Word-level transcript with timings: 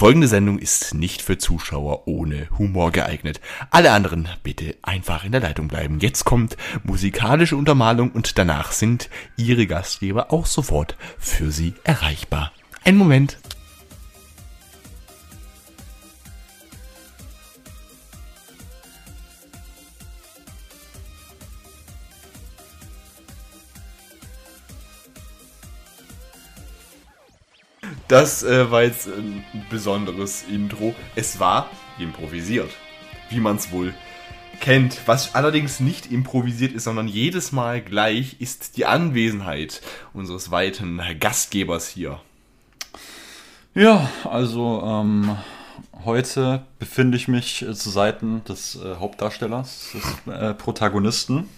folgende 0.00 0.28
Sendung 0.28 0.58
ist 0.58 0.94
nicht 0.94 1.20
für 1.20 1.36
Zuschauer 1.36 2.08
ohne 2.08 2.48
Humor 2.56 2.90
geeignet. 2.90 3.38
Alle 3.70 3.92
anderen 3.92 4.30
bitte 4.42 4.74
einfach 4.80 5.24
in 5.24 5.32
der 5.32 5.42
Leitung 5.42 5.68
bleiben. 5.68 5.98
Jetzt 6.00 6.24
kommt 6.24 6.56
musikalische 6.84 7.54
Untermalung 7.54 8.10
und 8.10 8.38
danach 8.38 8.72
sind 8.72 9.10
Ihre 9.36 9.66
Gastgeber 9.66 10.32
auch 10.32 10.46
sofort 10.46 10.96
für 11.18 11.50
Sie 11.50 11.74
erreichbar. 11.84 12.50
Ein 12.82 12.96
Moment. 12.96 13.36
Das 28.10 28.42
äh, 28.42 28.68
war 28.72 28.82
jetzt 28.82 29.06
ein 29.06 29.44
besonderes 29.70 30.42
Intro. 30.42 30.96
Es 31.14 31.38
war 31.38 31.70
improvisiert, 31.96 32.68
wie 33.28 33.38
man 33.38 33.54
es 33.54 33.70
wohl 33.70 33.94
kennt. 34.58 34.98
Was 35.06 35.36
allerdings 35.36 35.78
nicht 35.78 36.10
improvisiert 36.10 36.72
ist, 36.72 36.82
sondern 36.82 37.06
jedes 37.06 37.52
Mal 37.52 37.80
gleich, 37.80 38.40
ist 38.40 38.76
die 38.76 38.84
Anwesenheit 38.84 39.80
unseres 40.12 40.50
weiten 40.50 41.00
Gastgebers 41.20 41.88
hier. 41.88 42.18
Ja, 43.76 44.10
also 44.28 44.82
ähm, 44.84 45.36
heute 46.04 46.64
befinde 46.80 47.16
ich 47.16 47.28
mich 47.28 47.62
äh, 47.62 47.74
zu 47.74 47.90
Seiten 47.90 48.42
des 48.42 48.74
äh, 48.74 48.96
Hauptdarstellers, 48.96 49.92
des 49.94 50.34
äh, 50.34 50.54
Protagonisten. 50.54 51.48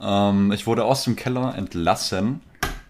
Ähm, 0.00 0.52
ich 0.52 0.68
wurde 0.68 0.84
aus 0.84 1.02
dem 1.02 1.16
Keller 1.16 1.56
entlassen 1.56 2.40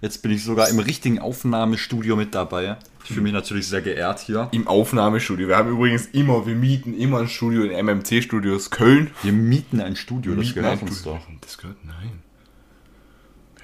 Jetzt 0.06 0.22
bin 0.22 0.30
ich 0.30 0.44
sogar 0.44 0.68
im 0.68 0.78
richtigen 0.78 1.18
Aufnahmestudio 1.18 2.14
mit 2.14 2.32
dabei. 2.32 2.76
Ich 3.02 3.08
fühle 3.08 3.22
mich 3.22 3.32
natürlich 3.32 3.66
sehr 3.66 3.82
geehrt 3.82 4.20
hier. 4.20 4.48
Im 4.52 4.68
Aufnahmestudio. 4.68 5.48
Wir 5.48 5.56
haben 5.56 5.68
übrigens 5.68 6.06
immer, 6.06 6.46
wir 6.46 6.54
mieten 6.54 6.96
immer 6.96 7.18
ein 7.18 7.28
Studio 7.28 7.64
in 7.64 7.72
MMC 7.84 8.22
Studios 8.22 8.70
Köln. 8.70 9.10
Wir 9.24 9.32
mieten 9.32 9.80
ein 9.80 9.96
Studio, 9.96 10.36
Wir 10.36 10.44
das 10.44 10.54
gehört 10.54 10.80
uns 10.82 11.00
Studio. 11.00 11.18
doch. 11.18 11.40
Das 11.40 11.58
gehört, 11.58 11.84
nein. 11.84 12.22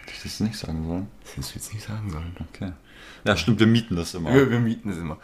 Hätte 0.00 0.12
ich 0.17 0.22
das 0.25 0.41
nicht 0.41 0.56
sagen 0.56 0.84
sollen? 0.84 1.06
Das 1.22 1.36
hättest 1.36 1.50
du 1.50 1.58
jetzt 1.61 1.75
nicht 1.75 1.86
sagen 1.86 2.11
sollen. 2.11 2.36
Okay. 2.52 2.72
Ja, 3.24 3.36
stimmt, 3.36 3.61
wir 3.61 3.69
mieten 3.69 3.95
das 3.95 4.12
immer. 4.14 4.34
Wir, 4.34 4.50
wir 4.50 4.58
mieten 4.58 4.91
es 4.91 4.98
immer. 4.98 5.19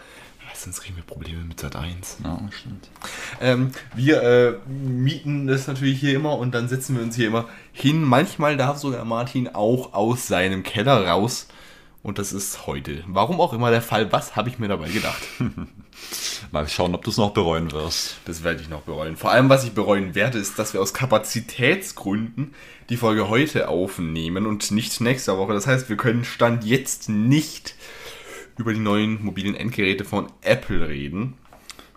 Sonst 0.59 0.81
kriegen 0.81 0.97
wir 0.97 1.05
Probleme 1.05 1.45
mit 1.45 1.61
Sat 1.61 1.77
1. 1.77 2.19
Ja, 2.25 2.41
stimmt. 2.51 2.91
Ähm, 3.41 3.71
wir 3.95 4.23
äh, 4.23 4.53
mieten 4.69 5.47
das 5.47 5.69
natürlich 5.69 6.01
hier 6.01 6.17
immer 6.17 6.37
und 6.37 6.53
dann 6.53 6.69
setzen 6.69 6.97
wir 6.97 7.03
uns 7.05 7.15
hier 7.15 7.29
immer 7.29 7.49
hin. 7.73 8.03
Manchmal 8.03 8.57
darf 8.57 8.79
sogar 8.79 9.05
Martin 9.05 9.49
auch 9.49 9.95
aus 9.95 10.27
seinem 10.27 10.65
Keller 10.65 11.07
raus. 11.07 11.47
Und 12.03 12.19
das 12.19 12.33
ist 12.33 12.67
heute. 12.67 13.05
Warum 13.07 13.41
auch 13.41 13.53
immer 13.53 13.71
der 13.71 13.83
Fall. 13.83 14.11
Was 14.13 14.35
habe 14.35 14.49
ich 14.49 14.59
mir 14.59 14.67
dabei 14.67 14.89
gedacht? 14.89 15.23
Mal 16.53 16.69
schauen, 16.69 16.95
ob 16.95 17.05
du 17.05 17.11
es 17.11 17.19
noch 17.19 17.33
bereuen 17.33 17.71
wirst. 17.71 18.17
Das 18.25 18.43
werde 18.43 18.61
ich 18.61 18.69
noch 18.69 18.83
bereuen. 18.83 19.17
Vor 19.17 19.31
allem, 19.31 19.49
was 19.49 19.65
ich 19.65 19.73
bereuen 19.73 20.15
werde, 20.15 20.39
ist, 20.39 20.59
dass 20.59 20.73
wir 20.73 20.81
aus 20.81 20.95
Kapazitätsgründen 20.95 22.55
die 22.89 22.97
Folge 22.97 23.29
heute 23.29 23.69
aufnehmen 23.69 24.47
und 24.47 24.71
nicht 24.71 25.01
nächste 25.01 25.37
Woche. 25.39 25.53
Das 25.53 25.67
heißt, 25.67 25.89
wir 25.89 25.97
können 25.97 26.25
Stand 26.25 26.65
jetzt 26.65 27.09
nicht 27.09 27.75
über 28.59 28.75
die 28.75 28.81
neuen 28.81 29.25
mobilen 29.25 29.55
Endgeräte 29.55 30.05
von 30.05 30.27
Apple 30.43 30.89
reden. 30.89 31.35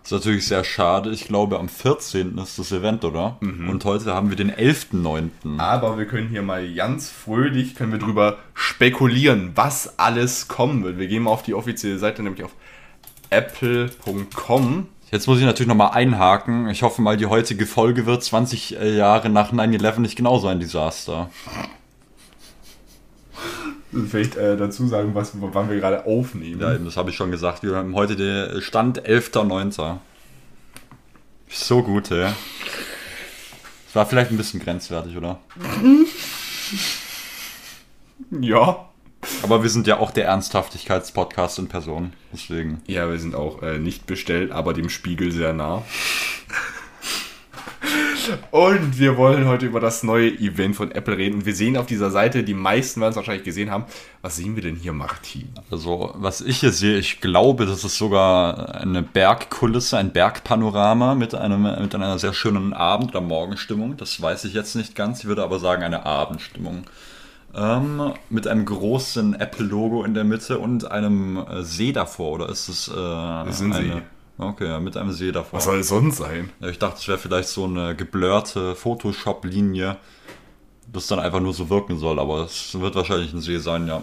Das 0.02 0.10
ist 0.10 0.18
natürlich 0.18 0.46
sehr 0.48 0.64
schade. 0.64 1.10
Ich 1.10 1.26
glaube, 1.26 1.60
am 1.60 1.68
14. 1.68 2.36
ist 2.38 2.58
das 2.58 2.72
Event, 2.72 3.04
oder? 3.04 3.36
Und 3.40 3.84
heute 3.84 4.12
haben 4.12 4.30
wir 4.30 4.36
den 4.36 4.50
11.9. 4.50 5.58
Aber 5.58 5.96
wir 5.96 6.06
können 6.06 6.28
hier 6.28 6.42
mal 6.42 6.72
ganz 6.74 7.08
fröhlich 7.08 7.76
können 7.76 7.92
wir 7.92 8.00
drüber 8.00 8.38
spekulieren, 8.52 9.52
was 9.54 10.00
alles 10.00 10.48
kommen 10.48 10.82
wird. 10.82 10.98
Wir 10.98 11.06
gehen 11.06 11.22
mal 11.22 11.30
auf 11.30 11.44
die 11.44 11.54
offizielle 11.54 11.98
Seite, 11.98 12.24
nämlich 12.24 12.42
auf 12.42 12.50
apple.com. 13.30 14.88
Jetzt 15.12 15.28
muss 15.28 15.38
ich 15.38 15.44
natürlich 15.44 15.68
nochmal 15.68 15.92
einhaken. 15.92 16.68
Ich 16.68 16.82
hoffe 16.82 17.00
mal, 17.00 17.16
die 17.16 17.26
heutige 17.26 17.66
Folge 17.66 18.04
wird 18.04 18.24
20 18.24 18.70
Jahre 18.70 19.28
nach 19.28 19.52
9-11 19.52 20.00
nicht 20.00 20.16
genauso 20.16 20.48
ein 20.48 20.58
Desaster. 20.58 21.30
Vielleicht 23.92 24.36
äh, 24.36 24.56
dazu 24.56 24.86
sagen, 24.86 25.14
was, 25.14 25.32
wann 25.34 25.68
wir 25.68 25.76
gerade 25.76 26.06
aufnehmen. 26.06 26.60
Ja, 26.60 26.74
eben, 26.74 26.86
das 26.86 26.96
habe 26.96 27.10
ich 27.10 27.16
schon 27.16 27.30
gesagt. 27.30 27.62
Wir 27.62 27.74
haben 27.76 27.94
heute 27.94 28.16
den 28.16 28.62
Stand 28.62 29.06
11.9. 29.06 29.98
So 31.48 31.82
gut, 31.82 32.10
ey. 32.10 32.30
Das 33.86 33.94
war 33.94 34.06
vielleicht 34.06 34.30
ein 34.30 34.38
bisschen 34.38 34.60
grenzwertig, 34.60 35.16
oder? 35.18 35.38
ja. 38.30 38.88
Aber 39.42 39.62
wir 39.62 39.68
sind 39.68 39.86
ja 39.86 39.98
auch 39.98 40.10
der 40.10 40.24
Ernsthaftigkeitspodcast 40.26 41.58
in 41.58 41.68
Person. 41.68 42.14
Deswegen. 42.32 42.80
Ja, 42.86 43.10
wir 43.10 43.18
sind 43.18 43.34
auch 43.34 43.62
äh, 43.62 43.78
nicht 43.78 44.06
bestellt, 44.06 44.50
aber 44.50 44.72
dem 44.72 44.88
Spiegel 44.88 45.30
sehr 45.30 45.52
nah. 45.52 45.82
Und 48.50 48.98
wir 48.98 49.16
wollen 49.16 49.46
heute 49.46 49.66
über 49.66 49.80
das 49.80 50.02
neue 50.02 50.30
Event 50.30 50.76
von 50.76 50.90
Apple 50.92 51.16
reden. 51.16 51.36
Und 51.36 51.46
wir 51.46 51.54
sehen 51.54 51.76
auf 51.76 51.86
dieser 51.86 52.10
Seite, 52.10 52.42
die 52.42 52.54
meisten 52.54 53.00
werden 53.00 53.10
es 53.10 53.16
wahrscheinlich 53.16 53.44
gesehen 53.44 53.70
haben. 53.70 53.84
Was 54.20 54.36
sehen 54.36 54.56
wir 54.56 54.62
denn 54.62 54.76
hier, 54.76 54.92
Martin? 54.92 55.48
Also, 55.70 56.12
was 56.14 56.40
ich 56.40 56.60
hier 56.60 56.72
sehe, 56.72 56.98
ich 56.98 57.20
glaube, 57.20 57.66
das 57.66 57.84
ist 57.84 57.96
sogar 57.96 58.74
eine 58.74 59.02
Bergkulisse, 59.02 59.98
ein 59.98 60.12
Bergpanorama 60.12 61.14
mit, 61.14 61.34
einem, 61.34 61.62
mit 61.62 61.94
einer 61.94 62.18
sehr 62.18 62.32
schönen 62.32 62.72
Abend- 62.72 63.10
oder 63.10 63.20
Morgenstimmung. 63.20 63.96
Das 63.96 64.20
weiß 64.20 64.44
ich 64.44 64.54
jetzt 64.54 64.74
nicht 64.74 64.94
ganz. 64.94 65.20
Ich 65.20 65.26
würde 65.26 65.42
aber 65.42 65.58
sagen, 65.58 65.82
eine 65.82 66.06
Abendstimmung. 66.06 66.84
Ähm, 67.54 68.14
mit 68.30 68.48
einem 68.48 68.64
großen 68.64 69.38
Apple-Logo 69.38 70.04
in 70.04 70.14
der 70.14 70.24
Mitte 70.24 70.58
und 70.58 70.90
einem 70.90 71.36
äh, 71.36 71.62
See 71.62 71.92
davor, 71.92 72.32
oder 72.32 72.48
ist 72.48 72.68
es 72.68 72.88
äh, 72.88 73.48
ist 73.48 73.60
ein 73.60 73.72
See. 73.74 74.02
Okay, 74.38 74.66
ja, 74.66 74.80
mit 74.80 74.96
einem 74.96 75.12
See 75.12 75.30
davor. 75.30 75.58
Was 75.58 75.64
soll 75.64 75.78
es 75.80 75.88
sonst 75.88 76.16
sein? 76.16 76.50
Ja, 76.60 76.68
ich 76.68 76.78
dachte, 76.78 76.96
es 76.98 77.06
wäre 77.08 77.18
vielleicht 77.18 77.48
so 77.48 77.64
eine 77.64 77.94
geblurrte 77.94 78.74
Photoshop-Linie, 78.74 79.96
das 80.92 81.06
dann 81.06 81.18
einfach 81.20 81.40
nur 81.40 81.52
so 81.54 81.70
wirken 81.70 81.98
soll, 81.98 82.18
aber 82.18 82.44
es 82.44 82.78
wird 82.78 82.94
wahrscheinlich 82.94 83.32
ein 83.32 83.40
See 83.40 83.58
sein, 83.58 83.86
ja. 83.86 84.02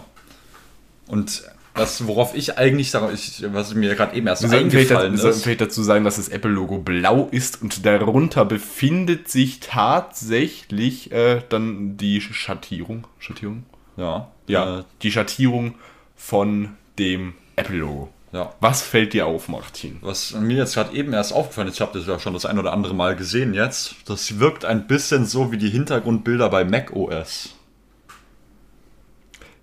Und 1.08 1.42
das, 1.74 2.06
worauf 2.06 2.34
ich 2.34 2.58
eigentlich 2.58 2.90
sage, 2.90 3.12
ich, 3.12 3.44
was 3.52 3.74
mir 3.74 3.94
gerade 3.94 4.16
eben 4.16 4.26
erst 4.26 4.42
Wir 4.50 4.58
eingefallen 4.58 5.12
wir 5.12 5.18
sollten 5.18 5.36
ist. 5.36 5.42
vielleicht 5.44 5.60
dazu 5.60 5.82
sagen, 5.82 6.04
dass 6.04 6.16
das 6.16 6.28
Apple-Logo 6.28 6.78
blau 6.78 7.28
ist 7.30 7.62
und 7.62 7.84
darunter 7.86 8.44
befindet 8.44 9.28
sich 9.28 9.60
tatsächlich 9.60 11.12
äh, 11.12 11.42
dann 11.48 11.96
die 11.96 12.20
Schattierung. 12.20 13.06
Schattierung? 13.18 13.64
Ja, 13.96 14.30
Ja, 14.46 14.80
Äh, 14.80 14.84
die 15.02 15.12
Schattierung 15.12 15.74
von 16.16 16.76
dem 16.98 17.34
Apple-Logo. 17.56 18.08
Ja. 18.32 18.54
Was 18.60 18.82
fällt 18.82 19.12
dir 19.12 19.26
auf, 19.26 19.48
Martin? 19.48 19.98
Was 20.02 20.32
mir 20.34 20.58
jetzt 20.58 20.74
gerade 20.74 20.94
eben 20.94 21.12
erst 21.12 21.32
aufgefallen 21.32 21.68
ist, 21.68 21.74
ich 21.74 21.80
habe 21.80 21.98
das 21.98 22.06
ja 22.06 22.18
schon 22.18 22.34
das 22.34 22.46
ein 22.46 22.58
oder 22.58 22.72
andere 22.72 22.94
Mal 22.94 23.16
gesehen 23.16 23.54
jetzt, 23.54 23.96
das 24.06 24.38
wirkt 24.38 24.64
ein 24.64 24.86
bisschen 24.86 25.26
so 25.26 25.50
wie 25.50 25.58
die 25.58 25.70
Hintergrundbilder 25.70 26.48
bei 26.48 26.64
macOS. 26.64 27.56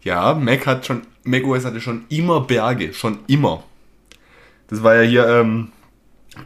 Ja, 0.04 0.34
Mac 0.34 0.66
hat 0.66 0.86
schon, 0.86 1.02
macOS 1.24 1.66
hatte 1.66 1.82
schon 1.82 2.06
immer 2.10 2.42
Berge, 2.42 2.94
schon 2.94 3.20
immer. 3.28 3.64
Das 4.68 4.84
war 4.84 4.96
ja 4.96 5.02
hier, 5.02 5.28
ähm, 5.28 5.72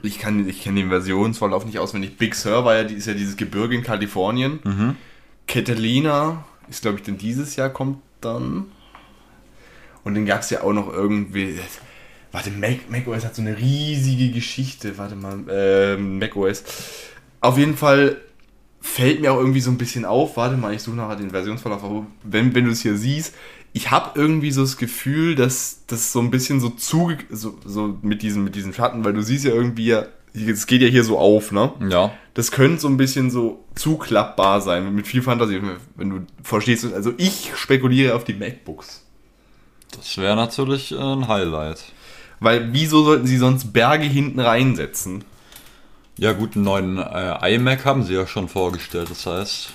ich 0.03 0.19
kann, 0.19 0.47
ich 0.47 0.61
kenne 0.61 0.79
den 0.79 0.89
Versionsverlauf 0.89 1.65
nicht 1.65 1.79
auswendig. 1.79 2.17
Big 2.17 2.35
Sur 2.35 2.65
war 2.65 2.75
ja, 2.75 2.81
ist 2.81 3.07
ja 3.07 3.13
dieses 3.13 3.37
Gebirge 3.37 3.75
in 3.75 3.83
Kalifornien. 3.83 4.59
Catalina 5.47 6.45
ist, 6.69 6.83
glaube 6.83 6.97
ich, 6.97 7.03
dann 7.03 7.17
dieses 7.17 7.55
Jahr 7.55 7.69
kommt 7.69 7.99
dann. 8.21 8.67
Und 10.03 10.15
dann 10.15 10.25
gab 10.25 10.41
es 10.41 10.49
ja 10.49 10.63
auch 10.63 10.73
noch 10.73 10.91
irgendwie. 10.91 11.59
Warte, 12.31 12.51
Mac, 12.51 12.89
macOS 12.89 13.25
hat 13.25 13.35
so 13.35 13.41
eine 13.41 13.57
riesige 13.57 14.31
Geschichte. 14.31 14.97
Warte 14.97 15.15
mal, 15.15 15.39
ähm, 15.49 16.19
macOS. 16.19 16.63
Auf 17.41 17.57
jeden 17.57 17.75
Fall 17.75 18.17
fällt 18.79 19.21
mir 19.21 19.33
auch 19.33 19.37
irgendwie 19.37 19.61
so 19.61 19.71
ein 19.71 19.77
bisschen 19.77 20.05
auf. 20.05 20.37
Warte 20.37 20.57
mal, 20.57 20.73
ich 20.73 20.81
suche 20.81 20.95
nachher 20.95 21.17
den 21.17 21.31
Versionsverlauf. 21.31 22.05
Wenn, 22.23 22.55
wenn 22.55 22.65
du 22.65 22.71
es 22.71 22.81
hier 22.81 22.97
siehst, 22.97 23.35
ich 23.73 23.91
habe 23.91 24.19
irgendwie 24.19 24.51
so 24.51 24.61
das 24.61 24.77
Gefühl, 24.77 25.35
dass 25.35 25.83
das 25.87 26.11
so 26.11 26.19
ein 26.19 26.31
bisschen 26.31 26.59
so 26.59 26.69
zu 26.69 27.13
so, 27.29 27.57
so 27.65 27.97
mit 28.01 28.21
diesem 28.21 28.43
mit 28.43 28.55
diesem 28.55 28.73
Schatten, 28.73 29.05
weil 29.05 29.13
du 29.13 29.21
siehst 29.21 29.45
ja 29.45 29.51
irgendwie 29.53 29.87
ja, 29.87 30.05
es 30.33 30.67
geht 30.67 30.81
ja 30.81 30.87
hier 30.87 31.03
so 31.03 31.17
auf, 31.17 31.51
ne? 31.51 31.71
Ja. 31.89 32.11
Das 32.33 32.51
könnte 32.51 32.79
so 32.81 32.87
ein 32.87 32.97
bisschen 32.97 33.29
so 33.31 33.63
zuklappbar 33.75 34.61
sein, 34.61 34.93
mit 34.93 35.07
viel 35.07 35.21
Fantasie, 35.21 35.61
wenn 35.95 36.09
du 36.09 36.21
verstehst. 36.43 36.91
Also 36.93 37.13
ich 37.17 37.51
spekuliere 37.55 38.15
auf 38.15 38.23
die 38.23 38.33
MacBooks. 38.33 39.05
Das 39.95 40.17
wäre 40.17 40.35
natürlich 40.35 40.93
äh, 40.93 40.97
ein 40.97 41.27
Highlight. 41.27 41.83
Weil 42.41 42.73
wieso 42.73 43.03
sollten 43.05 43.27
sie 43.27 43.37
sonst 43.37 43.71
Berge 43.71 44.03
hinten 44.03 44.39
reinsetzen? 44.39 45.23
Ja 46.17 46.33
gut, 46.33 46.55
einen 46.55 46.65
neuen 46.65 46.97
äh, 46.97 47.55
iMac 47.55 47.85
haben 47.85 48.03
sie 48.03 48.15
ja 48.15 48.27
schon 48.27 48.49
vorgestellt, 48.49 49.09
das 49.11 49.25
heißt, 49.25 49.73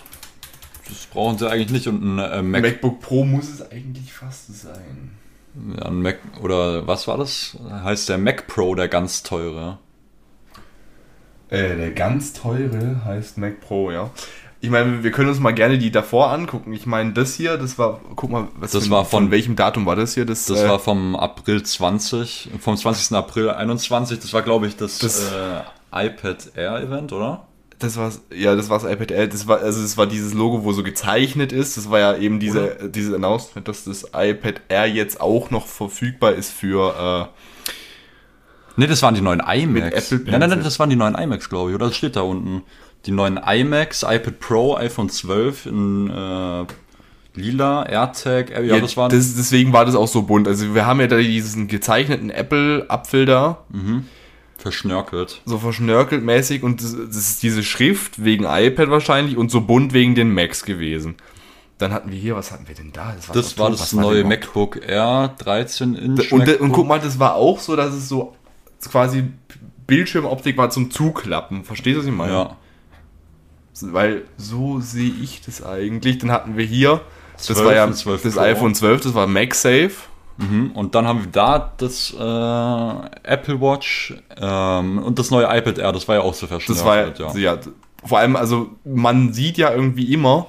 das 0.89 1.07
brauchen 1.07 1.39
sie 1.39 1.49
eigentlich 1.49 1.71
nicht 1.71 1.87
und 1.87 2.03
ein 2.03 2.19
äh, 2.19 2.43
Mac, 2.43 2.63
MacBook 2.63 3.01
Pro 3.01 3.25
muss 3.25 3.49
es 3.49 3.71
eigentlich 3.71 4.13
fast 4.13 4.61
sein. 4.61 5.13
ja, 5.77 5.87
ein 5.87 6.03
Mac 6.03 6.19
oder 6.43 6.87
was 6.87 7.07
war 7.07 7.17
das? 7.17 7.57
Heißt 7.71 8.09
der 8.09 8.19
Mac 8.19 8.49
Pro 8.49 8.75
der 8.75 8.89
ganz 8.89 9.23
teure? 9.23 9.79
Äh, 11.49 11.77
der 11.77 11.93
ganz 11.93 12.33
teure 12.33 13.05
heißt 13.05 13.39
Mac 13.39 13.61
Pro, 13.61 13.93
ja. 13.93 14.11
Ich 14.61 14.71
meine, 14.71 15.05
wir 15.05 15.11
können 15.11 15.29
uns 15.29 15.39
mal 15.39 15.53
gerne 15.53 15.79
die 15.79 15.91
davor 15.91 16.31
angucken. 16.33 16.73
Ich 16.73 16.87
meine, 16.87 17.13
das 17.13 17.35
hier, 17.35 17.57
das 17.59 17.79
war, 17.79 18.01
guck 18.17 18.31
mal, 18.31 18.49
was 18.59 18.73
Das 18.73 18.85
für- 18.87 18.91
war 18.91 19.05
von- 19.05 19.31
welchem 19.31 19.55
Datum 19.55 19.85
war 19.87 19.97
das 19.97 20.15
hier? 20.15 20.25
Das, 20.25 20.47
Das 20.47 20.61
äh, 20.63 20.69
war 20.69 20.79
vom 20.79 21.15
April 21.15 21.63
20, 21.63 22.51
vom 22.61 22.77
20. 22.77 23.15
April 23.17 23.51
21. 23.51 24.19
Das 24.19 24.33
war, 24.33 24.43
glaube 24.43 24.67
ich, 24.67 24.77
das, 24.77 24.99
Das- 24.99 25.31
äh, 25.31 26.07
iPad 26.07 26.53
Air 26.57 26.81
Event, 26.81 27.13
oder? 27.13 27.47
Das 27.79 27.99
war's, 27.99 28.23
ja, 28.35 28.57
das 28.57 28.71
war's 28.71 28.85
iPad 28.85 29.11
Air. 29.11 29.27
Das 29.29 29.47
war, 29.47 29.61
also 29.61 29.83
das 29.83 29.99
war 29.99 30.07
dieses 30.07 30.33
Logo, 30.33 30.65
wo 30.65 30.73
so 30.73 30.83
gezeichnet 30.83 31.53
ist. 31.53 31.77
Das 31.77 31.91
war 31.91 31.99
ja 32.01 32.17
eben 32.17 32.41
diese, 32.41 32.79
äh, 32.81 32.89
dieses 32.91 33.13
Announcement, 33.15 33.69
dass 33.69 33.85
das 33.85 34.05
iPad 34.15 34.63
Air 34.69 34.87
jetzt 34.87 35.21
auch 35.21 35.51
noch 35.51 35.67
verfügbar 35.67 36.33
ist 36.33 36.51
für, 36.53 37.29
Ne, 38.79 38.87
das 38.87 39.01
waren 39.03 39.15
die 39.15 39.23
neuen 39.23 39.41
iMacs. 39.41 39.67
Mit 39.67 39.85
Apple 39.95 40.19
nein, 40.19 40.25
nein, 40.27 40.41
nein, 40.41 40.49
Pencil. 40.51 40.65
das 40.65 40.79
waren 40.79 40.91
die 40.91 40.97
neuen 40.97 41.15
iMacs, 41.15 41.49
glaube 41.49 41.71
ich, 41.71 41.75
oder? 41.75 41.87
Das 41.87 41.97
steht 41.97 42.15
da 42.17 42.21
unten. 42.21 42.63
Die 43.07 43.13
neuen 43.13 43.39
iMacs, 43.39 44.03
iPad 44.03 44.41
Pro, 44.41 44.77
iPhone 44.77 45.09
12 45.09 45.67
in 45.67 46.11
äh, 46.11 46.65
lila, 47.35 47.85
AirTag, 47.85 48.51
äh, 48.51 48.63
äh, 48.63 48.67
ja, 48.67 48.81
das 48.81 48.97
waren. 48.97 49.11
das, 49.11 49.37
deswegen 49.37 49.73
war 49.73 49.85
das 49.85 49.95
auch 49.95 50.09
so 50.09 50.23
bunt. 50.23 50.49
Also 50.49 50.75
wir 50.75 50.87
haben 50.87 51.01
ja 51.01 51.07
da 51.07 51.19
diesen 51.19 51.69
gezeichneten 51.69 52.31
Apple-Apfel 52.31 53.27
da, 53.27 53.65
verschnörkelt. 54.59 55.43
so 55.45 55.59
verschnörkelt 55.59 56.25
mäßig 56.25 56.63
und 56.63 56.83
das, 56.83 56.97
das 56.97 57.17
ist 57.17 57.43
diese 57.43 57.63
Schrift 57.63 58.25
wegen 58.25 58.45
iPad 58.45 58.91
wahrscheinlich 58.91 59.37
und 59.37 59.51
so 59.51 59.61
bunt 59.61 59.93
wegen 59.93 60.15
den 60.15 60.35
Macs 60.35 60.65
gewesen. 60.65 61.15
Dann 61.79 61.93
hatten 61.93 62.11
wir 62.11 62.19
hier, 62.19 62.35
was 62.35 62.53
hatten 62.53 62.67
wir 62.67 62.75
denn 62.75 62.91
da? 62.93 63.15
Das 63.33 63.59
war 63.59 63.71
das 63.71 63.81
Was 63.81 63.93
neue 63.93 64.17
denn 64.17 64.23
noch? 64.23 64.31
MacBook 64.31 64.81
Air 64.83 65.35
13 65.39 65.95
Inch. 65.95 66.33
Und, 66.33 66.41
und 66.41 66.49
MacBook. 66.49 66.73
guck 66.73 66.89
mal, 66.89 66.99
das 66.99 67.19
war 67.19 67.35
auch 67.35 67.61
so, 67.61 67.77
dass 67.77 67.93
es 67.93 68.09
so 68.09 68.35
quasi 68.91 69.25
Bildschirmoptik 69.87 70.57
war 70.57 70.71
zum 70.71 70.91
Zuklappen. 70.91 71.65
Verstehst 71.65 71.97
du, 71.97 72.01
was 72.01 72.07
ich 72.07 72.15
meine? 72.15 72.33
Ja. 72.33 72.57
Weil 73.81 74.23
so 74.37 74.81
sehe 74.81 75.11
ich 75.23 75.41
das 75.43 75.65
eigentlich. 75.65 76.19
Dann 76.19 76.31
hatten 76.31 76.57
wir 76.57 76.65
hier, 76.65 77.01
das 77.35 77.45
12 77.47 77.65
war 77.65 77.75
ja 77.75 77.85
und 77.85 77.95
12 77.95 78.23
das 78.23 78.35
Pro. 78.35 78.41
iPhone 78.41 78.75
12, 78.75 79.01
das 79.03 79.15
war 79.15 79.27
MagSafe. 79.27 79.93
Mhm. 80.39 80.73
Und 80.75 80.95
dann 80.95 81.07
haben 81.07 81.21
wir 81.21 81.31
da 81.33 81.73
das 81.79 82.13
äh, 82.13 83.29
Apple 83.31 83.61
Watch 83.61 84.15
ähm, 84.39 84.99
und 84.99 85.19
das 85.19 85.31
neue 85.31 85.45
iPad 85.47 85.79
Air, 85.79 85.93
das 85.93 86.07
war 86.09 86.17
ja 86.17 86.21
auch 86.23 86.35
so 86.35 86.47
Das 86.47 86.85
war 86.85 86.97
ja, 86.99 87.13
ja. 87.19 87.37
ja, 87.37 87.59
vor 88.05 88.19
allem, 88.19 88.37
also 88.37 88.71
man 88.85 89.33
sieht 89.33 89.57
ja 89.57 89.73
irgendwie 89.73 90.13
immer 90.13 90.49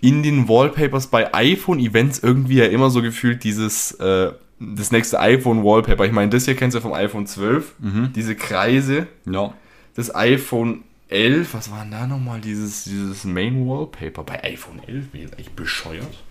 in 0.00 0.24
den 0.24 0.48
Wallpapers 0.48 1.06
bei 1.06 1.32
iPhone-Events 1.32 2.18
irgendwie 2.20 2.56
ja 2.56 2.66
immer 2.66 2.90
so 2.90 3.02
gefühlt 3.02 3.44
dieses, 3.44 3.92
äh, 3.92 4.32
das 4.58 4.90
nächste 4.90 5.20
iPhone-Wallpaper. 5.20 6.04
Ich 6.04 6.12
meine, 6.12 6.30
das 6.30 6.44
hier 6.46 6.56
kennst 6.56 6.76
du 6.76 6.80
vom 6.80 6.92
iPhone 6.92 7.26
12, 7.26 7.74
Mhm. 7.78 8.12
diese 8.14 8.34
Kreise. 8.34 9.06
ja. 9.30 9.52
das 9.94 10.12
iPhone 10.14 10.82
11, 11.12 11.54
was 11.54 11.70
war 11.70 11.82
denn 11.82 11.92
da 11.92 12.06
nochmal 12.06 12.40
dieses, 12.40 12.84
dieses 12.84 13.24
Main 13.24 13.68
Wallpaper? 13.68 14.24
Bei 14.24 14.42
iPhone 14.44 14.80
11 14.86 15.10
bin 15.10 15.20
ich 15.20 15.30
jetzt 15.30 15.38
echt 15.38 15.56
bescheuert. 15.56 16.22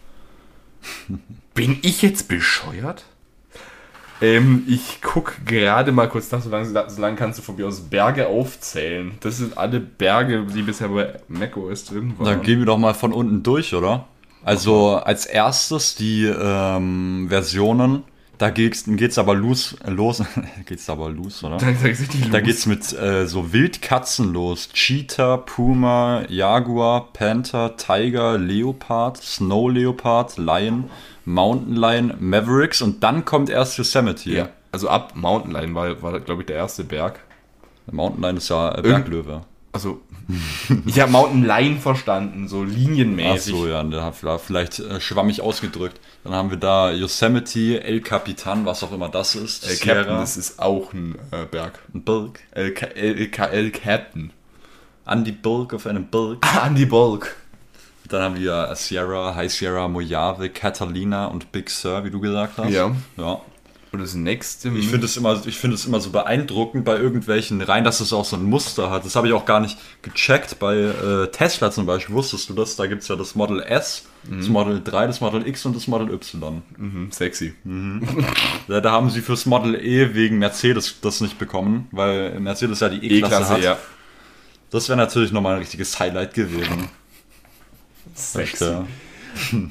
bin 1.53 1.77
ich 1.81 2.01
jetzt 2.01 2.27
bescheuert? 2.27 3.05
Ähm, 4.21 4.63
ich 4.67 4.99
guck 5.01 5.45
gerade 5.45 5.91
mal 5.91 6.07
kurz 6.07 6.31
nach, 6.31 6.41
solange, 6.41 6.67
solange 6.89 7.15
kannst 7.15 7.39
du 7.39 7.43
von 7.43 7.55
mir 7.55 7.67
aus 7.67 7.81
Berge 7.81 8.27
aufzählen. 8.27 9.13
Das 9.19 9.37
sind 9.37 9.57
alle 9.57 9.79
Berge, 9.79 10.45
die 10.45 10.61
bisher 10.61 10.89
bei 10.89 11.19
macOS 11.27 11.85
drin 11.85 12.13
waren. 12.17 12.25
Dann 12.25 12.41
gehen 12.41 12.59
wir 12.59 12.67
doch 12.67 12.77
mal 12.77 12.93
von 12.93 13.13
unten 13.13 13.41
durch, 13.41 13.73
oder? 13.73 14.07
Also 14.43 14.95
als 14.95 15.25
erstes 15.25 15.95
die 15.95 16.25
ähm, 16.25 17.27
Versionen, 17.29 18.03
da 18.41 18.49
geht's, 18.49 18.85
geht's 18.87 19.19
aber 19.19 19.35
los, 19.35 19.77
los 19.85 20.23
geht's 20.65 20.89
aber 20.89 21.09
los, 21.09 21.43
oder? 21.43 21.57
Die 21.57 22.29
Da 22.31 22.39
los. 22.39 22.47
geht's 22.47 22.65
mit 22.65 22.91
äh, 22.93 23.27
so 23.27 23.53
Wildkatzen 23.53 24.33
los. 24.33 24.69
Cheetah, 24.73 25.37
Puma, 25.37 26.23
Jaguar, 26.27 27.13
Panther, 27.13 27.77
Tiger, 27.77 28.39
Leopard, 28.39 29.17
Snow 29.17 29.69
Leopard, 29.69 30.37
Lion, 30.37 30.89
Mountain 31.25 31.75
Lion, 31.75 32.13
Mavericks 32.19 32.81
und 32.81 33.03
dann 33.03 33.25
kommt 33.25 33.49
erst 33.51 33.77
Yosemite. 33.77 34.29
Ja, 34.31 34.49
also 34.71 34.89
ab 34.89 35.13
Mountain 35.15 35.53
Lion 35.53 35.75
war, 35.75 36.01
war 36.01 36.19
glaube 36.19 36.41
ich, 36.41 36.47
der 36.47 36.55
erste 36.55 36.83
Berg. 36.83 37.19
Mountain 37.91 38.23
Lion 38.23 38.37
ist 38.37 38.49
ja 38.49 38.75
äh, 38.75 38.81
Berglöwe. 38.81 39.41
Also, 39.71 40.01
ich 40.85 40.99
habe 40.99 41.11
Mountain 41.11 41.43
Lion 41.43 41.79
verstanden, 41.79 42.47
so 42.47 42.63
Ach 42.63 42.71
linienmäßig. 42.71 43.53
so, 43.53 43.67
ja, 43.67 43.83
da 43.83 44.11
vielleicht 44.37 44.79
äh, 44.79 44.99
schwammig 44.99 45.41
ausgedrückt. 45.41 45.99
Dann 46.23 46.33
haben 46.33 46.49
wir 46.49 46.57
da 46.57 46.91
Yosemite, 46.91 47.83
El 47.83 48.01
Capitan, 48.01 48.65
was 48.65 48.83
auch 48.83 48.91
immer 48.91 49.09
das 49.09 49.35
ist. 49.35 49.67
El 49.67 49.77
Captain, 49.77 50.17
das 50.17 50.37
ist 50.37 50.59
auch 50.59 50.93
ein 50.93 51.15
äh, 51.31 51.45
Berg. 51.49 51.79
Berg. 51.93 52.39
El, 52.51 52.73
El, 52.95 53.29
El 53.51 53.71
Captain. 53.71 54.31
An 55.05 55.23
die 55.23 55.31
Berg 55.31 55.73
auf 55.73 55.87
einem 55.87 56.07
Berg. 56.07 56.45
Andy 56.65 56.85
Bulk. 56.85 57.35
Dann 58.07 58.21
haben 58.21 58.35
wir 58.35 58.71
Sierra, 58.75 59.35
High 59.35 59.51
Sierra, 59.51 59.87
Mojave, 59.87 60.49
Catalina 60.49 61.27
und 61.27 61.51
Big 61.51 61.69
Sur, 61.69 62.03
wie 62.03 62.11
du 62.11 62.19
gesagt 62.19 62.57
hast. 62.57 62.69
Ja. 62.69 62.93
ja. 63.17 63.41
Und 63.91 63.99
das 63.99 64.13
nächste. 64.13 64.69
Ich 64.69 64.87
finde 64.87 65.05
es 65.05 65.17
immer, 65.17 65.45
ich 65.45 65.57
finde 65.57 65.75
es 65.75 65.85
immer 65.85 65.99
so 65.99 66.11
beeindruckend 66.11 66.85
bei 66.85 66.97
irgendwelchen 66.97 67.61
Reihen, 67.61 67.83
dass 67.83 67.99
es 67.99 68.13
auch 68.13 68.23
so 68.23 68.37
ein 68.37 68.43
Muster 68.45 68.89
hat. 68.89 69.03
Das 69.03 69.17
habe 69.17 69.27
ich 69.27 69.33
auch 69.33 69.43
gar 69.43 69.59
nicht 69.59 69.77
gecheckt. 70.01 70.59
Bei 70.59 70.77
äh, 70.77 71.27
Tesla 71.27 71.71
zum 71.71 71.85
Beispiel 71.85 72.15
wusstest 72.15 72.47
du 72.47 72.53
das? 72.53 72.77
Da 72.77 72.87
gibt 72.87 73.01
es 73.01 73.09
ja 73.09 73.17
das 73.17 73.35
Model 73.35 73.61
S, 73.61 74.05
das 74.29 74.47
Model 74.47 74.81
3, 74.81 75.07
das 75.07 75.19
Model 75.19 75.45
X 75.45 75.65
und 75.65 75.75
das 75.75 75.87
Model 75.87 76.09
Y. 76.13 76.61
Mhm, 76.77 77.11
sexy. 77.11 77.53
Da, 78.69 78.79
da 78.79 78.91
haben 78.91 79.09
sie 79.09 79.19
fürs 79.21 79.45
Model 79.45 79.75
E 79.75 80.13
wegen 80.15 80.37
Mercedes 80.37 80.95
das 81.01 81.19
nicht 81.19 81.37
bekommen, 81.37 81.89
weil 81.91 82.39
Mercedes 82.39 82.79
ja 82.79 82.87
die 82.87 83.03
E-Klasse 83.05 83.35
E-Klasse, 83.35 83.53
hat. 83.53 83.61
ja. 83.61 83.77
Das 84.69 84.87
wäre 84.87 84.97
natürlich 84.97 85.33
nochmal 85.33 85.55
ein 85.55 85.59
richtiges 85.59 85.99
Highlight 85.99 86.33
gewesen. 86.33 86.87
Sexy. 88.15 88.77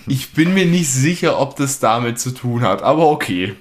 Ich 0.06 0.32
bin 0.32 0.52
mir 0.52 0.66
nicht 0.66 0.90
sicher, 0.90 1.38
ob 1.38 1.56
das 1.56 1.80
damit 1.80 2.18
zu 2.20 2.32
tun 2.32 2.62
hat, 2.62 2.82
aber 2.82 3.08
okay. 3.08 3.56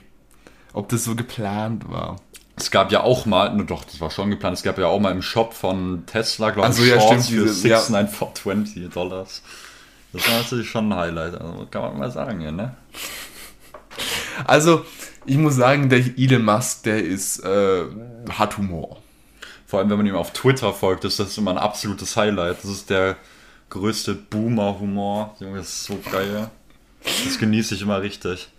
Ob 0.74 0.90
das 0.90 1.04
so 1.04 1.16
geplant 1.16 1.90
war. 1.90 2.18
Es 2.56 2.72
gab 2.72 2.92
ja 2.92 3.04
auch 3.04 3.26
mal, 3.26 3.56
ne, 3.56 3.64
doch, 3.66 3.86
das 3.86 4.02
war 4.02 4.12
schon 4.12 4.30
geplant, 4.30 4.58
es 4.58 4.64
gab 4.64 4.78
ja 4.78 4.88
auch 4.88 5.00
mal 5.00 5.12
im 5.12 5.22
Shop 5.22 5.54
von 5.54 6.06
Tesla, 6.06 6.50
glaube 6.52 6.70
ich, 6.70 6.76
so, 6.76 6.84
ja, 6.84 7.00
stimmt, 7.00 7.24
für 7.26 7.46
diese- 7.46 7.68
ja. 7.70 7.80
6,9 7.80 8.08
for 8.08 8.34
20 8.36 8.90
Dollars. 8.94 9.42
Das 10.12 10.28
war 10.28 10.38
natürlich 10.40 10.70
schon 10.70 10.92
ein 10.92 10.98
Highlight, 11.00 11.36
also 11.40 11.68
kann 11.72 11.82
man 11.84 11.98
mal 12.00 12.12
sagen, 12.12 12.42
ja, 12.42 12.52
ne? 12.52 12.76
Also, 14.46 14.86
ich 15.26 15.38
muss 15.38 15.56
sagen, 15.56 15.90
der 15.90 16.00
Elon 16.18 16.44
Musk, 16.44 16.84
der 16.84 17.04
ist, 17.04 17.40
äh, 17.44 17.84
hat 18.30 18.58
Humor. 18.58 18.98
Vor 19.66 19.80
allem, 19.80 19.90
wenn 19.90 19.98
man 19.98 20.08
ihm 20.08 20.16
auf 20.16 20.32
Twitter 20.34 20.74
folgt, 20.74 21.06
ist 21.06 21.20
das 21.20 21.38
immer 21.38 21.52
ein 21.52 21.58
absolutes 21.58 22.16
Highlight. 22.18 22.58
Das 22.64 22.72
ist 22.72 22.90
der 22.90 23.18
größte 23.70 24.16
Boomer-Humor. 24.16 25.36
Junge, 25.40 25.60
das 25.60 25.68
ist 25.70 25.84
so 25.86 26.00
geil. 26.12 26.50
Das 27.04 27.38
genieße 27.38 27.76
ich 27.76 27.82
immer 27.84 28.02
richtig. 28.02 28.50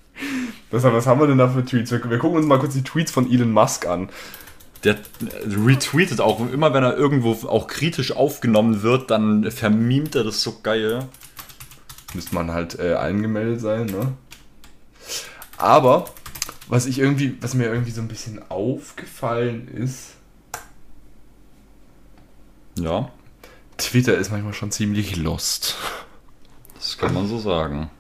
Was, 0.71 0.85
was 0.85 1.07
haben 1.07 1.21
wir 1.21 1.27
denn 1.27 1.39
da 1.39 1.49
für 1.49 1.65
Tweets? 1.65 1.91
Wir, 1.91 2.09
wir 2.09 2.19
gucken 2.19 2.39
uns 2.39 2.47
mal 2.47 2.59
kurz 2.59 2.75
die 2.75 2.85
Tweets 2.85 3.11
von 3.11 3.31
Elon 3.31 3.53
Musk 3.53 3.87
an. 3.87 4.09
Der 4.85 4.97
retweetet 5.45 6.21
auch 6.21 6.41
immer, 6.51 6.73
wenn 6.73 6.85
er 6.85 6.97
irgendwo 6.97 7.33
auch 7.49 7.67
kritisch 7.67 8.13
aufgenommen 8.13 8.83
wird, 8.83 9.11
dann 9.11 9.51
vermimt 9.51 10.15
er 10.15 10.25
das 10.25 10.43
so 10.43 10.61
geil. 10.63 11.07
Müsste 12.15 12.35
man 12.35 12.51
halt 12.51 12.79
äh, 12.79 12.95
angemeldet 12.95 13.61
sein, 13.61 13.87
ne? 13.87 14.15
Aber, 15.59 16.07
was 16.69 16.87
ich 16.87 16.99
irgendwie, 16.99 17.37
was 17.41 17.53
mir 17.55 17.67
irgendwie 17.67 17.91
so 17.91 18.01
ein 18.01 18.09
bisschen 18.09 18.41
aufgefallen 18.51 19.69
ist, 19.69 20.15
Ja, 22.79 23.11
Twitter 23.77 24.17
ist 24.17 24.31
manchmal 24.31 24.55
schon 24.55 24.71
ziemlich 24.71 25.17
lost. 25.17 25.77
das 26.75 26.97
kann 26.97 27.13
man 27.13 27.27
so 27.27 27.39
sagen. 27.39 27.91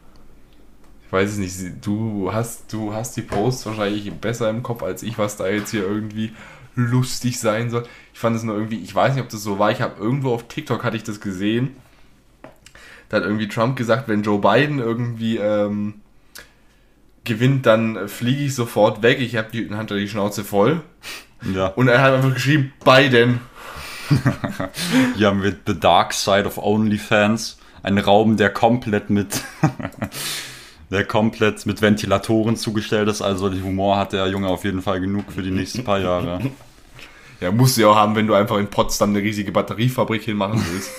Ich 1.10 1.12
weiß 1.12 1.32
es 1.32 1.38
nicht, 1.38 1.84
du 1.84 2.30
hast, 2.32 2.72
du 2.72 2.94
hast 2.94 3.16
die 3.16 3.22
Posts 3.22 3.66
wahrscheinlich 3.66 4.12
besser 4.12 4.48
im 4.48 4.62
Kopf 4.62 4.84
als 4.84 5.02
ich, 5.02 5.18
was 5.18 5.36
da 5.36 5.48
jetzt 5.48 5.72
hier 5.72 5.82
irgendwie 5.82 6.32
lustig 6.76 7.40
sein 7.40 7.68
soll. 7.68 7.82
Ich 8.14 8.20
fand 8.20 8.36
es 8.36 8.44
nur 8.44 8.54
irgendwie, 8.54 8.78
ich 8.78 8.94
weiß 8.94 9.14
nicht, 9.14 9.24
ob 9.24 9.28
das 9.28 9.42
so 9.42 9.58
war, 9.58 9.72
ich 9.72 9.80
habe 9.80 10.00
irgendwo 10.00 10.32
auf 10.32 10.46
TikTok 10.46 10.84
hatte 10.84 10.96
ich 10.96 11.02
das 11.02 11.20
gesehen. 11.20 11.74
Da 13.08 13.16
hat 13.16 13.24
irgendwie 13.24 13.48
Trump 13.48 13.74
gesagt, 13.74 14.06
wenn 14.06 14.22
Joe 14.22 14.38
Biden 14.38 14.78
irgendwie 14.78 15.38
ähm, 15.38 15.94
gewinnt, 17.24 17.66
dann 17.66 18.08
fliege 18.08 18.44
ich 18.44 18.54
sofort 18.54 19.02
weg. 19.02 19.18
Ich 19.18 19.34
habe 19.34 19.48
die, 19.52 19.66
dann 19.68 19.78
hat 19.78 19.90
er 19.90 19.96
die 19.96 20.08
Schnauze 20.08 20.44
voll. 20.44 20.80
Ja. 21.52 21.66
Und 21.66 21.88
er 21.88 22.02
hat 22.02 22.12
einfach 22.12 22.34
geschrieben, 22.34 22.72
Biden. 22.84 23.40
Hier 25.16 25.26
haben 25.26 25.42
wir 25.42 25.56
The 25.66 25.80
Dark 25.80 26.12
Side 26.12 26.46
of 26.46 26.56
OnlyFans. 26.56 27.58
Ein 27.82 27.98
Raum, 27.98 28.36
der 28.36 28.50
komplett 28.50 29.10
mit 29.10 29.42
der 30.90 31.04
komplett 31.04 31.66
mit 31.66 31.82
Ventilatoren 31.82 32.56
zugestellt 32.56 33.08
ist. 33.08 33.22
Also 33.22 33.48
den 33.48 33.64
Humor 33.64 33.96
hat 33.96 34.12
der 34.12 34.26
Junge 34.28 34.48
auf 34.48 34.64
jeden 34.64 34.82
Fall 34.82 35.00
genug 35.00 35.32
für 35.32 35.42
die 35.42 35.50
nächsten 35.50 35.84
paar 35.84 36.00
Jahre. 36.00 36.40
Ja, 37.40 37.50
musst 37.50 37.78
du 37.78 37.80
ja 37.80 37.88
auch 37.88 37.96
haben, 37.96 38.14
wenn 38.16 38.26
du 38.26 38.34
einfach 38.34 38.58
in 38.58 38.66
Potsdam 38.66 39.10
eine 39.10 39.20
riesige 39.20 39.50
Batteriefabrik 39.50 40.22
hinmachen 40.22 40.62
willst. 40.70 40.90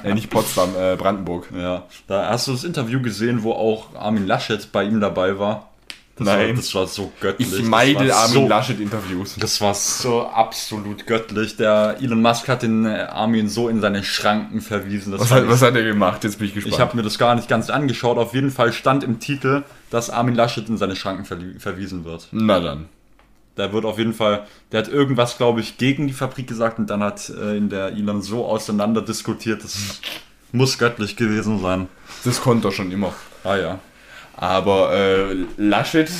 äh, 0.04 0.14
nicht 0.14 0.30
Potsdam, 0.30 0.70
äh, 0.74 0.96
Brandenburg. 0.96 1.48
Ja, 1.54 1.82
da 2.06 2.30
hast 2.30 2.48
du 2.48 2.52
das 2.52 2.64
Interview 2.64 3.02
gesehen, 3.02 3.42
wo 3.42 3.52
auch 3.52 3.94
Armin 3.94 4.26
Laschet 4.26 4.72
bei 4.72 4.84
ihm 4.84 5.00
dabei 5.00 5.38
war. 5.38 5.71
Das 6.16 6.26
Nein. 6.26 6.48
War, 6.48 6.54
das 6.56 6.74
war 6.74 6.86
so 6.86 7.10
göttlich. 7.20 7.50
Ich 7.52 7.62
meide 7.64 8.14
Armin 8.14 8.34
so, 8.34 8.46
Laschet-Interviews. 8.48 9.36
Das 9.38 9.60
war 9.62 9.72
so 9.74 10.26
absolut 10.26 11.06
göttlich. 11.06 11.56
Der 11.56 11.96
Elon 12.02 12.20
Musk 12.20 12.48
hat 12.48 12.62
den 12.62 12.84
äh, 12.84 13.06
Armin 13.10 13.48
so 13.48 13.68
in 13.70 13.80
seine 13.80 14.04
Schranken 14.04 14.60
verwiesen. 14.60 15.12
Das 15.12 15.22
Was 15.22 15.30
hat, 15.30 15.48
was 15.48 15.62
hat 15.62 15.74
er 15.74 15.82
gemacht? 15.82 16.22
Jetzt 16.24 16.38
bin 16.38 16.48
ich 16.48 16.54
gespannt. 16.54 16.74
ich 16.74 16.80
habe 16.80 16.96
mir 16.96 17.02
das 17.02 17.16
gar 17.18 17.34
nicht 17.34 17.48
ganz 17.48 17.70
angeschaut. 17.70 18.18
Auf 18.18 18.34
jeden 18.34 18.50
Fall 18.50 18.74
stand 18.74 19.04
im 19.04 19.20
Titel, 19.20 19.62
dass 19.90 20.10
Armin 20.10 20.34
Laschet 20.34 20.68
in 20.68 20.76
seine 20.76 20.96
Schranken 20.96 21.24
verli- 21.24 21.58
verwiesen 21.58 22.04
wird. 22.04 22.28
Na 22.30 22.60
dann. 22.60 22.88
Der 23.56 23.72
wird 23.72 23.84
auf 23.86 23.98
jeden 23.98 24.14
Fall, 24.14 24.46
der 24.70 24.80
hat 24.80 24.88
irgendwas, 24.88 25.38
glaube 25.38 25.60
ich, 25.60 25.78
gegen 25.78 26.06
die 26.08 26.14
Fabrik 26.14 26.46
gesagt 26.46 26.78
und 26.78 26.88
dann 26.90 27.02
hat 27.02 27.30
äh, 27.30 27.56
in 27.56 27.68
der 27.70 27.88
Elon 27.88 28.20
so 28.22 28.46
auseinander 28.46 29.02
diskutiert, 29.02 29.64
das 29.64 30.00
muss 30.52 30.78
göttlich 30.78 31.16
gewesen 31.16 31.60
sein. 31.60 31.88
Das 32.24 32.40
konnte 32.42 32.68
er 32.68 32.72
schon 32.72 32.90
immer. 32.92 33.12
Ah 33.44 33.56
ja. 33.56 33.78
Aber 34.42 34.92
äh, 34.92 35.36
Laschet, 35.56 36.10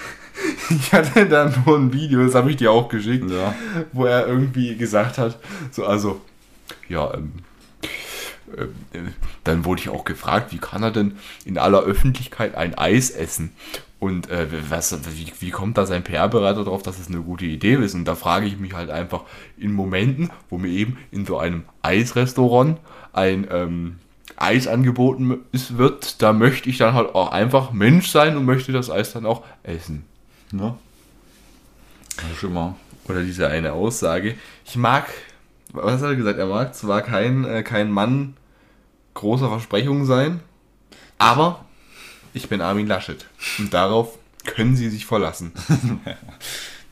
ich 0.68 0.92
hatte 0.92 1.24
da 1.24 1.50
nur 1.64 1.78
ein 1.78 1.90
Video, 1.90 2.22
das 2.22 2.34
habe 2.34 2.50
ich 2.50 2.56
dir 2.56 2.70
auch 2.70 2.90
geschickt, 2.90 3.30
Ja. 3.30 3.54
wo 3.94 4.04
er 4.04 4.26
irgendwie 4.26 4.76
gesagt 4.76 5.16
hat, 5.16 5.38
so 5.70 5.86
also, 5.86 6.20
ja, 6.86 7.14
ähm, 7.14 7.32
ähm, 8.58 8.74
äh, 8.92 8.98
dann 9.44 9.64
wurde 9.64 9.80
ich 9.80 9.88
auch 9.88 10.04
gefragt, 10.04 10.52
wie 10.52 10.58
kann 10.58 10.82
er 10.82 10.90
denn 10.90 11.16
in 11.46 11.56
aller 11.56 11.80
Öffentlichkeit 11.80 12.56
ein 12.56 12.76
Eis 12.76 13.08
essen? 13.08 13.52
Und 14.00 14.28
äh, 14.28 14.46
was, 14.68 14.94
wie, 15.16 15.32
wie 15.40 15.50
kommt 15.50 15.78
da 15.78 15.86
sein 15.86 16.04
PR-Berater 16.04 16.64
drauf, 16.64 16.82
dass 16.82 16.98
es 16.98 17.08
eine 17.08 17.22
gute 17.22 17.46
Idee 17.46 17.76
ist? 17.76 17.94
Und 17.94 18.04
da 18.04 18.16
frage 18.16 18.44
ich 18.44 18.58
mich 18.58 18.74
halt 18.74 18.90
einfach 18.90 19.22
in 19.56 19.72
Momenten, 19.72 20.28
wo 20.50 20.58
mir 20.58 20.68
eben 20.68 20.98
in 21.10 21.24
so 21.24 21.38
einem 21.38 21.62
Eisrestaurant 21.80 22.78
ein 23.14 23.46
ähm, 23.50 23.96
Eis 24.36 24.66
angeboten 24.66 25.38
ist, 25.52 25.78
wird, 25.78 26.22
da 26.22 26.32
möchte 26.32 26.68
ich 26.68 26.78
dann 26.78 26.94
halt 26.94 27.14
auch 27.14 27.32
einfach 27.32 27.72
Mensch 27.72 28.10
sein 28.10 28.36
und 28.36 28.44
möchte 28.44 28.72
das 28.72 28.90
Eis 28.90 29.12
dann 29.12 29.26
auch 29.26 29.44
essen. 29.62 30.04
Ne? 30.52 30.76
Das 32.16 32.36
ist 32.36 32.42
immer. 32.42 32.76
Oder 33.08 33.22
diese 33.22 33.48
eine 33.48 33.72
Aussage. 33.72 34.34
Ich 34.64 34.76
mag, 34.76 35.06
was 35.72 36.02
hat 36.02 36.10
er 36.10 36.16
gesagt? 36.16 36.38
Er 36.38 36.46
mag 36.46 36.74
zwar 36.74 37.02
kein, 37.02 37.44
äh, 37.44 37.62
kein 37.62 37.90
Mann 37.90 38.34
großer 39.14 39.48
Versprechungen 39.48 40.04
sein, 40.04 40.40
aber 41.18 41.64
ich 42.34 42.48
bin 42.48 42.60
Armin 42.60 42.86
Laschet. 42.86 43.26
Und 43.58 43.72
darauf 43.72 44.18
können 44.44 44.76
Sie 44.76 44.90
sich 44.90 45.06
verlassen. 45.06 45.52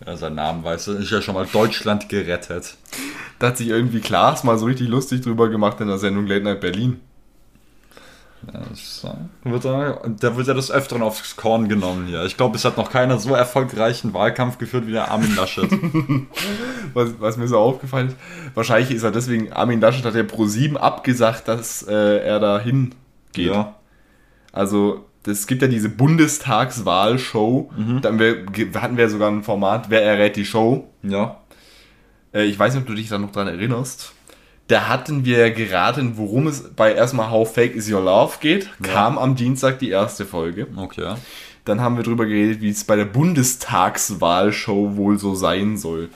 Ja, 0.05 0.17
sein 0.17 0.35
Name 0.35 0.65
weiß 0.65 0.89
er, 0.89 0.97
ist 0.97 1.11
ja 1.11 1.23
schon 1.23 1.35
mal 1.35 1.47
Deutschland 1.47 2.09
gerettet. 2.09 2.77
Da 3.39 3.49
hat 3.49 3.57
sich 3.57 3.69
irgendwie 3.69 4.01
Klaas 4.01 4.45
mal 4.45 4.59
so 4.59 4.67
richtig 4.67 4.89
lustig 4.89 5.23
drüber 5.23 5.49
gemacht 5.49 5.81
in 5.81 5.87
der 5.87 5.99
Sendung 5.99 6.27
Late 6.27 6.43
Night 6.45 6.61
Berlin. 6.61 7.01
Das 8.53 9.07
wird 9.45 9.65
er, 9.65 10.01
da 10.21 10.37
wird 10.37 10.49
er 10.49 10.55
des 10.55 10.71
Öfteren 10.71 11.03
aufs 11.03 11.37
Korn 11.37 11.69
genommen 11.69 12.07
hier. 12.07 12.25
Ich 12.25 12.37
glaube, 12.37 12.57
es 12.57 12.65
hat 12.65 12.77
noch 12.77 12.91
keiner 12.91 13.19
so 13.19 13.35
erfolgreichen 13.35 14.15
Wahlkampf 14.15 14.59
geführt 14.59 14.87
wie 14.87 14.93
der 14.93 15.11
Armin 15.11 15.35
Laschet. 15.37 15.71
Was, 16.95 17.11
was 17.19 17.37
mir 17.37 17.49
so 17.49 17.59
aufgefallen 17.59 18.09
ist, 18.09 18.17
wahrscheinlich 18.55 18.93
ist 18.93 19.03
er 19.03 19.11
deswegen, 19.11 19.53
Armin 19.53 19.81
Laschet 19.81 20.05
hat 20.05 20.15
ja 20.15 20.23
pro 20.23 20.47
7 20.47 20.77
abgesagt, 20.77 21.49
dass 21.49 21.83
äh, 21.83 22.19
er 22.19 22.39
da 22.39 22.61
hingeht. 22.61 22.95
ja. 23.35 23.75
Also, 24.53 25.07
es 25.27 25.47
gibt 25.49 25.63
ja 25.63 25.69
diese 25.69 25.89
Bundestagswahlshow. 25.89 27.73
Dann 28.03 28.19
wir, 28.21 28.47
hatten 28.81 28.97
wir 28.97 29.09
sogar 29.09 29.31
ein 29.31 29.43
Format, 29.43 29.91
wer 29.91 30.03
errät 30.05 30.37
die 30.37 30.45
Show. 30.45 30.89
Ja. 31.03 31.41
Äh, 32.33 32.45
ich 32.45 32.59
weiß 32.59 32.75
nicht, 32.75 32.83
ob 32.83 32.87
du 32.87 32.95
dich 32.95 33.09
da 33.09 33.19
noch 33.19 33.33
dran 33.33 33.49
erinnerst. 33.49 34.14
Da 34.69 34.89
hatten 34.89 35.25
wir 35.25 35.47
ja 35.47 35.55
geraten, 35.55 36.17
worum 36.17 36.47
es 36.47 36.71
bei 36.75 36.95
erstmal 36.95 37.31
How 37.31 37.53
Fake 37.53 37.75
Is 37.75 37.91
Your 37.91 38.03
Love 38.03 38.37
geht. 38.41 38.71
Kam 38.83 39.19
am 39.19 39.37
Dienstag 39.37 39.79
die 39.79 39.91
erste 39.91 40.25
Folge. 40.25 40.67
Okay. 40.77 41.15
Dann 41.65 41.81
haben 41.81 41.97
wir 41.97 42.03
drüber 42.03 42.27
geredet, 42.27 42.61
wie 42.61 42.71
es 42.71 42.85
bei 42.85 42.97
der 42.97 43.05
Bundestagswahlshow 43.05 44.97
wohl 44.97 45.19
so 45.19 45.35
sein 45.35 45.77
soll. 45.77 46.09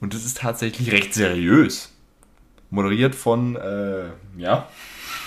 Und 0.00 0.14
das 0.14 0.24
ist 0.24 0.38
tatsächlich 0.38 0.92
recht 0.92 1.14
seriös. 1.14 1.92
Moderiert 2.70 3.14
von, 3.14 3.56
äh, 3.56 4.06
ja, 4.36 4.66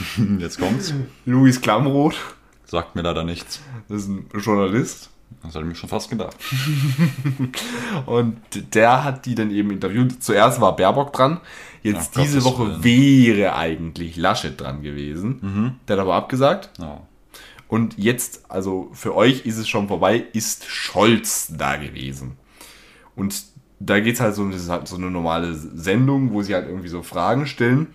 Jetzt 0.40 0.60
kommt's. 0.60 0.94
Luis 1.26 1.62
Klamroth. 1.62 2.18
Sagt 2.66 2.96
mir 2.96 3.02
leider 3.02 3.24
nichts. 3.24 3.62
Das 3.88 4.04
ist 4.04 4.10
ein 4.10 4.30
Journalist. 4.34 5.10
Das 5.44 5.56
hatte 5.56 5.64
ich 5.64 5.70
mir 5.70 5.76
schon 5.76 5.90
fast 5.90 6.10
gedacht. 6.10 6.36
Und 8.06 8.38
der 8.74 9.04
hat 9.04 9.26
die 9.26 9.36
dann 9.36 9.52
eben 9.52 9.72
interviewt. 9.72 10.22
Zuerst 10.24 10.60
war 10.62 10.76
Baerbock 10.76 11.14
dran. 11.14 11.40
Jetzt 11.84 12.12
Ach, 12.16 12.22
diese 12.22 12.40
Gottes 12.40 12.60
Woche 12.60 12.84
wäre 12.84 13.56
eigentlich 13.56 14.18
Laschet 14.18 14.60
dran 14.60 14.82
gewesen. 14.82 15.40
Der 15.88 15.98
hat 15.98 16.02
aber 16.02 16.16
abgesagt. 16.16 16.72
Ja. 16.80 17.02
Und 17.70 17.98
jetzt, 17.98 18.50
also 18.50 18.90
für 18.94 19.16
euch 19.16 19.46
ist 19.46 19.58
es 19.58 19.70
schon 19.70 19.88
vorbei, 19.88 20.26
ist 20.34 20.66
Scholz 20.66 21.54
da 21.56 21.78
gewesen. 21.78 22.34
Und 23.16 23.44
da 23.80 24.00
geht 24.00 24.16
es 24.16 24.20
halt 24.20 24.36
so, 24.36 24.48
das 24.50 24.62
ist 24.62 24.70
halt 24.70 24.88
so 24.88 24.96
eine 24.96 25.12
normale 25.12 25.54
Sendung, 25.54 26.34
wo 26.34 26.42
sie 26.42 26.56
halt 26.56 26.68
irgendwie 26.68 26.90
so 26.90 27.04
Fragen 27.04 27.46
stellen. 27.46 27.88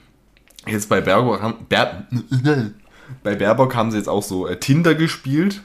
Jetzt 0.66 0.88
bei 0.88 1.00
Baerbock 1.00 1.42
haben, 1.42 1.66
Ber, 1.68 2.06
bei 3.22 3.34
Baerbock 3.34 3.74
haben 3.74 3.90
sie 3.90 3.98
jetzt 3.98 4.08
auch 4.08 4.22
so 4.22 4.46
äh, 4.46 4.58
Tinder 4.58 4.94
gespielt. 4.94 5.62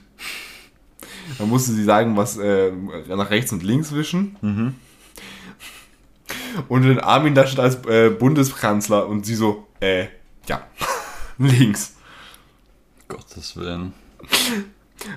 Da 1.37 1.45
musste 1.45 1.71
sie 1.71 1.83
sagen, 1.83 2.17
was 2.17 2.37
äh, 2.37 2.71
nach 3.07 3.29
rechts 3.29 3.53
und 3.53 3.63
links 3.63 3.93
wischen. 3.93 4.35
Und 6.67 6.83
den 6.83 6.99
Armin 6.99 7.35
Laschet 7.35 7.59
als 7.59 7.85
äh, 7.85 8.09
Bundeskanzler 8.09 9.07
und 9.07 9.25
sie 9.25 9.35
so, 9.35 9.67
äh, 9.79 10.07
ja, 10.47 10.61
links. 11.37 11.95
Gottes 13.07 13.55
Willen. 13.55 13.93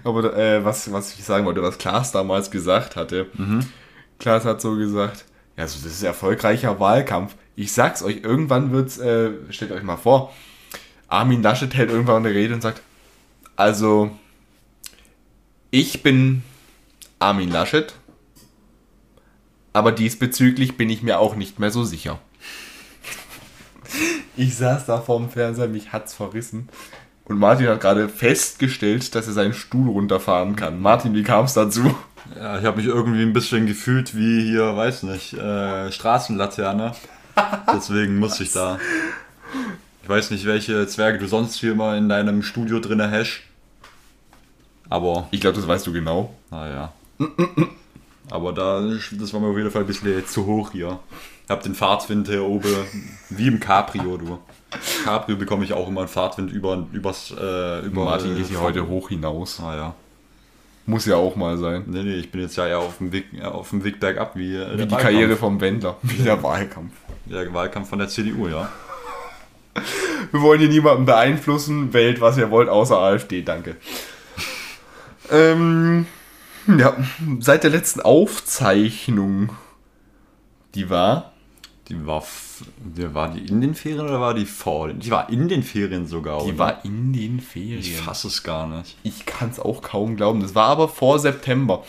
Aber 0.05 0.37
äh, 0.37 0.65
was, 0.65 0.91
was 0.93 1.15
ich 1.19 1.25
sagen 1.25 1.45
wollte, 1.45 1.63
was 1.63 1.79
Klaas 1.79 2.13
damals 2.13 2.51
gesagt 2.51 2.97
hatte. 2.97 3.27
Klaas 4.19 4.45
hat 4.45 4.61
so 4.61 4.77
gesagt, 4.77 5.25
ja, 5.57 5.65
also 5.65 5.79
das 5.83 5.93
ist 5.93 6.03
erfolgreicher 6.03 6.79
Wahlkampf. 6.81 7.35
Ich 7.57 7.73
sag's 7.73 8.03
euch, 8.03 8.21
irgendwann 8.23 8.73
wird's, 8.73 8.99
äh, 8.99 9.33
stellt 9.51 9.73
euch 9.73 9.83
mal 9.83 9.97
vor, 9.97 10.33
Armin 11.09 11.43
Laschet 11.43 11.75
hält 11.75 11.91
irgendwann 11.91 12.25
eine 12.25 12.35
Rede 12.35 12.55
und 12.55 12.63
sagt, 12.63 12.81
also, 13.57 14.11
ich 15.71 16.03
bin 16.03 16.43
Armin 17.19 17.51
Laschet, 17.51 17.95
aber 19.73 19.93
diesbezüglich 19.93 20.77
bin 20.77 20.91
ich 20.91 21.03
mir 21.03 21.19
auch 21.19 21.35
nicht 21.35 21.59
mehr 21.59 21.71
so 21.71 21.85
sicher. 21.85 22.19
Ich 24.37 24.57
saß 24.57 24.87
da 24.87 25.01
vorm 25.01 25.29
Fernseher, 25.31 25.69
mich 25.69 25.93
hat's 25.93 26.15
verrissen. 26.15 26.69
Und 27.25 27.39
Martin 27.39 27.69
hat 27.69 27.81
gerade 27.81 28.09
festgestellt, 28.09 29.15
dass 29.15 29.27
er 29.27 29.33
seinen 29.33 29.55
Stuhl 29.55 29.89
runterfahren 29.89 30.57
kann. 30.57 30.81
Martin, 30.81 31.15
wie 31.15 31.23
kam 31.23 31.45
es 31.45 31.55
dazu? 31.55 31.95
Ja, 32.37 32.59
ich 32.59 32.65
habe 32.65 32.79
mich 32.79 32.87
irgendwie 32.87 33.23
ein 33.23 33.33
bisschen 33.33 33.67
gefühlt 33.67 34.17
wie 34.17 34.43
hier, 34.43 34.77
weiß 34.77 35.05
nicht, 35.05 35.35
äh, 35.35 35.91
Straßenlaterne. 35.93 36.93
Deswegen 37.75 38.19
muss 38.19 38.41
ich 38.41 38.53
da. 38.53 38.79
Ich 40.03 40.09
weiß 40.09 40.31
nicht, 40.31 40.47
welche 40.47 40.87
Zwerge 40.87 41.19
du 41.19 41.27
sonst 41.27 41.57
hier 41.57 41.73
immer 41.73 41.97
in 41.97 42.09
deinem 42.09 42.43
Studio 42.43 42.81
drinne 42.81 43.11
hast. 43.11 43.41
Aber, 44.89 45.29
Ich 45.31 45.41
glaube, 45.41 45.57
das 45.57 45.67
weißt 45.67 45.87
du 45.87 45.93
genau. 45.93 46.35
naja. 46.51 46.93
Aber 48.33 48.55
da, 48.55 48.81
das 48.81 49.35
war 49.35 49.41
mir 49.41 49.49
auf 49.49 49.57
jeden 49.59 49.71
Fall 49.71 49.83
ein 49.83 49.87
bisschen 49.87 50.27
zu 50.27 50.47
hoch 50.47 50.73
hier. 50.73 50.99
Ich 51.45 51.51
hab 51.51 51.63
den 51.63 51.75
Fahrtwind 51.75 52.29
hier 52.29 52.43
oben, 52.43 52.75
wie 53.29 53.47
im 53.47 53.61
Cabrio, 53.61 54.17
du. 54.17 54.39
Cabrio 55.05 55.37
bekomme 55.37 55.67
ich 55.67 55.75
auch 55.75 55.87
immer 55.87 56.01
einen 56.01 56.09
Fahrtwind 56.09 56.51
über, 56.51 56.87
übers, 56.95 57.31
äh, 57.39 57.81
über 57.85 58.07
Martin 58.07 58.35
geht 58.35 58.47
hier 58.47 58.57
äh, 58.57 58.63
heute 58.63 58.89
hoch 58.89 59.11
hinaus. 59.11 59.61
Ah 59.61 59.77
ja. 59.77 59.95
Muss 60.87 61.05
ja 61.05 61.17
auch 61.17 61.37
mal 61.37 61.59
sein. 61.59 61.85
Nee, 61.89 62.05
nee, 62.05 62.15
ich 62.15 62.31
bin 62.31 62.41
jetzt 62.41 62.57
ja 62.57 62.67
eher 62.67 62.79
auf 62.79 62.97
dem 62.97 63.13
Weg, 63.13 63.27
äh, 63.39 63.45
auf 63.45 63.69
dem 63.69 63.85
Weg 63.85 64.01
bergab, 64.01 64.35
wie, 64.35 64.57
äh, 64.57 64.67
Wie 64.71 64.77
die 64.77 64.79
Wahlkampf. 64.79 65.03
Karriere 65.03 65.37
vom 65.37 65.61
Wendler. 65.61 65.97
Wie 66.01 66.23
der 66.23 66.43
Wahlkampf. 66.43 66.95
Der 67.27 67.53
Wahlkampf 67.53 67.91
von 67.91 67.99
der 67.99 68.09
CDU, 68.09 68.49
ja. 68.49 68.73
Wir 70.31 70.41
wollen 70.41 70.61
hier 70.61 70.71
niemanden 70.71 71.05
beeinflussen. 71.05 71.93
Wählt, 71.93 72.23
was 72.23 72.39
ihr 72.39 72.51
wollt, 72.51 72.71
außer 72.71 72.97
AfD. 72.97 73.43
Danke. 73.43 73.77
ähm, 75.31 76.07
ja, 76.67 76.97
seit 77.41 77.65
der 77.65 77.71
letzten 77.71 78.01
Aufzeichnung, 78.01 79.51
die 80.75 80.89
war, 80.91 81.29
Die 81.89 82.07
war, 82.07 82.23
die 82.79 83.13
war 83.13 83.29
die 83.29 83.41
in 83.47 83.61
den 83.61 83.75
Ferien 83.75 84.01
oder 84.01 84.21
war 84.21 84.33
die 84.35 84.47
vor? 84.47 84.87
den- 84.89 85.01
Die 85.01 85.11
war 85.11 85.29
in 85.29 85.49
den 85.49 85.63
Ferien 85.65 86.07
sogar, 86.07 86.43
die 86.45 86.51
oder? 86.51 86.59
war 86.59 86.85
in 86.85 87.13
den 87.13 87.41
Ferien. 87.41 87.81
Ich 87.81 87.97
fasse 87.97 88.29
es 88.29 88.43
gar 88.45 88.67
nicht. 88.69 88.97
Ich 89.03 89.27
kann 89.27 89.51
es 89.51 89.59
auch 89.59 89.83
kaum 89.83 90.17
glauben. 90.17 90.41
Das 90.41 90.55
war 90.55 90.69
aber 90.69 90.89
vor 90.89 91.19
September. 91.19 91.85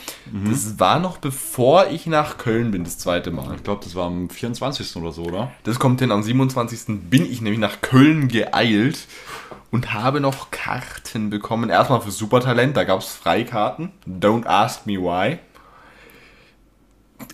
Das 0.50 0.80
war 0.80 1.00
noch 1.00 1.20
bevor 1.20 1.88
ich 1.88 2.06
nach 2.08 2.38
Köln 2.38 2.72
bin, 2.72 2.84
das 2.84 2.98
zweite 2.98 3.30
Mal. 3.32 3.56
Ich 3.56 3.64
glaube, 3.64 3.82
das 3.84 3.94
war 3.96 4.08
am 4.08 4.30
24. 4.30 4.96
oder 4.98 5.12
so, 5.14 5.24
oder? 5.26 5.52
Das 5.64 5.78
kommt 5.80 6.02
denn 6.02 6.12
am 6.12 6.24
27. 6.24 7.10
bin 7.10 7.24
ich 7.32 7.40
nämlich 7.42 7.60
nach 7.62 7.80
Köln 7.82 8.28
geeilt 8.28 9.08
und 9.74 9.92
habe 9.92 10.22
noch 10.22 10.52
Karten 10.52 11.32
bekommen. 11.32 11.72
Erstmal 11.72 12.00
für 12.00 12.12
Supertalent, 12.12 12.78
da 12.78 12.84
gab 12.84 13.00
es 13.00 13.08
Freikarten. 13.08 13.90
Don't 14.08 14.46
ask 14.46 14.86
me 14.86 15.02
why. 15.02 15.40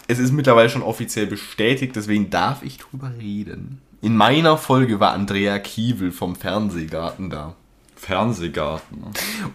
Es 0.08 0.19
ist 0.19 0.31
mittlerweile 0.31 0.69
schon 0.69 0.81
offiziell 0.81 1.27
bestätigt, 1.27 1.98
deswegen 1.98 2.29
darf 2.29 2.63
ich 2.63 2.77
drüber 2.77 3.12
reden. 3.19 3.81
In 4.01 4.15
meiner 4.15 4.58
Folge 4.58 5.01
war 5.01 5.12
Andrea 5.12 5.60
Kiewel 5.60 6.13
vom 6.13 6.38
Fernsehgarten 6.38 7.29
da. 7.29 7.55
Fernsehgarten. 7.98 9.03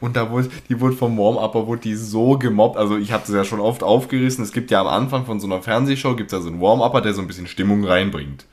Und 0.02 0.16
da 0.16 0.30
wurde, 0.30 0.50
die 0.68 0.78
wurde 0.78 0.94
vom 0.94 1.16
Warm-Upper, 1.16 1.66
wurde 1.66 1.80
die 1.80 1.94
so 1.94 2.36
gemobbt. 2.36 2.76
Also 2.76 2.98
ich 2.98 3.12
habe 3.12 3.24
das 3.26 3.34
ja 3.34 3.46
schon 3.46 3.60
oft 3.60 3.82
aufgerissen. 3.82 4.44
Es 4.44 4.52
gibt 4.52 4.70
ja 4.70 4.82
am 4.82 4.88
Anfang 4.88 5.24
von 5.24 5.40
so 5.40 5.46
einer 5.46 5.62
Fernsehshow, 5.62 6.16
gibt 6.16 6.30
es 6.30 6.36
ja 6.36 6.42
so 6.42 6.50
einen 6.50 6.60
Warm-Upper, 6.60 7.00
der 7.00 7.14
so 7.14 7.22
ein 7.22 7.28
bisschen 7.28 7.46
Stimmung 7.46 7.82
reinbringt. 7.86 8.44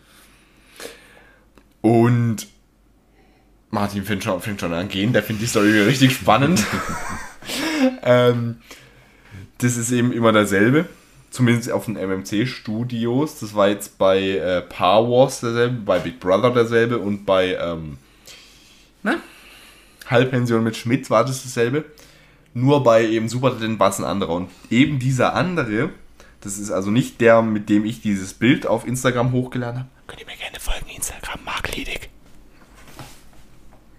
Und 1.81 2.47
Martin 3.71 4.03
fängt 4.03 4.23
schon, 4.23 4.41
fängt 4.41 4.59
schon 4.59 4.73
an 4.73 4.89
gehen, 4.89 5.13
der 5.13 5.23
findet 5.23 5.43
die 5.43 5.47
Story 5.47 5.81
richtig 5.81 6.13
spannend. 6.13 6.63
ähm, 8.03 8.57
das 9.57 9.77
ist 9.77 9.91
eben 9.91 10.11
immer 10.11 10.31
derselbe. 10.31 10.85
Zumindest 11.29 11.71
auf 11.71 11.85
den 11.85 11.95
MMC-Studios. 11.95 13.39
Das 13.39 13.55
war 13.55 13.69
jetzt 13.69 13.97
bei 13.97 14.19
äh, 14.19 14.61
Power 14.61 15.09
Wars 15.09 15.39
derselbe, 15.39 15.77
bei 15.77 15.99
Big 15.99 16.19
Brother 16.19 16.51
derselbe 16.51 16.99
und 16.99 17.25
bei 17.25 17.55
ähm, 17.55 17.97
na? 19.01 19.15
Halbpension 20.07 20.63
mit 20.63 20.75
Schmidt 20.75 21.09
war 21.09 21.23
das 21.23 21.43
dasselbe. 21.43 21.85
Nur 22.53 22.83
bei 22.83 23.05
eben 23.07 23.29
Supertalent 23.29 23.79
war 23.79 23.89
es 23.89 23.99
ein 23.99 24.03
anderer. 24.03 24.33
Und 24.33 24.49
eben 24.69 24.99
dieser 24.99 25.33
andere, 25.33 25.91
das 26.41 26.57
ist 26.57 26.71
also 26.71 26.91
nicht 26.91 27.21
der, 27.21 27.41
mit 27.41 27.69
dem 27.69 27.85
ich 27.85 28.01
dieses 28.01 28.33
Bild 28.33 28.67
auf 28.67 28.85
Instagram 28.85 29.31
hochgeladen 29.31 29.79
habe. 29.79 29.89
Könnt 30.07 30.19
ihr 30.19 30.27
mir 30.27 30.35
gerne 30.35 30.59
folgen, 30.59 30.89
Instagram, 30.93 31.39
Mark 31.45 31.73
Liedig. 31.73 32.09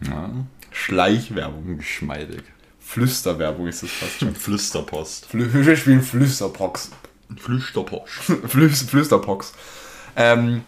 Ja, 0.09 0.31
Schleichwerbung. 0.71 1.79
geschmeidig. 1.79 2.43
Flüsterwerbung 2.81 3.69
ist 3.69 3.83
das 3.83 3.91
fast 3.91 4.21
schon. 4.21 4.35
Flüsterpost. 4.35 5.27
Flü 5.27 5.49
wir 5.53 5.77
spielen 5.77 6.03
Flüsterpox. 6.03 6.91
Flüsterpost. 7.37 8.13
Flüs 8.47 8.83
Flüsterpox. 8.83 9.55
Ähm, 10.17 10.63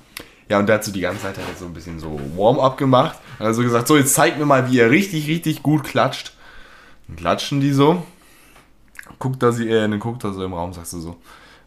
ja, 0.49 0.59
und 0.59 0.67
der 0.67 0.77
hat 0.77 0.85
so 0.85 0.93
die 0.93 1.01
ganze 1.01 1.23
Zeit 1.23 1.37
halt 1.37 1.59
so 1.59 1.67
ein 1.67 1.75
bisschen 1.75 1.99
so 1.99 2.21
Warm-up 2.37 2.77
gemacht. 2.77 3.19
Also 3.39 3.63
gesagt, 3.63 3.89
so, 3.89 3.97
jetzt 3.97 4.15
zeigt 4.15 4.39
mir 4.39 4.47
mal, 4.47 4.71
wie 4.71 4.77
ihr 4.77 4.91
richtig, 4.91 5.27
richtig 5.29 5.63
gut 5.63 5.85
klatscht. 5.85 6.35
Dann 7.09 7.17
klatschen 7.17 7.61
die 7.61 7.73
so. 7.73 8.05
Guckt 9.19 9.43
da 9.43 9.53
sie, 9.53 9.69
äh, 9.69 9.81
dann 9.81 10.01
guckt 10.01 10.25
er 10.25 10.33
so 10.33 10.45
im 10.45 10.55
Raum, 10.55 10.73
sagst 10.73 10.95
du 10.95 11.01
so, 11.01 11.17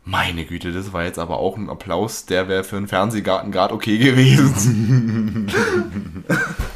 meine 0.03 0.45
Güte, 0.45 0.71
das 0.71 0.93
war 0.93 1.03
jetzt 1.03 1.19
aber 1.19 1.37
auch 1.37 1.57
ein 1.57 1.69
Applaus, 1.69 2.25
der 2.25 2.47
wäre 2.47 2.63
für 2.63 2.77
einen 2.77 2.87
Fernsehgarten 2.87 3.51
gerade 3.51 3.73
okay 3.73 3.97
gewesen. 3.97 5.51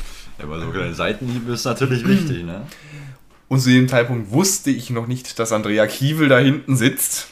Ja, 0.41 0.47
aber 0.47 0.59
so 0.59 0.71
kleine 0.71 0.93
Seitenhiebe 0.93 1.53
ist 1.53 1.65
natürlich 1.65 2.07
wichtig, 2.07 2.43
ne? 2.43 2.65
Und 3.47 3.59
zu 3.59 3.69
dem 3.69 3.87
Zeitpunkt 3.87 4.31
wusste 4.31 4.71
ich 4.71 4.89
noch 4.89 5.07
nicht, 5.07 5.37
dass 5.37 5.51
Andrea 5.51 5.85
Kiewel 5.85 6.29
da 6.29 6.39
hinten 6.39 6.75
sitzt. 6.75 7.27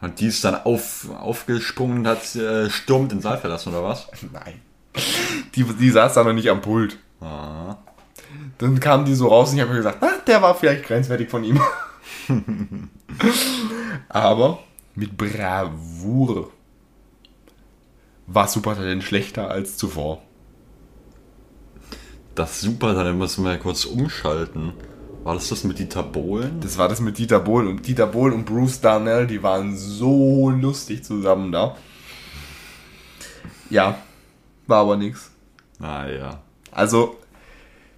Und 0.00 0.20
die 0.20 0.26
ist 0.26 0.44
dann 0.44 0.54
auf, 0.54 1.10
aufgesprungen 1.10 1.98
und 1.98 2.06
hat 2.06 2.34
äh, 2.36 2.70
stürmt 2.70 3.12
den 3.12 3.20
Saal 3.20 3.38
verlassen, 3.38 3.70
oder 3.70 3.84
was? 3.84 4.08
Nein. 4.32 4.60
Die, 5.54 5.64
die 5.64 5.90
saß 5.90 6.14
da 6.14 6.24
noch 6.24 6.32
nicht 6.32 6.48
am 6.48 6.60
Pult. 6.60 6.96
Ah. 7.20 7.76
Dann 8.58 8.80
kam 8.80 9.04
die 9.04 9.14
so 9.14 9.28
raus 9.28 9.50
und 9.50 9.56
ich 9.56 9.62
habe 9.62 9.72
mir 9.72 9.78
gesagt, 9.78 10.02
ah, 10.02 10.18
der 10.26 10.40
war 10.42 10.54
vielleicht 10.54 10.84
grenzwertig 10.84 11.28
von 11.28 11.44
ihm. 11.44 11.60
Aber 14.08 14.60
mit 14.94 15.16
Bravour 15.16 16.50
war 18.26 18.48
Supertalent 18.48 19.02
schlechter 19.04 19.50
als 19.50 19.76
zuvor. 19.76 20.22
Das 22.34 22.60
super, 22.60 22.94
dann 22.94 23.18
müssen 23.18 23.44
wir 23.44 23.58
kurz 23.58 23.84
umschalten. 23.84 24.72
War 25.22 25.34
das 25.34 25.50
das 25.50 25.64
mit 25.64 25.78
Dieter 25.78 26.02
Bohlen? 26.02 26.60
Das 26.60 26.78
war 26.78 26.88
das 26.88 27.00
mit 27.00 27.18
Dieter 27.18 27.40
Bohlen. 27.40 27.68
Und 27.68 27.86
Dieter 27.86 28.06
Bohlen 28.06 28.34
und 28.34 28.46
Bruce 28.46 28.80
Darnell, 28.80 29.26
die 29.26 29.42
waren 29.42 29.76
so 29.76 30.50
lustig 30.50 31.04
zusammen 31.04 31.52
da. 31.52 31.76
Ja, 33.70 33.98
war 34.66 34.80
aber 34.80 34.96
nix. 34.96 35.30
Naja. 35.78 36.42
Also, 36.70 37.18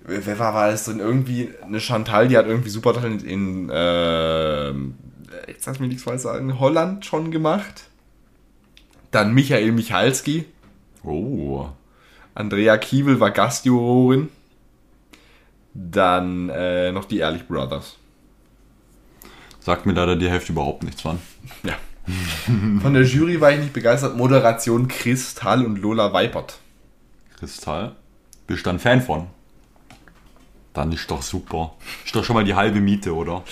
wer 0.02 0.38
war, 0.38 0.52
war 0.52 0.70
das 0.70 0.84
denn? 0.84 0.98
Irgendwie 0.98 1.50
eine 1.62 1.80
Chantal, 1.80 2.28
die 2.28 2.36
hat 2.36 2.46
irgendwie 2.46 2.70
Supertalent 2.70 3.22
in, 3.22 3.70
ähm, 3.72 4.96
jetzt 5.46 5.66
lass 5.66 5.80
mich 5.80 5.88
nichts 5.88 6.04
falsch 6.04 6.22
sagen, 6.22 6.58
Holland 6.58 7.06
schon 7.06 7.30
gemacht. 7.30 7.84
Dann 9.10 9.32
Michael 9.32 9.72
Michalski. 9.72 10.44
Oh. 11.04 11.68
Andrea 12.34 12.76
Kiewel 12.78 13.20
war 13.20 13.30
Gastjurorin. 13.30 14.28
Dann 15.72 16.48
äh, 16.50 16.92
noch 16.92 17.04
die 17.04 17.18
Ehrlich 17.18 17.46
Brothers. 17.46 17.96
Sagt 19.60 19.86
mir 19.86 19.92
leider 19.92 20.16
die 20.16 20.28
Hälfte 20.28 20.52
überhaupt 20.52 20.82
nichts 20.82 21.02
von. 21.02 21.18
Ja. 21.62 21.74
Von 22.82 22.92
der 22.92 23.04
Jury 23.04 23.40
war 23.40 23.50
ich 23.52 23.60
nicht 23.60 23.72
begeistert. 23.72 24.16
Moderation 24.16 24.88
Kristall 24.88 25.64
und 25.64 25.78
Lola 25.80 26.12
Weipert. 26.12 26.58
Kristall. 27.38 27.96
Bist 28.46 28.66
du 28.66 28.70
ein 28.70 28.78
Fan 28.78 29.00
von? 29.00 29.28
Dann 30.74 30.92
ist 30.92 31.10
doch 31.10 31.22
super. 31.22 31.72
Ist 32.04 32.14
doch 32.14 32.24
schon 32.24 32.34
mal 32.34 32.44
die 32.44 32.54
halbe 32.54 32.80
Miete, 32.80 33.14
oder? 33.14 33.42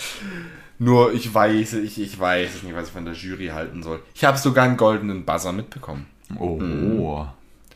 Nur 0.79 1.15
ich 1.15 1.33
weiß, 1.33 1.75
ich, 1.75 2.01
ich 2.01 2.19
weiß 2.19 2.63
nicht, 2.65 2.75
was 2.75 2.89
ich 2.89 2.93
von 2.93 3.05
der 3.05 3.15
Jury 3.15 3.49
halten 3.49 3.83
soll. 3.83 4.03
Ich 4.15 4.25
habe 4.25 4.37
sogar 4.37 4.65
einen 4.65 4.77
goldenen 4.77 5.25
Buzzer 5.25 5.53
mitbekommen. 5.53 6.07
Oh. 6.39 7.27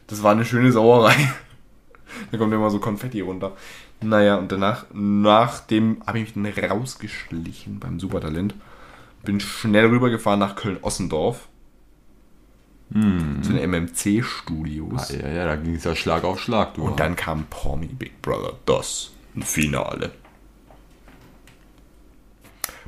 Das 0.06 0.22
war 0.22 0.32
eine 0.32 0.44
schöne 0.44 0.72
Sauerei. 0.72 1.16
Da 2.30 2.38
kommt 2.38 2.52
immer 2.52 2.70
so 2.70 2.78
Konfetti 2.78 3.20
runter. 3.20 3.52
Naja, 4.00 4.36
und 4.36 4.52
danach, 4.52 4.86
nachdem 4.92 6.02
habe 6.06 6.18
ich 6.18 6.34
mich 6.36 6.54
dann 6.54 6.70
rausgeschlichen 6.70 7.78
beim 7.78 7.98
Supertalent. 7.98 8.54
Bin 9.24 9.40
schnell 9.40 9.86
rübergefahren 9.86 10.40
nach 10.40 10.56
Köln-Ossendorf. 10.56 11.48
Zu 13.42 13.52
den 13.52 13.70
MMC-Studios. 13.70 15.10
Ja, 15.10 15.28
ja, 15.28 15.44
da 15.44 15.56
ging 15.56 15.74
es 15.74 15.84
ja 15.84 15.96
Schlag 15.96 16.22
auf 16.22 16.40
Schlag, 16.40 16.74
du. 16.74 16.84
Und 16.84 17.00
dann 17.00 17.16
kam 17.16 17.46
Promi 17.50 17.88
Big 17.88 18.22
Brother, 18.22 18.52
das 18.64 19.10
Finale. 19.40 20.12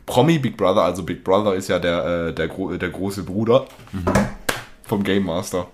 Promi 0.06 0.38
Big 0.38 0.56
Brother, 0.56 0.82
also 0.82 1.02
Big 1.02 1.24
Brother 1.24 1.54
ist 1.54 1.68
ja 1.68 1.80
der, 1.80 2.28
äh, 2.28 2.32
der, 2.32 2.48
gro 2.48 2.76
der 2.76 2.88
große 2.88 3.24
Bruder 3.24 3.66
vom 4.84 5.02
Game 5.02 5.24
Master. 5.24 5.66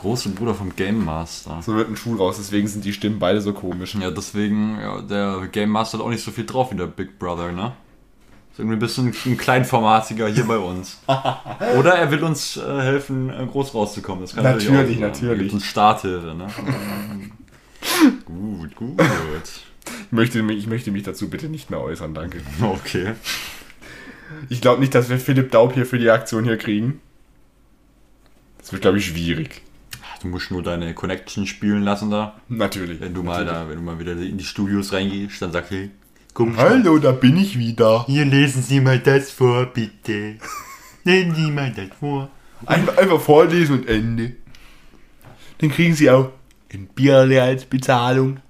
Große 0.00 0.30
Bruder 0.30 0.54
vom 0.54 0.74
Game 0.74 1.04
Master. 1.04 1.60
So 1.62 1.74
wird 1.76 1.90
ein 1.90 1.96
Schuh 1.96 2.16
raus, 2.16 2.36
deswegen 2.38 2.66
sind 2.66 2.84
die 2.86 2.92
Stimmen 2.94 3.18
beide 3.18 3.42
so 3.42 3.52
komisch. 3.52 3.94
Ja, 3.96 4.10
deswegen, 4.10 4.78
ja, 4.80 5.02
der 5.02 5.48
Game 5.52 5.68
Master 5.68 5.98
hat 5.98 6.04
auch 6.04 6.10
nicht 6.10 6.24
so 6.24 6.30
viel 6.30 6.46
drauf 6.46 6.72
wie 6.72 6.76
der 6.76 6.86
Big 6.86 7.18
Brother, 7.18 7.52
ne? 7.52 7.72
Ist 8.50 8.58
irgendwie 8.58 8.76
ein 8.76 8.80
bisschen 8.80 9.14
ein 9.26 9.36
kleinformatiger 9.36 10.26
hier 10.28 10.44
bei 10.44 10.56
uns. 10.56 10.98
Oder 11.78 11.96
er 11.96 12.10
will 12.10 12.24
uns 12.24 12.56
äh, 12.56 12.80
helfen, 12.80 13.28
äh, 13.28 13.46
groß 13.46 13.74
rauszukommen. 13.74 14.22
Das 14.22 14.34
kann 14.34 14.44
Natürlich, 14.44 14.96
auch 14.96 15.00
natürlich. 15.00 15.38
Gibt 15.42 15.52
uns 15.52 15.66
Starthilfe, 15.66 16.34
ne? 16.34 16.46
gut, 18.24 18.74
gut. 18.76 19.00
Ich 20.06 20.12
möchte, 20.12 20.42
mich, 20.42 20.58
ich 20.58 20.66
möchte 20.66 20.90
mich 20.90 21.02
dazu 21.02 21.28
bitte 21.28 21.50
nicht 21.50 21.70
mehr 21.70 21.80
äußern, 21.80 22.14
danke. 22.14 22.40
Okay. 22.62 23.12
Ich 24.48 24.62
glaube 24.62 24.80
nicht, 24.80 24.94
dass 24.94 25.10
wir 25.10 25.18
Philipp 25.18 25.50
Daub 25.50 25.74
hier 25.74 25.84
für 25.84 25.98
die 25.98 26.10
Aktion 26.10 26.44
hier 26.44 26.56
kriegen. 26.56 27.00
Das 28.58 28.72
wird, 28.72 28.82
glaube 28.82 28.98
ich, 28.98 29.06
schwierig. 29.06 29.62
Du 30.20 30.28
musst 30.28 30.50
nur 30.50 30.62
deine 30.62 30.94
Connection 30.94 31.46
spielen 31.46 31.82
lassen 31.82 32.10
da. 32.10 32.34
Natürlich. 32.48 33.00
Wenn 33.00 33.14
du 33.14 33.22
mal 33.22 33.44
da, 33.44 33.68
wenn 33.68 33.76
du 33.76 33.82
mal 33.82 33.98
wieder 33.98 34.12
in 34.12 34.36
die 34.36 34.44
Studios 34.44 34.92
reingehst, 34.92 35.40
dann 35.40 35.52
sag 35.52 35.70
hey, 35.70 35.90
komm, 36.34 36.56
Hallo, 36.58 36.98
da 36.98 37.12
bin 37.12 37.38
ich 37.38 37.58
wieder. 37.58 38.04
hier 38.06 38.26
lesen 38.26 38.62
Sie 38.62 38.80
mal 38.80 38.98
das 38.98 39.30
vor, 39.30 39.66
bitte. 39.66 40.36
Lesen 41.04 41.34
Sie 41.34 41.50
mal 41.50 41.72
das 41.72 41.88
vor. 41.98 42.30
Einfach, 42.66 42.98
einfach 42.98 43.20
vorlesen 43.20 43.78
und 43.80 43.88
Ende. 43.88 44.32
Dann 45.58 45.70
kriegen 45.70 45.94
sie 45.94 46.10
auch 46.10 46.30
ein 46.72 46.86
Bierle 46.88 47.42
als 47.42 47.64
Bezahlung. 47.64 48.40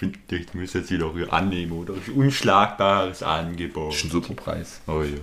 Ich 0.00 0.54
muss 0.54 0.74
jetzt 0.74 0.88
hier 0.88 1.32
annehmen, 1.32 1.72
oder? 1.72 1.94
Das 1.94 2.02
ist 2.02 2.08
ein 2.08 2.14
unschlagbares 2.14 3.22
Angebot. 3.22 3.92
ein 4.04 4.10
super 4.10 4.34
Preis. 4.34 4.80
Oh 4.86 5.02
ja. 5.02 5.18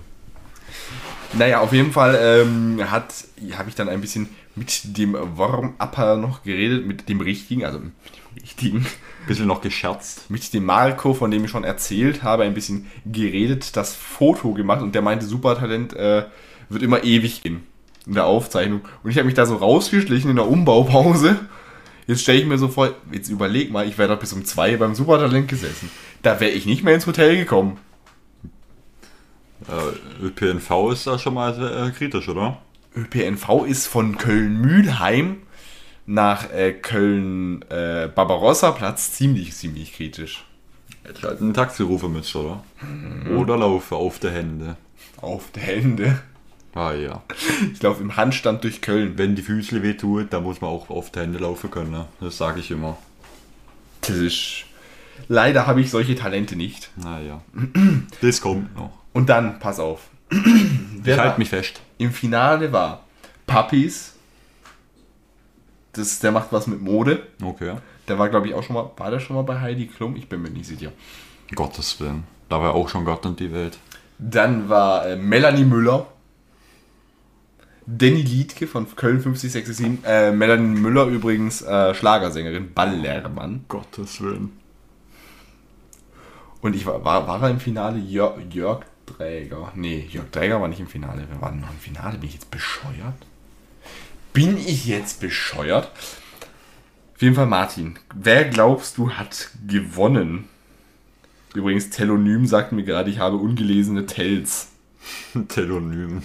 Naja, 1.32 1.60
auf 1.60 1.72
jeden 1.72 1.92
Fall 1.92 2.18
ähm, 2.20 2.90
hat 2.90 3.12
habe 3.56 3.68
ich 3.68 3.74
dann 3.74 3.88
ein 3.88 4.00
bisschen 4.00 4.28
mit 4.56 4.96
dem 4.98 5.14
Warm-Upper 5.14 6.16
noch 6.16 6.42
geredet, 6.42 6.86
mit 6.86 7.08
dem 7.08 7.20
richtigen, 7.20 7.64
also 7.64 7.78
mit 7.78 7.92
dem 7.92 8.42
richtigen, 8.42 8.86
Bisschen 9.26 9.46
noch 9.46 9.60
gescherzt. 9.60 10.30
mit 10.30 10.52
dem 10.54 10.64
Marco, 10.64 11.12
von 11.12 11.30
dem 11.30 11.44
ich 11.44 11.50
schon 11.50 11.64
erzählt 11.64 12.22
habe, 12.22 12.44
ein 12.44 12.54
bisschen 12.54 12.86
geredet, 13.04 13.76
das 13.76 13.94
Foto 13.94 14.52
gemacht 14.52 14.82
und 14.82 14.94
der 14.94 15.02
meinte, 15.02 15.26
Supertalent 15.26 15.94
äh, 15.94 16.26
wird 16.68 16.82
immer 16.82 17.02
ewig 17.02 17.42
gehen 17.42 17.66
in 18.06 18.14
der 18.14 18.26
Aufzeichnung. 18.26 18.82
Und 19.02 19.10
ich 19.10 19.16
habe 19.16 19.26
mich 19.26 19.34
da 19.34 19.46
so 19.46 19.56
rausgeschlichen 19.56 20.30
in 20.30 20.36
der 20.36 20.48
Umbaupause. 20.48 21.40
Jetzt 22.06 22.22
stelle 22.22 22.38
ich 22.38 22.46
mir 22.46 22.56
so 22.56 22.68
vor, 22.68 22.94
jetzt 23.10 23.28
überleg 23.28 23.72
mal, 23.72 23.86
ich 23.88 23.98
wäre 23.98 24.10
doch 24.10 24.20
bis 24.20 24.32
um 24.32 24.44
zwei 24.44 24.76
beim 24.76 24.94
Supertalent 24.94 25.48
gesessen. 25.48 25.90
Da 26.22 26.38
wäre 26.38 26.52
ich 26.52 26.66
nicht 26.66 26.84
mehr 26.84 26.94
ins 26.94 27.06
Hotel 27.06 27.36
gekommen. 27.36 27.78
Äh, 29.68 30.24
ÖPNV 30.24 30.92
ist 30.92 31.06
da 31.08 31.18
schon 31.18 31.34
mal 31.34 31.88
äh, 31.88 31.90
kritisch, 31.90 32.28
oder? 32.28 32.58
ÖPNV 32.96 33.66
ist 33.66 33.86
von 33.86 34.16
Köln-Mülheim 34.16 35.42
nach 36.06 36.50
äh, 36.52 36.72
Köln-Barbarossa-Platz 36.72 39.12
ziemlich, 39.12 39.54
ziemlich 39.54 39.92
kritisch. 39.92 40.44
Hätte 41.02 41.18
ich 41.18 41.24
halt 41.24 41.40
einen 41.40 41.54
Taxirufer 41.54 42.08
mit, 42.08 42.34
oder? 42.34 42.64
Oder 43.36 43.58
laufe 43.58 43.96
auf 43.96 44.18
der 44.18 44.32
Hände. 44.32 44.76
Auf 45.20 45.50
der 45.52 45.62
Hände. 45.62 46.20
Ah 46.74 46.92
ja. 46.92 47.22
Ich 47.72 47.82
laufe 47.82 48.02
im 48.02 48.16
Handstand 48.16 48.64
durch 48.64 48.82
Köln. 48.82 49.16
Wenn 49.16 49.34
die 49.34 49.42
Füße 49.42 49.82
weh 49.82 49.94
tut, 49.94 50.32
dann 50.32 50.42
muss 50.42 50.60
man 50.60 50.70
auch 50.70 50.90
auf 50.90 51.10
der 51.10 51.22
Hände 51.22 51.38
laufen 51.38 51.70
können, 51.70 51.90
ne? 51.90 52.06
Das 52.20 52.36
sage 52.36 52.60
ich 52.60 52.70
immer. 52.70 52.98
Das 54.02 54.10
ist. 54.10 54.64
Leider 55.28 55.66
habe 55.66 55.80
ich 55.80 55.90
solche 55.90 56.14
Talente 56.14 56.56
nicht. 56.56 56.90
Naja. 56.96 57.40
das 58.20 58.40
kommt 58.40 58.76
noch. 58.76 58.90
Und 59.14 59.30
dann, 59.30 59.58
pass 59.58 59.80
auf. 59.80 60.02
Ich 61.04 61.16
halte 61.16 61.38
mich 61.38 61.48
fest. 61.48 61.80
Im 61.98 62.12
Finale 62.12 62.72
war 62.72 63.04
Puppies. 63.46 64.14
Das, 65.92 66.18
der 66.18 66.32
macht 66.32 66.52
was 66.52 66.66
mit 66.66 66.80
Mode. 66.80 67.26
Okay. 67.42 67.76
Der 68.08 68.18
war, 68.18 68.28
glaube 68.28 68.48
ich, 68.48 68.54
auch 68.54 68.62
schon 68.62 68.74
mal. 68.74 68.90
War 68.96 69.10
der 69.10 69.20
schon 69.20 69.36
mal 69.36 69.42
bei 69.42 69.60
Heidi 69.60 69.86
Klum? 69.86 70.16
Ich 70.16 70.28
bin 70.28 70.42
mir 70.42 70.50
nicht 70.50 70.66
sicher. 70.66 70.92
Gottes 71.54 71.98
Willen. 72.00 72.24
Da 72.48 72.60
war 72.60 72.74
auch 72.74 72.88
schon 72.88 73.04
Gott 73.04 73.24
und 73.24 73.40
die 73.40 73.52
Welt. 73.52 73.78
Dann 74.18 74.68
war 74.68 75.06
äh, 75.06 75.16
Melanie 75.16 75.64
Müller. 75.64 76.06
Danny 77.86 78.22
Liedke 78.22 78.66
von 78.66 78.86
Köln 78.96 79.20
50667. 79.20 80.04
Äh, 80.04 80.32
Melanie 80.32 80.78
Müller 80.78 81.06
übrigens 81.06 81.62
äh, 81.62 81.94
Schlagersängerin, 81.94 82.72
Ballermann. 82.74 83.64
Gottes 83.68 84.20
Willen. 84.20 84.58
Und 86.60 86.74
ich 86.74 86.84
war, 86.84 87.04
war, 87.04 87.28
war 87.28 87.42
er 87.42 87.50
im 87.50 87.60
Finale 87.60 87.98
Jörg, 87.98 88.38
Jörg 88.50 88.84
Träger? 89.06 89.72
Nee, 89.74 90.06
Jörg 90.10 90.30
Träger 90.30 90.60
war 90.60 90.68
nicht 90.68 90.80
im 90.80 90.86
Finale. 90.86 91.26
Wer 91.28 91.40
war 91.40 91.50
denn 91.50 91.60
noch 91.60 91.70
im 91.70 91.78
Finale? 91.78 92.18
Bin 92.18 92.28
ich 92.28 92.34
jetzt 92.34 92.50
bescheuert? 92.50 93.14
Bin 94.32 94.56
ich 94.58 94.86
jetzt 94.86 95.20
bescheuert? 95.20 95.90
Auf 97.14 97.22
jeden 97.22 97.34
Fall 97.34 97.46
Martin. 97.46 97.98
Wer 98.14 98.44
glaubst 98.44 98.98
du 98.98 99.12
hat 99.12 99.50
gewonnen? 99.66 100.48
Übrigens, 101.54 101.88
Telonym 101.88 102.46
sagt 102.46 102.72
mir 102.72 102.84
gerade, 102.84 103.10
ich 103.10 103.18
habe 103.18 103.36
ungelesene 103.36 104.04
Tells. 104.04 104.68
Telonym. 105.48 106.22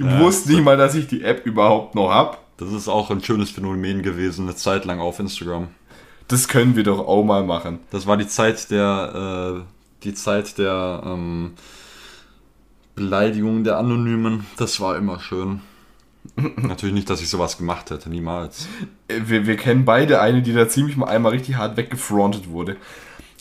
Ich 0.00 0.18
wusste 0.18 0.52
nicht 0.52 0.64
mal, 0.64 0.76
dass 0.76 0.94
ich 0.94 1.06
die 1.06 1.22
App 1.22 1.46
überhaupt 1.46 1.94
noch 1.94 2.10
hab. 2.10 2.56
Das 2.58 2.72
ist 2.72 2.88
auch 2.88 3.10
ein 3.10 3.22
schönes 3.22 3.50
Phänomen 3.50 4.02
gewesen, 4.02 4.46
eine 4.46 4.56
Zeit 4.56 4.84
lang 4.84 5.00
auf 5.00 5.18
Instagram. 5.18 5.68
Das 6.28 6.46
können 6.46 6.76
wir 6.76 6.84
doch 6.84 6.98
auch 6.98 7.24
mal 7.24 7.42
machen. 7.42 7.80
Das 7.90 8.06
war 8.06 8.16
die 8.16 8.28
Zeit 8.28 8.70
der, 8.70 9.64
äh, 9.64 9.79
die 10.04 10.14
Zeit 10.14 10.58
der 10.58 11.02
ähm, 11.04 11.52
Beleidigung 12.94 13.64
der 13.64 13.78
Anonymen. 13.78 14.46
Das 14.56 14.80
war 14.80 14.96
immer 14.96 15.20
schön. 15.20 15.60
Natürlich 16.56 16.94
nicht, 16.94 17.08
dass 17.08 17.22
ich 17.22 17.28
sowas 17.30 17.56
gemacht 17.56 17.90
hätte, 17.90 18.10
niemals. 18.10 18.68
Äh, 19.08 19.20
Wir, 19.26 19.46
wir 19.46 19.56
kennen 19.56 19.84
beide 19.84 20.20
eine, 20.20 20.42
die 20.42 20.52
da 20.52 20.68
ziemlich 20.68 20.96
mal 20.96 21.06
einmal 21.08 21.32
richtig 21.32 21.56
hart 21.56 21.76
weggefrontet 21.76 22.50
wurde. 22.50 22.76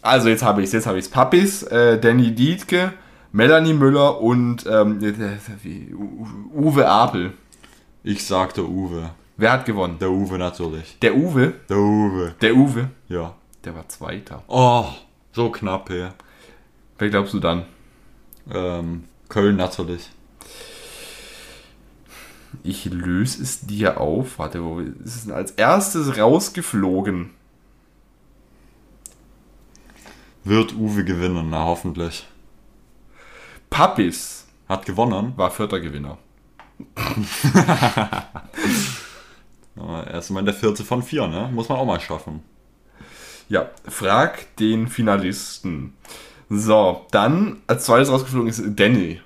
Also 0.01 0.29
jetzt 0.29 0.43
habe 0.43 0.61
ich 0.61 0.67
es, 0.67 0.73
jetzt 0.73 0.87
habe 0.87 0.97
ich 0.97 1.05
es. 1.05 1.11
Pappis, 1.11 1.63
äh, 1.63 1.99
Danny 1.99 2.33
Dietke, 2.33 2.93
Melanie 3.33 3.73
Müller 3.73 4.21
und 4.21 4.65
ähm, 4.65 5.03
äh, 5.03 5.93
U- 5.93 6.25
Uwe 6.55 6.87
Apel. 6.87 7.33
Ich 8.03 8.25
sagte 8.25 8.67
Uwe. 8.67 9.09
Wer 9.35 9.51
hat 9.51 9.65
gewonnen? 9.65 9.97
Der 9.99 10.09
Uwe 10.09 10.37
natürlich. 10.37 10.97
Der 11.01 11.15
Uwe? 11.15 11.53
Der 11.69 11.77
Uwe. 11.77 12.35
Der 12.41 12.55
Uwe? 12.55 12.89
Ja. 13.09 13.35
Der 13.65 13.75
war 13.75 13.87
Zweiter. 13.89 14.41
Oh, 14.47 14.85
so 15.33 15.49
knapp 15.49 15.89
hier. 15.89 16.13
Wer 16.99 17.09
glaubst 17.09 17.33
du 17.33 17.39
dann? 17.39 17.65
Ähm, 18.51 19.05
Köln 19.29 19.55
natürlich. 19.55 20.09
Ich 22.61 22.85
löse 22.85 23.41
es 23.41 23.61
dir 23.61 23.99
auf. 24.01 24.37
Warte, 24.37 24.63
wo 24.63 24.79
ist 24.79 25.15
es 25.15 25.23
denn 25.25 25.33
als 25.33 25.51
erstes 25.51 26.17
rausgeflogen? 26.17 27.31
Wird 30.43 30.73
Uwe 30.73 31.03
gewinnen, 31.05 31.49
na 31.49 31.65
hoffentlich. 31.65 32.27
Pappis 33.69 34.47
Hat 34.67 34.85
gewonnen. 34.85 35.33
war 35.37 35.51
vierter 35.51 35.79
Gewinner. 35.79 36.17
Er 39.75 40.21
immerhin 40.29 40.45
der 40.45 40.53
vierte 40.53 40.83
von 40.83 41.01
vier, 41.01 41.27
ne? 41.27 41.49
Muss 41.53 41.69
man 41.69 41.77
auch 41.77 41.85
mal 41.85 42.01
schaffen. 42.01 42.43
Ja, 43.47 43.69
frag 43.87 44.53
den 44.57 44.89
Finalisten. 44.89 45.93
So, 46.49 47.05
dann 47.11 47.57
als 47.67 47.85
zweites 47.85 48.09
rausgeflogen 48.11 48.49
ist 48.49 48.63
Danny. 48.75 49.21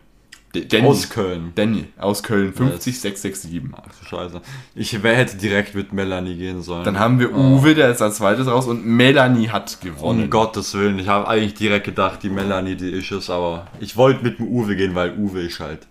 D- 0.53 0.65
Danny. 0.65 0.87
Aus 0.87 1.09
Köln. 1.09 1.51
Danny 1.55 1.85
aus 1.97 2.21
Köln, 2.21 2.53
50667. 2.53 3.61
Ach 3.75 3.81
du 3.99 4.05
Scheiße. 4.05 4.41
Ich 4.75 4.93
hätte 5.01 5.37
direkt 5.37 5.73
mit 5.73 5.93
Melanie 5.93 6.35
gehen 6.35 6.61
sollen. 6.61 6.83
Dann 6.83 6.99
haben 6.99 7.19
wir 7.19 7.33
Uwe, 7.33 7.73
der 7.73 7.89
ist 7.89 8.03
als 8.03 8.17
zweites 8.17 8.45
raus 8.45 8.67
und 8.67 8.85
Melanie 8.85 9.49
hat 9.49 9.81
gewonnen. 9.81 10.23
um 10.25 10.29
Gottes 10.29 10.73
Willen, 10.75 10.99
ich 10.99 11.07
habe 11.07 11.27
eigentlich 11.27 11.55
direkt 11.55 11.85
gedacht, 11.85 12.21
die 12.21 12.29
Melanie, 12.29 12.75
die 12.75 12.91
ist 12.91 13.09
es, 13.11 13.31
aber 13.31 13.65
ich 13.79 13.97
wollte 13.97 14.23
mit 14.23 14.37
dem 14.37 14.47
Uwe 14.47 14.75
gehen, 14.75 14.93
weil 14.93 15.17
Uwe 15.17 15.41
ist 15.41 15.59
halt, 15.59 15.87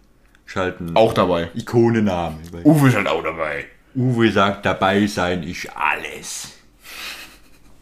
ist 0.47 0.55
halt 0.55 0.81
ein 0.81 0.95
Auch 0.95 1.13
dabei. 1.13 1.51
Ikonenname. 1.55 2.37
Uwe 2.63 2.89
ist 2.89 2.95
halt 2.97 3.09
auch 3.09 3.23
dabei. 3.25 3.65
Uwe 3.97 4.31
sagt, 4.31 4.65
dabei 4.65 5.07
sein 5.09 5.43
ist 5.43 5.67
alles. 5.75 6.53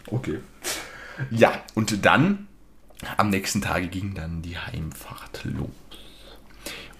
Okay. 0.06 0.38
Ja, 1.30 1.52
und 1.74 2.06
dann, 2.06 2.46
am 3.16 3.30
nächsten 3.30 3.62
Tage 3.62 3.88
ging 3.88 4.14
dann 4.14 4.42
die 4.42 4.58
Heimfahrt 4.58 5.44
los. 5.44 5.68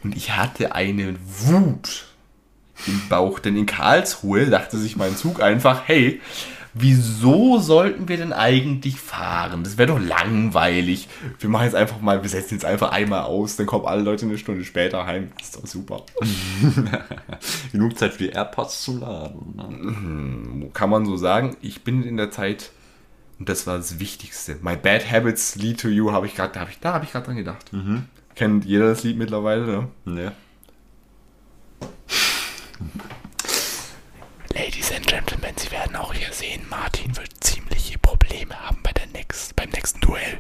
Und 0.02 0.16
ich 0.16 0.36
hatte 0.36 0.74
eine 0.74 1.16
Wut 1.24 2.06
im 2.86 3.02
Bauch, 3.08 3.38
denn 3.38 3.56
in 3.56 3.66
Karlsruhe 3.66 4.46
dachte 4.46 4.78
sich 4.78 4.96
mein 4.96 5.16
Zug 5.16 5.42
einfach, 5.42 5.82
hey, 5.86 6.20
wieso 6.72 7.58
sollten 7.58 8.08
wir 8.08 8.16
denn 8.16 8.32
eigentlich 8.32 8.98
fahren? 8.98 9.64
Das 9.64 9.76
wäre 9.76 9.88
doch 9.88 10.00
langweilig. 10.00 11.08
Wir 11.38 11.50
machen 11.50 11.64
jetzt 11.64 11.74
einfach 11.74 12.00
mal, 12.00 12.22
wir 12.22 12.30
setzen 12.30 12.54
jetzt 12.54 12.64
einfach 12.64 12.92
einmal 12.92 13.22
aus, 13.22 13.56
dann 13.56 13.66
kommen 13.66 13.86
alle 13.86 14.02
Leute 14.02 14.26
eine 14.26 14.38
Stunde 14.38 14.64
später 14.64 15.06
heim. 15.06 15.30
Das 15.36 15.48
ist 15.48 15.56
doch 15.56 15.66
super. 15.66 16.02
Genug 17.72 17.98
Zeit 17.98 18.14
für 18.14 18.24
die 18.24 18.30
AirPods 18.30 18.84
zum 18.84 19.00
Laden. 19.00 19.56
Ne? 19.56 20.70
kann 20.72 20.90
man 20.90 21.04
so 21.04 21.16
sagen, 21.16 21.56
ich 21.60 21.82
bin 21.82 22.02
in 22.02 22.16
der 22.16 22.30
Zeit, 22.30 22.70
und 23.40 23.48
das 23.48 23.66
war 23.66 23.78
das 23.78 23.98
Wichtigste. 23.98 24.56
My 24.60 24.76
bad 24.76 25.10
habits 25.10 25.56
lead 25.56 25.80
to 25.80 25.88
you, 25.88 26.12
habe 26.12 26.26
ich 26.26 26.34
gerade, 26.34 26.52
da 26.52 26.60
habe 26.60 26.70
ich, 26.70 26.78
da 26.78 26.92
habe 26.92 27.06
ich 27.06 27.10
gerade 27.10 27.24
dran 27.24 27.36
gedacht. 27.36 27.70
Kennt 28.36 28.66
jeder 28.66 28.88
das 28.88 29.02
Lied 29.02 29.16
mittlerweile, 29.16 29.66
ne? 29.66 29.88
Ne? 30.04 30.32
Ladies 34.54 34.92
and 34.92 35.06
Gentlemen, 35.06 35.54
Sie 35.56 35.70
werden 35.70 35.96
auch 35.96 36.12
hier 36.12 36.30
sehen, 36.32 36.66
Martin 36.68 37.16
wird 37.16 37.32
ziemliche 37.42 37.98
Probleme 37.98 38.54
haben 38.54 38.78
bei 38.82 38.92
der 38.92 39.06
next, 39.06 39.56
beim 39.56 39.70
nächsten 39.70 40.00
Duell. 40.00 40.38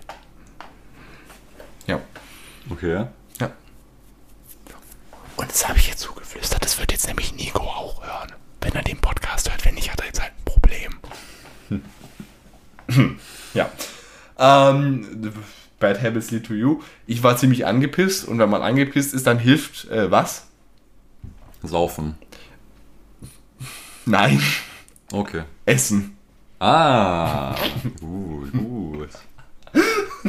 Ja. 1.86 2.00
Okay. 2.68 3.06
Ja. 3.40 3.50
Und 5.36 5.50
das 5.50 5.66
habe 5.66 5.78
ich 5.78 5.88
jetzt 5.88 6.00
zugeflüstert, 6.00 6.62
das 6.62 6.78
wird 6.78 6.92
jetzt 6.92 7.06
nämlich 7.06 7.34
Nico 7.34 7.62
auch 7.62 8.04
hören. 8.04 8.32
Wenn 8.60 8.74
er 8.74 8.82
den 8.82 9.00
Podcast 9.00 9.50
hört, 9.50 9.64
wenn 9.64 9.74
nicht, 9.74 9.90
hat 9.90 10.00
er 10.00 10.06
jetzt 10.06 10.20
halt. 10.20 10.32
ja. 13.54 13.70
Ähm, 14.38 15.32
Bad 15.78 16.02
Habits 16.02 16.30
lead 16.30 16.46
to 16.46 16.54
you. 16.54 16.80
Ich 17.06 17.22
war 17.22 17.36
ziemlich 17.36 17.66
angepisst 17.66 18.26
und 18.26 18.38
wenn 18.38 18.50
man 18.50 18.62
angepisst 18.62 19.14
ist, 19.14 19.26
dann 19.26 19.38
hilft 19.38 19.88
äh, 19.90 20.10
was? 20.10 20.46
Saufen. 21.62 22.16
Nein, 24.06 24.40
Okay. 25.12 25.42
Essen. 25.66 26.16
Ah. 26.60 27.54
Gut, 28.00 28.52
gut. 28.52 29.08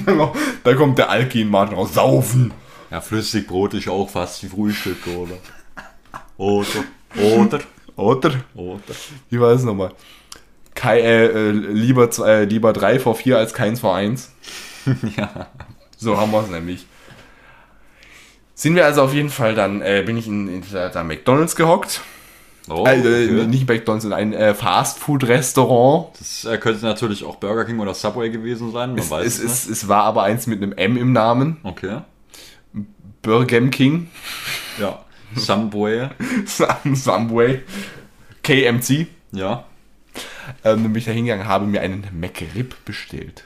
da 0.64 0.74
kommt 0.74 0.98
der 0.98 1.10
Alkin-Martin 1.10 1.76
raus. 1.76 1.94
Saufen. 1.94 2.54
Ja, 2.90 3.02
Flüssigbrot 3.02 3.74
ist 3.76 3.88
auch 3.88 4.10
fast 4.10 4.44
wie 4.44 4.48
Frühstück, 4.48 5.06
oder? 5.08 5.38
Oder. 6.38 6.84
Oder. 7.16 7.60
Oder? 7.96 8.34
Oder. 8.56 8.96
Wie 9.30 9.40
war 9.40 9.52
es 9.52 9.64
nochmal? 9.64 9.94
Kei, 10.76 11.02
äh, 11.02 11.26
äh, 11.26 11.52
lieber, 11.52 12.10
zwei, 12.12 12.30
äh, 12.42 12.44
lieber 12.46 12.74
3 12.74 13.00
vor 13.00 13.16
4 13.16 13.38
als 13.38 13.54
keins 13.54 13.80
vor 13.82 13.96
1. 13.96 14.32
Ja. 15.18 15.48
So 15.98 16.18
haben 16.18 16.32
wir 16.32 16.42
es 16.42 16.50
nämlich. 16.50 16.86
Sind 18.56 18.76
wir 18.76 18.86
also 18.86 19.04
auf 19.04 19.14
jeden 19.14 19.30
Fall 19.30 19.54
dann, 19.54 19.82
äh, 19.82 20.04
bin 20.06 20.18
ich 20.18 20.28
in, 20.28 20.48
in 20.48 20.64
der, 20.72 20.90
der 20.90 21.04
McDonalds 21.04 21.56
gehockt. 21.56 22.02
Oh, 22.70 22.86
Äh, 22.88 23.00
okay. 23.00 23.26
äh, 23.42 23.48
nicht 23.48 23.68
McDonalds, 23.68 24.06
in 24.06 24.14
ein 24.14 24.34
äh, 24.34 24.54
Fastfood-Restaurant. 24.56 26.10
Das 26.20 26.46
äh, 26.46 26.58
könnte 26.58 26.86
natürlich 26.86 27.24
auch 27.24 27.36
Burger 27.36 27.66
King 27.66 27.80
oder 27.80 27.94
Subway 27.94 28.30
gewesen 28.30 28.72
sein, 28.72 28.92
man 28.92 29.00
Es, 29.00 29.12
weiß 29.12 29.26
es, 29.26 29.40
es, 29.40 29.52
es, 29.66 29.70
es 29.70 29.88
war 29.88 30.04
aber 30.04 30.24
eins 30.24 30.48
mit 30.48 30.62
einem 30.62 30.74
M 30.74 30.98
im 30.98 31.12
Namen. 31.12 31.58
nicht. 31.64 31.66
Okay. 31.66 31.98
Burger 33.22 33.62
King. 33.70 34.10
Ja. 34.80 35.00
Subway. 35.36 36.10
Subway. 36.94 37.62
KMC. 38.44 39.08
Ja. 39.32 39.66
Ähm, 40.64 40.84
dann 40.84 40.94
bin 40.94 40.96
ich 40.96 41.06
da 41.06 41.12
hingegangen, 41.12 41.48
habe 41.48 41.66
mir 41.66 41.82
einen 41.82 42.08
McRib 42.20 42.76
bestellt. 42.86 43.44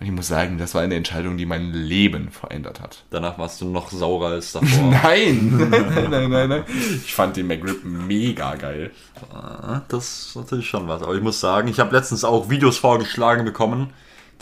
Und 0.00 0.06
ich 0.06 0.12
muss 0.12 0.26
sagen, 0.26 0.58
das 0.58 0.74
war 0.74 0.82
eine 0.82 0.96
Entscheidung, 0.96 1.36
die 1.36 1.46
mein 1.46 1.72
Leben 1.72 2.30
verändert 2.30 2.80
hat. 2.80 3.04
Danach 3.10 3.38
warst 3.38 3.60
du 3.60 3.66
noch 3.66 3.90
saurer 3.92 4.30
als 4.30 4.50
davor. 4.52 4.90
Nein, 4.90 5.68
nein, 5.70 6.10
nein, 6.10 6.30
nein, 6.30 6.48
nein. 6.48 6.64
Ich 7.04 7.14
fand 7.14 7.36
den 7.36 7.46
McRib 7.46 7.84
mega 7.84 8.56
geil. 8.56 8.90
Ah, 9.32 9.82
Das 9.88 10.26
ist 10.28 10.36
natürlich 10.36 10.68
schon 10.68 10.88
was. 10.88 11.02
Aber 11.02 11.14
ich 11.14 11.22
muss 11.22 11.38
sagen, 11.38 11.68
ich 11.68 11.78
habe 11.78 11.94
letztens 11.94 12.24
auch 12.24 12.50
Videos 12.50 12.78
vorgeschlagen 12.78 13.44
bekommen, 13.44 13.90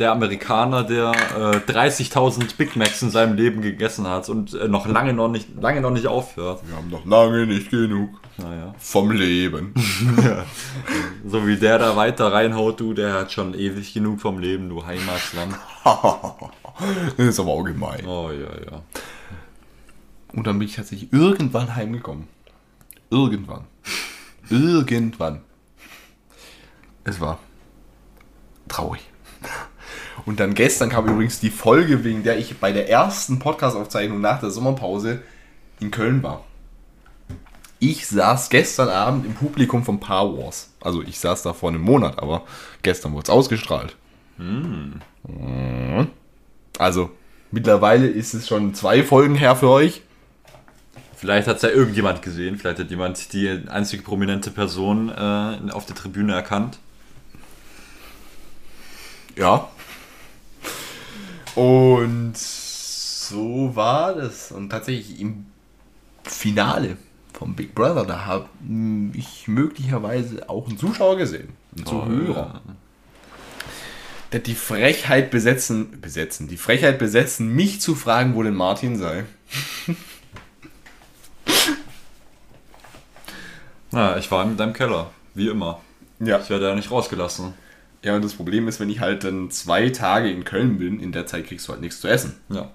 der 0.01 0.13
Amerikaner, 0.13 0.83
der 0.83 1.13
äh, 1.37 1.71
30.000 1.71 2.57
Big 2.57 2.75
Macs 2.75 3.03
in 3.03 3.11
seinem 3.11 3.37
Leben 3.37 3.61
gegessen 3.61 4.09
hat 4.09 4.31
und 4.31 4.55
äh, 4.55 4.67
noch 4.67 4.87
lange 4.87 5.13
noch 5.13 5.29
nicht, 5.29 5.49
lange 5.61 5.83
noch 5.83 5.91
nicht 5.91 6.07
aufhört. 6.07 6.63
Wir 6.67 6.75
haben 6.75 6.89
noch 6.89 7.05
lange 7.05 7.47
nicht 7.47 7.71
genug 7.71 8.19
Naja. 8.39 8.75
vom 8.79 9.13
Leben. 9.13 9.75
So 11.27 11.47
wie 11.47 11.57
der 11.57 11.79
da 11.79 11.97
weiter 11.97 12.33
reinhaut, 12.33 12.81
du, 12.81 12.95
der 12.95 13.13
hat 13.13 13.31
schon 13.31 13.53
ewig 13.55 13.93
genug 13.93 14.21
vom 14.21 14.39
Leben, 14.39 14.71
du 14.71 14.85
Heimatland. 14.87 15.55
das 17.17 17.27
ist 17.27 17.39
aber 17.39 17.51
auch 17.51 17.63
gemein. 17.63 18.07
Oh 18.07 18.31
ja, 18.33 18.73
ja. 18.73 18.83
Und 20.33 20.47
dann 20.47 20.59
bin 20.59 20.67
ich 20.67 20.77
tatsächlich 20.77 21.13
irgendwann 21.13 21.77
heimgekommen. 21.77 22.27
Irgendwann. 23.11 23.65
Irgendwann. 24.49 25.43
Es 27.05 27.21
war 27.21 27.39
traurig. 28.67 29.10
Und 30.27 30.41
dann 30.41 30.55
gestern 30.55 30.91
kam 30.91 31.09
übrigens 31.09 31.41
die 31.41 31.51
Folge, 31.51 32.05
wegen 32.05 32.23
der 32.23 32.39
ich 32.39 32.59
bei 32.59 32.73
der 32.73 32.89
ersten 32.89 33.39
Podcast-Aufzeichnung 33.39 34.21
nach 34.21 34.41
der 34.41 34.51
Sommerpause 34.51 35.23
in 35.81 35.91
Köln 35.91 36.23
war. 36.23 36.45
Ich 37.79 38.07
saß 38.07 38.51
gestern 38.51 38.91
Abend 38.91 39.25
im 39.25 39.35
Publikum 39.35 39.85
von 39.85 40.01
Paar 40.01 40.37
Wars. 40.37 40.71
Also 40.81 41.03
ich 41.03 41.19
saß 41.19 41.43
da 41.43 41.55
vor 41.55 41.71
einem 41.71 41.81
Monat, 41.81 42.19
aber 42.19 42.43
gestern 42.83 43.13
wurde 43.13 43.25
es 43.25 43.31
ausgestrahlt. 43.31 43.97
Mhm. 44.37 45.01
Also 46.79 47.11
mittlerweile 47.51 48.07
ist 48.07 48.35
es 48.35 48.47
schon 48.47 48.75
zwei 48.75 49.03
Folgen 49.03 49.35
her 49.35 49.57
für 49.57 49.69
euch. 49.69 50.03
Vielleicht 51.17 51.49
hat 51.49 51.57
es 51.57 51.63
ja 51.63 51.71
irgendjemand 51.71 52.23
gesehen, 52.23 52.57
vielleicht 52.57 52.79
hat 52.79 52.91
jemand 52.91 53.33
die 53.35 53.49
einzige 53.69 54.03
prominente 54.03 54.51
Person 54.51 55.11
äh, 55.11 55.71
auf 55.71 55.85
der 55.85 55.95
Tribüne 55.95 56.35
erkannt. 56.35 56.79
Ja. 59.37 59.69
Und 61.55 62.37
so 62.37 63.75
war 63.75 64.15
das. 64.15 64.53
Und 64.53 64.71
tatsächlich 64.71 65.21
im 65.21 65.47
Finale 66.25 66.97
vom 67.33 67.55
Big 67.55 67.75
Brother, 67.75 68.05
da 68.05 68.27
habe 68.27 68.49
ich 69.15 69.49
möglicherweise 69.49 70.49
auch 70.49 70.69
einen 70.69 70.79
Zuschauer 70.79 71.17
gesehen. 71.17 71.49
Einen 71.77 71.87
Zuhörer. 71.87 72.61
Der 74.33 74.41
hat 74.41 74.47
die 74.47 74.55
Frechheit 74.55 75.31
besetzen, 75.31 76.01
besetzen, 76.01 76.47
die 76.47 76.57
Frechheit 76.57 76.99
besetzen, 76.99 77.49
mich 77.49 77.81
zu 77.81 77.95
fragen, 77.95 78.35
wo 78.35 78.43
denn 78.43 78.55
Martin 78.55 78.97
sei. 78.97 79.25
Ja, 83.93 84.17
ich 84.17 84.31
war 84.31 84.45
in 84.45 84.57
deinem 84.57 84.73
Keller, 84.73 85.11
wie 85.35 85.49
immer. 85.49 85.81
Ja. 86.21 86.39
Ich 86.39 86.51
werde 86.51 86.69
ja 86.69 86.75
nicht 86.77 86.91
rausgelassen. 86.91 87.55
Ja, 88.03 88.17
und 88.17 88.25
das 88.25 88.35
Problem 88.35 88.67
ist, 88.67 88.81
wenn 88.81 88.89
ich 88.89 89.01
halt 89.01 89.25
dann 89.25 89.51
zwei 89.51 89.91
Tage 89.91 90.31
in 90.31 90.45
Köln 90.45 90.79
bin, 90.79 91.01
in 91.01 91.13
der 91.13 91.27
Zeit 91.27 91.47
kriegst 91.47 91.69
du 91.69 91.73
halt 91.73 91.83
nichts 91.83 92.01
zu 92.01 92.09
essen. 92.09 92.37
Ja. 92.49 92.71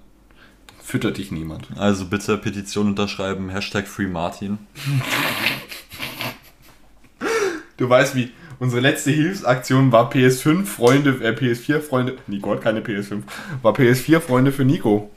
Füttert 0.82 1.18
dich 1.18 1.32
niemand. 1.32 1.68
Also 1.76 2.04
bitte 2.06 2.38
Petition 2.38 2.86
unterschreiben, 2.86 3.48
Hashtag 3.48 3.88
FreeMartin. 3.88 4.58
Du 7.76 7.88
weißt 7.88 8.14
wie, 8.14 8.30
unsere 8.60 8.80
letzte 8.80 9.10
Hilfsaktion 9.10 9.90
war 9.90 10.12
PS5 10.12 10.64
Freunde, 10.64 11.10
äh, 11.22 11.32
PS4 11.32 11.80
Freunde, 11.80 12.16
Nico 12.28 12.52
hat 12.52 12.62
keine 12.62 12.80
PS5, 12.80 13.22
war 13.62 13.74
PS4 13.74 14.20
Freunde 14.20 14.52
für 14.52 14.64
Nico. 14.64 15.10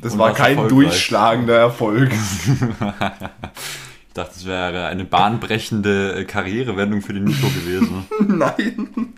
Das 0.00 0.12
Und 0.12 0.20
war 0.20 0.32
kein 0.32 0.68
durchschlagender 0.68 1.56
Erfolg. 1.56 2.12
Ich 4.14 4.22
dachte, 4.22 4.34
es 4.36 4.46
wäre 4.46 4.86
eine 4.86 5.04
bahnbrechende 5.04 6.20
äh, 6.20 6.24
Karrierewendung 6.24 7.02
für 7.02 7.14
den 7.14 7.24
Nico 7.24 7.48
gewesen. 7.48 8.04
Nein, 8.38 9.12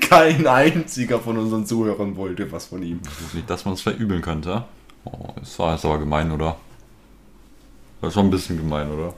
kein 0.00 0.46
einziger 0.46 1.20
von 1.20 1.36
unseren 1.36 1.66
Zuhörern 1.66 2.16
wollte 2.16 2.50
was 2.50 2.64
von 2.64 2.82
ihm. 2.82 3.00
Nicht, 3.34 3.50
dass 3.50 3.66
man 3.66 3.74
es 3.74 3.82
verübeln 3.82 4.22
könnte. 4.22 4.64
Oh, 5.04 5.28
das 5.38 5.58
war 5.58 5.74
jetzt 5.74 5.84
aber 5.84 5.98
gemein, 5.98 6.32
oder? 6.32 6.56
Das 8.00 8.16
war 8.16 8.24
ein 8.24 8.30
bisschen 8.30 8.56
gemein, 8.56 8.90
oder? 8.90 9.12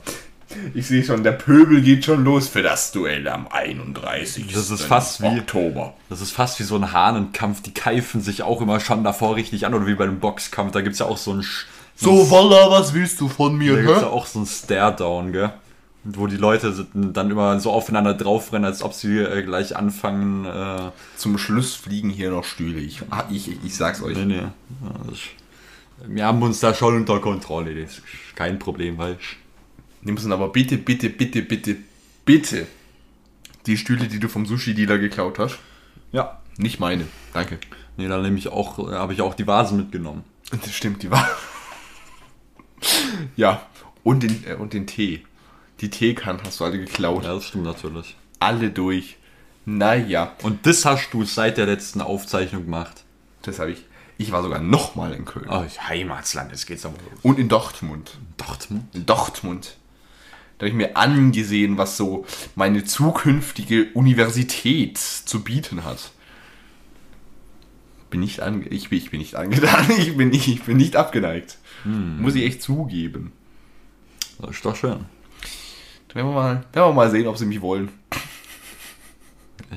Ich 0.73 0.87
sehe 0.87 1.05
schon, 1.05 1.23
der 1.23 1.31
Pöbel 1.31 1.81
geht 1.81 2.03
schon 2.03 2.25
los 2.25 2.49
für 2.49 2.61
das 2.61 2.91
Duell 2.91 3.25
am 3.29 3.47
31. 3.47 4.51
Das 4.53 4.69
ist 4.71 4.81
fast 4.83 5.21
wie- 5.21 5.39
Oktober. 5.39 5.93
Das 6.09 6.19
ist 6.19 6.31
fast 6.31 6.59
wie 6.59 6.63
so 6.63 6.75
ein 6.75 6.91
Hahnenkampf. 6.91 7.61
Die 7.61 7.73
keifen 7.73 8.19
sich 8.19 8.43
auch 8.43 8.59
immer 8.59 8.81
schon 8.81 9.05
davor 9.05 9.37
richtig 9.37 9.65
an. 9.65 9.73
Oder 9.73 9.87
wie 9.87 9.95
bei 9.95 10.03
einem 10.03 10.19
Boxkampf. 10.19 10.73
Da 10.73 10.81
gibt 10.81 10.95
es 10.95 10.99
ja 10.99 11.05
auch 11.05 11.15
so 11.15 11.31
ein... 11.35 11.45
So, 11.95 12.29
Walla, 12.31 12.69
was 12.71 12.93
willst 12.93 13.19
du 13.21 13.27
von 13.29 13.55
mir, 13.57 13.75
Da 13.75 13.81
gibt 13.81 13.95
es 13.95 14.01
ja 14.01 14.07
auch 14.09 14.25
so 14.25 14.39
ein 14.39 14.45
Stare-Down, 14.45 15.31
gell? 15.31 15.53
Wo 16.05 16.27
die 16.27 16.35
Leute 16.37 16.85
dann 16.93 17.31
immer 17.31 17.59
so 17.61 17.71
aufeinander 17.71 18.13
draufrennen, 18.13 18.65
als 18.65 18.83
ob 18.83 18.93
sie 18.93 19.19
äh, 19.19 19.41
gleich 19.43 19.77
anfangen. 19.77 20.43
Äh, 20.45 20.91
Zum 21.15 21.37
Schluss 21.37 21.75
fliegen 21.75 22.09
hier 22.09 22.31
noch 22.31 22.43
Stühle. 22.43 22.79
Ich, 22.81 23.01
ah, 23.09 23.23
ich, 23.31 23.47
ich, 23.49 23.57
ich 23.63 23.75
sag's 23.75 24.01
euch. 24.01 24.17
nee, 24.17 24.25
nee. 24.25 25.11
Ist, 25.13 25.21
wir 26.05 26.25
haben 26.25 26.41
uns 26.41 26.59
da 26.59 26.73
schon 26.73 26.97
unter 26.97 27.19
Kontrolle. 27.21 27.73
Das 27.81 27.93
ist 27.99 28.03
kein 28.35 28.59
Problem, 28.59 28.97
weil 28.97 29.17
Die 30.01 30.11
müssen 30.11 30.33
aber 30.33 30.49
bitte, 30.49 30.77
bitte, 30.77 31.09
bitte, 31.09 31.41
bitte, 31.41 31.77
bitte 32.25 32.67
die 33.65 33.77
Stühle, 33.77 34.09
die 34.09 34.19
du 34.19 34.27
vom 34.27 34.45
Sushi-Dealer 34.45 34.97
geklaut 34.97 35.39
hast, 35.39 35.57
Ja. 36.11 36.41
nicht 36.57 36.81
meine. 36.81 37.05
Danke. 37.33 37.59
Nee, 37.95 38.09
da 38.09 38.17
nehme 38.17 38.37
ich 38.37 38.49
auch, 38.49 38.77
äh, 38.91 38.95
habe 38.95 39.13
ich 39.13 39.21
auch 39.21 39.35
die 39.35 39.47
Vasen 39.47 39.77
mitgenommen. 39.77 40.25
Das 40.51 40.73
stimmt, 40.73 41.01
die 41.03 41.09
war. 41.11 41.25
ja, 43.35 43.65
und 44.03 44.23
den, 44.23 44.43
äh, 44.47 44.53
und 44.55 44.73
den 44.73 44.87
Tee. 44.87 45.25
Die 45.81 45.89
Teekannen 45.89 46.41
hast 46.45 46.59
du 46.59 46.65
alle 46.65 46.77
geklaut. 46.77 47.23
Ja, 47.23 47.33
das 47.33 47.45
stimmt 47.47 47.65
natürlich. 47.65 48.15
Alle 48.39 48.69
durch. 48.69 49.17
Naja, 49.65 50.33
Und 50.43 50.65
das 50.65 50.83
hast 50.85 51.11
du 51.11 51.23
seit 51.23 51.57
der 51.57 51.65
letzten 51.65 52.01
Aufzeichnung 52.01 52.65
gemacht. 52.65 53.03
das 53.43 53.59
habe 53.59 53.71
ich. 53.71 53.85
Ich 54.17 54.31
war 54.31 54.43
sogar 54.43 54.59
nochmal 54.59 55.13
in 55.13 55.25
Köln. 55.25 55.47
Oh, 55.49 55.63
Heimatsland, 55.87 56.51
jetzt 56.51 56.67
geht's 56.67 56.85
aber 56.85 56.95
los. 56.97 57.19
Und 57.23 57.39
in 57.39 57.49
Dortmund. 57.49 58.17
Dortmund? 58.37 58.83
In 58.93 59.05
Dortmund. 59.05 59.75
Da 60.57 60.65
habe 60.65 60.69
ich 60.69 60.75
mir 60.75 60.95
angesehen, 60.95 61.77
was 61.77 61.97
so 61.97 62.25
meine 62.55 62.83
zukünftige 62.83 63.87
Universität 63.93 64.97
zu 64.99 65.43
bieten 65.43 65.83
hat. 65.83 66.11
Bin 68.11 68.19
nicht 68.19 68.41
ange 68.41 68.67
ich, 68.67 68.89
bin, 68.89 68.99
ich 68.99 69.09
bin 69.09 69.19
nicht 69.19 69.35
angetan, 69.35 69.89
ich 69.97 70.15
bin 70.15 70.29
nicht, 70.29 70.47
ich 70.47 70.61
bin 70.63 70.77
nicht 70.77 70.95
abgeneigt. 70.95 71.57
Muss 71.85 72.35
ich 72.35 72.43
echt 72.45 72.61
zugeben. 72.61 73.31
Das 74.39 74.51
ist 74.51 74.65
doch 74.65 74.75
schön. 74.75 75.05
Werden 76.13 76.27
wir 76.27 76.33
mal, 76.33 76.53
werden 76.73 76.89
wir 76.89 76.93
mal 76.93 77.09
sehen, 77.09 77.27
ob 77.27 77.37
sie 77.37 77.45
mich 77.45 77.61
wollen. 77.61 77.89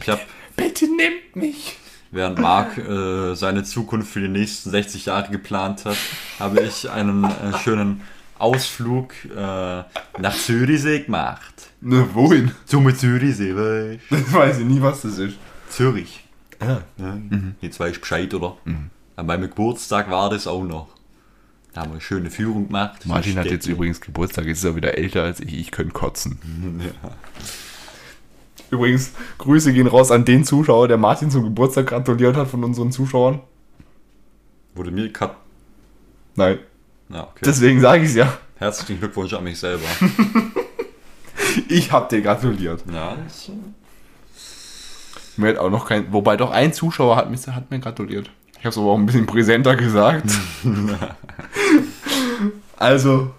Ich 0.00 0.08
habe, 0.08 0.20
Bitte 0.56 0.84
nimmt 0.86 1.34
mich. 1.34 1.76
während 2.10 2.38
Marc 2.38 2.76
äh, 2.78 3.34
seine 3.34 3.64
Zukunft 3.64 4.10
für 4.12 4.20
die 4.20 4.28
nächsten 4.28 4.70
60 4.70 5.06
Jahre 5.06 5.30
geplant 5.30 5.84
hat, 5.86 5.96
habe 6.38 6.60
ich 6.60 6.90
einen 6.90 7.24
äh, 7.24 7.58
schönen 7.62 8.02
Ausflug 8.38 9.12
äh, 9.34 9.36
nach 9.36 10.34
Zürichsee 10.36 11.00
gemacht. 11.00 11.70
Ne, 11.80 12.06
wohin? 12.12 12.50
Zum 12.66 12.94
Zürichsee, 12.94 13.54
weißt? 13.56 14.00
Das 14.10 14.32
weiß 14.32 14.58
ich 14.58 14.64
nie, 14.66 14.80
was 14.82 15.02
das 15.02 15.18
ist. 15.18 15.36
Zürich. 15.70 16.22
Ah. 16.60 16.78
Ja, 16.98 17.18
Jetzt 17.60 17.80
weiß 17.80 17.92
ich 17.92 18.00
Bescheid, 18.00 18.32
oder? 18.34 18.56
An 19.16 19.26
meinem 19.26 19.48
Geburtstag 19.48 20.10
war 20.10 20.28
das 20.30 20.46
auch 20.46 20.64
noch. 20.64 20.88
Da 21.76 21.82
haben 21.82 21.90
wir 21.90 21.96
eine 21.96 22.00
schöne 22.00 22.30
Führung 22.30 22.68
gemacht. 22.68 23.04
Martin 23.04 23.36
hat 23.36 23.42
Städte. 23.42 23.54
jetzt 23.54 23.66
übrigens 23.66 24.00
Geburtstag, 24.00 24.46
jetzt 24.46 24.58
ist 24.58 24.64
er 24.64 24.76
wieder 24.76 24.96
älter 24.96 25.24
als 25.24 25.40
ich, 25.40 25.52
ich 25.52 25.70
könnte 25.70 25.92
kotzen. 25.92 26.38
Übrigens, 28.70 29.12
Grüße 29.36 29.74
gehen 29.74 29.86
raus 29.86 30.10
an 30.10 30.24
den 30.24 30.42
Zuschauer, 30.44 30.88
der 30.88 30.96
Martin 30.96 31.30
zum 31.30 31.44
Geburtstag 31.44 31.88
gratuliert 31.88 32.34
hat 32.34 32.48
von 32.48 32.64
unseren 32.64 32.92
Zuschauern. 32.92 33.40
Wurde 34.74 34.90
mir 34.90 35.12
cut. 35.12 35.36
Nein, 36.34 36.60
Ja, 37.10 37.24
okay. 37.24 37.42
deswegen 37.44 37.82
sage 37.82 38.04
ich 38.04 38.08
es 38.08 38.16
ja. 38.16 38.38
Herzlichen 38.56 38.98
Glückwunsch 38.98 39.34
an 39.34 39.44
mich 39.44 39.58
selber. 39.58 39.84
Ich 41.68 41.92
hab 41.92 42.08
dir 42.08 42.22
gratuliert. 42.22 42.84
ja, 42.92 43.16
Mir 45.36 45.50
hat 45.50 45.58
auch 45.58 45.70
noch 45.70 45.86
kein, 45.86 46.12
wobei 46.12 46.36
doch 46.36 46.50
ein 46.50 46.72
Zuschauer 46.72 47.16
hat, 47.16 47.28
hat 47.48 47.70
mir 47.70 47.80
gratuliert. 47.80 48.30
Ich 48.66 48.68
habe 48.68 48.72
es 48.72 48.78
aber 48.78 48.90
auch 48.90 48.98
ein 48.98 49.06
bisschen 49.06 49.26
präsenter 49.26 49.76
gesagt. 49.76 50.28
also, 52.76 53.30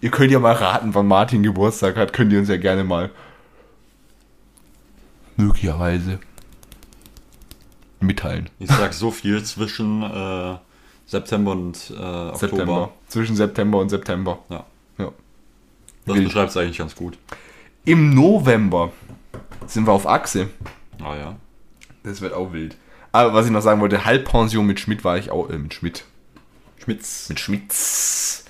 ihr 0.00 0.10
könnt 0.10 0.30
ja 0.30 0.38
mal 0.38 0.54
raten, 0.54 0.94
wann 0.94 1.06
Martin 1.06 1.42
Geburtstag 1.42 1.98
hat. 1.98 2.14
Könnt 2.14 2.32
ihr 2.32 2.38
uns 2.38 2.48
ja 2.48 2.56
gerne 2.56 2.82
mal 2.82 3.10
möglicherweise 5.36 6.18
mitteilen. 8.00 8.48
ich 8.58 8.70
sag 8.70 8.94
so 8.94 9.10
viel 9.10 9.44
zwischen 9.44 10.02
äh, 10.02 10.56
September 11.04 11.52
und 11.52 11.90
äh, 11.90 11.92
Oktober. 11.92 12.38
September. 12.38 12.92
Zwischen 13.08 13.36
September 13.36 13.78
und 13.80 13.90
September. 13.90 14.38
Ja. 14.48 14.64
Ja. 14.96 15.12
Das 16.06 16.16
beschreibt 16.16 16.48
es 16.48 16.56
eigentlich 16.56 16.78
ganz 16.78 16.94
gut. 16.94 17.18
Im 17.84 18.14
November 18.14 18.92
sind 19.66 19.86
wir 19.86 19.92
auf 19.92 20.06
Achse. 20.06 20.48
Ah 21.02 21.16
ja. 21.16 21.36
Das 22.02 22.22
wird 22.22 22.32
auch 22.32 22.54
wild. 22.54 22.78
Aber 23.12 23.34
was 23.34 23.46
ich 23.46 23.52
noch 23.52 23.62
sagen 23.62 23.80
wollte, 23.80 24.04
Halbpension 24.04 24.66
mit 24.66 24.78
Schmidt 24.80 25.04
war 25.04 25.18
ich 25.18 25.30
auch, 25.30 25.50
äh, 25.50 25.58
mit 25.58 25.74
Schmidt. 25.74 26.04
Schmitz. 26.82 27.28
Mit 27.28 27.40
Schmitz 27.40 28.44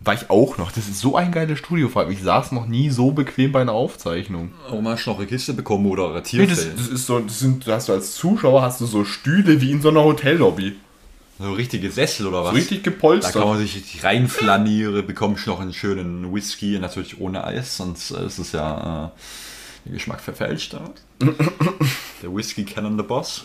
War 0.00 0.14
ich 0.14 0.30
auch 0.30 0.56
noch. 0.58 0.72
Das 0.72 0.88
ist 0.88 0.98
so 1.00 1.14
ein 1.16 1.30
geiles 1.30 1.58
Studio, 1.58 1.88
vor 1.88 2.02
allem. 2.02 2.10
Ich 2.10 2.22
saß 2.22 2.52
noch 2.52 2.66
nie 2.66 2.88
so 2.90 3.12
bequem 3.12 3.52
bei 3.52 3.60
einer 3.60 3.72
Aufzeichnung. 3.72 4.52
Oh, 4.72 4.82
hast 4.84 5.06
du 5.06 5.10
noch 5.10 5.18
eine 5.18 5.26
Kiste 5.26 5.52
bekommen 5.52 5.86
oder 5.86 6.08
Nee, 6.08 6.14
ratiert? 6.14 6.50
das, 6.50 6.66
das 6.74 6.88
ist 6.88 7.06
so, 7.06 7.20
das 7.20 7.38
sind, 7.38 7.66
hast 7.66 7.88
du 7.88 7.92
als 7.92 8.14
Zuschauer 8.14 8.62
hast 8.62 8.80
du 8.80 8.86
so 8.86 9.04
Stühle 9.04 9.60
wie 9.60 9.70
in 9.72 9.82
so 9.82 9.90
einer 9.90 10.02
Hotellobby. 10.02 10.76
so 11.38 11.52
richtige 11.52 11.90
Sessel 11.90 12.26
oder 12.28 12.44
was? 12.44 12.50
So 12.50 12.56
richtig 12.56 12.78
Da 12.78 12.84
kann 12.90 12.92
gepolstert. 12.94 13.44
man 13.44 13.58
sich 13.58 13.76
richtig 13.76 14.02
reinflanieren, 14.02 15.06
bekommst 15.06 15.46
noch 15.46 15.60
einen 15.60 15.74
schönen 15.74 16.32
Whisky, 16.34 16.78
natürlich 16.78 17.20
ohne 17.20 17.44
Eis, 17.44 17.76
sonst 17.76 18.10
äh, 18.12 18.24
ist 18.24 18.38
es 18.38 18.52
ja 18.52 19.12
äh, 19.14 19.18
der 19.84 19.92
Geschmack 19.92 20.20
verfälscht. 20.22 20.74
der 22.22 22.34
Whisky 22.34 22.64
kennen 22.64 22.96
the 22.96 23.02
Boss. 23.04 23.44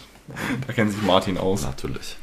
Da 0.65 0.73
kennt 0.73 0.91
sich 0.91 1.01
Martin 1.01 1.37
aus. 1.37 1.63
Natürlich. 1.63 2.17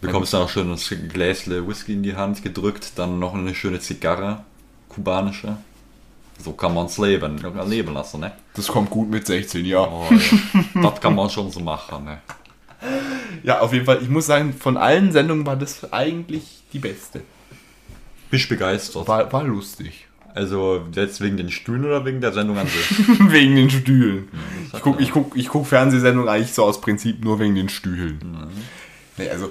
Bekommst 0.00 0.32
dann 0.32 0.42
auch 0.42 0.48
schön 0.48 0.70
das 0.70 0.88
Gläsle 1.12 1.66
Whisky 1.66 1.92
in 1.94 2.02
die 2.02 2.14
Hand 2.14 2.42
gedrückt, 2.42 2.92
dann 2.96 3.18
noch 3.18 3.34
eine 3.34 3.54
schöne 3.54 3.80
Zigarre, 3.80 4.44
kubanische. 4.88 5.56
So 6.42 6.52
kann 6.52 6.72
man 6.72 6.86
es 6.86 6.98
leben, 6.98 7.40
leben 7.66 7.94
lassen, 7.94 8.20
ne? 8.20 8.32
Das 8.54 8.68
kommt 8.68 8.90
gut 8.90 9.10
mit 9.10 9.26
16, 9.26 9.64
ja. 9.64 9.80
Oh, 9.80 10.06
ja. 10.08 10.82
das 10.82 11.00
kann 11.00 11.16
man 11.16 11.28
schon 11.30 11.50
so 11.50 11.58
machen, 11.58 12.04
ne? 12.04 12.20
Ja, 13.42 13.60
auf 13.60 13.72
jeden 13.72 13.86
Fall. 13.86 14.00
Ich 14.02 14.08
muss 14.08 14.26
sagen, 14.26 14.52
von 14.52 14.76
allen 14.76 15.10
Sendungen 15.10 15.44
war 15.44 15.56
das 15.56 15.92
eigentlich 15.92 16.62
die 16.72 16.78
beste. 16.78 17.22
Bist 18.30 18.48
begeistert. 18.48 19.08
War, 19.08 19.32
war 19.32 19.42
lustig. 19.42 20.07
Also 20.38 20.86
jetzt 20.92 21.20
wegen 21.20 21.36
den 21.36 21.50
Stühlen 21.50 21.84
oder 21.84 22.04
wegen 22.04 22.20
der 22.20 22.32
Sendung 22.32 22.58
an 22.58 22.68
sich? 22.68 23.08
wegen 23.32 23.56
den 23.56 23.68
Stühlen. 23.70 24.28
Ich 24.72 24.80
gucke 24.80 25.02
ich 25.02 25.10
guck, 25.10 25.36
ich 25.36 25.48
guck 25.48 25.66
Fernsehsendungen 25.66 26.28
eigentlich 26.28 26.52
so 26.52 26.62
aus 26.62 26.80
Prinzip 26.80 27.24
nur 27.24 27.40
wegen 27.40 27.56
den 27.56 27.68
Stühlen. 27.68 28.20
Nee, 29.16 29.30
also, 29.30 29.50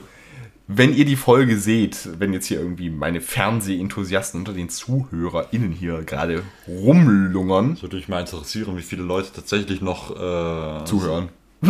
wenn 0.70 0.94
ihr 0.94 1.04
die 1.04 1.18
Folge 1.18 1.58
seht, 1.58 2.08
wenn 2.20 2.32
jetzt 2.32 2.46
hier 2.46 2.62
irgendwie 2.62 2.90
meine 2.90 3.20
Fernsehenthusiasten 3.20 4.40
unter 4.40 4.54
den 4.54 4.70
ZuhörerInnen 4.70 5.74
hier 5.74 6.04
gerade 6.04 6.44
rumlungern, 6.70 7.74
Das 7.74 7.82
würde 7.82 7.98
mich 7.98 8.08
mal 8.08 8.22
interessieren, 8.22 8.78
wie 8.78 8.82
viele 8.82 9.04
Leute 9.04 9.34
tatsächlich 9.36 9.82
noch 9.82 10.12
äh, 10.12 10.86
zuhören. 10.86 11.28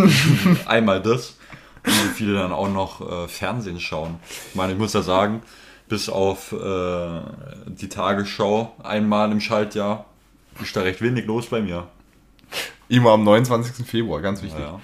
einmal 0.68 1.02
das 1.02 1.38
und 1.84 1.92
wie 1.92 2.14
viele 2.14 2.34
dann 2.36 2.52
auch 2.52 2.72
noch 2.72 3.02
äh, 3.02 3.28
Fernsehen 3.28 3.80
schauen. 3.80 4.20
Ich 4.50 4.56
meine, 4.56 4.74
ich 4.74 4.78
muss 4.78 4.94
ja 4.94 5.02
sagen, 5.02 5.42
bis 5.88 6.10
auf 6.10 6.52
äh, 6.52 7.22
die 7.68 7.90
Tagesschau 7.90 8.76
einmal 8.84 9.32
im 9.32 9.40
Schaltjahr 9.40 10.06
ist 10.62 10.76
da 10.76 10.82
recht 10.82 11.02
wenig 11.02 11.26
los 11.26 11.48
bei 11.48 11.62
mir. 11.62 11.88
Immer 12.90 13.12
am 13.12 13.24
29. 13.24 13.86
Februar, 13.86 14.22
ganz 14.22 14.42
wichtig. 14.42 14.60
Ja. 14.60 14.80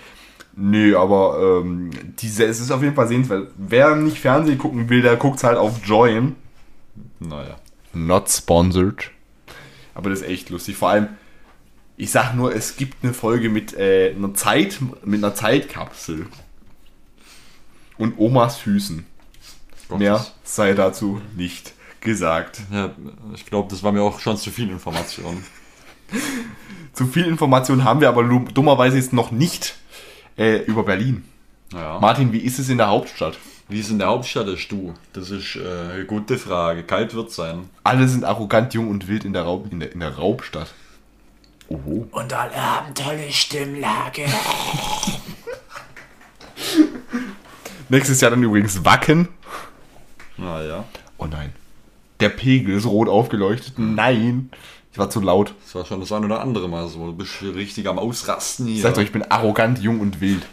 Nö, 0.55 0.97
aber 0.97 1.61
ähm, 1.63 1.89
diese, 2.19 2.45
es 2.45 2.59
ist 2.59 2.71
auf 2.71 2.83
jeden 2.83 2.95
Fall 2.95 3.07
sehenswert. 3.07 3.51
Wer 3.57 3.95
nicht 3.95 4.19
Fernsehen 4.19 4.57
gucken 4.57 4.89
will, 4.89 5.01
der 5.01 5.15
guckt 5.15 5.43
halt 5.43 5.57
auf 5.57 5.83
Join. 5.85 6.35
Naja. 7.19 7.57
Not 7.93 8.29
sponsored. 8.29 9.09
Aber 9.95 10.09
das 10.09 10.21
ist 10.21 10.27
echt 10.27 10.49
lustig. 10.49 10.75
Vor 10.75 10.89
allem, 10.89 11.09
ich 11.97 12.11
sag 12.11 12.35
nur, 12.35 12.53
es 12.53 12.75
gibt 12.75 13.03
eine 13.03 13.13
Folge 13.13 13.49
mit 13.49 13.73
äh, 13.73 14.13
einer 14.15 14.33
Zeit, 14.33 14.79
mit 15.03 15.23
einer 15.23 15.33
Zeitkapsel. 15.33 16.27
Und 17.97 18.17
Omas 18.17 18.57
Füßen. 18.57 19.05
Mehr 19.99 20.25
sei 20.43 20.73
dazu 20.73 21.21
nicht 21.35 21.73
gesagt. 22.01 22.61
Ja, 22.71 22.91
ich 23.33 23.45
glaube, 23.45 23.69
das 23.69 23.83
war 23.83 23.91
mir 23.91 24.01
auch 24.03 24.19
schon 24.19 24.37
zu 24.37 24.51
viel 24.51 24.69
Information. 24.69 25.43
Zu 26.93 27.07
viel 27.07 27.25
Information 27.25 27.83
haben 27.83 28.01
wir 28.01 28.09
aber 28.09 28.23
dummerweise 28.23 28.97
jetzt 28.97 29.13
noch 29.13 29.31
nicht 29.31 29.73
äh, 30.37 30.57
über 30.57 30.83
Berlin. 30.83 31.23
Ja. 31.73 31.97
Martin, 31.99 32.31
wie 32.31 32.37
ist 32.37 32.59
es 32.59 32.69
in 32.69 32.77
der 32.77 32.89
Hauptstadt? 32.89 33.39
Wie 33.67 33.79
es 33.79 33.89
in 33.89 33.97
der 33.97 34.09
Hauptstadt 34.09 34.47
ist, 34.47 34.71
du? 34.71 34.93
Das 35.13 35.31
ist 35.31 35.55
äh, 35.55 35.93
eine 35.93 36.05
gute 36.05 36.37
Frage. 36.37 36.83
Kalt 36.83 37.15
wird 37.15 37.31
sein. 37.31 37.69
Alle 37.83 38.07
sind 38.07 38.25
arrogant, 38.25 38.75
jung 38.75 38.89
und 38.89 39.07
wild 39.07 39.25
in 39.25 39.33
der, 39.33 39.41
Raub, 39.41 39.71
in 39.71 39.79
der, 39.79 39.91
in 39.91 40.01
der 40.01 40.15
Raubstadt. 40.15 40.71
Oho. 41.69 42.07
Und 42.11 42.33
alle 42.33 42.55
haben 42.55 42.93
tolle 42.93 43.31
Stimmlage. 43.31 44.25
Nächstes 47.89 48.21
Jahr 48.21 48.31
dann 48.31 48.43
übrigens 48.43 48.85
Wacken. 48.85 49.29
Naja. 50.37 50.85
Oh 51.17 51.25
nein. 51.25 51.53
Der 52.19 52.29
Pegel 52.29 52.75
ist 52.75 52.85
rot 52.85 53.09
aufgeleuchtet. 53.09 53.73
Nein. 53.77 54.49
Ich 54.91 54.99
war 54.99 55.09
zu 55.09 55.21
laut. 55.21 55.55
Das 55.63 55.75
war 55.75 55.85
schon 55.85 55.99
das 55.99 56.11
ein 56.11 56.23
oder 56.23 56.41
andere 56.41 56.69
Mal 56.69 56.87
so. 56.87 57.07
Du 57.07 57.13
bist 57.13 57.41
richtig 57.41 57.87
am 57.87 57.97
Ausrasten 57.97 58.67
hier. 58.67 58.75
Ich 58.75 58.81
sag 58.83 58.97
euch, 58.97 59.05
ich 59.05 59.11
bin 59.11 59.23
arrogant, 59.23 59.79
jung 59.79 59.99
und 59.99 60.21
wild. 60.21 60.45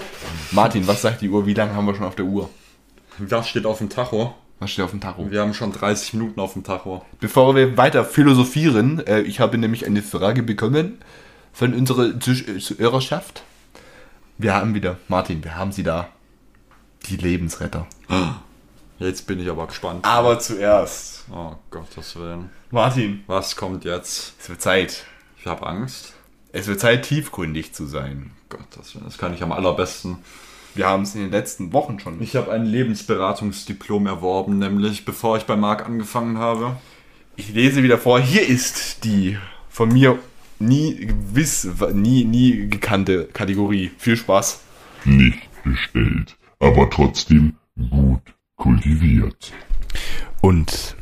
Martin, 0.51 0.87
was 0.87 1.03
sagt 1.03 1.21
die 1.21 1.29
Uhr? 1.29 1.47
Wie 1.47 1.55
lange 1.55 1.75
haben 1.75 1.87
wir 1.87 1.95
schon 1.95 2.07
auf 2.07 2.17
der 2.17 2.25
Uhr? 2.25 2.49
Das 3.19 3.49
steht 3.49 3.67
auf 3.67 3.79
dem 3.79 3.91
Tacho. 3.91 4.35
Was 4.59 4.71
steht 4.71 4.85
auf 4.85 4.91
dem 4.91 5.01
Tacho? 5.01 5.31
Wir 5.31 5.43
haben 5.43 5.53
schon 5.53 5.73
30 5.73 6.15
Minuten 6.15 6.41
auf 6.41 6.55
dem 6.55 6.65
Tacho. 6.65 7.05
Bevor 7.21 7.55
wir 7.55 7.77
weiter 7.77 8.05
philosophieren, 8.05 9.07
äh, 9.07 9.21
ich 9.21 9.41
habe 9.41 9.59
nämlich 9.59 9.87
eine 9.87 10.03
Frage 10.03 10.43
bekommen 10.43 10.99
von 11.53 11.75
unserer 11.75 12.07
äh, 12.07 12.19
Zuhörerschaft. 12.19 13.43
Wir 14.39 14.55
haben 14.55 14.75
wieder, 14.75 14.97
Martin, 15.09 15.45
wir 15.45 15.57
haben 15.57 15.73
sie 15.73 15.83
da. 15.83 16.09
Die 17.09 17.17
Lebensretter. 17.17 17.87
Jetzt 19.01 19.27
bin 19.27 19.41
ich 19.41 19.49
aber 19.49 19.67
gespannt. 19.67 20.05
Aber 20.05 20.39
zuerst, 20.39 21.25
Oh 21.33 21.55
Gottes 21.71 22.17
Willen. 22.17 22.51
Martin, 22.71 23.25
Was 23.27 23.57
kommt 23.57 23.85
jetzt? 23.85 24.35
es 24.39 24.49
wird 24.49 24.61
Zeit. 24.61 25.05
Ich 25.39 25.47
habe 25.47 25.67
Angst. 25.67 26.13
Es 26.53 26.67
wird 26.67 26.81
Zeit, 26.81 27.05
tiefgründig 27.07 27.73
zu 27.73 27.87
sein. 27.87 28.33
Gottes 28.51 28.95
Willen, 28.95 29.07
das 29.07 29.17
kann 29.17 29.33
ich 29.33 29.43
am 29.43 29.53
allerbesten. 29.53 30.19
Wir 30.75 30.87
haben 30.87 31.03
es 31.05 31.15
in 31.15 31.23
den 31.23 31.31
letzten 31.31 31.73
Wochen 31.73 31.99
schon. 31.99 32.21
Ich 32.21 32.37
habe 32.37 32.53
ein 32.53 32.67
Lebensberatungsdiplom 32.67 34.07
erworben, 34.07 34.59
nämlich 34.59 35.05
bevor 35.07 35.37
ich 35.39 35.45
bei 35.45 35.57
Marc 35.57 35.87
angefangen 35.87 36.39
habe. 36.39 36.77
Ich 37.37 37.53
lese 37.55 37.83
wieder 37.83 37.97
vor. 37.99 38.21
Hier 38.21 38.47
ist 38.47 39.05
die 39.05 39.39
von 39.71 39.89
mir 39.93 40.19
nie 40.59 41.07
gewiss, 41.07 41.67
nie, 41.95 42.25
nie 42.25 42.69
gekannte 42.69 43.25
Kategorie. 43.33 43.91
Viel 43.97 44.17
Spaß. 44.17 44.61
nicht 45.07 45.49
bestellt, 45.65 46.37
aber 46.59 46.91
trotzdem 46.91 47.57
gut 47.91 48.21
kultiviert. 48.61 49.53
Und 50.41 50.95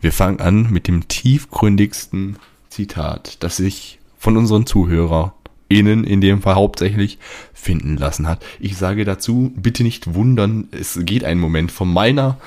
wir 0.00 0.12
fangen 0.12 0.40
an 0.40 0.70
mit 0.70 0.88
dem 0.88 1.08
tiefgründigsten 1.08 2.36
Zitat, 2.68 3.42
das 3.42 3.56
sich 3.56 3.98
von 4.18 4.36
unseren 4.36 4.66
ZuhörerInnen 4.66 6.04
in 6.04 6.20
dem 6.20 6.42
Fall 6.42 6.56
hauptsächlich 6.56 7.18
finden 7.54 7.96
lassen 7.96 8.28
hat. 8.28 8.44
Ich 8.60 8.76
sage 8.76 9.04
dazu, 9.04 9.52
bitte 9.56 9.84
nicht 9.84 10.14
wundern, 10.14 10.68
es 10.72 10.98
geht 11.02 11.24
ein 11.24 11.38
Moment 11.38 11.72
von 11.72 11.90
meiner 11.90 12.38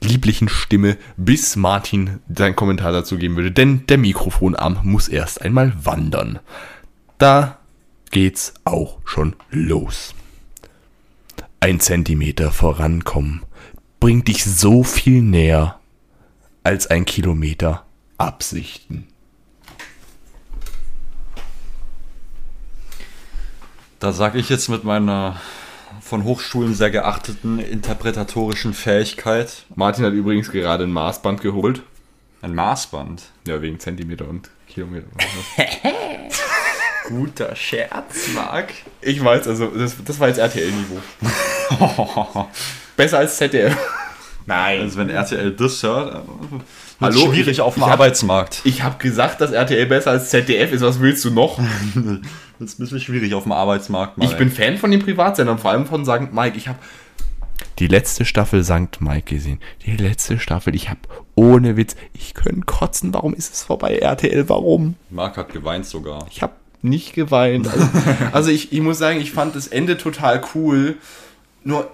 lieblichen 0.00 0.48
Stimme, 0.48 0.96
bis 1.16 1.56
Martin 1.56 2.18
seinen 2.28 2.56
Kommentar 2.56 2.92
dazu 2.92 3.16
geben 3.16 3.36
würde, 3.36 3.52
denn 3.52 3.86
der 3.86 3.98
Mikrofonarm 3.98 4.80
muss 4.82 5.08
erst 5.08 5.40
einmal 5.40 5.72
wandern. 5.84 6.40
Da 7.16 7.58
geht's 8.10 8.54
auch 8.64 8.98
schon 9.04 9.36
los. 9.50 10.14
Ein 11.60 11.80
Zentimeter 11.80 12.52
vorankommen 12.52 13.42
bringt 14.00 14.28
dich 14.28 14.44
so 14.44 14.84
viel 14.84 15.22
näher 15.22 15.78
als 16.62 16.86
ein 16.86 17.04
Kilometer 17.04 17.84
Absichten. 18.16 19.06
Da 24.00 24.12
sage 24.12 24.38
ich 24.38 24.48
jetzt 24.48 24.68
mit 24.68 24.84
meiner 24.84 25.40
von 26.00 26.24
Hochschulen 26.24 26.74
sehr 26.74 26.90
geachteten 26.90 27.58
interpretatorischen 27.58 28.72
Fähigkeit 28.72 29.64
Martin 29.74 30.04
hat 30.04 30.12
übrigens 30.12 30.50
gerade 30.52 30.84
ein 30.84 30.92
Maßband 30.92 31.40
geholt. 31.40 31.82
ein 32.42 32.54
Maßband. 32.54 33.22
Ja, 33.46 33.60
wegen 33.60 33.80
Zentimeter 33.80 34.28
und 34.28 34.48
Kilometer. 34.68 35.06
Guter 37.08 37.56
Scherz, 37.56 38.28
Marc. 38.34 38.72
Ich 39.00 39.22
weiß, 39.22 39.48
also 39.48 39.66
das, 39.68 39.96
das 40.04 40.20
war 40.20 40.28
jetzt 40.28 40.38
RTL-Niveau. 40.38 41.00
Besser 42.98 43.18
als 43.18 43.36
ZDF. 43.38 43.74
Nein. 44.46 44.80
Also 44.82 44.98
wenn 44.98 45.08
RTL 45.08 45.52
das 45.52 45.82
hört, 45.82 46.14
äh, 46.14 46.18
wird 46.50 46.62
Hallo, 47.00 47.32
schwierig 47.32 47.48
ich- 47.48 47.60
auf 47.60 47.74
dem 47.74 47.82
ich 47.82 47.86
hab- 47.86 47.92
Arbeitsmarkt. 47.94 48.60
Ich 48.64 48.82
habe 48.82 48.98
gesagt, 48.98 49.40
dass 49.40 49.52
RTL 49.52 49.86
besser 49.86 50.10
als 50.10 50.30
ZDF 50.30 50.72
ist. 50.72 50.82
Was 50.82 51.00
willst 51.00 51.24
du 51.24 51.30
noch? 51.30 51.58
Das 52.60 52.70
ist 52.70 52.80
ein 52.80 52.82
bisschen 52.82 52.98
schwierig 52.98 53.34
auf 53.34 53.44
dem 53.44 53.52
Arbeitsmarkt. 53.52 54.14
Ich 54.20 54.36
bin 54.36 54.50
Fan 54.50 54.78
von 54.78 54.90
den 54.90 54.98
Privatsendern, 54.98 55.58
vor 55.58 55.70
allem 55.70 55.86
von 55.86 56.04
St. 56.04 56.32
Mike. 56.32 56.56
Ich 56.56 56.66
habe 56.66 56.80
die 57.78 57.86
letzte 57.86 58.24
Staffel 58.24 58.64
St. 58.64 59.00
Mike 59.00 59.32
gesehen. 59.32 59.60
Die 59.86 59.96
letzte 59.96 60.40
Staffel. 60.40 60.74
Ich 60.74 60.88
habe 60.90 60.98
ohne 61.36 61.76
Witz, 61.76 61.94
ich 62.14 62.34
könnte 62.34 62.62
kotzen. 62.62 63.14
Warum 63.14 63.32
ist 63.32 63.54
es 63.54 63.62
vorbei, 63.62 63.98
RTL? 63.98 64.48
Warum? 64.48 64.96
Marc 65.08 65.36
hat 65.36 65.52
geweint 65.52 65.86
sogar. 65.86 66.26
Ich 66.32 66.42
habe 66.42 66.54
nicht 66.82 67.12
geweint. 67.14 67.68
Also, 67.68 67.88
also 68.32 68.50
ich, 68.50 68.72
ich 68.72 68.80
muss 68.80 68.98
sagen, 68.98 69.20
ich 69.20 69.30
fand 69.30 69.54
das 69.54 69.68
Ende 69.68 69.96
total 69.96 70.42
cool. 70.56 70.96
Nur, 71.62 71.84
äh, 71.84 71.86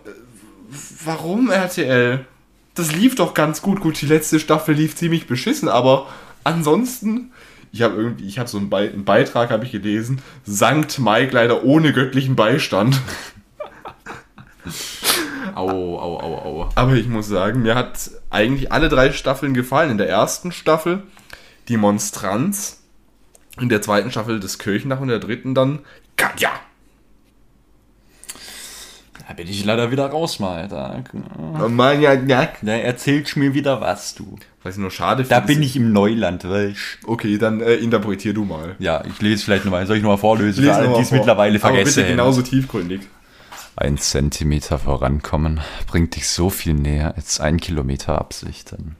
warum 1.04 1.50
RTL? 1.50 2.24
Das 2.74 2.94
lief 2.94 3.14
doch 3.14 3.34
ganz 3.34 3.62
gut. 3.62 3.80
Gut, 3.80 4.00
die 4.00 4.06
letzte 4.06 4.40
Staffel 4.40 4.74
lief 4.74 4.96
ziemlich 4.96 5.26
beschissen, 5.26 5.68
aber 5.68 6.08
ansonsten, 6.42 7.32
ich 7.72 7.82
habe 7.82 7.96
irgendwie, 7.96 8.26
ich 8.26 8.38
habe 8.38 8.48
so 8.48 8.58
einen, 8.58 8.70
Be 8.70 8.78
einen 8.78 9.04
Beitrag, 9.04 9.50
habe 9.50 9.64
ich 9.64 9.72
gelesen, 9.72 10.20
Sankt 10.44 10.98
Mike 10.98 11.32
leider 11.32 11.64
ohne 11.64 11.92
göttlichen 11.92 12.36
Beistand. 12.36 13.00
Au, 15.54 15.68
au, 15.68 16.18
au, 16.18 16.34
au. 16.38 16.68
Aber 16.74 16.94
ich 16.94 17.06
muss 17.06 17.28
sagen, 17.28 17.62
mir 17.62 17.76
hat 17.76 18.10
eigentlich 18.30 18.72
alle 18.72 18.88
drei 18.88 19.12
Staffeln 19.12 19.54
gefallen. 19.54 19.92
In 19.92 19.98
der 19.98 20.08
ersten 20.08 20.50
Staffel 20.50 21.04
die 21.68 21.76
Monstranz, 21.76 22.82
in 23.60 23.68
der 23.68 23.80
zweiten 23.80 24.10
Staffel 24.10 24.40
das 24.40 24.58
Kirchendach 24.58 24.98
und 24.98 25.04
in 25.04 25.10
der 25.10 25.20
dritten 25.20 25.54
dann 25.54 25.80
Katja. 26.16 26.50
Da 29.26 29.32
bin 29.34 29.48
ich 29.48 29.64
leider 29.64 29.90
wieder 29.90 30.06
raus, 30.06 30.38
mal. 30.38 30.68
Oh 31.62 31.68
Mann, 31.68 32.00
ja, 32.00 32.12
ja. 32.12 32.48
Da 32.62 32.72
erzählst 32.72 33.36
mir 33.36 33.54
wieder 33.54 33.80
was, 33.80 34.14
du. 34.14 34.36
Was 34.62 34.74
ich 34.74 34.80
nur 34.80 34.90
schade 34.90 35.24
Da 35.24 35.36
finde. 35.36 35.54
bin 35.54 35.62
ich 35.62 35.76
im 35.76 35.92
Neuland, 35.92 36.48
weißt 36.48 36.98
Okay, 37.06 37.38
dann 37.38 37.60
äh, 37.60 37.74
interpretier 37.76 38.34
du 38.34 38.44
mal. 38.44 38.76
Ja, 38.78 39.02
ich 39.06 39.20
lese 39.22 39.44
vielleicht 39.44 39.64
nochmal. 39.64 39.86
Soll 39.86 39.96
ich 39.96 40.02
nochmal 40.02 40.18
vorlesen? 40.18 40.62
Für 40.64 40.74
alle, 40.74 40.84
noch 40.84 40.92
mal 40.92 40.96
die 40.98 41.02
es 41.04 41.10
mittlerweile 41.10 41.54
Aber 41.58 41.68
vergessen 41.68 41.94
bitte 41.94 42.02
haben. 42.08 42.16
genauso 42.16 42.42
tiefgründig. 42.42 43.00
Ein 43.76 43.98
Zentimeter 43.98 44.78
vorankommen 44.78 45.60
bringt 45.86 46.14
dich 46.16 46.28
so 46.28 46.50
viel 46.50 46.74
näher 46.74 47.14
als 47.16 47.40
ein 47.40 47.58
Kilometer 47.58 48.18
Absichten. 48.18 48.94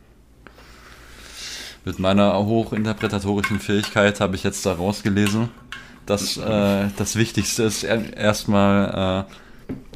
Mit 1.85 1.99
meiner 1.99 2.35
hochinterpretatorischen 2.45 3.61
Fähigkeit 3.61 4.21
habe 4.21 4.37
ich 4.37 4.43
jetzt 4.43 4.65
da 4.65 4.73
rausgelesen, 4.73 5.51
dass 6.07 6.39
äh, 6.39 6.87
das 6.97 7.17
Wichtigste 7.17 7.65
ist, 7.65 7.85
er- 7.85 8.17
erstmal 8.17 9.27
äh, 9.29 9.35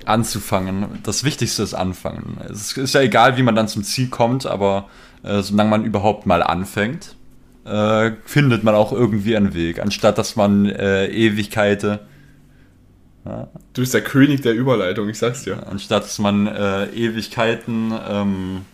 anzufangen. 0.08 0.86
Das 1.02 1.24
Wichtigste 1.24 1.62
ist 1.62 1.74
anfangen. 1.74 2.38
Es 2.50 2.76
ist 2.76 2.94
ja 2.94 3.00
egal, 3.00 3.36
wie 3.36 3.42
man 3.42 3.54
dann 3.54 3.68
zum 3.68 3.84
Ziel 3.84 4.08
kommt, 4.08 4.46
aber 4.46 4.88
äh, 5.22 5.42
solange 5.42 5.70
man 5.70 5.84
überhaupt 5.84 6.26
mal 6.26 6.42
anfängt, 6.42 7.16
äh, 7.64 8.12
findet 8.24 8.64
man 8.64 8.74
auch 8.74 8.92
irgendwie 8.92 9.36
einen 9.36 9.54
Weg. 9.54 9.80
Anstatt 9.80 10.18
dass 10.18 10.36
man 10.36 10.66
äh, 10.66 11.06
Ewigkeiten 11.06 11.98
Du 13.72 13.82
bist 13.82 13.94
der 13.94 14.02
König 14.02 14.40
der 14.40 14.54
Überleitung, 14.54 15.08
ich 15.08 15.18
sag's 15.18 15.44
dir. 15.44 15.66
Anstatt 15.68 16.04
dass 16.04 16.18
man 16.18 16.46
äh, 16.46 16.86
Ewigkeiten 16.86 17.92
ähm, 18.08 18.64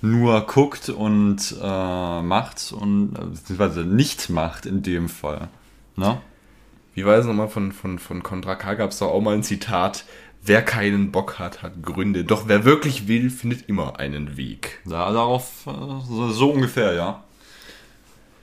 nur 0.00 0.46
guckt 0.46 0.88
und 0.88 1.54
äh, 1.62 2.22
macht 2.22 2.72
und 2.72 3.12
beziehungsweise 3.12 3.80
nicht 3.80 4.30
macht 4.30 4.66
in 4.66 4.82
dem 4.82 5.08
Fall. 5.08 5.48
Ne? 5.96 6.20
Wie 6.94 7.04
war 7.04 7.16
es 7.16 7.26
nochmal 7.26 7.48
von, 7.48 7.72
von, 7.72 7.98
von 7.98 8.22
Contra 8.22 8.54
K? 8.54 8.74
Gab 8.74 8.90
es 8.90 8.98
doch 8.98 9.10
auch 9.10 9.20
mal 9.20 9.34
ein 9.34 9.42
Zitat. 9.42 10.04
Wer 10.44 10.62
keinen 10.62 11.12
Bock 11.12 11.38
hat, 11.38 11.62
hat 11.62 11.82
Gründe. 11.82 12.24
Doch 12.24 12.48
wer 12.48 12.64
wirklich 12.64 13.06
will, 13.06 13.30
findet 13.30 13.68
immer 13.68 14.00
einen 14.00 14.36
Weg. 14.36 14.80
Da, 14.84 15.12
darauf 15.12 15.66
äh, 15.66 16.32
so, 16.32 16.50
ungefähr, 16.50 16.94
ja. 16.94 17.22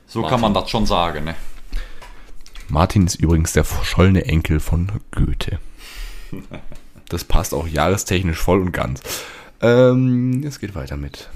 So 0.08 0.24
kann 0.24 0.42
man 0.42 0.54
das 0.54 0.70
schon 0.70 0.86
sagen, 0.86 1.26
ne? 1.26 1.36
Martin 2.70 3.06
ist 3.06 3.16
übrigens 3.16 3.54
der 3.54 3.64
verschollene 3.64 4.26
Enkel 4.26 4.60
von 4.60 4.92
Goethe. 5.12 5.60
Das 7.10 7.24
passt 7.24 7.54
auch 7.54 7.68
jahrestechnisch 7.68 8.38
voll 8.38 8.62
und 8.62 8.72
ganz. 8.72 9.02
Ähm, 9.62 10.44
es 10.46 10.60
geht 10.60 10.76
weiter 10.76 10.96
mit. 10.96 11.30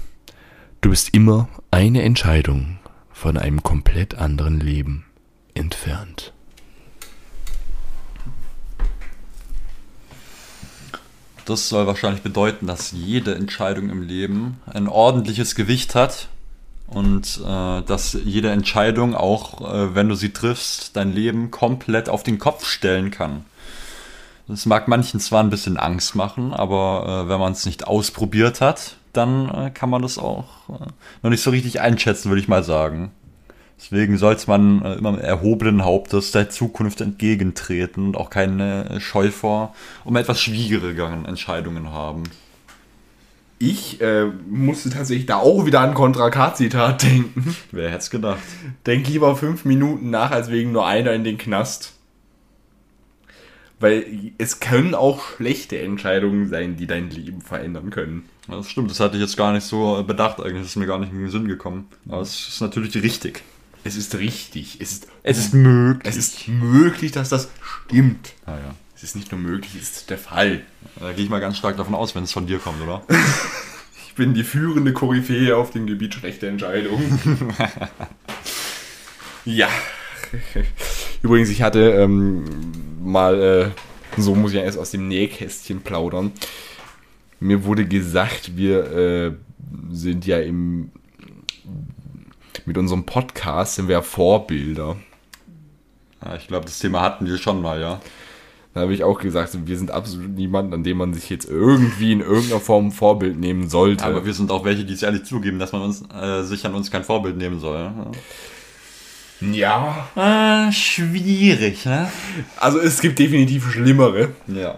Du 0.80 0.90
bist 0.90 1.14
immer 1.14 1.48
eine 1.70 2.02
Entscheidung 2.02 2.78
von 3.10 3.36
einem 3.36 3.62
komplett 3.62 4.16
anderen 4.16 4.60
Leben 4.60 5.06
entfernt. 5.54 6.33
Das 11.44 11.68
soll 11.68 11.86
wahrscheinlich 11.86 12.22
bedeuten, 12.22 12.66
dass 12.66 12.92
jede 12.92 13.34
Entscheidung 13.34 13.90
im 13.90 14.02
Leben 14.02 14.60
ein 14.66 14.88
ordentliches 14.88 15.54
Gewicht 15.54 15.94
hat 15.94 16.28
und 16.86 17.40
äh, 17.44 17.82
dass 17.82 18.16
jede 18.24 18.50
Entscheidung, 18.50 19.14
auch 19.14 19.60
äh, 19.60 19.94
wenn 19.94 20.08
du 20.08 20.14
sie 20.14 20.32
triffst, 20.32 20.96
dein 20.96 21.12
Leben 21.12 21.50
komplett 21.50 22.08
auf 22.08 22.22
den 22.22 22.38
Kopf 22.38 22.66
stellen 22.66 23.10
kann. 23.10 23.44
Das 24.48 24.66
mag 24.66 24.88
manchen 24.88 25.20
zwar 25.20 25.42
ein 25.42 25.50
bisschen 25.50 25.76
Angst 25.76 26.14
machen, 26.14 26.52
aber 26.52 27.24
äh, 27.24 27.28
wenn 27.28 27.40
man 27.40 27.52
es 27.52 27.66
nicht 27.66 27.86
ausprobiert 27.86 28.60
hat, 28.60 28.96
dann 29.12 29.48
äh, 29.48 29.70
kann 29.70 29.90
man 29.90 30.02
das 30.02 30.18
auch 30.18 30.68
äh, 30.68 30.86
noch 31.22 31.30
nicht 31.30 31.42
so 31.42 31.50
richtig 31.50 31.80
einschätzen, 31.80 32.28
würde 32.30 32.40
ich 32.40 32.48
mal 32.48 32.64
sagen. 32.64 33.10
Deswegen 33.78 34.16
sollte 34.16 34.46
man 34.48 34.82
äh, 34.82 34.94
immer 34.94 35.12
mit 35.12 35.20
erhobenen 35.20 35.84
Hauptes 35.84 36.32
der 36.32 36.48
Zukunft 36.50 37.00
entgegentreten 37.00 38.06
und 38.06 38.16
auch 38.16 38.30
keine 38.30 38.88
äh, 38.88 39.00
Scheu 39.00 39.30
vor 39.30 39.74
um 40.04 40.16
etwas 40.16 40.40
schwierigeren 40.40 41.26
Entscheidungen 41.26 41.90
haben. 41.90 42.24
Ich 43.58 44.00
äh, 44.00 44.26
musste 44.48 44.90
tatsächlich 44.90 45.26
da 45.26 45.36
auch 45.36 45.64
wieder 45.64 45.80
an 45.80 45.94
Contra 45.94 46.30
K-Zitat 46.30 47.02
denken. 47.04 47.56
Wer 47.72 47.88
hätte 47.88 47.98
es 47.98 48.10
gedacht? 48.10 48.42
Denk 48.86 49.08
lieber 49.08 49.36
fünf 49.36 49.64
Minuten 49.64 50.10
nach, 50.10 50.30
als 50.30 50.50
wegen 50.50 50.72
nur 50.72 50.86
einer 50.86 51.12
in 51.12 51.24
den 51.24 51.38
Knast. 51.38 51.92
Weil 53.80 54.32
es 54.38 54.60
können 54.60 54.94
auch 54.94 55.22
schlechte 55.36 55.78
Entscheidungen 55.78 56.48
sein, 56.48 56.76
die 56.76 56.86
dein 56.86 57.10
Leben 57.10 57.40
verändern 57.42 57.90
können. 57.90 58.28
Das 58.48 58.68
stimmt, 58.68 58.90
das 58.90 59.00
hatte 59.00 59.16
ich 59.16 59.22
jetzt 59.22 59.36
gar 59.36 59.52
nicht 59.52 59.64
so 59.64 59.98
äh, 59.98 60.02
bedacht, 60.02 60.40
eigentlich 60.40 60.62
das 60.62 60.68
ist 60.68 60.76
mir 60.76 60.86
gar 60.86 60.98
nicht 60.98 61.12
in 61.12 61.18
den 61.18 61.30
Sinn 61.30 61.48
gekommen. 61.48 61.88
Aber 62.08 62.22
es 62.22 62.48
ist 62.48 62.60
natürlich 62.60 62.94
richtig. 63.02 63.42
Es 63.84 63.96
ist 63.96 64.14
richtig. 64.16 64.78
Es 64.80 64.92
ist, 64.92 65.06
Es 65.22 65.38
ist 65.38 65.54
möglich. 65.54 66.02
es 66.06 66.16
ist 66.16 66.48
möglich, 66.48 67.12
dass 67.12 67.28
das 67.28 67.48
stimmt. 67.86 68.32
Ah, 68.46 68.56
ja. 68.56 68.74
Es 68.96 69.02
ist 69.02 69.16
nicht 69.16 69.30
nur 69.30 69.40
möglich, 69.40 69.74
es 69.80 69.90
ist 69.90 70.10
der 70.10 70.16
Fall. 70.18 70.62
Da 70.98 71.12
gehe 71.12 71.24
ich 71.24 71.30
mal 71.30 71.40
ganz 71.40 71.58
stark 71.58 71.76
davon 71.76 71.94
aus, 71.94 72.14
wenn 72.14 72.24
es 72.24 72.32
von 72.32 72.46
dir 72.46 72.58
kommt, 72.58 72.80
oder? 72.82 73.02
Ich 74.06 74.16
bin 74.16 74.32
die 74.32 74.44
führende 74.44 74.92
Koryphäe 74.92 75.56
auf 75.56 75.72
dem 75.72 75.88
Gebiet 75.88 76.14
schlechter 76.14 76.46
Entscheidungen. 76.46 77.18
ja. 79.44 79.68
Übrigens, 81.20 81.48
ich 81.50 81.62
hatte 81.62 81.80
ähm, 81.90 82.44
mal, 83.02 83.42
äh, 84.16 84.20
so 84.20 84.36
muss 84.36 84.52
ich 84.52 84.58
ja 84.58 84.62
erst 84.62 84.78
aus 84.78 84.92
dem 84.92 85.08
Nähkästchen 85.08 85.80
plaudern. 85.80 86.30
Mir 87.40 87.64
wurde 87.64 87.86
gesagt, 87.86 88.56
wir 88.56 88.84
äh, 88.92 89.32
sind 89.90 90.26
ja 90.26 90.38
im 90.38 90.92
mit 92.66 92.78
unserem 92.78 93.04
Podcast 93.04 93.76
sind 93.76 93.88
wir 93.88 93.94
ja 93.94 94.02
Vorbilder. 94.02 94.96
Ja, 96.24 96.36
ich 96.36 96.48
glaube, 96.48 96.64
das 96.64 96.78
Thema 96.78 97.02
hatten 97.02 97.26
wir 97.26 97.38
schon 97.38 97.60
mal, 97.60 97.80
ja. 97.80 98.00
Da 98.72 98.80
habe 98.80 98.92
ich 98.92 99.04
auch 99.04 99.20
gesagt, 99.20 99.56
wir 99.66 99.78
sind 99.78 99.92
absolut 99.92 100.30
niemand, 100.30 100.74
an 100.74 100.82
dem 100.82 100.96
man 100.96 101.14
sich 101.14 101.30
jetzt 101.30 101.48
irgendwie 101.48 102.10
in 102.10 102.20
irgendeiner 102.20 102.60
Form 102.60 102.88
ein 102.88 102.92
Vorbild 102.92 103.38
nehmen 103.38 103.68
sollte. 103.68 104.04
Aber 104.04 104.26
wir 104.26 104.34
sind 104.34 104.50
auch 104.50 104.64
welche, 104.64 104.84
die 104.84 104.94
es 104.94 105.02
ehrlich 105.04 105.24
zugeben, 105.24 105.60
dass 105.60 105.70
man 105.72 105.82
uns, 105.82 106.02
äh, 106.12 106.42
sich 106.42 106.66
an 106.66 106.74
uns 106.74 106.90
kein 106.90 107.04
Vorbild 107.04 107.36
nehmen 107.36 107.60
soll. 107.60 107.92
ja. 109.40 110.08
Ah, 110.16 110.72
schwierig, 110.72 111.84
ne? 111.84 112.10
Also 112.56 112.80
es 112.80 113.00
gibt 113.00 113.20
definitiv 113.20 113.70
schlimmere. 113.70 114.30
Ja. 114.48 114.74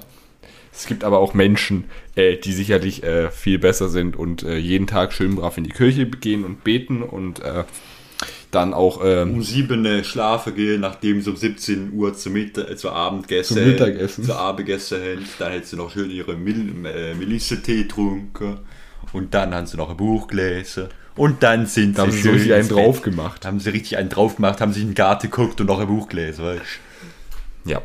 Es 0.76 0.86
gibt 0.86 1.04
aber 1.04 1.18
auch 1.18 1.32
Menschen, 1.32 1.84
äh, 2.16 2.36
die 2.36 2.52
sicherlich 2.52 3.02
äh, 3.02 3.30
viel 3.30 3.58
besser 3.58 3.88
sind 3.88 4.14
und 4.16 4.42
äh, 4.42 4.56
jeden 4.58 4.86
Tag 4.86 5.12
schön 5.12 5.36
brav 5.36 5.56
in 5.56 5.64
die 5.64 5.70
Kirche 5.70 6.06
gehen 6.06 6.44
und 6.44 6.64
beten 6.64 7.02
und 7.02 7.40
äh, 7.40 7.64
dann 8.50 8.74
auch 8.74 9.00
ähm, 9.04 9.34
Um 9.34 9.42
sieben 9.42 10.04
schlafen 10.04 10.54
gehen, 10.54 10.80
nachdem 10.80 11.20
sie 11.20 11.30
um 11.30 11.36
17 11.36 11.92
Uhr 11.92 12.14
zum, 12.14 12.34
Mitt 12.34 12.58
äh, 12.58 12.76
zur 12.76 12.92
Abendgäste, 12.92 13.54
Zum 13.54 13.64
Mittagessen. 13.66 14.24
zur 14.24 14.38
Abendgäste 14.38 14.96
haben. 15.00 15.24
Dann 15.38 15.52
hätten 15.52 15.66
sie 15.66 15.76
noch 15.76 15.90
schön 15.92 16.10
ihre 16.10 16.36
Mil 16.36 16.86
äh, 16.86 17.14
Melisse-Tee 17.14 17.82
getrunken. 17.84 18.58
Und 19.12 19.34
dann 19.34 19.54
haben 19.54 19.66
sie 19.66 19.76
noch 19.76 19.90
ein 19.90 19.96
Buch 19.96 20.28
gelesen. 20.28 20.88
Und 21.16 21.42
dann 21.42 21.66
sind 21.66 21.96
da 21.96 22.02
haben 22.02 22.10
sie 22.10 22.18
sie 22.18 22.22
so 22.22 22.28
schön 22.28 22.38
richtig 22.38 22.54
einen 22.54 22.68
drauf 22.68 23.02
gemacht. 23.02 23.46
Haben 23.46 23.60
sie 23.60 23.70
richtig 23.70 23.96
einen 23.96 24.10
drauf 24.10 24.36
gemacht, 24.36 24.60
haben 24.60 24.72
sich 24.72 24.82
in 24.82 24.90
den 24.90 24.94
Garten 24.94 25.30
geguckt 25.30 25.60
und 25.60 25.66
noch 25.66 25.80
ein 25.80 25.86
Buch 25.86 26.08
gelesen, 26.08 26.44
weißt 26.44 26.62
Ja. 27.64 27.80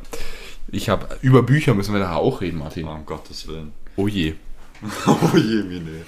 Ich 0.71 0.89
habe 0.89 1.17
über 1.21 1.43
Bücher 1.43 1.73
müssen 1.73 1.93
wir 1.93 1.99
da 1.99 2.15
auch 2.15 2.41
reden, 2.41 2.59
Martin. 2.59 2.85
du? 2.85 2.91
Um 2.91 3.05
Gottes 3.05 3.47
Willen. 3.47 3.73
Oh 3.95 4.07
je. 4.07 4.35
Oh 5.05 5.37
je, 5.37 5.63
Mine. 5.63 6.05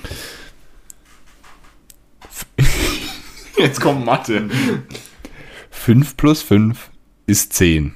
Jetzt 3.57 3.79
kommt 3.81 4.05
Mathe. 4.05 4.49
5 5.69 6.17
plus 6.17 6.41
5 6.41 6.89
ist 7.27 7.53
10. 7.53 7.95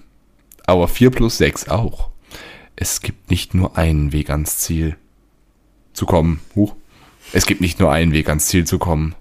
Aber 0.65 0.87
4 0.87 1.09
plus 1.09 1.37
6 1.37 1.69
auch. 1.69 2.09
Es 2.75 3.01
gibt 3.01 3.31
nicht 3.31 3.53
nur 3.53 3.77
einen 3.77 4.11
Weg 4.11 4.29
ans 4.29 4.59
Ziel 4.59 4.97
zu 5.93 6.05
kommen. 6.05 6.41
Huch. 6.55 6.75
Es 7.33 7.45
gibt 7.45 7.61
nicht 7.61 7.79
nur 7.79 7.91
einen 7.91 8.11
Weg 8.11 8.29
ans 8.29 8.47
Ziel 8.47 8.65
zu 8.65 8.77
kommen. 8.77 9.15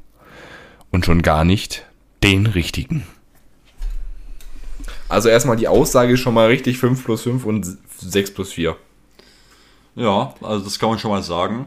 Und 0.90 1.06
schon 1.06 1.22
gar 1.22 1.44
nicht 1.44 1.86
den 2.22 2.46
richtigen. 2.46 3.06
Also 5.08 5.28
erstmal 5.28 5.56
die 5.56 5.68
Aussage 5.68 6.14
ist 6.14 6.20
schon 6.20 6.34
mal 6.34 6.46
richtig 6.48 6.78
5 6.78 7.04
plus 7.04 7.22
5 7.22 7.44
und 7.44 7.66
6 7.98 8.32
plus 8.32 8.52
4. 8.52 8.76
Ja, 9.94 10.34
also 10.42 10.64
das 10.64 10.78
kann 10.78 10.90
man 10.90 10.98
schon 10.98 11.10
mal 11.10 11.22
sagen. 11.22 11.66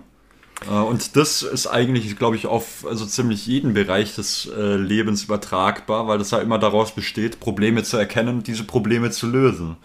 Äh, 0.70 0.74
Und 0.74 1.16
das 1.16 1.42
ist 1.42 1.68
eigentlich, 1.68 2.18
glaube 2.18 2.36
ich, 2.36 2.48
auf 2.48 2.86
also 2.88 3.06
ziemlich 3.06 3.48
jeden 3.48 3.74
Bereich 3.74 4.16
des 4.16 4.50
äh, 4.56 4.76
Lebens 4.76 5.24
übertragbar, 5.24 6.08
weil 6.08 6.18
das 6.18 6.32
ja 6.32 6.40
immer 6.40 6.60
daraus 6.60 6.94
besteht, 6.94 7.40
Probleme 7.40 7.84
zu 7.84 7.98
erkennen 7.98 8.38
und 8.38 8.48
diese 8.48 8.64
Probleme 8.66 9.12
zu 9.12 9.28
lösen. 9.28 9.78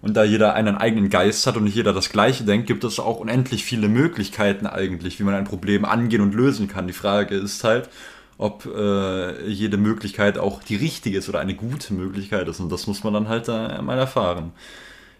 Und 0.00 0.14
da 0.14 0.22
jeder 0.22 0.54
einen 0.54 0.76
eigenen 0.76 1.08
Geist 1.08 1.46
hat 1.46 1.56
und 1.56 1.66
jeder 1.66 1.94
das 1.94 2.10
Gleiche 2.10 2.44
denkt, 2.44 2.66
gibt 2.66 2.84
es 2.84 3.00
auch 3.00 3.18
unendlich 3.20 3.64
viele 3.64 3.88
Möglichkeiten 3.88 4.66
eigentlich, 4.66 5.18
wie 5.18 5.22
man 5.24 5.34
ein 5.34 5.44
Problem 5.44 5.86
angehen 5.86 6.20
und 6.20 6.34
lösen 6.34 6.68
kann. 6.68 6.86
Die 6.86 6.92
Frage 6.92 7.36
ist 7.36 7.64
halt, 7.64 7.88
ob 8.38 8.66
äh, 8.66 9.46
jede 9.48 9.76
Möglichkeit 9.76 10.38
auch 10.38 10.62
die 10.62 10.76
richtige 10.76 11.18
ist 11.18 11.28
oder 11.28 11.40
eine 11.40 11.54
gute 11.54 11.94
Möglichkeit 11.94 12.48
ist. 12.48 12.60
Und 12.60 12.70
das 12.70 12.86
muss 12.86 13.04
man 13.04 13.14
dann 13.14 13.28
halt 13.28 13.48
äh, 13.48 13.80
mal 13.82 13.98
erfahren. 13.98 14.52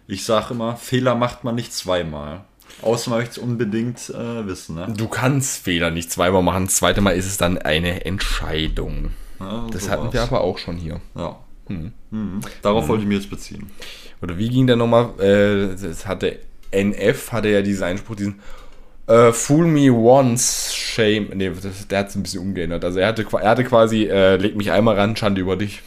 Ich 0.07 0.23
sage 0.25 0.53
immer, 0.53 0.75
Fehler 0.75 1.15
macht 1.15 1.43
man 1.43 1.55
nicht 1.55 1.73
zweimal. 1.73 2.43
Außer 2.81 3.09
man 3.09 3.19
möchte 3.19 3.33
es 3.33 3.37
unbedingt 3.37 4.09
äh, 4.09 4.45
wissen, 4.45 4.75
ne? 4.75 4.93
Du 4.95 5.07
kannst 5.07 5.63
Fehler 5.63 5.91
nicht 5.91 6.11
zweimal 6.11 6.43
machen. 6.43 6.65
Das 6.65 6.75
zweite 6.75 7.01
Mal 7.01 7.11
ist 7.11 7.25
es 7.25 7.37
dann 7.37 7.57
eine 7.57 8.05
Entscheidung. 8.05 9.11
Ja, 9.39 9.67
Das 9.71 9.89
hatten 9.89 10.11
wir 10.13 10.21
aber 10.21 10.41
auch 10.41 10.57
schon 10.57 10.75
hier. 10.77 10.99
Ja. 11.15 11.37
Mhm. 11.67 12.41
Darauf 12.61 12.87
wollte 12.87 13.03
ich 13.03 13.07
mich 13.07 13.19
jetzt 13.19 13.29
beziehen. 13.29 13.71
Oder 14.21 14.37
wie 14.37 14.49
ging 14.49 14.67
der 14.67 14.75
nochmal? 14.75 15.19
Äh, 15.19 15.75
das 15.81 16.05
hatte 16.05 16.39
NF, 16.71 17.31
hatte 17.31 17.49
ja 17.49 17.61
diesen 17.61 17.83
Einspruch, 17.83 18.15
diesen 18.15 18.39
äh, 19.07 19.31
Fool 19.31 19.67
me 19.67 19.91
once, 19.91 20.73
shame. 20.73 21.29
Das, 21.61 21.87
der 21.87 21.99
hat 21.99 22.09
es 22.09 22.15
ein 22.15 22.23
bisschen 22.23 22.41
umgeändert. 22.41 22.83
Also 22.83 22.99
er 22.99 23.07
hatte, 23.07 23.25
er 23.31 23.49
hatte 23.49 23.63
quasi, 23.63 24.05
äh, 24.05 24.37
leg 24.37 24.55
mich 24.55 24.71
einmal 24.71 24.95
ran, 24.95 25.15
Schande 25.15 25.41
über 25.41 25.55
dich. 25.55 25.81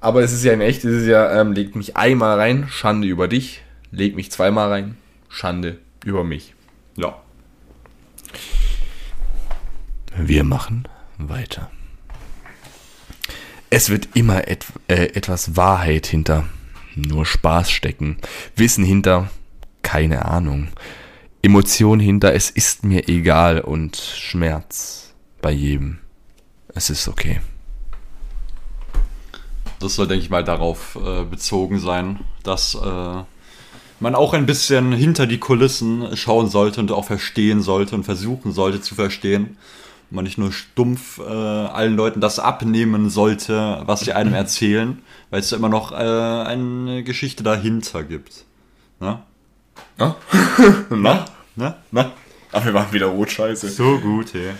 Aber 0.00 0.22
es 0.22 0.32
ist 0.32 0.44
ja 0.44 0.52
in 0.52 0.60
echt, 0.60 0.84
es 0.84 1.02
ist 1.02 1.06
ja, 1.06 1.40
ähm, 1.40 1.52
leg 1.52 1.76
mich 1.76 1.96
einmal 1.96 2.38
rein, 2.38 2.68
Schande 2.68 3.06
über 3.06 3.28
dich. 3.28 3.62
Leg 3.90 4.14
mich 4.14 4.30
zweimal 4.30 4.68
rein, 4.68 4.96
Schande 5.28 5.78
über 6.04 6.24
mich. 6.24 6.54
Ja. 6.96 7.20
Wir 10.16 10.44
machen 10.44 10.86
weiter. 11.18 11.70
Es 13.68 13.90
wird 13.90 14.08
immer 14.14 14.48
et 14.48 14.64
äh, 14.88 15.06
etwas 15.14 15.56
Wahrheit 15.56 16.06
hinter 16.06 16.46
nur 16.94 17.26
Spaß 17.26 17.70
stecken, 17.70 18.16
Wissen 18.56 18.84
hinter 18.84 19.30
keine 19.82 20.24
Ahnung, 20.24 20.68
Emotion 21.42 22.00
hinter 22.00 22.34
es 22.34 22.50
ist 22.50 22.84
mir 22.84 23.08
egal 23.08 23.60
und 23.60 23.96
Schmerz 23.96 25.14
bei 25.40 25.50
jedem. 25.50 25.98
Es 26.74 26.90
ist 26.90 27.08
okay. 27.08 27.40
Das 29.78 29.94
soll, 29.94 30.06
denke 30.06 30.22
ich 30.22 30.28
mal, 30.30 30.44
darauf 30.44 30.98
äh, 31.02 31.24
bezogen 31.24 31.80
sein, 31.80 32.20
dass 32.42 32.74
äh, 32.74 33.22
man 34.00 34.14
auch 34.14 34.34
ein 34.34 34.44
bisschen 34.44 34.92
hinter 34.92 35.26
die 35.26 35.38
Kulissen 35.38 36.14
schauen 36.14 36.50
sollte 36.50 36.80
und 36.80 36.92
auch 36.92 37.06
verstehen 37.06 37.62
sollte 37.62 37.94
und 37.94 38.04
versuchen 38.04 38.52
sollte 38.52 38.82
zu 38.82 38.94
verstehen. 38.94 39.56
Und 40.10 40.16
man 40.16 40.24
nicht 40.24 40.36
nur 40.36 40.52
stumpf 40.52 41.20
äh, 41.20 41.22
allen 41.22 41.96
Leuten 41.96 42.20
das 42.20 42.38
abnehmen 42.38 43.08
sollte, 43.08 43.82
was 43.86 44.00
sie 44.00 44.12
einem 44.12 44.34
erzählen, 44.34 45.00
weil 45.30 45.40
es 45.40 45.50
ja 45.50 45.56
immer 45.56 45.70
noch 45.70 45.92
äh, 45.92 45.94
eine 45.94 47.02
Geschichte 47.02 47.42
dahinter 47.42 48.04
gibt. 48.04 48.44
Ne? 49.00 49.22
Na? 50.90 50.96
Na? 50.96 51.24
Ne? 51.56 51.74
Na? 51.90 52.12
Ach, 52.52 52.64
wir 52.64 52.72
machen 52.72 52.92
wieder 52.92 53.06
rot 53.06 53.30
scheiße. 53.30 53.68
So 53.68 53.98
gut, 53.98 54.34
hey. 54.34 54.50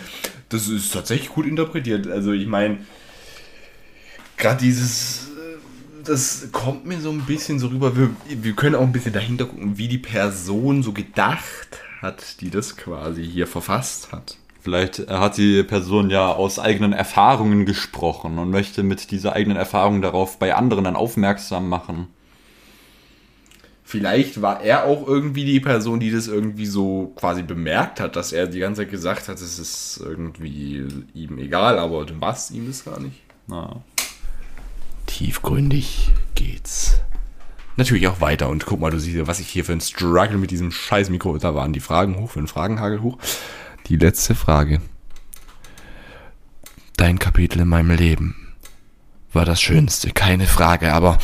Das 0.49 0.67
ist 0.67 0.93
tatsächlich 0.93 1.29
gut 1.29 1.45
interpretiert. 1.45 2.07
Also 2.07 2.31
ich 2.31 2.47
meine, 2.47 2.79
gerade 4.37 4.61
dieses, 4.61 5.29
äh, 5.29 6.03
das 6.05 6.47
kommt 6.51 6.85
mir 6.85 7.01
so 7.01 7.09
ein 7.09 7.21
bisschen 7.21 7.59
so 7.59 7.67
rüber. 7.67 7.95
Wir, 7.97 8.11
wir 8.27 8.53
können 8.53 8.75
auch 8.75 8.81
ein 8.81 8.91
bisschen 8.91 9.13
dahinter 9.13 9.45
gucken, 9.45 9.77
wie 9.77 9.87
die 9.87 9.97
Person 9.97 10.83
so 10.83 10.93
gedacht 10.93 11.81
hat, 12.01 12.41
die 12.41 12.49
das 12.49 12.77
quasi 12.77 13.25
hier 13.25 13.47
verfasst 13.47 14.11
hat. 14.11 14.37
Vielleicht 14.61 15.09
hat 15.09 15.37
die 15.37 15.63
Person 15.63 16.11
ja 16.11 16.31
aus 16.31 16.59
eigenen 16.59 16.93
Erfahrungen 16.93 17.65
gesprochen 17.65 18.37
und 18.37 18.51
möchte 18.51 18.83
mit 18.83 19.09
dieser 19.09 19.33
eigenen 19.33 19.57
Erfahrung 19.57 20.03
darauf 20.03 20.37
bei 20.37 20.53
anderen 20.53 20.83
dann 20.83 20.95
aufmerksam 20.95 21.67
machen. 21.67 22.09
Vielleicht 23.91 24.41
war 24.41 24.61
er 24.61 24.85
auch 24.85 25.05
irgendwie 25.05 25.43
die 25.43 25.59
Person, 25.59 25.99
die 25.99 26.11
das 26.11 26.27
irgendwie 26.27 26.65
so 26.65 27.11
quasi 27.17 27.43
bemerkt 27.43 27.99
hat, 27.99 28.15
dass 28.15 28.31
er 28.31 28.47
die 28.47 28.59
ganze 28.59 28.83
Zeit 28.83 28.91
gesagt 28.91 29.27
hat, 29.27 29.35
es 29.35 29.59
ist 29.59 29.99
irgendwie 30.01 30.87
ihm 31.13 31.37
egal, 31.37 31.77
aber 31.77 32.05
was 32.21 32.51
ihm 32.51 32.69
ist 32.69 32.85
gar 32.85 33.01
nicht. 33.01 33.19
Na, 33.47 33.83
Tiefgründig 35.07 36.13
geht's. 36.35 37.01
Natürlich 37.75 38.07
auch 38.07 38.21
weiter 38.21 38.47
und 38.47 38.65
guck 38.65 38.79
mal, 38.79 38.91
du 38.91 38.97
siehst, 38.97 39.27
was 39.27 39.41
ich 39.41 39.49
hier 39.49 39.65
für 39.65 39.73
ein 39.73 39.81
Struggle 39.81 40.37
mit 40.37 40.51
diesem 40.51 40.71
scheiß 40.71 41.09
Mikro, 41.09 41.37
da 41.37 41.53
waren 41.53 41.73
die 41.73 41.81
Fragen 41.81 42.17
hoch, 42.17 42.29
für 42.29 42.39
einen 42.39 42.47
Fragenhagel 42.47 43.01
hoch. 43.01 43.17
Die 43.87 43.97
letzte 43.97 44.35
Frage. 44.35 44.79
Dein 46.95 47.19
Kapitel 47.19 47.59
in 47.59 47.67
meinem 47.67 47.91
Leben 47.91 48.53
war 49.33 49.43
das 49.43 49.61
Schönste, 49.61 50.11
keine 50.11 50.47
Frage, 50.47 50.93
aber 50.93 51.17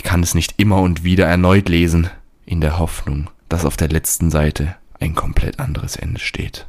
ich 0.00 0.04
kann 0.04 0.22
es 0.22 0.34
nicht 0.34 0.54
immer 0.56 0.80
und 0.80 1.04
wieder 1.04 1.26
erneut 1.26 1.68
lesen, 1.68 2.08
in 2.46 2.62
der 2.62 2.78
Hoffnung, 2.78 3.28
dass 3.50 3.66
auf 3.66 3.76
der 3.76 3.90
letzten 3.90 4.30
Seite 4.30 4.74
ein 4.98 5.14
komplett 5.14 5.60
anderes 5.60 5.94
Ende 5.94 6.20
steht. 6.20 6.66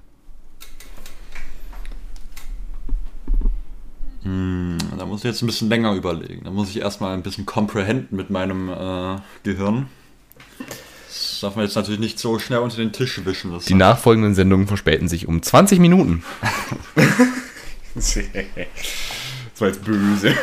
da 4.24 5.06
muss 5.06 5.22
ich 5.22 5.24
jetzt 5.24 5.42
ein 5.42 5.48
bisschen 5.48 5.70
länger 5.70 5.94
überlegen. 5.94 6.44
Da 6.44 6.52
muss 6.52 6.70
ich 6.72 6.82
erstmal 6.82 7.14
ein 7.14 7.24
bisschen 7.24 7.46
comprehenden 7.46 8.18
mit 8.18 8.30
meinem 8.30 8.68
äh, 8.68 9.22
Gehirn. 9.44 9.88
Das 11.08 11.40
darf 11.40 11.56
man 11.56 11.64
jetzt 11.64 11.76
natürlich 11.76 12.02
nicht 12.02 12.20
so 12.20 12.38
schnell 12.38 12.60
unter 12.60 12.76
den 12.76 12.92
Tisch 12.92 13.24
wischen. 13.24 13.58
Die 13.66 13.74
nachfolgenden 13.74 14.36
Sendungen 14.36 14.68
verspäten 14.68 15.08
sich 15.08 15.30
um 15.30 15.42
20 15.42 15.80
Minuten. 15.80 16.26
das 17.96 18.18
war 19.58 19.70
jetzt 19.70 19.86
böse. 19.86 20.36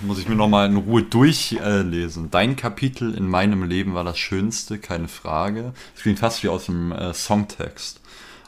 Muss 0.00 0.18
ich 0.18 0.28
mir 0.28 0.34
nochmal 0.34 0.68
in 0.68 0.76
Ruhe 0.76 1.02
durchlesen. 1.02 2.30
Dein 2.30 2.56
Kapitel 2.56 3.14
in 3.14 3.28
meinem 3.28 3.64
Leben 3.64 3.94
war 3.94 4.04
das 4.04 4.18
Schönste, 4.18 4.78
keine 4.78 5.08
Frage. 5.08 5.72
Das 5.94 6.02
klingt 6.02 6.18
fast 6.18 6.42
wie 6.42 6.48
aus 6.48 6.66
dem 6.66 6.92
äh, 6.92 7.14
Songtext. 7.14 8.00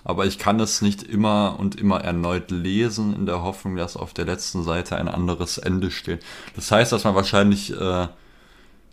Aber 0.05 0.24
ich 0.24 0.38
kann 0.38 0.61
es 0.61 0.82
nicht 0.82 1.03
immer 1.03 1.57
und 1.59 1.74
immer 1.74 2.01
erneut 2.01 2.51
lesen, 2.53 3.14
in 3.14 3.26
der 3.26 3.42
Hoffnung, 3.42 3.74
dass 3.74 3.97
auf 3.97 4.14
der 4.14 4.24
letzten 4.24 4.62
Seite 4.62 4.97
ein 4.97 5.09
anderes 5.09 5.59
Ende 5.59 5.90
steht. 5.90 6.22
Das 6.55 6.70
heißt, 6.70 6.92
dass 6.92 7.03
man 7.03 7.16
wahrscheinlich 7.16 7.72
äh, 7.72 8.07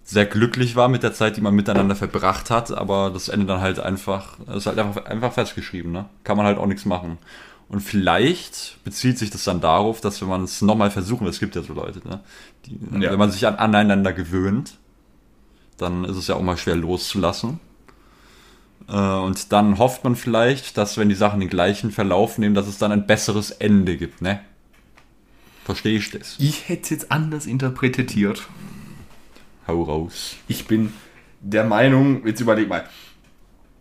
sehr 0.03 0.25
glücklich 0.25 0.75
war 0.75 0.89
mit 0.89 1.03
der 1.03 1.13
Zeit, 1.13 1.37
die 1.37 1.41
man 1.41 1.53
miteinander 1.53 1.95
verbracht 1.95 2.49
hat, 2.49 2.71
aber 2.71 3.11
das 3.11 3.29
Ende 3.29 3.45
dann 3.45 3.61
halt 3.61 3.79
einfach, 3.79 4.37
ist 4.55 4.65
halt 4.65 4.79
einfach, 4.79 5.05
einfach 5.05 5.33
festgeschrieben, 5.33 5.91
ne? 5.91 6.05
Kann 6.23 6.35
man 6.35 6.45
halt 6.45 6.57
auch 6.57 6.65
nichts 6.65 6.85
machen. 6.85 7.19
Und 7.73 7.79
vielleicht 7.79 8.77
bezieht 8.83 9.17
sich 9.17 9.31
das 9.31 9.45
dann 9.45 9.59
darauf, 9.59 9.99
dass 9.99 10.21
wenn 10.21 10.27
man 10.27 10.43
es 10.43 10.61
nochmal 10.61 10.91
versuchen 10.91 11.21
will, 11.21 11.31
es 11.31 11.39
gibt 11.39 11.55
ja 11.55 11.63
so 11.63 11.73
Leute, 11.73 12.07
ne? 12.07 12.19
Die, 12.67 12.77
Ja. 13.01 13.09
Wenn 13.11 13.17
man 13.17 13.31
sich 13.31 13.47
an, 13.47 13.55
aneinander 13.55 14.13
gewöhnt, 14.13 14.75
dann 15.79 16.05
ist 16.05 16.15
es 16.15 16.27
ja 16.27 16.35
auch 16.35 16.43
mal 16.43 16.55
schwer 16.55 16.75
loszulassen. 16.75 17.59
Äh, 18.87 18.93
Und 18.93 19.51
dann 19.51 19.79
hofft 19.79 20.03
man 20.03 20.15
vielleicht, 20.15 20.77
dass 20.77 20.99
wenn 20.99 21.09
die 21.09 21.15
Sachen 21.15 21.39
den 21.39 21.49
gleichen 21.49 21.89
Verlauf 21.89 22.37
nehmen, 22.37 22.53
dass 22.53 22.67
es 22.67 22.77
dann 22.77 22.91
ein 22.91 23.07
besseres 23.07 23.49
Ende 23.49 23.97
gibt, 23.97 24.21
ne? 24.21 24.41
Verstehe 25.65 25.97
ich 25.97 26.11
das? 26.11 26.35
Ich 26.37 26.69
hätte 26.69 26.83
es 26.83 26.89
jetzt 26.91 27.11
anders 27.11 27.47
interpretiert. 27.47 28.43
Hau 29.67 29.81
raus. 29.81 30.35
Ich 30.47 30.67
bin 30.67 30.93
der 31.41 31.63
Meinung, 31.63 32.23
jetzt 32.27 32.39
überleg 32.39 32.69
mal. 32.69 32.87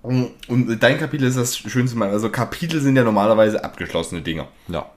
Und 0.03 0.33
dein 0.81 0.99
Kapitel 0.99 1.27
ist 1.27 1.37
das 1.37 1.57
schönste 1.57 1.97
Mal. 1.97 2.11
Also 2.11 2.29
Kapitel 2.29 2.81
sind 2.81 2.97
ja 2.97 3.05
normalerweise 3.05 3.63
abgeschlossene 3.63 4.21
Dinger. 4.21 4.49
Ja. 4.69 4.91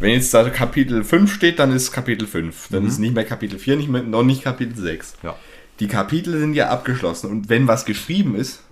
Wenn 0.00 0.10
jetzt 0.10 0.34
da 0.34 0.48
Kapitel 0.48 1.04
5 1.04 1.32
steht, 1.32 1.58
dann 1.58 1.72
ist 1.72 1.92
Kapitel 1.92 2.26
5. 2.26 2.68
Dann 2.70 2.86
ist 2.86 2.98
nicht 2.98 3.14
mehr 3.14 3.24
Kapitel 3.24 3.58
4, 3.58 3.76
nicht 3.76 3.88
mehr, 3.88 4.02
noch 4.02 4.24
nicht 4.24 4.42
Kapitel 4.42 4.76
6. 4.76 5.18
Ja. 5.22 5.36
Die 5.78 5.86
Kapitel 5.86 6.38
sind 6.38 6.54
ja 6.54 6.68
abgeschlossen. 6.70 7.30
Und 7.30 7.48
wenn 7.48 7.68
was 7.68 7.84
geschrieben 7.84 8.34
ist, 8.34 8.62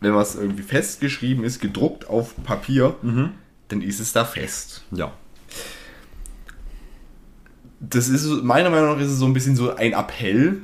wenn 0.00 0.14
was 0.14 0.36
irgendwie 0.36 0.62
festgeschrieben 0.62 1.44
ist, 1.44 1.60
gedruckt 1.60 2.08
auf 2.08 2.34
Papier, 2.44 2.94
dann 3.68 3.82
ist 3.82 4.00
es 4.00 4.12
da 4.12 4.24
fest. 4.24 4.84
Ja. 4.92 5.12
das 7.80 8.08
ist 8.08 8.26
meiner 8.42 8.70
Meinung 8.70 8.94
nach 8.94 9.00
ist 9.00 9.10
es 9.10 9.18
so 9.18 9.26
ein 9.26 9.32
bisschen 9.32 9.56
so 9.56 9.74
ein 9.74 9.92
Appell. 9.92 10.62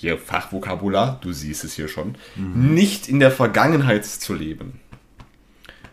Hier 0.00 0.16
Fachvokabular, 0.16 1.18
du 1.20 1.30
siehst 1.30 1.62
es 1.62 1.74
hier 1.74 1.86
schon. 1.86 2.14
Nicht 2.54 3.06
in 3.06 3.20
der 3.20 3.30
Vergangenheit 3.30 4.06
zu 4.06 4.32
leben. 4.32 4.80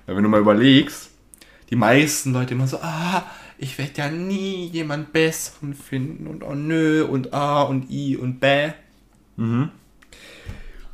Weil 0.05 0.16
wenn 0.16 0.24
du 0.24 0.30
mal 0.30 0.39
überlegst, 0.39 1.10
die 1.70 1.76
meisten 1.76 2.32
Leute 2.32 2.53
immer 2.53 2.68
so, 2.68 2.78
ah, 2.82 3.26
ich 3.58 3.78
werde 3.78 3.91
ja 3.97 4.10
nie 4.10 4.68
jemand 4.68 5.12
besseren 5.12 5.74
finden 5.74 6.28
und 6.28 6.41
oh 6.41 6.55
nö 6.55 7.03
und 7.03 7.34
ah 7.34 7.64
und 7.64 7.91
i 7.91 8.16
und 8.16 8.39
bäh. 8.39 8.72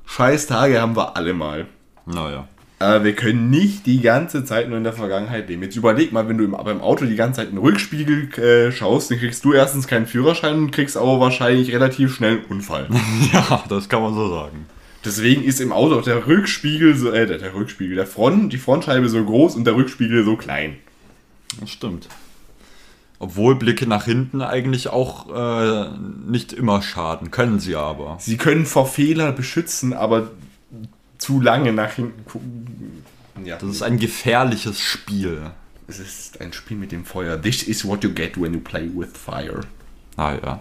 Scheiß 0.08 0.48
Tage 0.48 0.82
haben 0.82 0.96
wir 0.96 1.16
alle 1.16 1.36
mal. 1.36 1.68
Naja. 2.08 2.48
Aber 2.84 3.04
wir 3.04 3.14
können 3.14 3.50
nicht 3.50 3.86
die 3.86 4.02
ganze 4.02 4.44
Zeit 4.44 4.68
nur 4.68 4.78
in 4.78 4.84
der 4.84 4.94
Vergangenheit 4.94 5.48
leben. 5.48 5.64
Jetzt 5.64 5.76
überleg 5.76 6.12
mal, 6.12 6.28
wenn 6.28 6.38
du 6.38 6.44
im, 6.44 6.52
beim 6.52 6.82
Auto 6.82 7.06
die 7.06 7.16
ganze 7.16 7.38
Zeit 7.38 7.50
in 7.50 7.56
den 7.56 7.64
Rückspiegel 7.64 8.34
äh, 8.38 8.72
schaust, 8.72 9.10
dann 9.10 9.20
kriegst 9.20 9.46
du 9.46 9.54
erstens 9.54 9.88
keinen 9.88 10.06
Führerschein 10.06 10.56
und 10.56 10.72
kriegst 10.72 10.98
aber 10.98 11.20
wahrscheinlich 11.20 11.72
relativ 11.72 12.14
schnell 12.14 12.38
einen 12.38 12.46
Unfall. 12.46 12.88
Ja, 13.34 13.64
das 13.70 13.90
kann 13.90 14.02
man 14.02 14.14
so 14.14 14.30
sagen. 14.30 14.66
Deswegen 15.06 15.44
ist 15.44 15.60
im 15.60 15.72
Auto 15.72 16.00
auch 16.00 16.04
der 16.04 16.28
Rückspiegel 16.28 16.96
so, 16.96 17.12
äh, 17.12 17.26
der, 17.26 17.38
der 17.38 17.54
Rückspiegel, 17.54 17.96
der 17.96 18.08
Front, 18.08 18.54
die 18.54 18.58
Frontscheibe 18.58 19.08
so 19.10 19.24
groß 19.24 19.56
und 19.56 19.66
der 19.66 19.76
Rückspiegel 19.76 20.24
so 20.24 20.36
klein. 20.36 20.78
Das 21.60 21.70
stimmt. 21.70 22.08
Obwohl 23.20 23.56
Blicke 23.56 23.88
nach 23.88 24.06
hinten 24.06 24.42
eigentlich 24.42 24.90
auch 24.90 25.30
äh, 25.34 25.90
nicht 26.28 26.52
immer 26.52 26.82
schaden, 26.82 27.32
können 27.32 27.60
sie 27.60 27.76
aber. 27.76 28.18
Sie 28.20 28.38
können 28.38 28.66
vor 28.66 28.86
Fehler 28.86 29.32
beschützen, 29.32 29.94
aber 29.94 30.32
zu 31.24 31.42
lange 31.42 31.72
nach 31.74 31.92
hinten 31.94 32.26
gucken. 32.26 33.04
Ja, 33.44 33.58
Das 33.58 33.70
ist 33.70 33.82
ein 33.84 33.98
gefährliches 33.98 34.80
Spiel. 34.80 35.42
es 35.88 36.00
ist 36.00 36.40
ein 36.42 36.54
Spiel 36.54 36.78
mit 36.78 36.92
dem 36.92 37.06
Feuer. 37.06 37.42
This 37.42 37.64
is 37.64 37.84
what 37.86 38.04
you 38.04 38.12
get 38.14 38.40
when 38.40 38.54
you 38.54 38.60
play 38.60 38.90
with 38.94 39.10
fire. 39.14 39.62
Ah 40.18 40.34
ja. 40.44 40.60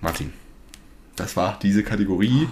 Martin, 0.00 0.32
das 1.16 1.36
war 1.36 1.58
diese 1.62 1.82
Kategorie. 1.82 2.48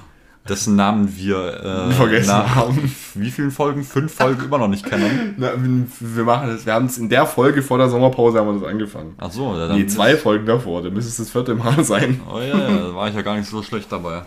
dessen 0.48 0.74
Namen 0.74 1.16
wir 1.16 1.62
äh, 1.62 1.92
Vergessen 1.92 2.28
nach 2.28 2.54
haben. 2.56 2.92
wie 3.14 3.30
vielen 3.30 3.50
Folgen? 3.50 3.84
Fünf 3.84 4.14
Folgen 4.14 4.44
immer 4.44 4.58
noch 4.58 4.68
nicht 4.68 4.84
kennen. 4.84 5.34
Na, 5.38 5.52
wir 5.56 6.24
machen 6.24 6.48
das. 6.48 6.66
Wir 6.66 6.74
haben 6.74 6.86
es 6.86 6.98
in 6.98 7.08
der 7.08 7.26
Folge 7.26 7.62
vor 7.62 7.78
der 7.78 7.88
Sommerpause 7.88 8.38
haben 8.38 8.48
wir 8.54 8.60
das 8.60 8.68
angefangen. 8.68 9.14
Ach 9.18 9.30
so, 9.30 9.54
ja, 9.56 9.68
dann 9.68 9.78
Nee, 9.78 9.86
zwei 9.86 10.16
Folgen 10.16 10.46
davor. 10.46 10.82
Dann 10.82 10.92
müsste 10.94 11.10
es 11.10 11.16
das 11.18 11.30
vierte 11.30 11.54
Mal 11.54 11.84
sein. 11.92 12.20
Oh 12.32 12.38
ja, 12.40 12.46
ja, 12.58 12.78
da 12.88 12.94
war 12.94 13.08
ich 13.08 13.14
ja 13.14 13.22
gar 13.22 13.36
nicht 13.36 13.48
so 13.48 13.62
schlecht 13.62 13.90
dabei. 13.92 14.22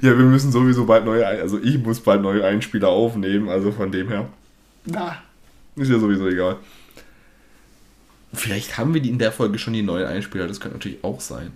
Ja, 0.00 0.16
wir 0.16 0.24
müssen 0.24 0.52
sowieso 0.52 0.86
bald 0.86 1.04
neue, 1.04 1.26
also 1.26 1.58
ich 1.58 1.78
muss 1.78 2.00
bald 2.00 2.22
neue 2.22 2.44
Einspieler 2.44 2.88
aufnehmen, 2.88 3.48
also 3.48 3.72
von 3.72 3.90
dem 3.90 4.08
her. 4.08 4.28
Na, 4.84 5.16
ist 5.76 5.90
ja 5.90 5.98
sowieso 5.98 6.28
egal. 6.28 6.56
Vielleicht 8.32 8.76
haben 8.76 8.94
wir 8.94 9.00
die 9.00 9.10
in 9.10 9.18
der 9.18 9.32
Folge 9.32 9.58
schon 9.58 9.72
die 9.72 9.82
neuen 9.82 10.06
Einspieler, 10.06 10.46
das 10.46 10.60
könnte 10.60 10.76
natürlich 10.76 11.02
auch 11.04 11.20
sein. 11.20 11.52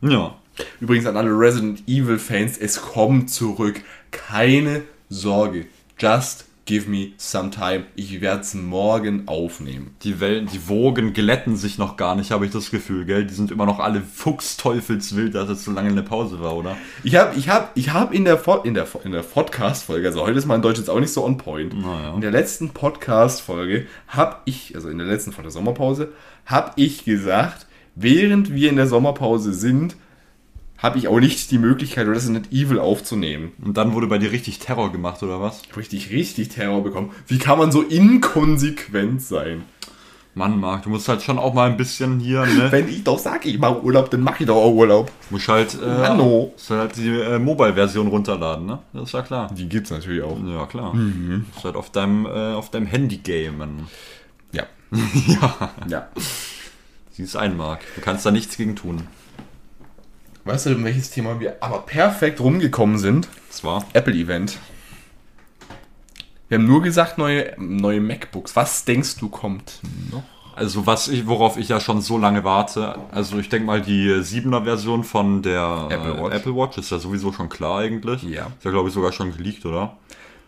Ja. 0.00 0.36
Übrigens 0.80 1.06
an 1.06 1.16
alle 1.16 1.30
Resident 1.30 1.82
Evil 1.88 2.18
Fans, 2.18 2.58
es 2.58 2.80
kommt 2.80 3.30
zurück. 3.30 3.80
Keine 4.10 4.82
Sorge. 5.08 5.66
Just 5.98 6.44
give 6.64 6.88
me 6.88 7.12
some 7.16 7.50
time. 7.50 7.84
Ich 7.96 8.20
werde 8.20 8.42
es 8.42 8.54
morgen 8.54 9.24
aufnehmen. 9.26 9.96
Die 10.04 10.20
Wellen, 10.20 10.46
die 10.46 10.68
Wogen 10.68 11.12
glätten 11.12 11.56
sich 11.56 11.76
noch 11.78 11.96
gar 11.96 12.14
nicht, 12.14 12.30
habe 12.30 12.46
ich 12.46 12.52
das 12.52 12.70
Gefühl, 12.70 13.04
gell? 13.04 13.26
Die 13.26 13.34
sind 13.34 13.50
immer 13.50 13.66
noch 13.66 13.80
alle 13.80 14.00
fuchsteufelswild, 14.00 15.34
dass 15.34 15.48
es 15.48 15.64
so 15.64 15.72
lange 15.72 15.88
eine 15.90 16.02
Pause 16.02 16.40
war, 16.40 16.54
oder? 16.56 16.76
Ich 17.02 17.16
habe 17.16 17.36
ich 17.36 17.48
hab, 17.48 17.76
ich 17.76 17.92
hab 17.92 18.12
in 18.14 18.24
der, 18.24 18.38
Fo- 18.38 18.62
in 18.62 18.74
der, 18.74 18.86
in 19.04 19.12
der 19.12 19.22
Podcast-Folge, 19.22 20.06
also 20.08 20.22
heute 20.22 20.38
ist 20.38 20.46
mein 20.46 20.62
Deutsch 20.62 20.78
jetzt 20.78 20.90
auch 20.90 21.00
nicht 21.00 21.12
so 21.12 21.24
on 21.24 21.36
point, 21.36 21.74
Naja. 21.80 22.14
in 22.14 22.20
der 22.20 22.30
letzten 22.30 22.70
Podcast-Folge 22.70 23.86
habe 24.08 24.36
ich, 24.44 24.74
also 24.74 24.88
in 24.88 24.98
der 24.98 25.06
letzten 25.06 25.32
von 25.32 25.42
der 25.44 25.50
Sommerpause, 25.50 26.12
habe 26.46 26.72
ich 26.76 27.04
gesagt, 27.04 27.66
während 27.94 28.54
wir 28.54 28.70
in 28.70 28.76
der 28.76 28.86
Sommerpause 28.86 29.52
sind, 29.52 29.96
habe 30.82 30.98
ich 30.98 31.06
auch 31.08 31.20
nicht 31.20 31.50
die 31.50 31.58
Möglichkeit, 31.58 32.08
Resident 32.08 32.52
Evil 32.52 32.80
aufzunehmen. 32.80 33.52
Und 33.64 33.76
dann 33.76 33.92
wurde 33.92 34.08
bei 34.08 34.18
dir 34.18 34.32
richtig 34.32 34.58
Terror 34.58 34.90
gemacht, 34.90 35.22
oder 35.22 35.40
was? 35.40 35.62
Richtig, 35.76 36.10
richtig 36.10 36.48
Terror 36.48 36.82
bekommen. 36.82 37.12
Wie 37.28 37.38
kann 37.38 37.58
man 37.58 37.70
so 37.70 37.82
inkonsequent 37.82 39.22
sein? 39.22 39.62
Mann, 40.34 40.58
Marc, 40.58 40.84
du 40.84 40.88
musst 40.88 41.08
halt 41.08 41.22
schon 41.22 41.38
auch 41.38 41.52
mal 41.52 41.70
ein 41.70 41.76
bisschen 41.76 42.18
hier, 42.18 42.46
ne? 42.46 42.72
Wenn 42.72 42.88
ich 42.88 43.04
doch 43.04 43.18
sage, 43.18 43.50
ich 43.50 43.58
mache 43.58 43.82
Urlaub, 43.82 44.10
dann 44.10 44.22
mache 44.22 44.42
ich 44.42 44.46
doch 44.46 44.56
auch 44.56 44.72
Urlaub. 44.72 45.12
musst 45.28 45.46
halt, 45.46 45.74
äh, 45.74 45.86
Hallo. 45.86 46.52
musst 46.52 46.70
halt 46.70 46.96
die 46.96 47.10
äh, 47.10 47.38
Mobile-Version 47.38 48.06
runterladen, 48.06 48.64
ne? 48.64 48.78
Das 48.94 49.04
ist 49.04 49.12
ja 49.12 49.20
klar. 49.20 49.50
Die 49.54 49.68
gibt's 49.68 49.90
natürlich 49.90 50.22
auch. 50.22 50.38
Ja, 50.46 50.64
klar. 50.66 50.94
Musst 50.94 51.64
halt 51.64 51.76
auf 51.76 51.90
deinem, 51.90 52.24
äh, 52.24 52.54
auf 52.54 52.70
deinem 52.70 52.86
Handy 52.86 53.18
gamen. 53.18 53.88
Ja. 54.52 54.64
ja. 55.26 55.70
Ja. 55.86 56.08
Sie 57.10 57.22
ist 57.24 57.36
ein, 57.36 57.56
Marc. 57.58 57.80
Du 57.94 58.00
kannst 58.00 58.24
da 58.24 58.30
nichts 58.30 58.56
gegen 58.56 58.74
tun. 58.74 59.02
Weißt 60.44 60.66
du, 60.66 60.70
in 60.70 60.84
welches 60.84 61.10
Thema 61.10 61.38
wir 61.38 61.56
aber 61.60 61.80
perfekt 61.80 62.40
rumgekommen 62.40 62.98
sind? 62.98 63.28
Das 63.48 63.62
war. 63.62 63.84
Apple-Event. 63.92 64.58
Wir 66.48 66.58
haben 66.58 66.66
nur 66.66 66.82
gesagt, 66.82 67.16
neue, 67.16 67.54
neue 67.58 68.00
MacBooks. 68.00 68.56
Was 68.56 68.84
denkst 68.84 69.16
du 69.16 69.28
kommt 69.28 69.80
noch? 70.10 70.24
Also 70.54 70.86
was 70.86 71.08
ich, 71.08 71.26
worauf 71.26 71.56
ich 71.56 71.68
ja 71.68 71.80
schon 71.80 72.02
so 72.02 72.18
lange 72.18 72.44
warte, 72.44 72.98
also 73.10 73.38
ich 73.38 73.48
denke 73.48 73.66
mal 73.66 73.80
die 73.80 74.10
7er 74.10 74.64
Version 74.64 75.02
von 75.02 75.40
der 75.40 75.88
Apple 75.88 76.22
Watch. 76.22 76.34
Apple 76.34 76.56
Watch 76.56 76.78
ist 76.78 76.90
ja 76.90 76.98
sowieso 76.98 77.32
schon 77.32 77.48
klar 77.48 77.78
eigentlich. 77.78 78.22
Ja. 78.24 78.48
Ist 78.58 78.64
ja 78.64 78.70
glaube 78.70 78.88
ich 78.88 78.94
sogar 78.94 79.12
schon 79.12 79.34
geleakt, 79.34 79.64
oder? 79.64 79.96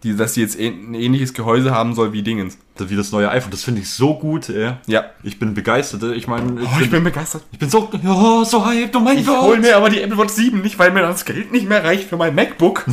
Die, 0.05 0.15
dass 0.15 0.35
die 0.35 0.43
jetzt 0.43 0.57
ein 0.61 0.95
ähnliches 0.95 1.33
Gehäuse 1.33 1.71
haben 1.73 1.95
soll 1.95 2.13
wie 2.13 2.23
Dingens. 2.23 2.59
Wie 2.79 2.95
das 2.95 3.11
neue 3.11 3.31
iPhone, 3.31 3.51
das 3.51 3.65
finde 3.65 3.81
ich 3.81 3.89
so 3.89 4.15
gut, 4.19 4.51
ey. 4.51 4.75
Ja. 4.87 5.07
Ich 5.23 5.39
bin 5.39 5.55
begeistert. 5.55 6.03
Ich 6.15 6.27
meine, 6.29 6.61
ich, 6.61 6.69
Oh, 6.69 6.81
ich 6.81 6.91
bin, 6.91 7.03
begeistert. 7.03 7.43
ich 7.53 7.59
bin 7.59 7.71
so, 7.71 7.89
ja, 8.03 8.45
so 8.45 8.67
hyped, 8.67 8.95
oh 8.97 9.01
mein 9.01 9.19
Ich 9.19 9.27
hol 9.27 9.55
Gott. 9.55 9.61
mir 9.63 9.77
aber 9.77 9.89
die 9.89 10.01
Apple 10.03 10.19
Watch 10.19 10.35
7 10.35 10.61
nicht, 10.61 10.79
weil 10.79 10.91
mir 10.93 11.01
das 11.01 11.25
Geld 11.25 11.51
nicht 11.53 11.67
mehr 11.69 11.83
reicht 11.83 12.09
für 12.09 12.17
mein 12.19 12.35
MacBook. 12.35 12.85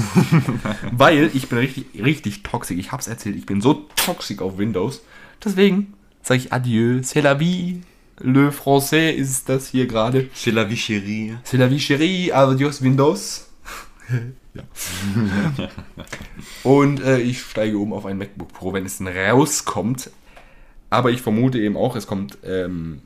weil 0.91 1.29
ich 1.33 1.49
bin 1.49 1.57
richtig, 1.57 1.85
richtig 2.01 2.43
toxisch. 2.43 2.77
Ich 2.77 2.91
hab's 2.93 3.07
erzählt, 3.07 3.35
ich 3.35 3.45
bin 3.45 3.59
so 3.59 3.85
toxisch 3.97 4.39
auf 4.39 4.57
Windows. 4.57 5.03
Deswegen 5.43 5.93
sage 6.21 6.39
ich 6.39 6.53
Adieu, 6.53 7.01
c'est 7.03 7.21
la 7.21 7.37
vie. 7.37 7.81
Le 8.23 8.51
français 8.51 9.11
ist 9.11 9.49
das 9.49 9.73
hier 9.73 9.87
gerade. 9.87 10.29
C'est 10.35 10.53
la 10.53 10.63
vie 10.63 10.77
chérie. 10.77 11.33
C'est 11.43 11.57
la 11.57 11.67
vie 11.67 11.79
chérie, 11.79 12.31
adios 12.31 12.81
Windows. 12.81 13.47
ja. 14.53 14.63
Und 16.63 17.01
äh, 17.01 17.19
ich 17.19 17.41
steige 17.41 17.77
um 17.77 17.93
auf 17.93 18.05
ein 18.05 18.17
MacBook 18.17 18.53
Pro, 18.53 18.73
wenn 18.73 18.85
es 18.85 18.97
denn 18.97 19.07
rauskommt. 19.07 20.11
Aber 20.89 21.11
ich 21.11 21.21
vermute 21.21 21.59
eben 21.59 21.77
auch, 21.77 21.95
es 21.95 22.05
kommt 22.05 22.37
ähm, 22.43 23.01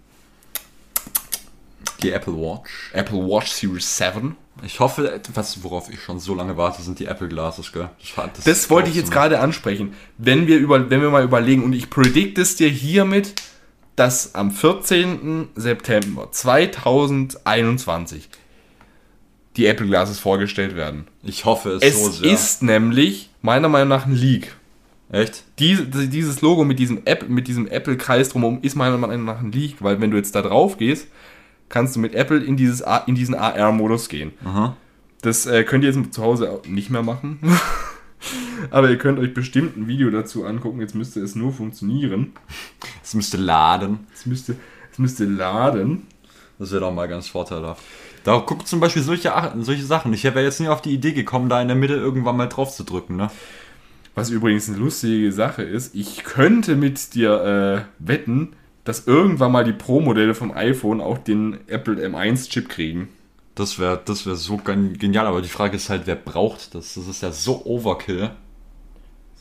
Die 2.02 2.12
Apple 2.12 2.34
Watch. 2.34 2.92
Apple 2.94 3.20
Watch 3.20 3.52
Series 3.52 3.98
7. 3.98 4.36
Ich 4.64 4.80
hoffe, 4.80 5.22
was, 5.34 5.64
worauf 5.64 5.90
ich 5.92 6.02
schon 6.02 6.20
so 6.20 6.34
lange 6.34 6.56
warte, 6.56 6.82
sind 6.82 7.00
die 7.00 7.06
Apple 7.06 7.28
Glasses, 7.28 7.74
gell? 7.74 7.90
Das, 8.16 8.46
Das 8.46 8.70
wollte 8.70 8.90
ich 8.90 8.96
jetzt 8.96 9.12
gerade 9.12 9.40
ansprechen. 9.40 9.94
Wenn 10.18 10.48
wir, 10.48 10.58
über, 10.58 10.90
wenn 10.90 11.02
wir 11.02 11.10
mal 11.10 11.24
überlegen, 11.24 11.64
und 11.64 11.74
ich 11.74 11.90
predikte 11.90 12.42
es 12.42 12.56
dir 12.56 12.70
hiermit, 12.70 13.34
dass 13.96 14.34
am 14.34 14.52
14. 14.52 15.50
September 15.56 16.32
2021 16.32 18.30
die 19.58 19.66
Apple 19.66 19.88
Glasses 19.88 20.20
vorgestellt 20.20 20.76
werden. 20.76 21.08
Ich 21.24 21.46
hoffe 21.46 21.72
es, 21.72 21.84
Es 21.84 22.04
so 22.04 22.12
sehr. 22.12 22.32
ist 22.32 22.64
nämlich 22.64 23.30
meiner 23.42 23.70
Meinung 23.70 23.90
nach 23.90 24.06
ein 24.06 24.16
Leak. 24.16 24.56
Echt? 25.12 25.44
Diese, 25.60 25.86
dieses 25.86 26.42
Logo 26.42 26.64
mit 26.64 26.80
diesem, 26.80 27.02
App, 27.06 27.30
mit 27.30 27.48
diesem 27.48 27.68
Apple-Kreis 27.68 28.30
drumherum 28.30 28.60
ist 28.62 28.76
meiner 28.76 28.98
Meinung 28.98 29.26
nach 29.26 29.40
ein 29.40 29.52
Leak, 29.52 29.78
weil 29.80 30.02
wenn 30.02 30.12
du 30.12 30.18
jetzt 30.18 30.36
da 30.36 30.42
drauf 30.42 30.78
gehst, 30.78 31.08
kannst 31.70 31.96
du 31.96 32.00
mit 32.00 32.16
Apple 32.16 32.44
in, 32.44 32.58
dieses, 32.58 32.84
in 33.06 33.16
diesen 33.16 33.36
AR-Modus 33.36 34.10
gehen. 34.10 34.32
Aha. 34.44 34.76
Das 35.22 35.46
äh, 35.46 35.64
könnt 35.64 35.84
ihr 35.84 35.92
jetzt 35.92 36.14
zu 36.14 36.22
Hause 36.22 36.62
nicht 36.68 36.90
mehr 36.90 37.04
machen. 37.04 37.40
Aber 38.72 38.90
ihr 38.90 38.98
könnt 38.98 39.20
euch 39.20 39.34
bestimmt 39.34 39.78
ein 39.78 39.88
Video 39.88 40.10
dazu 40.10 40.46
angucken. 40.46 40.82
Jetzt 40.82 40.96
müsste 40.96 41.20
es 41.22 41.36
nur 41.36 41.52
funktionieren. 41.52 42.34
Es 43.04 43.14
müsste 43.14 43.38
laden. 43.38 44.08
Es 44.14 44.26
müsste, 44.26 44.56
es 44.92 44.98
müsste 44.98 45.26
laden. 45.26 46.08
Das 46.58 46.72
wäre 46.72 46.82
doch 46.82 46.94
mal 46.94 47.08
ganz 47.08 47.28
vorteilhaft. 47.28 47.84
Da 48.26 48.40
guckt 48.40 48.68
zum 48.68 48.80
Beispiel 48.82 49.04
solche, 49.04 49.32
solche 49.60 49.86
Sachen. 49.86 50.12
Ich 50.12 50.24
wäre 50.26 50.44
jetzt 50.44 50.60
nie 50.60 50.68
auf 50.68 50.82
die 50.82 50.94
Idee 50.94 51.14
gekommen, 51.14 51.48
da 51.48 51.62
in 51.62 51.68
der 51.70 51.78
Mitte 51.78 51.94
irgendwann 51.94 52.36
mal 52.36 52.48
drauf 52.48 52.76
zu 52.76 52.84
drücken, 52.84 53.16
ne? 53.16 53.30
Was 54.16 54.30
übrigens 54.30 54.68
eine 54.68 54.78
lustige 54.78 55.32
Sache 55.32 55.62
ist, 55.64 55.94
ich 55.94 56.24
könnte 56.24 56.76
mit 56.76 57.14
dir 57.16 57.86
äh, 58.00 58.06
wetten, 58.06 58.54
dass 58.84 59.08
irgendwann 59.08 59.52
mal 59.52 59.64
die 59.64 59.74
Pro-Modelle 59.74 60.34
vom 60.34 60.52
iPhone 60.52 61.02
auch 61.02 61.18
den 61.18 61.58
Apple 61.68 61.96
M1-Chip 62.06 62.68
kriegen. 62.70 63.10
Das 63.56 63.78
wäre 63.80 64.02
das 64.04 64.26
wär 64.26 64.36
so 64.36 64.58
gen- 64.58 64.98
genial, 64.98 65.28
aber 65.28 65.42
die 65.42 65.48
Frage 65.50 65.76
ist 65.76 65.90
halt, 65.90 66.04
wer 66.06 66.16
braucht 66.16 66.74
das? 66.76 66.94
Das 66.96 67.08
ist 67.08 67.22
ja 67.24 67.32
so 67.32 67.66
Overkill. 67.66 68.32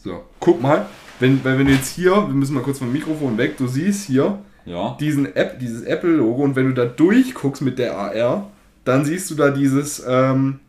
So, 0.02 0.22
guck 0.40 0.60
mal, 0.60 0.86
wenn, 1.20 1.42
weil 1.44 1.58
wenn 1.58 1.66
du 1.66 1.72
jetzt 1.72 1.94
hier, 1.94 2.10
wir 2.12 2.34
müssen 2.34 2.54
mal 2.54 2.62
kurz 2.62 2.78
vom 2.78 2.92
Mikrofon 2.92 3.38
weg, 3.38 3.56
du 3.56 3.66
siehst 3.66 4.06
hier 4.06 4.40
Ja. 4.66 4.96
diesen 5.00 5.34
App, 5.36 5.58
dieses 5.60 5.82
Apple-Logo 5.82 6.42
und 6.42 6.56
wenn 6.56 6.66
du 6.66 6.74
da 6.74 6.84
durchguckst 6.84 7.62
mit 7.62 7.78
der 7.78 7.96
AR, 7.96 8.50
dann 8.84 9.04
siehst 9.04 9.30
du 9.30 9.34
da 9.34 9.50
dieses, 9.50 10.02
ähm, 10.06 10.60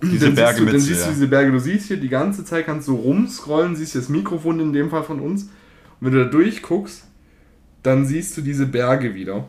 Diese 0.02 0.26
dann 0.26 0.34
Berge 0.34 0.58
siehst 0.58 0.60
du, 0.60 0.72
dann 0.72 0.80
sie, 0.80 0.94
siehst 0.94 1.06
du 1.06 1.10
diese 1.10 1.28
Berge, 1.28 1.52
du 1.52 1.60
siehst 1.60 1.88
hier 1.88 1.96
die 1.96 2.08
ganze 2.08 2.44
Zeit, 2.44 2.66
kannst 2.66 2.88
du 2.88 2.94
rumscrollen, 2.94 3.74
siehst 3.74 3.94
das 3.94 4.08
Mikrofon 4.08 4.60
in 4.60 4.72
dem 4.72 4.90
Fall 4.90 5.04
von 5.04 5.20
uns 5.20 5.44
und 5.44 5.50
wenn 6.00 6.12
du 6.12 6.24
da 6.24 6.30
durchguckst, 6.30 7.04
dann 7.82 8.04
siehst 8.04 8.36
du 8.36 8.42
diese 8.42 8.66
Berge 8.66 9.14
wieder. 9.14 9.48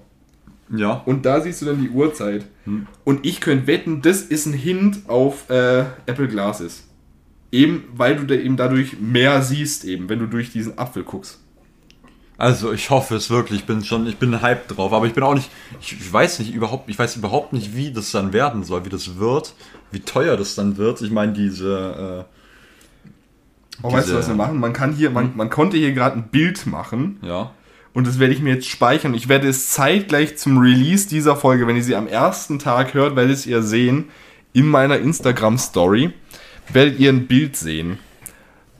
Ja. 0.69 0.93
Und 1.05 1.25
da 1.25 1.41
siehst 1.41 1.61
du 1.61 1.65
dann 1.65 1.81
die 1.81 1.89
Uhrzeit. 1.89 2.45
Hm. 2.65 2.87
Und 3.03 3.25
ich 3.25 3.39
könnte 3.39 3.67
wetten, 3.67 4.01
das 4.01 4.21
ist 4.21 4.45
ein 4.45 4.53
Hint 4.53 5.07
auf 5.07 5.49
äh, 5.49 5.85
Apple 6.05 6.27
Glasses. 6.27 6.87
Eben, 7.51 7.83
weil 7.93 8.15
du 8.15 8.25
da 8.25 8.35
eben 8.35 8.57
dadurch 8.57 8.99
mehr 8.99 9.41
siehst, 9.41 9.85
eben, 9.85 10.09
wenn 10.09 10.19
du 10.19 10.25
durch 10.25 10.51
diesen 10.51 10.77
Apfel 10.77 11.03
guckst. 11.03 11.39
Also 12.37 12.73
ich 12.73 12.89
hoffe 12.89 13.15
es 13.15 13.29
wirklich, 13.29 13.61
ich 13.61 13.65
bin 13.65 13.83
schon, 13.83 14.07
ich 14.07 14.17
bin 14.17 14.41
hyped 14.41 14.75
drauf, 14.75 14.91
aber 14.91 15.05
ich 15.07 15.13
bin 15.13 15.23
auch 15.23 15.35
nicht, 15.35 15.49
ich, 15.81 15.93
ich 15.93 16.11
weiß 16.11 16.39
nicht 16.39 16.53
überhaupt, 16.53 16.89
ich 16.89 16.99
weiß 16.99 17.15
überhaupt 17.15 17.53
nicht, 17.53 17.75
wie 17.75 17.91
das 17.93 18.11
dann 18.11 18.33
werden 18.33 18.63
soll, 18.63 18.83
wie 18.85 18.89
das 18.89 19.17
wird, 19.17 19.53
wie 19.91 20.01
teuer 20.01 20.35
das 20.35 20.55
dann 20.55 20.75
wird. 20.77 21.01
Ich 21.01 21.11
meine, 21.11 21.31
diese, 21.31 22.25
Aber 23.81 23.93
weißt 23.93 24.07
du, 24.07 24.11
Diese- 24.11 24.19
was 24.19 24.27
wir 24.27 24.35
machen? 24.35 24.59
Man 24.59 24.73
kann 24.73 24.93
hier, 24.93 25.09
man, 25.11 25.31
man 25.35 25.49
konnte 25.49 25.77
hier 25.77 25.93
gerade 25.93 26.17
ein 26.17 26.27
Bild 26.27 26.65
machen 26.67 27.19
äh, 27.23 27.27
ja, 27.27 27.51
und 27.93 28.05
das 28.05 28.19
werde 28.19 28.33
ich 28.33 28.41
mir 28.41 28.55
jetzt 28.55 28.67
speichern. 28.67 29.13
Ich 29.13 29.29
werde 29.29 29.47
es 29.47 29.69
zeitgleich 29.69 30.37
zum 30.37 30.57
Release 30.57 31.07
dieser 31.07 31.37
Folge, 31.37 31.65
wenn 31.67 31.77
ihr 31.77 31.83
sie 31.83 31.95
am 31.95 32.07
ersten 32.07 32.59
Tag 32.59 32.93
hört, 32.93 33.15
werdet 33.15 33.45
ihr 33.45 33.61
sehen, 33.63 34.09
in 34.51 34.65
meiner 34.67 34.97
Instagram-Story 34.97 36.11
werdet 36.73 36.99
ihr 36.99 37.11
ein 37.13 37.27
Bild 37.27 37.55
sehen, 37.55 37.99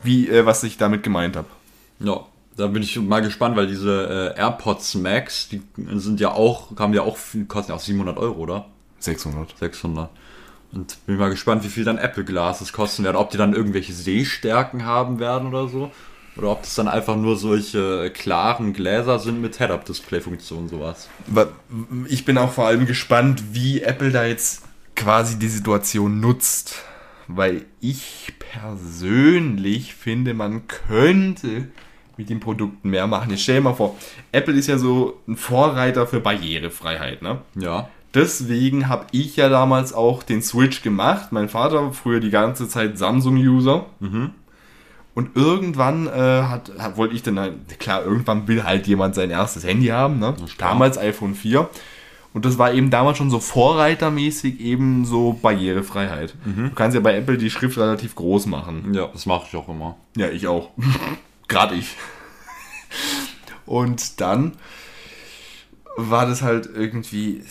wie, 0.03 0.27
äh, 0.27 0.45
was 0.45 0.63
ich 0.63 0.77
damit 0.77 1.03
gemeint 1.03 1.37
habe. 1.37 1.47
ja, 1.99 2.19
da 2.55 2.67
bin 2.67 2.81
ich 2.81 2.97
mal 2.99 3.21
gespannt, 3.21 3.55
weil 3.55 3.67
diese 3.67 4.33
äh, 4.35 4.39
AirPods 4.39 4.95
Max, 4.95 5.49
die 5.49 5.61
sind 5.95 6.19
ja 6.19 6.31
auch, 6.31 6.77
haben 6.77 6.93
ja 6.93 7.01
auch, 7.01 7.17
kosten 7.47 7.71
ja 7.71 7.75
auch 7.75 7.81
700 7.81 8.17
Euro, 8.17 8.39
oder? 8.39 8.65
600. 8.99 9.57
600. 9.57 10.09
Und 10.71 11.05
bin 11.05 11.17
mal 11.17 11.29
gespannt, 11.29 11.63
wie 11.63 11.69
viel 11.69 11.83
dann 11.83 11.97
Apple 11.97 12.23
Glasses 12.23 12.73
kosten 12.73 13.03
werden. 13.03 13.15
Ob 13.15 13.29
die 13.29 13.37
dann 13.37 13.53
irgendwelche 13.53 13.93
Sehstärken 13.93 14.85
haben 14.85 15.19
werden 15.19 15.47
oder 15.47 15.67
so. 15.67 15.91
Oder 16.37 16.49
ob 16.49 16.63
das 16.63 16.75
dann 16.75 16.89
einfach 16.89 17.15
nur 17.15 17.37
solche 17.37 18.11
klaren 18.11 18.73
Gläser 18.73 19.19
sind 19.19 19.41
mit 19.41 19.57
Head-Up-Display-Funktion, 19.57 20.67
sowas. 20.67 21.07
Ich 22.07 22.25
bin 22.25 22.37
auch 22.37 22.51
vor 22.51 22.67
allem 22.67 22.85
gespannt, 22.85 23.41
wie 23.53 23.81
Apple 23.81 24.11
da 24.11 24.25
jetzt 24.25 24.63
quasi 24.97 25.39
die 25.39 25.47
Situation 25.47 26.19
nutzt. 26.19 26.83
Weil 27.27 27.65
ich 27.79 28.33
persönlich 28.37 29.95
finde, 29.95 30.33
man 30.33 30.67
könnte 30.67 31.69
mit 32.17 32.29
den 32.29 32.39
Produkten 32.39 32.89
mehr 32.89 33.07
machen. 33.07 33.29
Jetzt 33.31 33.43
stell 33.43 33.55
dir 33.55 33.61
mal 33.61 33.73
vor, 33.73 33.95
Apple 34.31 34.53
ist 34.55 34.67
ja 34.67 34.77
so 34.77 35.19
ein 35.27 35.35
Vorreiter 35.37 36.07
für 36.07 36.19
Barrierefreiheit, 36.19 37.21
ne? 37.21 37.39
Ja. 37.55 37.89
Deswegen 38.13 38.87
habe 38.87 39.07
ich 39.11 39.35
ja 39.35 39.49
damals 39.49 39.91
auch 39.93 40.23
den 40.23 40.41
Switch 40.41 40.81
gemacht. 40.81 41.31
Mein 41.33 41.49
Vater 41.49 41.83
war 41.83 41.91
früher 41.93 42.21
die 42.21 42.29
ganze 42.29 42.69
Zeit 42.69 42.97
Samsung-User. 42.97 43.85
Und 45.13 45.35
irgendwann 45.35 46.07
äh, 46.07 46.11
hat, 46.43 46.71
hat, 46.77 46.97
wollte 46.97 47.15
ich 47.15 47.23
dann, 47.23 47.39
halt- 47.39 47.77
klar, 47.79 48.03
irgendwann 48.05 48.47
will 48.47 48.63
halt 48.63 48.87
jemand 48.87 49.15
sein 49.15 49.31
erstes 49.31 49.65
Handy 49.65 49.87
haben. 49.87 50.19
Ne? 50.19 50.33
Damals 50.57 50.97
iPhone 50.97 51.35
4. 51.35 51.69
Und 52.33 52.43
das 52.43 52.57
war 52.57 52.73
eben 52.73 52.89
damals 52.89 53.17
schon 53.17 53.29
so 53.29 53.39
vorreitermäßig 53.39 54.59
eben 54.59 55.05
so 55.05 55.33
Barrierefreiheit. 55.41 56.35
Du 56.45 56.75
kannst 56.75 56.95
ja 56.95 56.99
bei 57.01 57.15
Apple 57.15 57.37
die 57.37 57.49
Schrift 57.49 57.77
relativ 57.77 58.15
groß 58.15 58.45
machen. 58.47 58.93
Ja, 58.93 59.07
das 59.07 59.25
mache 59.25 59.45
ich 59.49 59.55
auch 59.55 59.69
immer. 59.69 59.95
Ja, 60.17 60.27
ich 60.29 60.47
auch. 60.47 60.69
Gerade 61.47 61.75
ich. 61.75 61.95
Und 63.65 64.21
dann 64.21 64.57
war 65.97 66.25
das 66.25 66.41
halt 66.41 66.67
irgendwie 66.67 67.43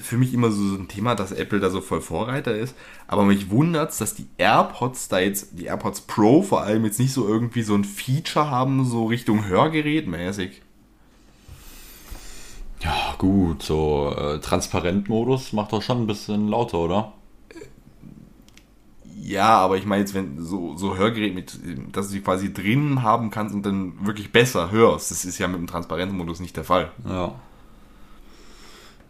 für 0.00 0.16
mich 0.16 0.32
immer 0.32 0.50
so 0.50 0.74
ein 0.76 0.88
Thema, 0.88 1.14
dass 1.14 1.32
Apple 1.32 1.60
da 1.60 1.70
so 1.70 1.80
voll 1.80 2.00
Vorreiter 2.00 2.54
ist. 2.54 2.74
Aber 3.06 3.24
mich 3.24 3.50
wundert's, 3.50 3.98
dass 3.98 4.14
die 4.14 4.26
AirPods 4.38 5.08
da 5.08 5.18
jetzt, 5.18 5.58
die 5.58 5.66
AirPods 5.66 6.02
Pro 6.02 6.42
vor 6.42 6.62
allem 6.62 6.84
jetzt 6.84 6.98
nicht 6.98 7.12
so 7.12 7.26
irgendwie 7.26 7.62
so 7.62 7.74
ein 7.74 7.84
Feature 7.84 8.50
haben, 8.50 8.84
so 8.84 9.06
Richtung 9.06 9.46
Hörgerät 9.46 10.06
mäßig. 10.06 10.62
Ja, 12.80 13.14
gut, 13.18 13.62
so 13.62 14.12
äh, 14.16 14.40
Transparentmodus 14.40 15.52
macht 15.52 15.72
doch 15.72 15.82
schon 15.82 16.02
ein 16.02 16.06
bisschen 16.06 16.48
lauter, 16.48 16.78
oder? 16.78 17.12
Ja, 19.24 19.56
aber 19.58 19.76
ich 19.76 19.86
meine 19.86 20.00
jetzt, 20.00 20.14
wenn 20.14 20.44
so, 20.44 20.76
so 20.76 20.96
Hörgerät 20.96 21.32
mit, 21.32 21.56
dass 21.92 22.06
du 22.06 22.12
sie 22.12 22.20
quasi 22.22 22.52
drin 22.52 23.02
haben 23.02 23.30
kannst 23.30 23.54
und 23.54 23.64
dann 23.64 24.04
wirklich 24.04 24.32
besser 24.32 24.72
hörst, 24.72 25.12
das 25.12 25.24
ist 25.24 25.38
ja 25.38 25.46
mit 25.46 25.58
dem 25.58 25.68
Transparenzmodus 25.68 26.40
nicht 26.40 26.56
der 26.56 26.64
Fall. 26.64 26.90
Ja. 27.08 27.32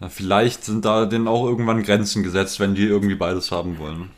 ja. 0.01 0.09
Vielleicht 0.11 0.65
sind 0.65 0.85
da 0.85 1.07
denen 1.07 1.29
auch 1.29 1.47
irgendwann 1.47 1.83
Grenzen 1.83 2.23
gesetzt, 2.23 2.61
wenn 2.61 2.75
die 2.75 2.85
irgendwie 2.85 3.15
beides 3.15 3.51
haben 3.51 3.79
wollen. 3.79 4.11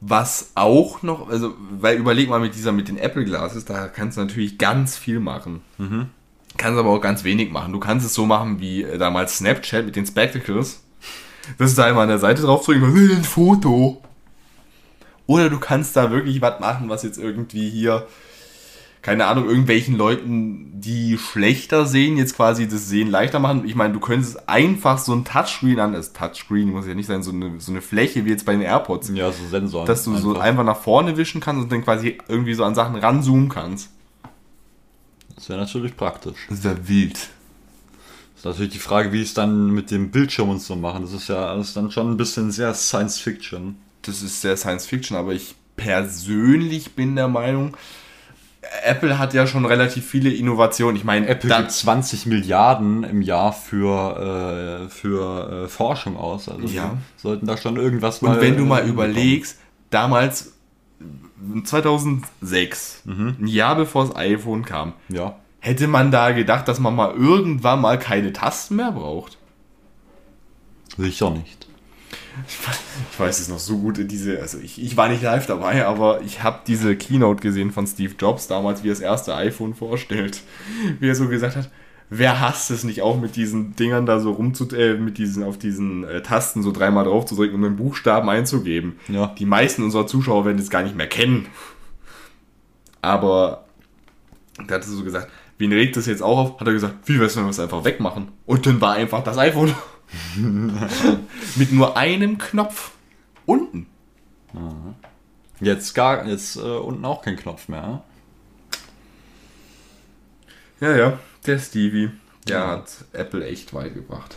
Was 0.00 0.50
auch 0.56 1.04
noch, 1.04 1.28
also, 1.28 1.54
weil 1.70 1.96
überleg 1.96 2.28
mal 2.28 2.40
mit 2.40 2.56
dieser, 2.56 2.72
mit 2.72 2.88
den 2.88 2.98
Apple 2.98 3.24
Glasses, 3.24 3.64
da 3.64 3.86
kannst 3.86 4.16
du 4.16 4.22
natürlich 4.22 4.58
ganz 4.58 4.96
viel 4.96 5.20
machen. 5.20 5.62
Kannst 6.56 6.78
aber 6.78 6.90
auch 6.90 7.00
ganz 7.00 7.22
wenig 7.22 7.52
machen. 7.52 7.72
Du 7.72 7.78
kannst 7.78 8.04
es 8.04 8.14
so 8.14 8.26
machen 8.26 8.58
wie 8.58 8.82
äh, 8.82 8.98
damals 8.98 9.38
Snapchat 9.38 9.86
mit 9.86 9.94
den 9.94 10.06
Spectacles. 10.06 10.82
Das 11.56 11.70
ist 11.70 11.78
da 11.78 11.88
immer 11.88 12.00
an 12.00 12.08
der 12.08 12.18
Seite 12.18 12.42
drauf 12.42 12.64
drücken, 12.64 12.82
und, 12.82 12.96
äh, 12.96 13.14
ein 13.14 13.24
Foto. 13.24 14.03
Oder 15.26 15.48
du 15.50 15.58
kannst 15.58 15.96
da 15.96 16.10
wirklich 16.10 16.40
was 16.42 16.60
machen, 16.60 16.88
was 16.88 17.02
jetzt 17.02 17.18
irgendwie 17.18 17.70
hier, 17.70 18.06
keine 19.00 19.26
Ahnung, 19.26 19.48
irgendwelchen 19.48 19.96
Leuten, 19.96 20.80
die 20.80 21.16
schlechter 21.18 21.86
sehen, 21.86 22.16
jetzt 22.18 22.36
quasi 22.36 22.68
das 22.68 22.88
Sehen 22.88 23.10
leichter 23.10 23.38
machen. 23.38 23.64
Ich 23.64 23.74
meine, 23.74 23.94
du 23.94 24.00
könntest 24.00 24.48
einfach 24.48 24.98
so 24.98 25.12
ein 25.14 25.24
Touchscreen 25.24 25.80
an, 25.80 25.92
das 25.94 26.12
Touchscreen 26.12 26.70
muss 26.70 26.86
ja 26.86 26.94
nicht 26.94 27.06
sein, 27.06 27.22
so 27.22 27.30
eine, 27.30 27.58
so 27.58 27.72
eine 27.72 27.80
Fläche 27.80 28.24
wie 28.26 28.30
jetzt 28.30 28.44
bei 28.44 28.52
den 28.52 28.62
AirPods 28.62 29.10
Ja, 29.14 29.32
so 29.32 29.46
Sensoren. 29.48 29.86
dass 29.86 30.04
du 30.04 30.14
so 30.16 30.38
einfach 30.38 30.64
nach 30.64 30.78
vorne 30.78 31.16
wischen 31.16 31.40
kannst 31.40 31.62
und 31.62 31.72
dann 31.72 31.82
quasi 31.84 32.18
irgendwie 32.28 32.54
so 32.54 32.64
an 32.64 32.74
Sachen 32.74 32.96
ranzoomen 32.96 33.48
kannst. 33.48 33.90
Das 35.36 35.48
wäre 35.48 35.58
natürlich 35.58 35.96
praktisch. 35.96 36.46
Das 36.48 36.62
wäre 36.64 36.86
wild. 36.86 37.14
Das 37.14 38.40
ist 38.40 38.44
natürlich 38.44 38.72
die 38.74 38.78
Frage, 38.78 39.10
wie 39.12 39.22
es 39.22 39.32
dann 39.32 39.70
mit 39.70 39.90
dem 39.90 40.10
Bildschirm 40.10 40.50
und 40.50 40.60
so 40.60 40.76
machen. 40.76 41.02
Das 41.02 41.14
ist 41.14 41.28
ja 41.28 41.46
alles 41.46 41.72
dann 41.72 41.90
schon 41.90 42.10
ein 42.10 42.16
bisschen 42.18 42.50
sehr 42.50 42.74
Science 42.74 43.18
Fiction. 43.18 43.76
Das 44.06 44.22
ist 44.22 44.40
sehr 44.40 44.56
Science 44.56 44.86
Fiction, 44.86 45.16
aber 45.16 45.32
ich 45.32 45.54
persönlich 45.76 46.92
bin 46.94 47.16
der 47.16 47.28
Meinung, 47.28 47.76
Apple 48.84 49.18
hat 49.18 49.34
ja 49.34 49.46
schon 49.46 49.66
relativ 49.66 50.06
viele 50.06 50.30
Innovationen. 50.32 50.96
Ich 50.96 51.04
meine, 51.04 51.26
Apple 51.28 51.54
gibt 51.54 51.70
20 51.70 52.26
Milliarden 52.26 53.04
im 53.04 53.20
Jahr 53.22 53.52
für, 53.52 54.86
äh, 54.86 54.88
für 54.88 55.64
äh, 55.64 55.68
Forschung 55.68 56.16
aus. 56.16 56.48
Also 56.48 56.66
Ja. 56.68 56.96
sollten 57.16 57.46
da 57.46 57.56
schon 57.56 57.76
irgendwas 57.76 58.20
und 58.20 58.40
wenn 58.40 58.56
du 58.56 58.64
mal 58.64 58.86
überlegst, 58.86 59.58
damals 59.90 60.54
2006, 61.64 63.02
ein 63.06 63.46
Jahr 63.46 63.76
bevor 63.76 64.06
das 64.06 64.16
iPhone 64.16 64.64
kam, 64.64 64.94
Ja. 65.08 65.36
hätte 65.60 65.86
man 65.86 66.10
da 66.10 66.32
gedacht, 66.32 66.66
dass 66.68 66.78
man 66.80 66.94
mal 66.96 67.14
irgendwann 67.14 67.80
mal 67.80 67.98
keine 67.98 68.32
Tasten 68.32 68.76
mehr 68.76 68.92
braucht. 68.92 69.38
Sicher 70.96 71.30
nicht. 71.30 71.63
Ich 73.12 73.20
weiß 73.20 73.40
es 73.40 73.48
noch 73.48 73.58
so 73.58 73.78
gut, 73.78 73.98
diese, 74.10 74.40
also 74.40 74.58
ich, 74.58 74.82
ich 74.82 74.96
war 74.96 75.08
nicht 75.08 75.22
live 75.22 75.46
dabei, 75.46 75.86
aber 75.86 76.20
ich 76.22 76.42
habe 76.42 76.60
diese 76.66 76.96
Keynote 76.96 77.40
gesehen 77.40 77.70
von 77.70 77.86
Steve 77.86 78.14
Jobs 78.18 78.48
damals, 78.48 78.82
wie 78.82 78.88
er 78.88 78.94
das 78.94 79.00
erste 79.00 79.34
iPhone 79.34 79.74
vorstellt. 79.74 80.42
Wie 80.98 81.08
er 81.08 81.14
so 81.14 81.28
gesagt 81.28 81.56
hat, 81.56 81.70
wer 82.10 82.40
hasst 82.40 82.70
es 82.70 82.84
nicht 82.84 83.02
auch 83.02 83.20
mit 83.20 83.36
diesen 83.36 83.76
Dingern 83.76 84.06
da 84.06 84.20
so 84.20 84.32
rumzu, 84.32 84.68
äh, 84.74 84.94
mit 84.94 85.18
diesen, 85.18 85.42
auf 85.42 85.58
diesen 85.58 86.04
äh, 86.04 86.22
Tasten 86.22 86.62
so 86.62 86.72
dreimal 86.72 87.04
drauf 87.04 87.26
zu 87.26 87.36
drücken 87.36 87.56
und 87.56 87.64
einen 87.64 87.76
Buchstaben 87.76 88.28
einzugeben. 88.28 88.98
Ja. 89.08 89.34
Die 89.38 89.46
meisten 89.46 89.82
unserer 89.82 90.06
Zuschauer 90.06 90.44
werden 90.44 90.58
das 90.58 90.70
gar 90.70 90.82
nicht 90.82 90.96
mehr 90.96 91.08
kennen. 91.08 91.46
Aber 93.00 93.66
da 94.66 94.76
hat 94.76 94.82
er 94.82 94.88
so 94.88 95.04
gesagt, 95.04 95.28
wen 95.58 95.72
regt 95.72 95.96
das 95.96 96.06
jetzt 96.06 96.22
auch 96.22 96.38
auf? 96.38 96.60
Hat 96.60 96.66
er 96.66 96.72
gesagt, 96.72 96.94
wie 97.06 97.20
wär's, 97.20 97.36
wenn 97.36 97.44
wir 97.44 97.50
es 97.50 97.60
einfach 97.60 97.84
wegmachen? 97.84 98.28
Und 98.46 98.66
dann 98.66 98.80
war 98.80 98.94
einfach 98.94 99.22
das 99.22 99.38
iPhone. 99.38 99.74
Mit 101.56 101.72
nur 101.72 101.96
einem 101.96 102.38
Knopf. 102.38 102.92
Unten. 103.46 103.86
Jetzt 105.60 105.94
gar, 105.94 106.26
jetzt 106.26 106.56
äh, 106.56 106.60
unten 106.60 107.04
auch 107.04 107.22
kein 107.22 107.36
Knopf 107.36 107.68
mehr. 107.68 108.02
Ja, 110.80 110.96
ja, 110.96 111.18
der 111.46 111.58
Stevie, 111.58 112.10
der 112.48 112.56
Ja. 112.58 112.66
hat 112.72 113.04
Apple 113.12 113.46
echt 113.46 113.72
weit 113.74 113.94
gebracht. 113.94 114.36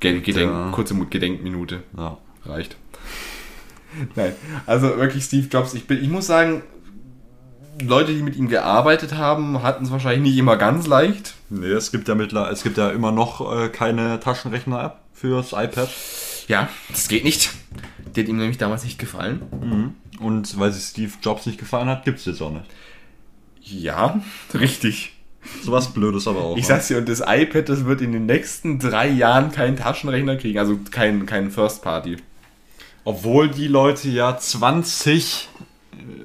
Ge- 0.00 0.20
Gedenk, 0.20 0.50
Ja. 0.52 0.70
Kurze 0.72 0.94
Gedenkminute. 1.06 1.82
Ja. 1.96 2.18
Reicht. 2.44 2.76
Nein, 4.16 4.34
also 4.66 4.96
wirklich 4.96 5.24
Steve 5.24 5.46
Jobs. 5.48 5.74
Ich, 5.74 5.86
bin, 5.86 6.02
ich 6.02 6.08
muss 6.08 6.26
sagen, 6.26 6.62
Leute, 7.86 8.14
die 8.14 8.22
mit 8.22 8.36
ihm 8.36 8.48
gearbeitet 8.48 9.14
haben, 9.14 9.62
hatten 9.62 9.84
es 9.84 9.90
wahrscheinlich 9.90 10.22
nicht 10.32 10.38
immer 10.38 10.56
ganz 10.56 10.86
leicht. 10.86 11.34
Nee, 11.50 11.66
es 11.66 11.92
gibt 11.92 12.08
ja 12.08 12.14
mittler, 12.14 12.50
es 12.50 12.62
gibt 12.62 12.78
ja 12.78 12.90
immer 12.90 13.12
noch 13.12 13.54
äh, 13.54 13.68
keine 13.68 14.20
Taschenrechner-App 14.20 14.98
fürs 15.12 15.52
iPad. 15.52 15.88
Ja, 16.48 16.68
das 16.88 17.08
geht 17.08 17.24
nicht. 17.24 17.50
Der 18.14 18.24
hat 18.24 18.28
ihm 18.28 18.36
nämlich 18.38 18.58
damals 18.58 18.84
nicht 18.84 18.98
gefallen. 18.98 19.94
Und 20.20 20.58
weil 20.58 20.72
sich 20.72 20.84
Steve 20.84 21.12
Jobs 21.22 21.46
nicht 21.46 21.58
gefallen 21.58 21.88
hat, 21.88 22.04
gibt 22.04 22.18
es 22.18 22.26
jetzt 22.26 22.42
auch 22.42 22.52
nicht. 22.52 22.66
Ja, 23.60 24.20
richtig. 24.54 25.12
Sowas 25.62 25.92
Blödes 25.92 26.28
aber 26.28 26.40
auch. 26.40 26.56
Ich 26.56 26.62
ne? 26.62 26.68
sag's 26.68 26.88
dir, 26.88 26.98
und 26.98 27.08
das 27.08 27.20
iPad, 27.20 27.68
das 27.68 27.84
wird 27.84 28.00
in 28.00 28.12
den 28.12 28.26
nächsten 28.26 28.78
drei 28.78 29.08
Jahren 29.08 29.50
keinen 29.50 29.76
Taschenrechner 29.76 30.36
kriegen, 30.36 30.58
also 30.58 30.78
keinen 30.90 31.26
kein 31.26 31.50
First 31.50 31.82
Party. 31.82 32.16
Obwohl 33.04 33.48
die 33.48 33.66
Leute 33.66 34.08
ja 34.08 34.36
20 34.36 35.48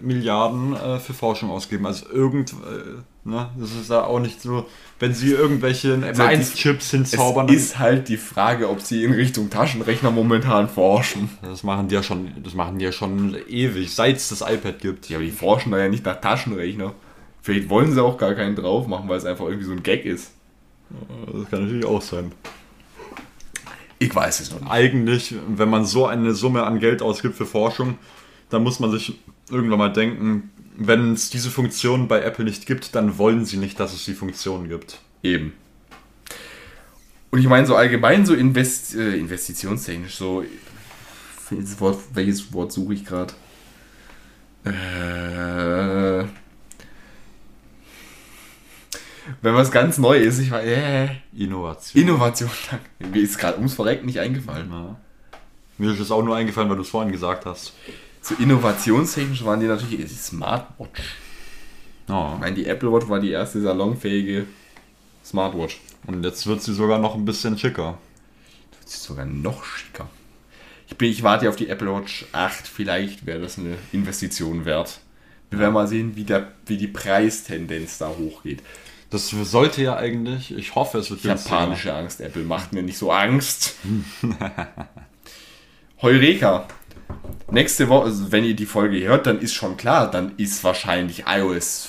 Milliarden 0.01 0.75
äh, 0.75 0.99
für 0.99 1.13
Forschung 1.13 1.49
ausgeben. 1.49 1.85
Also 1.85 2.09
irgend, 2.09 2.51
äh, 2.51 3.27
ne, 3.29 3.49
das 3.57 3.71
ist 3.71 3.89
ja 3.89 4.03
auch 4.03 4.19
nicht 4.19 4.41
so, 4.41 4.65
wenn 4.99 5.13
sie 5.13 5.31
irgendwelche 5.31 5.95
M1-Chips 5.95 6.91
hinzaubern. 6.91 7.49
Es 7.49 7.55
ist 7.55 7.79
halt 7.79 8.07
die 8.07 8.17
Frage, 8.17 8.69
ob 8.69 8.81
sie 8.81 9.03
in 9.03 9.13
Richtung 9.13 9.49
Taschenrechner 9.49 10.11
momentan 10.11 10.69
forschen. 10.69 11.29
das 11.41 11.63
machen 11.63 11.87
die 11.87 11.95
ja 11.95 12.03
schon, 12.03 12.31
das 12.43 12.53
machen 12.53 12.79
die 12.79 12.85
ja 12.85 12.91
schon 12.91 13.35
ewig, 13.47 13.93
seit 13.93 14.17
es 14.17 14.29
das 14.29 14.41
iPad 14.41 14.79
gibt. 14.79 15.09
Ja, 15.09 15.17
aber 15.17 15.25
die 15.25 15.31
forschen 15.31 15.71
da 15.71 15.77
ja 15.77 15.89
nicht 15.89 16.05
nach 16.05 16.19
Taschenrechner. 16.21 16.93
Vielleicht 17.41 17.69
wollen 17.69 17.93
sie 17.93 18.03
auch 18.03 18.17
gar 18.17 18.33
keinen 18.33 18.55
drauf 18.55 18.87
machen, 18.87 19.07
weil 19.09 19.17
es 19.17 19.25
einfach 19.25 19.45
irgendwie 19.45 19.65
so 19.65 19.71
ein 19.71 19.83
Gag 19.83 20.05
ist. 20.05 20.31
Das 21.33 21.49
kann 21.49 21.63
natürlich 21.63 21.85
auch 21.85 22.01
sein. 22.01 22.31
Ich 23.99 24.13
weiß 24.13 24.39
es 24.39 24.51
noch 24.51 24.61
nicht. 24.61 24.71
Eigentlich, 24.71 25.35
wenn 25.47 25.69
man 25.69 25.85
so 25.85 26.05
eine 26.05 26.33
Summe 26.33 26.63
an 26.63 26.79
Geld 26.79 27.01
ausgibt 27.01 27.35
für 27.35 27.45
Forschung, 27.45 27.97
dann 28.49 28.63
muss 28.63 28.79
man 28.79 28.91
sich 28.91 29.19
irgendwann 29.49 29.79
mal 29.79 29.93
denken, 29.93 30.51
wenn 30.77 31.13
es 31.13 31.29
diese 31.29 31.49
Funktion 31.49 32.07
bei 32.07 32.21
Apple 32.21 32.45
nicht 32.45 32.65
gibt, 32.65 32.95
dann 32.95 33.17
wollen 33.17 33.45
sie 33.45 33.57
nicht, 33.57 33.79
dass 33.79 33.93
es 33.93 34.05
die 34.05 34.13
Funktion 34.13 34.69
gibt. 34.69 34.99
Eben. 35.23 35.53
Und 37.31 37.39
ich 37.39 37.47
meine, 37.47 37.65
so 37.67 37.75
allgemein, 37.75 38.25
so 38.25 38.33
invest, 38.33 38.95
äh, 38.95 39.17
investitionstechnisch, 39.17 40.15
so. 40.15 40.43
Welches 41.49 41.79
Wort, 41.79 41.99
welches 42.13 42.53
Wort 42.53 42.71
suche 42.71 42.93
ich 42.93 43.05
gerade? 43.05 43.33
Äh. 44.65 46.25
Wenn 49.41 49.55
was 49.55 49.71
ganz 49.71 49.97
neu 49.97 50.17
ist, 50.17 50.39
ich 50.39 50.51
war. 50.51 50.63
Äh, 50.63 51.09
Innovation. 51.35 52.01
Innovation, 52.01 52.49
danke. 52.69 53.17
Mir 53.17 53.23
ist 53.23 53.37
gerade 53.37 53.57
ums 53.57 53.73
Verrecken 53.73 54.05
nicht 54.05 54.19
eingefallen. 54.19 54.69
Ja. 54.71 54.95
Mir 55.77 55.91
ist 55.91 55.99
es 55.99 56.11
auch 56.11 56.23
nur 56.23 56.35
eingefallen, 56.35 56.69
weil 56.69 56.77
du 56.77 56.83
es 56.83 56.89
vorhin 56.89 57.11
gesagt 57.11 57.45
hast. 57.45 57.73
So 58.27 58.35
innovationstechnisch 58.35 59.45
waren 59.45 59.61
die 59.61 59.67
natürlich 59.67 60.05
die 60.05 60.13
Smartwatch. 60.13 61.15
Ja. 62.09 62.33
Ich 62.33 62.39
meine, 62.41 62.55
die 62.57 62.65
Apple 62.65 62.91
Watch 62.91 63.07
war 63.07 63.21
die 63.21 63.31
erste 63.31 63.61
salonfähige 63.61 64.47
Smartwatch. 65.23 65.79
Und 66.07 66.25
jetzt 66.25 66.45
wird 66.45 66.61
sie 66.61 66.73
sogar 66.73 66.99
noch 66.99 67.15
ein 67.15 67.23
bisschen 67.23 67.57
schicker. 67.57 67.97
Das 68.83 68.95
ist 68.95 69.03
sogar 69.03 69.25
noch 69.25 69.63
schicker. 69.63 70.09
Ich, 70.89 70.97
bin, 70.97 71.09
ich 71.09 71.23
warte 71.23 71.47
auf 71.47 71.55
die 71.55 71.69
Apple 71.69 71.89
Watch 71.93 72.25
8. 72.33 72.67
Vielleicht 72.67 73.25
wäre 73.25 73.39
das 73.39 73.57
eine 73.57 73.77
Investition 73.93 74.65
wert. 74.65 74.99
Wir 75.49 75.59
werden 75.59 75.73
mal 75.73 75.87
sehen, 75.87 76.17
wie, 76.17 76.25
der, 76.25 76.51
wie 76.65 76.75
die 76.75 76.87
Preistendenz 76.87 77.97
da 77.97 78.09
hochgeht. 78.09 78.61
Das 79.09 79.29
sollte 79.29 79.81
ja 79.81 79.95
eigentlich, 79.95 80.53
ich 80.53 80.75
hoffe, 80.75 80.97
es 80.97 81.09
wird 81.09 81.21
günstiger. 81.21 81.55
panische 81.55 81.93
Angst. 81.93 82.19
Apple 82.19 82.43
macht 82.43 82.73
mir 82.73 82.83
nicht 82.83 82.97
so 82.97 83.09
Angst. 83.09 83.75
Heureka. 86.01 86.67
Nächste 87.49 87.87
Woche, 87.87 88.05
also 88.05 88.31
wenn 88.31 88.43
ihr 88.43 88.55
die 88.55 88.65
Folge 88.65 88.99
hört, 89.07 89.25
dann 89.25 89.39
ist 89.39 89.53
schon 89.53 89.77
klar, 89.77 90.11
dann 90.11 90.35
ist 90.37 90.63
wahrscheinlich 90.63 91.23
iOS 91.27 91.87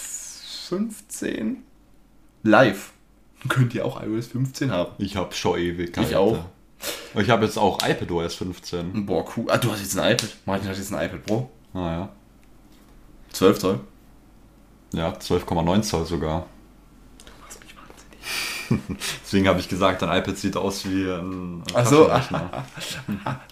15 0.68 1.64
live. 2.44 2.92
Könnt 3.48 3.74
ihr 3.74 3.84
auch 3.84 4.02
iOS 4.02 4.28
15 4.28 4.70
haben. 4.70 4.92
Ich 4.98 5.16
habe 5.16 5.34
schon 5.34 5.58
ewig. 5.58 5.96
Ich 5.96 6.16
auch. 6.16 6.38
Ich 7.14 7.30
habe 7.30 7.44
jetzt 7.44 7.58
auch 7.58 7.78
iPadOS 7.82 8.34
15. 8.36 9.06
Boah, 9.06 9.24
cool. 9.36 9.46
Ah, 9.48 9.58
du 9.58 9.70
hast 9.70 9.80
jetzt 9.80 9.98
ein 9.98 10.12
iPad. 10.12 10.36
Martin 10.46 10.68
hat 10.68 10.76
jetzt 10.76 10.92
ein 10.92 11.04
iPad 11.04 11.26
Pro. 11.26 11.50
Naja. 11.72 12.08
12 13.32 13.58
Zoll. 13.58 13.80
Ja, 14.92 15.12
12,9 15.12 15.82
Zoll 15.82 16.06
sogar. 16.06 16.46
Deswegen 19.24 19.48
habe 19.48 19.60
ich 19.60 19.68
gesagt, 19.68 20.02
ein 20.02 20.16
iPad 20.16 20.36
sieht 20.36 20.56
aus 20.56 20.84
wie 20.88 21.04
ein, 21.04 21.60
ein 21.60 21.62
Ach 21.74 21.86
so. 21.86 22.06
Taschenrechner. 22.06 22.64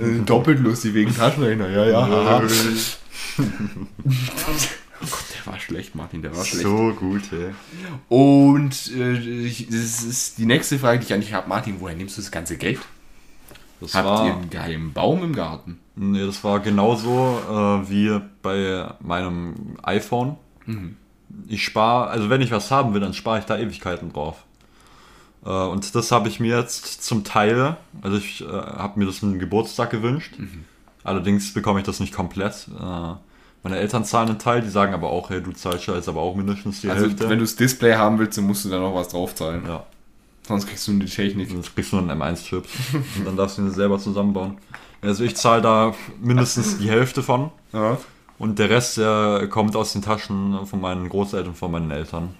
Äh, 0.00 0.20
Doppelt 0.24 0.60
lustig 0.60 0.94
wegen 0.94 1.14
Taschenrechner. 1.14 1.68
Ja, 1.68 1.84
ja. 1.86 2.06
haha. 2.06 2.42
oh 3.38 3.46
Gott, 5.00 5.24
der 5.34 5.52
war 5.52 5.58
schlecht, 5.58 5.94
Martin, 5.94 6.22
der 6.22 6.36
war 6.36 6.44
schlecht. 6.44 6.64
so 6.64 6.92
gut, 6.94 7.22
ey. 7.32 7.54
Und 8.08 8.92
äh, 8.94 9.18
ich, 9.18 9.66
das 9.68 10.02
ist 10.02 10.38
die 10.38 10.46
nächste 10.46 10.78
Frage, 10.78 10.98
die 10.98 11.12
ich 11.12 11.20
dich 11.20 11.32
habe. 11.32 11.48
Martin, 11.48 11.76
woher 11.80 11.96
nimmst 11.96 12.16
du 12.16 12.22
das 12.22 12.30
ganze 12.30 12.56
Geld? 12.56 12.80
Das 13.80 13.94
Habt 13.94 14.06
war, 14.06 14.26
ihr 14.26 14.34
einen 14.34 14.50
geheimen 14.50 14.92
Baum 14.92 15.22
im 15.22 15.34
Garten? 15.34 15.78
nee, 15.96 16.24
das 16.24 16.42
war 16.44 16.60
genauso 16.60 17.38
äh, 17.48 17.90
wie 17.90 18.20
bei 18.42 18.92
meinem 19.00 19.76
iPhone. 19.82 20.36
Ich 21.48 21.64
spare, 21.64 22.08
also 22.08 22.30
wenn 22.30 22.40
ich 22.40 22.50
was 22.50 22.70
haben 22.70 22.94
will, 22.94 23.00
dann 23.00 23.14
spare 23.14 23.38
ich 23.38 23.44
da 23.44 23.58
Ewigkeiten 23.58 24.12
drauf. 24.12 24.44
Äh, 25.44 25.50
und 25.50 25.94
das 25.94 26.12
habe 26.12 26.28
ich 26.28 26.40
mir 26.40 26.58
jetzt 26.58 27.02
zum 27.04 27.24
Teil, 27.24 27.76
also 28.02 28.16
ich 28.16 28.42
äh, 28.42 28.46
habe 28.48 28.98
mir 28.98 29.06
das 29.06 29.20
zum 29.20 29.38
Geburtstag 29.38 29.90
gewünscht. 29.90 30.34
Allerdings 31.02 31.52
bekomme 31.54 31.80
ich 31.80 31.86
das 31.86 31.98
nicht 32.00 32.14
komplett. 32.14 32.68
Äh, 32.78 33.14
meine 33.62 33.76
Eltern 33.78 34.04
zahlen 34.04 34.28
einen 34.30 34.38
Teil, 34.38 34.62
die 34.62 34.70
sagen 34.70 34.94
aber 34.94 35.10
auch, 35.10 35.30
hey, 35.30 35.42
du 35.42 35.52
zahlst 35.52 35.86
ja 35.86 35.94
jetzt 35.94 36.08
aber 36.08 36.20
auch 36.20 36.34
mindestens 36.34 36.80
die 36.80 36.90
Also, 36.90 37.06
Hälfte. 37.06 37.28
wenn 37.28 37.38
du 37.38 37.44
das 37.44 37.56
Display 37.56 37.94
haben 37.94 38.18
willst, 38.18 38.38
dann 38.38 38.44
musst 38.46 38.64
du 38.64 38.68
da 38.70 38.78
noch 38.78 38.94
was 38.94 39.08
draufzahlen. 39.08 39.66
ja. 39.66 39.84
Sonst 40.48 40.66
kriegst 40.66 40.88
du 40.88 40.92
die 40.98 41.06
Technik. 41.06 41.48
Sonst 41.50 41.74
kriegst 41.74 41.92
du 41.92 41.96
nur 42.00 42.10
einen 42.10 42.20
M1-Chip 42.20 42.64
und 43.18 43.24
dann 43.26 43.36
darfst 43.36 43.58
du 43.58 43.62
ihn 43.62 43.70
selber 43.70 43.98
zusammenbauen. 43.98 44.58
Also 45.00 45.22
ich 45.22 45.36
zahle 45.36 45.62
da 45.62 45.94
mindestens 46.20 46.78
die 46.78 46.90
Hälfte 46.90 47.22
von 47.22 47.50
Ja. 47.72 47.98
Und 48.40 48.58
der 48.58 48.70
Rest 48.70 48.96
der 48.96 49.46
kommt 49.50 49.76
aus 49.76 49.92
den 49.92 50.00
Taschen 50.00 50.66
von 50.66 50.80
meinen 50.80 51.10
Großeltern, 51.10 51.54
von 51.54 51.70
meinen 51.70 51.90
Eltern. 51.90 52.34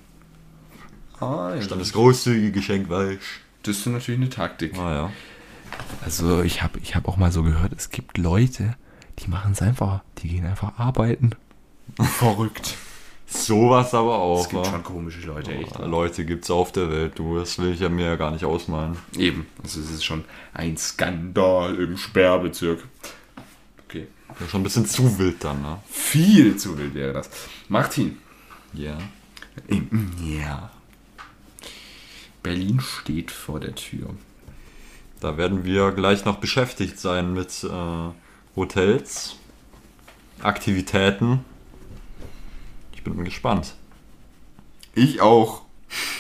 Ah, 1.21 1.55
ja. 1.55 1.67
Dann 1.67 1.79
das 1.79 1.93
großzügige 1.93 2.53
Geschenk 2.53 2.89
weiß. 2.89 3.19
Das 3.63 3.77
ist 3.77 3.87
natürlich 3.87 4.19
eine 4.19 4.31
Taktik. 4.31 4.79
Ah 4.79 4.95
ja. 4.95 5.13
Also 6.03 6.43
ich 6.43 6.63
habe 6.63 6.79
ich 6.79 6.97
hab 6.97 7.07
auch 7.07 7.19
mal 7.19 7.31
so 7.31 7.43
gehört, 7.43 7.75
es 7.77 7.91
gibt 7.91 8.17
Leute, 8.17 8.77
die 9.19 9.29
machen 9.29 9.53
es 9.53 9.61
einfach, 9.61 10.01
die 10.19 10.29
gehen 10.29 10.47
einfach 10.47 10.79
arbeiten. 10.79 11.33
Verrückt. 12.01 12.77
Sowas 13.27 13.93
aber 13.93 14.19
auch. 14.19 14.41
Es 14.41 14.49
gibt 14.49 14.65
wa? 14.65 14.71
schon 14.71 14.83
komische 14.83 15.27
Leute, 15.27 15.53
echt. 15.53 15.79
Leute 15.81 16.25
gibt's 16.25 16.51
auf 16.51 16.73
der 16.73 16.91
Welt, 16.91 17.19
du, 17.19 17.39
das 17.39 17.59
will 17.59 17.75
ich 17.75 17.81
ja 17.81 17.91
mir 17.91 18.07
ja 18.07 18.17
gar 18.17 18.31
nicht 18.31 18.47
ausmalen. 18.47 18.97
Eben. 19.19 19.47
Also 19.63 19.81
es 19.81 19.91
ist 19.91 20.05
schon 20.05 20.25
ein 20.55 20.79
Skandal 20.79 21.75
im 21.75 21.99
Sperrbezirk. 21.99 22.83
Okay. 23.91 24.07
Ja, 24.39 24.47
schon 24.47 24.61
ein 24.61 24.65
bisschen 24.65 24.87
zu 24.87 25.19
wild 25.19 25.43
dann, 25.43 25.63
ne? 25.63 25.79
Viel 25.91 26.57
zu 26.57 26.79
wild 26.79 26.95
wäre 26.95 27.13
das. 27.13 27.29
Martin. 27.69 28.19
Ja. 28.73 28.97
Ja. 30.25 30.71
Berlin 32.41 32.81
steht 32.81 33.33
vor 33.33 33.59
der 33.59 33.75
Tür. 33.75 34.15
Da 35.19 35.37
werden 35.37 35.65
wir 35.65 35.91
gleich 35.91 36.25
noch 36.25 36.37
beschäftigt 36.37 37.01
sein 37.01 37.35
mit 37.35 37.65
äh, 37.65 38.11
Hotels, 38.55 39.37
Aktivitäten. 40.41 41.45
Ich 42.93 43.03
bin 43.03 43.25
gespannt, 43.25 43.75
Ich 44.95 45.21
auch. 45.21 45.63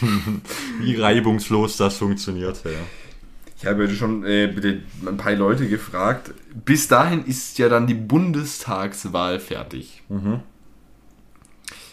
wie 0.81 0.97
reibungslos 0.97 1.77
das 1.77 1.99
funktioniert. 1.99 2.64
Ja. 2.64 2.71
Ich 3.61 3.66
habe 3.66 3.84
ja 3.84 3.94
schon 3.94 4.24
äh, 4.24 4.46
bitte 4.46 4.80
ein 5.06 5.18
paar 5.18 5.34
Leute 5.34 5.68
gefragt. 5.68 6.32
Bis 6.64 6.88
dahin 6.88 7.24
ist 7.26 7.58
ja 7.58 7.68
dann 7.68 7.86
die 7.86 7.94
Bundestagswahl 7.94 9.38
fertig. 9.38 10.02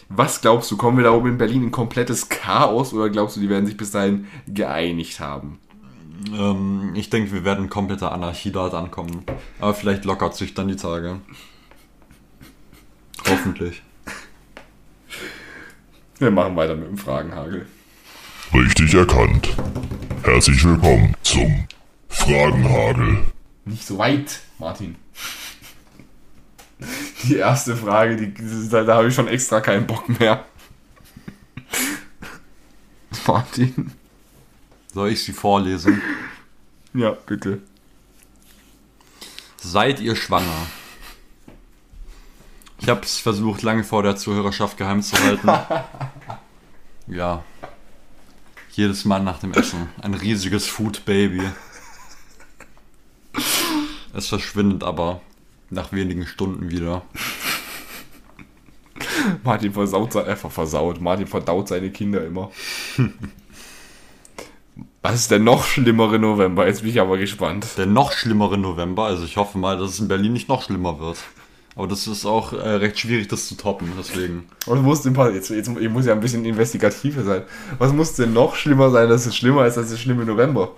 Was 0.08 0.40
glaubst 0.40 0.70
du, 0.70 0.78
kommen 0.78 0.96
wir 0.96 1.04
da 1.04 1.12
oben 1.12 1.28
in 1.28 1.38
Berlin 1.38 1.64
in 1.64 1.70
komplettes 1.70 2.30
Chaos 2.30 2.94
oder 2.94 3.10
glaubst 3.10 3.36
du, 3.36 3.40
die 3.40 3.50
werden 3.50 3.66
sich 3.66 3.76
bis 3.76 3.90
dahin 3.90 4.26
geeinigt 4.46 5.20
haben? 5.20 5.58
Ähm, 6.32 6.92
ich 6.94 7.10
denke, 7.10 7.32
wir 7.32 7.44
werden 7.44 7.64
in 7.64 7.70
kompletter 7.70 8.12
Anarchie 8.12 8.50
dort 8.50 8.72
ankommen. 8.72 9.24
Aber 9.60 9.74
vielleicht 9.74 10.06
lockert 10.06 10.34
sich 10.36 10.54
dann 10.54 10.68
die 10.68 10.76
Tage. 10.76 11.20
Hoffentlich. 13.28 13.82
Wir 16.18 16.30
machen 16.30 16.56
weiter 16.56 16.76
mit 16.76 16.88
dem 16.88 16.96
Fragenhagel. 16.96 17.66
Richtig 18.54 18.94
erkannt. 18.94 19.54
Herzlich 20.22 20.64
willkommen 20.64 21.14
zum 21.38 21.64
Fragenhagel. 22.08 23.24
Nicht 23.64 23.86
so 23.86 23.98
weit, 23.98 24.40
Martin. 24.58 24.96
Die 27.24 27.36
erste 27.36 27.76
Frage, 27.76 28.16
die, 28.16 28.68
da, 28.68 28.84
da 28.84 28.96
habe 28.96 29.08
ich 29.08 29.14
schon 29.14 29.28
extra 29.28 29.60
keinen 29.60 29.86
Bock 29.86 30.08
mehr. 30.20 30.44
Martin. 33.26 33.92
Soll 34.94 35.10
ich 35.10 35.24
sie 35.24 35.32
vorlesen? 35.32 36.00
Ja, 36.94 37.10
bitte. 37.10 37.60
Seid 39.56 40.00
ihr 40.00 40.16
schwanger? 40.16 40.66
Ich 42.80 42.88
habe 42.88 43.00
es 43.02 43.18
versucht, 43.18 43.62
lange 43.62 43.82
vor 43.82 44.02
der 44.02 44.16
Zuhörerschaft 44.16 44.78
geheim 44.78 45.02
zu 45.02 45.18
halten. 45.18 45.50
Ja. 47.10 47.42
Jedes 48.78 49.04
Mal 49.04 49.24
nach 49.24 49.40
dem 49.40 49.52
Essen. 49.54 49.88
Ein 50.00 50.14
riesiges 50.14 50.68
Food 50.68 51.04
Baby. 51.04 51.42
Es 54.14 54.28
verschwindet 54.28 54.84
aber 54.84 55.20
nach 55.68 55.90
wenigen 55.90 56.28
Stunden 56.28 56.70
wieder. 56.70 57.02
Martin 59.42 59.72
versaut 59.72 60.12
sein, 60.12 60.26
einfach 60.26 60.52
versaut. 60.52 61.00
Martin 61.00 61.26
verdaut 61.26 61.66
seine 61.66 61.90
Kinder 61.90 62.24
immer. 62.24 62.52
Was 65.02 65.14
ist 65.16 65.32
der 65.32 65.40
noch 65.40 65.64
schlimmere 65.64 66.20
November? 66.20 66.68
Jetzt 66.68 66.82
bin 66.82 66.90
ich 66.90 67.00
aber 67.00 67.18
gespannt. 67.18 67.66
Der 67.78 67.86
noch 67.86 68.12
schlimmere 68.12 68.58
November, 68.58 69.06
also 69.06 69.24
ich 69.24 69.36
hoffe 69.36 69.58
mal, 69.58 69.76
dass 69.76 69.90
es 69.90 69.98
in 69.98 70.06
Berlin 70.06 70.34
nicht 70.34 70.48
noch 70.48 70.62
schlimmer 70.62 71.00
wird. 71.00 71.18
Aber 71.78 71.86
das 71.86 72.08
ist 72.08 72.26
auch 72.26 72.52
äh, 72.52 72.70
recht 72.70 72.98
schwierig, 72.98 73.28
das 73.28 73.46
zu 73.46 73.54
toppen, 73.54 73.92
deswegen. 73.96 74.48
Was 74.66 74.80
muss 74.80 75.02
denn 75.02 75.12
passieren? 75.12 75.36
Jetzt, 75.36 75.50
jetzt 75.50 75.70
ich 75.78 75.88
muss 75.88 76.06
ja 76.06 76.12
ein 76.12 76.18
bisschen 76.18 76.44
investigativer 76.44 77.22
sein. 77.22 77.42
Was 77.78 77.92
muss 77.92 78.14
denn 78.14 78.32
noch 78.32 78.56
schlimmer 78.56 78.90
sein, 78.90 79.08
dass 79.08 79.26
es 79.26 79.36
schlimmer 79.36 79.64
ist 79.64 79.78
als 79.78 79.90
der 79.90 79.96
schlimme 79.96 80.24
November? 80.24 80.72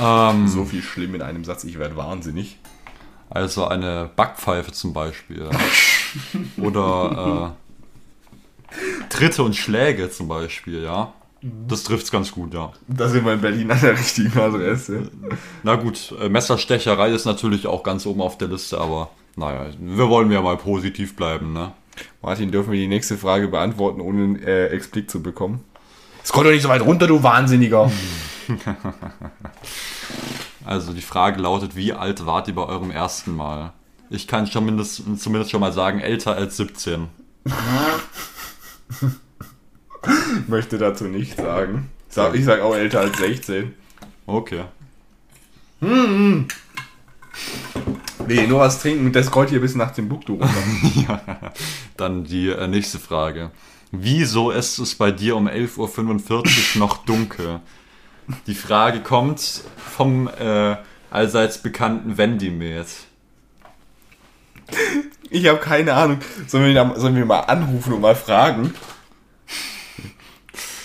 Ähm, 0.00 0.46
So 0.46 0.64
viel 0.64 0.80
schlimm 0.80 1.16
in 1.16 1.22
einem 1.22 1.44
Satz, 1.44 1.64
ich 1.64 1.76
werde 1.76 1.96
wahnsinnig. 1.96 2.60
Also 3.30 3.66
eine 3.66 4.10
Backpfeife 4.14 4.70
zum 4.70 4.92
Beispiel. 4.92 5.50
Oder 6.58 7.56
äh, 8.70 8.76
Tritte 9.08 9.42
und 9.42 9.56
Schläge 9.56 10.08
zum 10.08 10.28
Beispiel, 10.28 10.84
ja. 10.84 11.12
Das 11.66 11.82
trifft's 11.82 12.12
ganz 12.12 12.30
gut, 12.30 12.54
ja. 12.54 12.72
Da 12.86 13.08
sind 13.08 13.24
wir 13.24 13.32
in 13.32 13.40
Berlin 13.40 13.72
an 13.72 13.80
der 13.80 13.98
richtigen 13.98 14.38
Adresse. 14.38 15.10
Na 15.64 15.74
gut, 15.74 16.14
äh, 16.20 16.28
Messerstecherei 16.28 17.10
ist 17.10 17.24
natürlich 17.24 17.66
auch 17.66 17.82
ganz 17.82 18.06
oben 18.06 18.20
auf 18.20 18.38
der 18.38 18.46
Liste, 18.46 18.78
aber 18.80 19.10
naja, 19.36 19.66
wir 19.78 20.08
wollen 20.08 20.30
ja 20.30 20.40
mal 20.42 20.56
positiv 20.56 21.16
bleiben, 21.16 21.52
ne? 21.52 21.72
Martin, 22.22 22.50
dürfen 22.50 22.72
wir 22.72 22.80
die 22.80 22.88
nächste 22.88 23.18
Frage 23.18 23.48
beantworten, 23.48 24.00
ohne 24.00 24.22
einen 24.24 24.42
äh, 24.42 24.66
Explikt 24.68 25.10
zu 25.10 25.22
bekommen? 25.22 25.62
Es 26.24 26.32
kommt 26.32 26.46
doch 26.46 26.50
nicht 26.52 26.62
so 26.62 26.68
weit 26.68 26.82
runter, 26.82 27.06
du 27.06 27.22
Wahnsinniger. 27.22 27.90
Also 30.64 30.92
die 30.92 31.00
Frage 31.02 31.40
lautet, 31.40 31.74
wie 31.74 31.92
alt 31.92 32.24
wart 32.24 32.46
ihr 32.46 32.54
bei 32.54 32.62
eurem 32.62 32.92
ersten 32.92 33.34
Mal? 33.36 33.72
Ich 34.10 34.28
kann 34.28 34.46
schon 34.46 34.64
mindest, 34.64 35.02
zumindest 35.18 35.50
schon 35.50 35.60
mal 35.60 35.72
sagen, 35.72 35.98
älter 35.98 36.36
als 36.36 36.56
17. 36.56 37.08
Ich 37.44 37.52
möchte 40.48 40.78
dazu 40.78 41.04
nichts 41.04 41.36
sagen. 41.36 41.90
Sag- 42.08 42.34
Ich 42.36 42.44
sage 42.44 42.62
auch 42.62 42.76
älter 42.76 43.00
als 43.00 43.18
16. 43.18 43.74
Okay. 44.26 44.62
Nee, 48.26 48.46
nur 48.46 48.60
was 48.60 48.80
trinken, 48.80 49.12
das 49.12 49.34
rollt 49.34 49.50
hier 49.50 49.60
bis 49.60 49.74
nach 49.74 49.90
dem 49.92 50.08
Buktu 50.08 50.34
runter. 50.34 51.20
Dann 51.96 52.24
die 52.24 52.48
äh, 52.48 52.66
nächste 52.66 52.98
Frage. 52.98 53.50
Wieso 53.90 54.50
ist 54.50 54.78
es 54.78 54.94
bei 54.94 55.10
dir 55.10 55.36
um 55.36 55.48
11.45 55.48 56.76
Uhr 56.76 56.78
noch 56.78 57.04
dunkel? 57.04 57.60
Die 58.46 58.54
Frage 58.54 59.00
kommt 59.00 59.62
vom 59.76 60.28
äh, 60.28 60.76
allseits 61.10 61.58
bekannten 61.58 62.16
Wendymet. 62.16 62.86
Ich 65.28 65.46
habe 65.46 65.58
keine 65.58 65.94
Ahnung. 65.94 66.18
Sollen 66.46 66.74
wir, 66.74 66.94
sollen 66.96 67.16
wir 67.16 67.26
mal 67.26 67.40
anrufen 67.40 67.92
und 67.92 68.00
mal 68.00 68.14
fragen? 68.14 68.74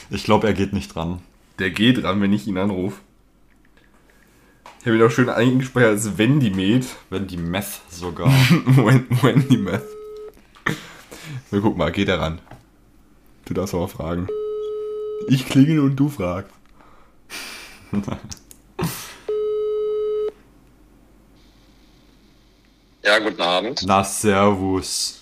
Ich 0.09 0.23
glaube, 0.23 0.47
er 0.47 0.53
geht 0.53 0.73
nicht 0.73 0.95
dran. 0.95 1.21
Der 1.59 1.69
geht 1.69 2.03
dran, 2.03 2.21
wenn 2.21 2.33
ich 2.33 2.47
ihn 2.47 2.57
anrufe. 2.57 2.97
Ich 4.87 4.89
habe 4.89 4.99
ihn 4.99 5.05
auch 5.05 5.11
schön 5.11 5.27
eingespeichert 5.29 5.89
als 5.89 6.17
Wendymet. 6.17 6.85
Wendy 7.09 7.35
Meth 7.35 7.81
sogar. 7.89 8.29
Wen- 8.65 9.05
Wendy 9.21 9.57
Meth. 9.57 9.83
Wir 11.51 11.59
gucken 11.59 11.77
mal, 11.77 11.91
geht 11.91 12.07
er 12.07 12.21
ran? 12.21 12.39
Du 13.43 13.53
darfst 13.53 13.73
aber 13.75 13.89
fragen. 13.89 14.29
Ich 15.27 15.45
klingel 15.45 15.81
und 15.81 15.97
du 15.97 16.07
fragst. 16.07 16.53
Ja, 23.03 23.19
guten 23.19 23.41
Abend. 23.41 23.83
Na, 23.85 24.03
servus. 24.05 25.21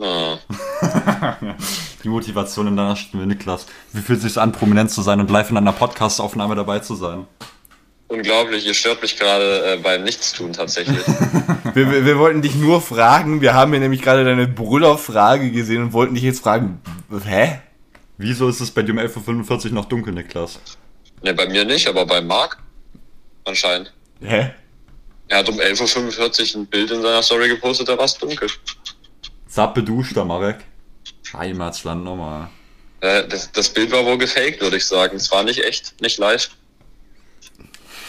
Ah, 0.00 0.36
Die 2.02 2.08
Motivation 2.08 2.66
in 2.66 2.76
deiner 2.76 2.96
Stimme, 2.96 3.26
Niklas. 3.26 3.66
Wie 3.92 4.00
fühlt 4.00 4.18
es 4.18 4.24
sich 4.24 4.40
an, 4.40 4.52
prominent 4.52 4.90
zu 4.90 5.02
sein 5.02 5.20
und 5.20 5.30
live 5.30 5.50
in 5.50 5.56
einer 5.58 5.72
Podcast-Aufnahme 5.72 6.54
dabei 6.54 6.78
zu 6.80 6.94
sein? 6.94 7.26
Unglaublich, 8.12 8.66
ihr 8.66 8.74
stört 8.74 9.02
mich 9.02 9.18
gerade 9.18 9.72
äh, 9.72 9.76
beim 9.78 10.04
Nichtstun 10.04 10.52
tatsächlich. 10.52 10.98
Wir, 11.74 11.90
wir, 11.90 12.04
wir 12.04 12.18
wollten 12.18 12.42
dich 12.42 12.54
nur 12.54 12.80
fragen. 12.80 13.40
Wir 13.40 13.54
haben 13.54 13.72
hier 13.72 13.80
nämlich 13.80 14.02
gerade 14.02 14.24
deine 14.24 14.46
Brüllerfrage 14.46 15.50
gesehen 15.50 15.82
und 15.82 15.92
wollten 15.92 16.14
dich 16.14 16.24
jetzt 16.24 16.42
fragen. 16.42 16.80
Hä? 17.24 17.60
Wieso 18.18 18.48
ist 18.48 18.60
es 18.60 18.70
bei 18.70 18.82
dir 18.82 18.92
um 18.92 18.98
11.45 18.98 19.66
Uhr 19.66 19.72
noch 19.72 19.86
dunkel, 19.86 20.12
Niklas? 20.14 20.60
ne, 21.22 21.34
bei 21.34 21.46
mir 21.48 21.64
nicht, 21.64 21.86
aber 21.88 22.06
bei 22.06 22.20
Marc 22.20 22.58
anscheinend. 23.44 23.92
Hä? 24.20 24.52
Er 25.28 25.38
hat 25.38 25.48
um 25.48 25.58
11.45 25.58 26.54
Uhr 26.54 26.62
ein 26.62 26.66
Bild 26.66 26.90
in 26.90 27.02
seiner 27.02 27.22
Story 27.22 27.48
gepostet, 27.48 27.88
da 27.88 27.96
war 27.96 28.04
es 28.04 28.14
dunkel. 28.14 28.48
Sappe 29.46 29.82
duscht 29.82 30.16
da, 30.16 30.24
Marek. 30.24 30.58
Heimatsland 31.32 32.04
nochmal. 32.04 32.50
Äh, 33.00 33.26
das, 33.28 33.50
das 33.52 33.68
Bild 33.70 33.90
war 33.92 34.04
wohl 34.04 34.18
gefaked, 34.18 34.60
würde 34.60 34.76
ich 34.76 34.86
sagen. 34.86 35.16
Es 35.16 35.30
war 35.32 35.42
nicht 35.42 35.64
echt, 35.64 36.00
nicht 36.00 36.18
live. 36.18 36.50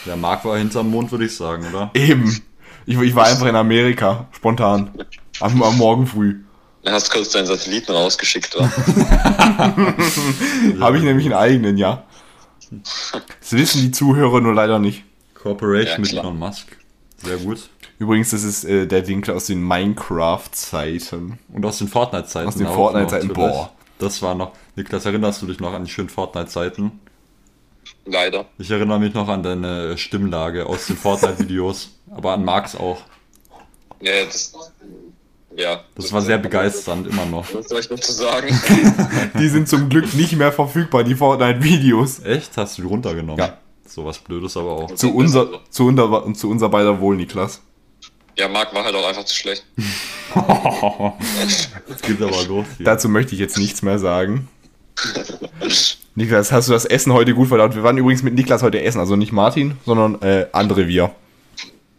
Der 0.06 0.16
Marc 0.16 0.44
war 0.44 0.58
hinterm 0.58 0.90
Mond, 0.90 1.10
würde 1.10 1.24
ich 1.24 1.34
sagen, 1.34 1.66
oder? 1.72 1.90
Eben. 1.94 2.42
Ich, 2.86 2.98
ich 2.98 3.14
war 3.14 3.26
einfach 3.26 3.46
in 3.46 3.56
Amerika. 3.56 4.26
Spontan. 4.32 4.90
Am, 5.40 5.62
am 5.62 5.78
Morgen 5.78 6.06
früh. 6.06 6.40
Du 6.82 6.90
hast 6.90 7.10
kurz 7.10 7.30
deinen 7.30 7.46
Satelliten 7.46 7.92
rausgeschickt, 7.92 8.54
wa? 8.58 8.70
Habe 10.80 10.98
ich 10.98 11.02
nämlich 11.02 11.24
einen 11.24 11.34
eigenen, 11.34 11.78
ja. 11.78 12.04
Das 13.40 13.52
wissen 13.52 13.80
die 13.80 13.90
Zuhörer 13.90 14.40
nur 14.40 14.54
leider 14.54 14.78
nicht. 14.78 15.04
Cooperation 15.34 16.04
Ja, 16.04 16.10
mit. 16.12 16.12
Elon 16.12 16.38
Musk. 16.38 16.76
Sehr 17.16 17.38
gut. 17.38 17.70
Übrigens, 17.98 18.30
das 18.30 18.44
ist 18.44 18.64
äh, 18.64 18.86
der 18.86 19.06
Winkel 19.06 19.34
aus 19.34 19.46
den 19.46 19.66
Minecraft-Zeiten. 19.66 21.38
Und 21.52 21.64
aus 21.64 21.78
den 21.78 21.88
Fortnite-Zeiten. 21.88 22.48
Aus 22.48 22.56
den 22.56 22.66
Fortnite-Zeiten, 22.66 23.28
boah. 23.28 23.70
Das 23.98 24.20
war 24.20 24.34
noch. 24.34 24.52
Niklas, 24.76 25.06
erinnerst 25.06 25.40
du 25.40 25.46
dich 25.46 25.60
noch 25.60 25.72
an 25.72 25.84
die 25.84 25.90
schönen 25.90 26.10
Fortnite-Zeiten? 26.10 27.00
Leider. 28.06 28.46
Ich 28.58 28.70
erinnere 28.70 29.00
mich 29.00 29.14
noch 29.14 29.28
an 29.28 29.42
deine 29.42 29.96
Stimmlage 29.96 30.66
aus 30.66 30.86
den 30.86 30.96
Fortnite-Videos, 30.96 31.90
aber 32.10 32.32
an 32.32 32.44
Marks 32.44 32.76
auch. 32.76 32.98
Ja, 34.00 34.24
das, 34.24 34.52
ja. 35.56 35.84
Das 35.94 36.12
war 36.12 36.20
sehr 36.20 36.38
begeisternd, 36.38 37.06
immer 37.06 37.24
noch. 37.24 37.46
Was 37.54 37.68
soll 37.68 37.80
ich 37.80 37.88
dazu 37.88 38.12
sagen? 38.12 38.48
Die 39.38 39.48
sind 39.48 39.68
zum 39.68 39.88
Glück 39.88 40.12
nicht 40.14 40.36
mehr 40.36 40.52
verfügbar, 40.52 41.04
die 41.04 41.14
Fortnite-Videos. 41.14 42.20
Echt? 42.24 42.56
Hast 42.56 42.76
du 42.76 42.82
die 42.82 42.88
runtergenommen? 42.88 43.38
Ja. 43.38 43.58
So 43.86 44.04
was 44.04 44.18
Blödes 44.18 44.56
aber 44.56 44.72
auch. 44.72 44.94
Zu 44.94 45.14
unser, 45.14 45.60
zu, 45.70 45.86
unser, 45.86 46.34
zu 46.34 46.50
unser 46.50 46.68
beider 46.68 47.00
Wohl, 47.00 47.16
Niklas. 47.16 47.60
ja, 48.36 48.48
Marc 48.48 48.74
war 48.74 48.84
halt 48.84 48.94
auch 48.94 49.06
einfach 49.06 49.24
zu 49.24 49.34
schlecht. 49.34 49.64
Jetzt 51.88 52.02
geht's 52.02 52.20
aber 52.22 52.42
los 52.44 52.66
hier. 52.76 52.84
Dazu 52.84 53.08
möchte 53.08 53.34
ich 53.34 53.40
jetzt 53.40 53.56
nichts 53.56 53.82
mehr 53.82 53.98
sagen. 53.98 54.48
Niklas, 56.16 56.52
hast 56.52 56.68
du 56.68 56.72
das 56.72 56.84
Essen 56.84 57.12
heute 57.12 57.34
gut 57.34 57.48
verdaut? 57.48 57.74
Wir 57.74 57.82
waren 57.82 57.98
übrigens 57.98 58.22
mit 58.22 58.34
Niklas 58.34 58.62
heute 58.62 58.80
essen, 58.80 59.00
also 59.00 59.16
nicht 59.16 59.32
Martin, 59.32 59.76
sondern 59.84 60.22
äh, 60.22 60.46
andere 60.52 60.86
wir. 60.86 61.12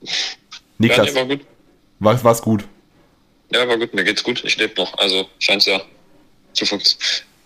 Ja, 0.01 0.13
Niklas, 0.77 1.13
nee, 1.13 1.15
war 1.15 1.25
gut. 1.25 1.41
was 1.99 2.23
war's 2.23 2.41
gut? 2.41 2.63
Ja, 3.51 3.67
war 3.67 3.77
gut, 3.77 3.93
mir 3.93 4.05
geht's 4.05 4.23
gut. 4.23 4.43
Ich 4.45 4.57
lebe 4.57 4.73
noch. 4.77 4.97
Also 4.97 5.27
scheint's 5.39 5.65
ja 5.65 5.81
zu. 6.53 6.65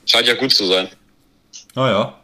Scheint 0.05 0.27
ja 0.27 0.35
gut 0.35 0.51
zu 0.51 0.65
sein. 0.65 0.89
Ah 1.75 1.89
ja. 1.89 2.19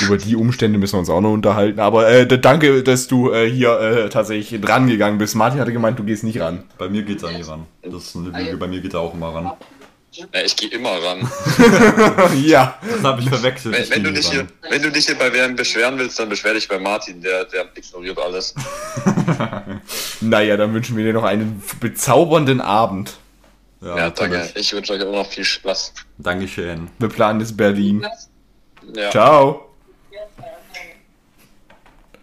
Über 0.00 0.18
die 0.18 0.36
Umstände 0.36 0.78
müssen 0.78 0.94
wir 0.94 0.98
uns 1.00 1.08
auch 1.08 1.20
noch 1.22 1.32
unterhalten. 1.32 1.80
Aber 1.80 2.10
äh, 2.10 2.26
danke, 2.26 2.82
dass 2.82 3.08
du 3.08 3.32
äh, 3.32 3.50
hier 3.50 3.80
äh, 3.80 4.08
tatsächlich 4.10 4.60
dran 4.60 4.86
gegangen 4.86 5.16
bist. 5.16 5.34
Martin 5.34 5.60
hatte 5.60 5.72
gemeint, 5.72 5.98
du 5.98 6.04
gehst 6.04 6.24
nicht 6.24 6.38
ran. 6.40 6.64
Bei 6.76 6.90
mir 6.90 7.02
geht's 7.02 7.24
an 7.24 7.34
nie 7.34 7.42
ran. 7.42 7.66
Das 7.82 8.08
ist 8.08 8.16
eine 8.16 8.28
Lüge, 8.38 8.58
bei 8.58 8.66
mir 8.66 8.80
geht 8.80 8.92
er 8.92 9.00
auch 9.00 9.14
immer 9.14 9.34
ran. 9.34 9.52
Ja, 10.12 10.26
ich 10.44 10.56
gehe 10.56 10.70
immer 10.70 10.90
ran. 11.02 11.30
ja. 12.42 12.78
Das 12.82 13.02
habe 13.04 13.20
ich 13.20 13.28
verwechselt. 13.28 13.74
Wenn, 13.74 13.82
ich 13.82 13.90
wenn, 13.90 14.04
du 14.04 14.12
dich 14.12 14.30
hier, 14.30 14.46
wenn 14.68 14.82
du 14.82 14.90
dich 14.90 15.06
hier 15.06 15.16
bei 15.16 15.32
wem 15.32 15.54
beschweren 15.54 15.98
willst, 15.98 16.18
dann 16.18 16.28
beschwer 16.28 16.54
dich 16.54 16.66
bei 16.66 16.78
Martin. 16.78 17.20
Der, 17.22 17.44
der 17.44 17.66
ignoriert 17.74 18.18
alles. 18.18 18.54
Naja, 20.20 20.56
dann 20.56 20.74
wünschen 20.74 20.96
wir 20.96 21.04
dir 21.04 21.12
noch 21.12 21.22
einen 21.24 21.62
bezaubernden 21.80 22.60
Abend. 22.60 23.16
Ja, 23.80 23.96
Ja, 23.96 24.10
danke. 24.10 24.38
natürlich. 24.38 24.56
Ich 24.56 24.72
wünsche 24.72 24.92
euch 24.94 25.02
auch 25.02 25.12
noch 25.12 25.26
viel 25.30 25.44
Spaß. 25.44 25.92
Dankeschön. 26.18 26.90
Wir 26.98 27.08
planen 27.08 27.40
ist 27.40 27.56
Berlin. 27.56 28.04
Ja. 28.94 29.10
Ciao. 29.10 29.68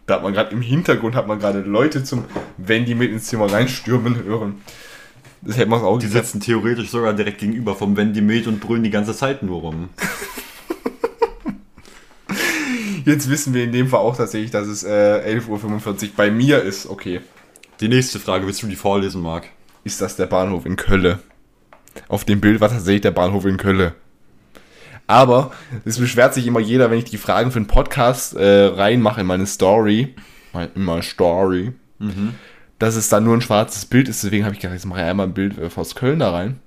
Da 0.07 0.15
hat 0.15 0.23
man 0.23 0.33
gerade 0.33 0.51
im 0.51 0.61
Hintergrund 0.61 1.15
hat 1.15 1.27
man 1.27 1.39
gerade 1.39 1.59
Leute 1.61 2.03
zum, 2.03 2.25
wenn 2.57 2.85
die 2.85 2.93
mit 2.95 3.11
ins 3.11 3.25
Zimmer 3.25 3.51
reinstürmen 3.51 4.23
hören. 4.23 4.61
Das 5.45 5.57
hätte 5.57 5.69
man 5.69 5.81
auch 5.81 5.99
Die 5.99 6.07
sitzen 6.07 6.39
theoretisch 6.39 6.89
sogar 6.89 7.13
direkt 7.13 7.37
gegenüber 7.37 7.75
vom 7.75 7.95
Wendy 7.95 8.21
Med 8.21 8.47
und 8.47 8.59
brüllen 8.59 8.83
die 8.83 8.89
ganze 8.89 9.15
Zeit 9.15 9.43
nur 9.43 9.61
rum. 9.61 9.89
Jetzt 13.05 13.29
wissen 13.29 13.53
wir 13.53 13.63
in 13.63 13.71
dem 13.71 13.87
Fall 13.87 13.99
auch 13.99 14.17
tatsächlich, 14.17 14.49
dass 14.49 14.67
es 14.67 14.83
äh, 14.83 15.37
11.45 15.37 15.49
Uhr 15.49 16.09
bei 16.17 16.31
mir 16.31 16.63
ist. 16.63 16.89
Okay. 16.89 17.21
Die 17.79 17.87
nächste 17.87 18.19
Frage, 18.19 18.47
willst 18.47 18.63
du 18.63 18.67
die 18.67 18.75
vorlesen, 18.75 19.21
Marc? 19.21 19.45
Ist 19.83 20.01
das 20.01 20.15
der 20.15 20.25
Bahnhof 20.25 20.65
in 20.65 20.75
Kölle? 20.75 21.19
Auf 22.07 22.25
dem 22.25 22.41
Bild 22.41 22.59
war 22.59 22.69
tatsächlich 22.69 23.01
der 23.01 23.11
Bahnhof 23.11 23.45
in 23.45 23.57
Kölle. 23.57 23.93
Aber 25.05 25.51
es 25.83 25.99
beschwert 25.99 26.33
sich 26.33 26.47
immer 26.47 26.59
jeder, 26.59 26.89
wenn 26.89 26.97
ich 26.97 27.05
die 27.05 27.19
Fragen 27.19 27.51
für 27.51 27.59
einen 27.59 27.67
Podcast 27.67 28.35
äh, 28.35 28.65
reinmache 28.65 29.21
in 29.21 29.27
meine 29.27 29.45
Story, 29.45 30.15
in 30.73 30.83
meine 30.83 31.03
Story, 31.03 31.73
dass 32.79 32.95
es 32.95 33.09
dann 33.09 33.23
nur 33.23 33.35
ein 33.35 33.41
schwarzes 33.41 33.85
Bild 33.85 34.09
ist. 34.09 34.23
Deswegen 34.23 34.45
habe 34.45 34.53
ich 34.55 34.61
gedacht, 34.61 34.75
jetzt 34.75 34.85
mache 34.85 35.01
ich 35.01 35.05
einmal 35.05 35.27
ein 35.27 35.33
Bild 35.33 35.57
äh, 35.57 35.69
aus 35.75 35.95
Köln 35.95 36.19
da 36.19 36.31
rein. 36.31 36.59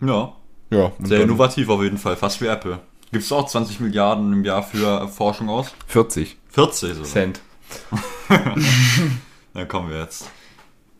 Ja. 0.00 0.32
Ja, 0.70 0.92
Sehr 0.98 1.18
dann 1.18 1.28
innovativ 1.28 1.68
auf 1.68 1.82
jeden 1.82 1.98
Fall, 1.98 2.16
fast 2.16 2.40
wie 2.40 2.46
Apple. 2.46 2.80
Gibst 3.12 3.30
du 3.30 3.36
auch 3.36 3.46
20 3.46 3.80
Milliarden 3.80 4.32
im 4.32 4.44
Jahr 4.44 4.62
für 4.62 5.06
Forschung 5.08 5.48
aus? 5.48 5.72
40 5.86 6.36
40 6.48 6.94
sogar. 6.94 7.04
Cent. 7.04 7.40
Dann 9.54 9.68
kommen 9.68 9.90
wir 9.90 10.00
jetzt. 10.00 10.30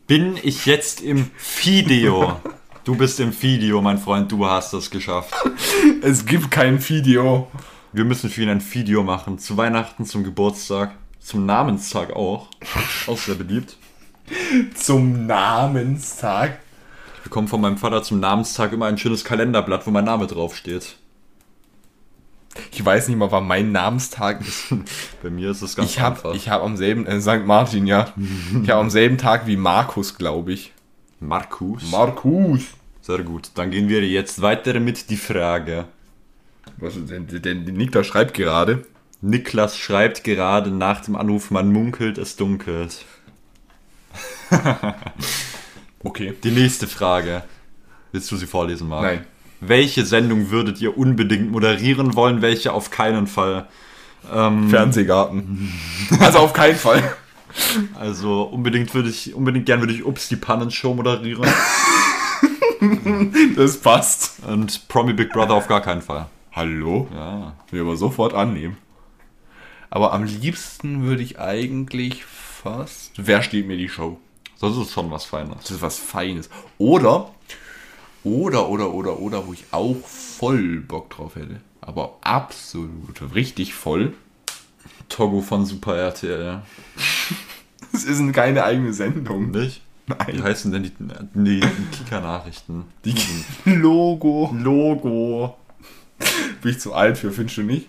Bin 0.07 0.37
ich 0.43 0.67
jetzt 0.67 1.01
im 1.01 1.31
Video? 1.63 2.41
Du 2.85 2.95
bist 2.97 3.19
im 3.19 3.33
Video, 3.43 3.81
mein 3.81 3.99
Freund, 3.99 4.31
du 4.31 4.47
hast 4.47 4.75
es 4.75 4.91
geschafft. 4.91 5.35
Es 6.03 6.27
gibt 6.27 6.51
kein 6.51 6.87
Video. 6.89 7.49
Wir 7.93 8.05
müssen 8.05 8.29
für 8.29 8.43
ihn 8.43 8.49
ein 8.49 8.63
Video 8.73 9.03
machen. 9.03 9.39
Zu 9.39 9.57
Weihnachten, 9.57 10.05
zum 10.05 10.23
Geburtstag, 10.23 10.93
zum 11.21 11.47
Namenstag 11.47 12.15
auch. 12.15 12.49
Auch 13.07 13.19
sehr 13.19 13.37
beliebt. 13.37 13.77
Zum 14.75 15.27
Namenstag. 15.27 16.59
Ich 17.19 17.25
bekomme 17.25 17.49
von 17.49 17.61
meinem 17.61 17.79
Vater 17.79 18.03
zum 18.03 18.21
Namenstag 18.21 18.73
immer 18.73 18.87
ein 18.87 18.99
schönes 18.99 19.25
Kalenderblatt, 19.25 19.87
wo 19.87 19.91
mein 19.91 20.05
Name 20.05 20.27
draufsteht. 20.27 20.97
Ich 22.71 22.85
weiß 22.85 23.09
nicht 23.09 23.17
mal, 23.17 23.33
wann 23.33 23.47
mein 23.47 23.73
Namenstag 23.73 24.41
ist. 24.41 24.73
Bei 25.23 25.31
mir 25.31 25.51
ist 25.51 25.63
es 25.63 25.75
ganz 25.75 25.91
Ich 25.91 26.01
habe 26.01 26.17
einfach. 26.17 26.35
ich 26.35 26.49
hab 26.49 26.63
am 26.63 26.77
selben, 26.77 27.07
äh, 27.07 27.21
St. 27.21 27.45
Martin, 27.45 27.87
ja. 27.87 28.13
Ich 28.63 28.71
habe 28.71 28.81
am 28.81 28.91
selben 28.91 29.19
Tag 29.19 29.47
wie 29.47 29.57
Markus, 29.57 30.17
glaube 30.17 30.53
ich. 30.53 30.73
Markus. 31.21 31.91
Markus. 31.91 32.63
Sehr 33.01 33.23
gut. 33.23 33.51
Dann 33.55 33.71
gehen 33.71 33.89
wir 33.89 34.07
jetzt 34.07 34.41
weiter 34.41 34.79
mit 34.81 35.11
die 35.11 35.17
Frage. 35.17 35.87
Was 36.79 36.97
ist 36.97 37.11
denn, 37.11 37.27
denn 37.27 37.65
Nick 37.65 37.93
da 37.93 38.05
schreibt 38.05 38.35
gerade. 38.35 38.85
Niklas 39.21 39.79
schreibt 39.79 40.23
gerade 40.23 40.71
nach 40.71 41.01
dem 41.01 41.17
Anruf, 41.17 41.51
man 41.51 41.73
munkelt, 41.73 42.19
es 42.19 42.37
dunkelt. 42.37 43.05
Okay. 46.07 46.35
Die 46.45 46.51
nächste 46.51 46.87
Frage. 46.87 47.45
Willst 48.13 48.31
du 48.31 48.37
sie 48.37 48.47
vorlesen, 48.47 48.89
Marc? 48.89 49.03
Nein. 49.05 49.27
Welche 49.61 50.05
Sendung 50.05 50.51
würdet 50.51 50.79
ihr 50.83 50.99
unbedingt 50.99 51.51
moderieren 51.51 52.15
wollen, 52.15 52.43
welche 52.43 52.73
auf 52.75 52.91
keinen 52.91 53.27
Fall? 53.27 53.67
Ähm, 54.33 54.69
Fernsehgarten. 54.69 55.73
Also 56.21 56.41
auf 56.41 56.53
keinen 56.53 56.77
Fall. 56.77 57.03
also 57.99 58.43
unbedingt 58.43 58.93
würde 58.95 59.09
ich, 59.09 59.35
unbedingt 59.35 59.65
gern 59.67 59.81
würde 59.81 59.95
ich 59.95 60.05
Ups 60.05 60.29
die 60.29 60.37
Pannenshow 60.37 60.93
moderieren 60.95 61.49
Das 63.57 63.79
passt. 63.79 64.43
und 64.47 64.87
Promi 64.89 65.15
Big 65.15 65.33
Brother 65.33 65.55
auf 65.55 65.69
gar 65.69 65.81
keinen 65.81 66.03
Fall. 66.03 66.27
Hallo? 66.53 67.09
Ja. 67.15 67.55
Will 67.71 67.81
aber 67.81 67.97
sofort 67.97 68.35
annehmen. 68.35 68.77
Aber 69.89 70.13
am 70.13 70.25
liebsten 70.25 71.05
würde 71.05 71.23
ich 71.23 71.39
eigentlich 71.39 72.25
fast. 72.25 73.13
Wer 73.17 73.43
steht 73.43 73.67
mir 73.67 73.77
die 73.79 73.89
Show? 73.89 74.19
Das 74.61 74.77
ist 74.77 74.93
schon 74.93 75.11
was 75.11 75.25
Feines. 75.25 75.57
Das 75.63 75.71
ist 75.73 75.83
was 75.83 75.99
Feines. 75.99 76.49
Oder, 76.79 77.31
oder, 78.23 78.69
oder, 78.69 78.93
oder, 78.93 79.19
oder, 79.19 79.47
wo 79.47 79.53
ich 79.53 79.65
auch 79.71 79.97
voll 80.07 80.81
Bock 80.81 81.11
drauf 81.11 81.37
hätte. 81.37 81.61
Aber 81.81 82.17
absolut 82.23 83.35
richtig 83.35 83.75
voll. 83.75 84.15
Togo 85.09 85.41
von 85.41 85.67
Super 85.67 85.97
RTL. 85.97 86.63
Das 87.93 88.03
ist 88.03 88.33
keine 88.33 88.65
eigene 88.65 88.93
Sendung. 88.93 89.53
Nicht? 89.53 89.81
Wie 90.07 90.33
Nein. 90.33 90.43
heißen 90.43 90.73
denn 90.73 90.83
die, 90.83 90.91
die, 90.99 91.61
die 91.61 91.97
Kika-Nachrichten? 91.97 92.87
Die 93.05 93.15
Logo. 93.71 94.53
Logo. 94.53 95.57
Bin 96.61 96.73
ich 96.73 96.81
zu 96.81 96.93
alt 96.93 97.19
für, 97.19 97.31
findest 97.31 97.59
du 97.59 97.63
nicht? 97.63 97.87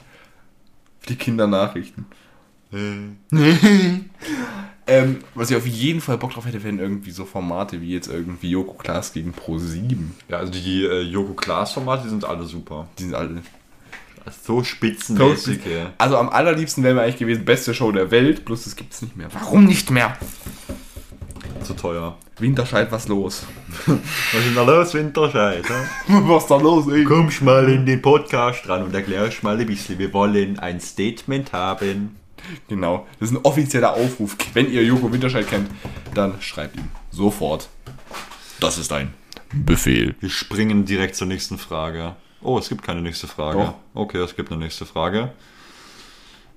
Die 1.10 1.16
Kindernachrichten. 1.16 2.06
Ähm, 4.88 5.20
was 5.34 5.50
ich 5.50 5.58
auf 5.58 5.66
jeden 5.66 6.00
Fall 6.00 6.18
Bock 6.18 6.34
drauf 6.34 6.46
hätte, 6.46 6.64
wären 6.64 6.80
irgendwie 6.80 7.12
so 7.12 7.26
Formate 7.26 7.82
wie 7.82 7.92
jetzt 7.92 8.08
irgendwie 8.08 8.52
Joko 8.52 8.76
Klaas 8.76 9.14
gegen 9.14 9.32
Pro 9.32 9.58
7. 9.58 10.16
Ja, 10.30 10.38
also 10.38 10.52
die 10.52 10.84
äh, 10.84 11.02
Joko 11.02 11.34
Klaas-Formate, 11.34 12.04
die 12.04 12.10
sind 12.10 12.26
alle 12.26 12.44
super. 12.44 12.88
Die 13.00 13.04
sind 13.04 13.16
alle. 13.16 13.42
So 14.44 14.64
spitzenmäßig, 14.64 15.60
ja. 15.66 15.94
Also 15.98 16.18
am 16.18 16.30
allerliebsten 16.30 16.84
wäre 16.84 16.96
mir 16.96 17.02
eigentlich 17.02 17.18
gewesen, 17.18 17.46
beste 17.46 17.74
Show 17.74 17.92
der 17.92 18.10
Welt, 18.10 18.46
bloß 18.46 18.64
das 18.64 18.76
gibt's 18.76 19.02
nicht 19.02 19.16
mehr. 19.16 19.28
Warum 19.32 19.66
nicht 19.66 19.92
mehr? 19.92 20.18
Zu 21.64 21.74
teuer. 21.74 22.18
Winterscheid, 22.40 22.92
was 22.92 23.08
los? 23.08 23.46
Was 23.86 23.96
ist 23.96 24.48
denn 24.48 24.56
da 24.56 24.64
los, 24.64 24.94
Winterscheid? 24.94 25.64
was 26.08 26.48
da 26.48 26.58
los, 26.58 26.88
ey? 26.88 27.04
Kommst 27.04 27.42
mal 27.42 27.70
in 27.70 27.86
den 27.86 28.02
Podcast 28.02 28.68
ran 28.68 28.84
und 28.84 28.94
erklärst 28.94 29.42
mal 29.42 29.60
ein 29.60 29.66
bisschen. 29.66 29.98
Wir 29.98 30.12
wollen 30.12 30.60
ein 30.60 30.80
Statement 30.80 31.54
haben. 31.54 32.18
Genau, 32.68 33.06
das 33.20 33.32
ist 33.32 33.38
ein 33.38 33.42
offizieller 33.44 33.94
Aufruf. 33.94 34.38
Wenn 34.54 34.72
ihr 34.72 34.84
Joko 34.84 35.12
Winterscheid 35.12 35.48
kennt, 35.48 35.70
dann 36.14 36.42
schreibt 36.42 36.76
ihm 36.78 36.90
sofort. 37.12 37.70
Das 38.60 38.78
ist 38.78 38.92
ein 38.92 39.14
Befehl. 39.54 40.16
Wir 40.20 40.30
springen 40.30 40.86
direkt 40.86 41.16
zur 41.16 41.28
nächsten 41.28 41.58
Frage. 41.58 42.16
Oh, 42.42 42.58
es 42.58 42.70
gibt 42.70 42.84
keine 42.84 43.02
nächste 43.02 43.28
Frage. 43.28 43.58
Doch. 43.60 43.74
Okay, 43.94 44.20
es 44.20 44.36
gibt 44.36 44.52
eine 44.52 44.60
nächste 44.62 44.86
Frage. 44.86 45.32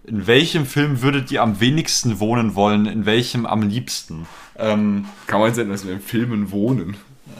In 0.05 0.27
welchem 0.27 0.65
Film 0.65 1.03
würdet 1.03 1.31
ihr 1.31 1.43
am 1.43 1.61
wenigsten 1.61 2.19
wohnen 2.21 2.55
wollen? 2.55 2.87
In 2.87 3.05
welchem 3.05 3.45
am 3.47 3.63
liebsten? 3.63 4.27
Ähm, 4.57 5.07
Kann 5.27 5.41
man 5.41 5.53
sehen, 5.55 5.69
dass 5.69 5.87
wir 5.87 5.93
in 5.93 6.01
Filmen 6.01 6.51
wohnen. 6.51 6.97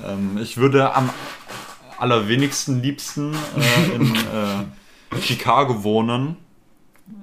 ähm, 0.07 0.39
ich 0.41 0.57
würde 0.59 0.95
am 0.95 1.11
allerwenigsten 1.99 2.83
liebsten 2.83 3.35
äh, 3.35 3.95
in 3.95 4.15
äh, 4.15 5.21
Chicago 5.21 5.83
wohnen, 5.83 6.37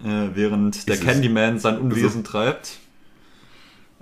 äh, 0.03 0.29
während 0.35 0.87
der 0.87 0.95
Ist 0.95 1.01
es- 1.01 1.07
Candyman 1.07 1.59
sein 1.59 1.77
Unwesen 1.79 2.23
treibt. 2.23 2.77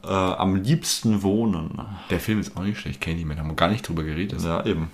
Äh, 0.03 0.07
am 0.07 0.55
liebsten 0.57 1.23
wohnen. 1.23 1.79
Der 2.09 2.19
Film 2.19 2.39
ist 2.41 2.57
auch 2.57 2.63
nicht 2.63 2.79
schlecht, 2.79 2.99
Candyman, 2.99 3.39
haben 3.39 3.47
wir 3.47 3.55
gar 3.55 3.69
nicht 3.69 3.87
drüber 3.87 4.03
geredet. 4.03 4.41
Ja, 4.43 4.65
eben. 4.65 4.89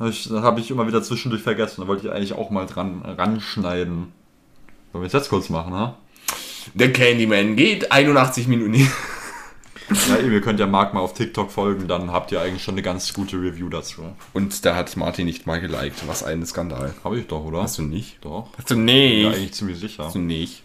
Hab 0.00 0.08
ich- 0.10 0.28
habe 0.30 0.60
ich 0.60 0.70
immer 0.70 0.86
wieder 0.88 1.02
zwischendurch 1.02 1.42
vergessen. 1.42 1.80
Da 1.82 1.86
wollte 1.86 2.06
ich 2.08 2.12
eigentlich 2.12 2.32
auch 2.32 2.50
mal 2.50 2.66
dran 2.66 3.02
ranschneiden. 3.02 4.12
Wollen 4.92 5.02
wir 5.02 5.06
es 5.06 5.12
jetzt 5.12 5.28
kurz 5.28 5.48
machen, 5.50 5.72
ha? 5.72 5.96
Der 6.74 6.92
Candyman 6.92 7.54
geht 7.56 7.92
81 7.92 8.48
Minuten. 8.48 8.74
Ja, 10.08 10.18
eben, 10.18 10.32
ihr 10.32 10.40
könnt 10.40 10.60
ja 10.60 10.66
Marc 10.66 10.92
mal 10.92 11.00
auf 11.00 11.14
TikTok 11.14 11.50
folgen, 11.50 11.88
dann 11.88 12.12
habt 12.12 12.30
ihr 12.30 12.40
eigentlich 12.40 12.62
schon 12.62 12.74
eine 12.74 12.82
ganz 12.82 13.12
gute 13.14 13.36
Review 13.36 13.68
dazu. 13.68 14.02
Und 14.32 14.64
da 14.64 14.76
hat 14.76 14.94
Martin 14.96 15.26
nicht 15.26 15.46
mal 15.46 15.60
geliked. 15.60 16.06
Was 16.06 16.22
ein 16.22 16.44
Skandal. 16.44 16.94
Habe 17.04 17.18
ich 17.18 17.26
doch, 17.26 17.44
oder? 17.44 17.62
Hast 17.62 17.78
du 17.78 17.82
nicht? 17.82 18.18
Doch. 18.22 18.48
Hast 18.58 18.70
du 18.70 18.76
nicht? 18.76 19.22
Ja, 19.22 19.30
eigentlich 19.30 19.52
ziemlich 19.52 19.78
sicher. 19.78 20.04
Hast 20.04 20.14
du 20.14 20.18
nicht. 20.18 20.62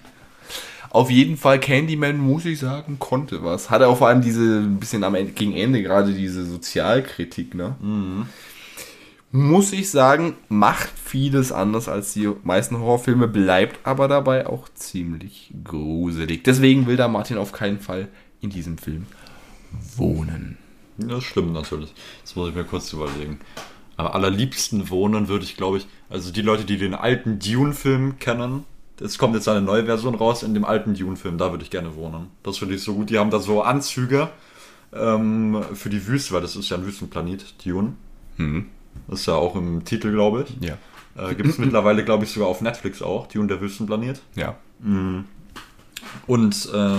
Auf 0.89 1.09
jeden 1.09 1.37
Fall, 1.37 1.59
Candyman, 1.59 2.17
muss 2.17 2.45
ich 2.45 2.59
sagen, 2.59 2.99
konnte 2.99 3.43
was. 3.43 3.69
Hatte 3.69 3.87
auch 3.87 3.97
vor 3.97 4.09
allem 4.09 4.21
diese, 4.21 4.59
ein 4.59 4.79
bisschen 4.79 5.03
am 5.03 5.15
Ende, 5.15 5.31
gegen 5.31 5.55
Ende 5.55 5.81
gerade 5.81 6.13
diese 6.13 6.45
Sozialkritik, 6.45 7.55
ne? 7.55 7.75
Muss 9.31 9.73
ich 9.73 9.89
sagen, 9.89 10.35
macht 10.49 10.91
vieles 11.03 11.51
anders 11.51 11.89
als 11.89 12.13
die 12.13 12.29
meisten 12.43 12.77
Horrorfilme, 12.77 13.27
bleibt 13.27 13.87
aber 13.87 14.07
dabei 14.07 14.45
auch 14.45 14.69
ziemlich 14.75 15.51
gruselig. 15.63 16.43
Deswegen 16.43 16.85
will 16.85 16.97
da 16.97 17.07
Martin 17.07 17.39
auf 17.39 17.53
keinen 17.53 17.79
Fall 17.79 18.09
in 18.43 18.49
diesem 18.49 18.77
Film 18.77 19.07
wohnen. 19.95 20.57
Das 20.97 21.23
stimmt 21.23 21.53
natürlich. 21.53 21.93
Das 22.21 22.35
muss 22.35 22.49
ich 22.49 22.55
mir 22.55 22.65
kurz 22.65 22.93
überlegen. 22.93 23.39
Am 23.97 24.07
allerliebsten 24.07 24.89
wohnen 24.89 25.27
würde 25.27 25.45
ich, 25.45 25.57
glaube 25.57 25.77
ich, 25.77 25.87
also 26.09 26.31
die 26.31 26.41
Leute, 26.41 26.65
die 26.65 26.77
den 26.77 26.93
alten 26.93 27.39
Dune-Film 27.39 28.19
kennen, 28.19 28.65
es 28.99 29.17
kommt 29.17 29.33
jetzt 29.33 29.47
eine 29.47 29.61
neue 29.61 29.85
Version 29.85 30.13
raus, 30.15 30.43
in 30.43 30.53
dem 30.53 30.65
alten 30.65 30.93
Dune-Film, 30.93 31.37
da 31.37 31.51
würde 31.51 31.63
ich 31.63 31.71
gerne 31.71 31.95
wohnen. 31.95 32.27
Das 32.43 32.57
finde 32.57 32.75
ich 32.75 32.83
so 32.83 32.93
gut. 32.93 33.09
Die 33.09 33.17
haben 33.17 33.31
da 33.31 33.39
so 33.39 33.63
Anzüge 33.63 34.29
ähm, 34.93 35.63
für 35.73 35.89
die 35.89 36.05
Wüste, 36.05 36.33
weil 36.33 36.41
das 36.41 36.55
ist 36.55 36.69
ja 36.69 36.77
ein 36.77 36.85
Wüstenplanet, 36.85 37.65
Dune. 37.65 37.93
Das 39.07 39.21
ist 39.21 39.25
ja 39.25 39.33
auch 39.33 39.55
im 39.55 39.83
Titel, 39.85 40.11
glaube 40.11 40.45
ich. 40.47 40.67
Ja. 40.67 40.77
Äh, 41.15 41.35
Gibt 41.35 41.49
es 41.49 41.57
mittlerweile, 41.57 42.03
glaube 42.05 42.23
ich, 42.25 42.31
sogar 42.31 42.49
auf 42.49 42.61
Netflix 42.61 43.01
auch, 43.01 43.27
Dune 43.27 43.47
der 43.47 43.61
Wüstenplanet. 43.61 44.21
Ja. 44.35 44.57
Und 46.27 46.69
äh, 46.73 46.97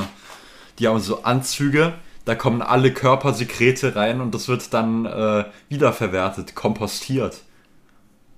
die 0.79 0.89
haben 0.89 1.01
so 1.01 1.23
Anzüge, 1.23 1.95
da 2.25 2.35
kommen 2.35 2.63
alle 2.63 2.93
Körpersekrete 2.93 3.97
rein 3.97 4.21
und 4.21 4.35
das 4.35 4.49
wird 4.49 4.73
dann 4.73 5.07
äh, 5.07 5.45
wiederverwertet, 5.69 6.55
kompostiert. 6.55 7.43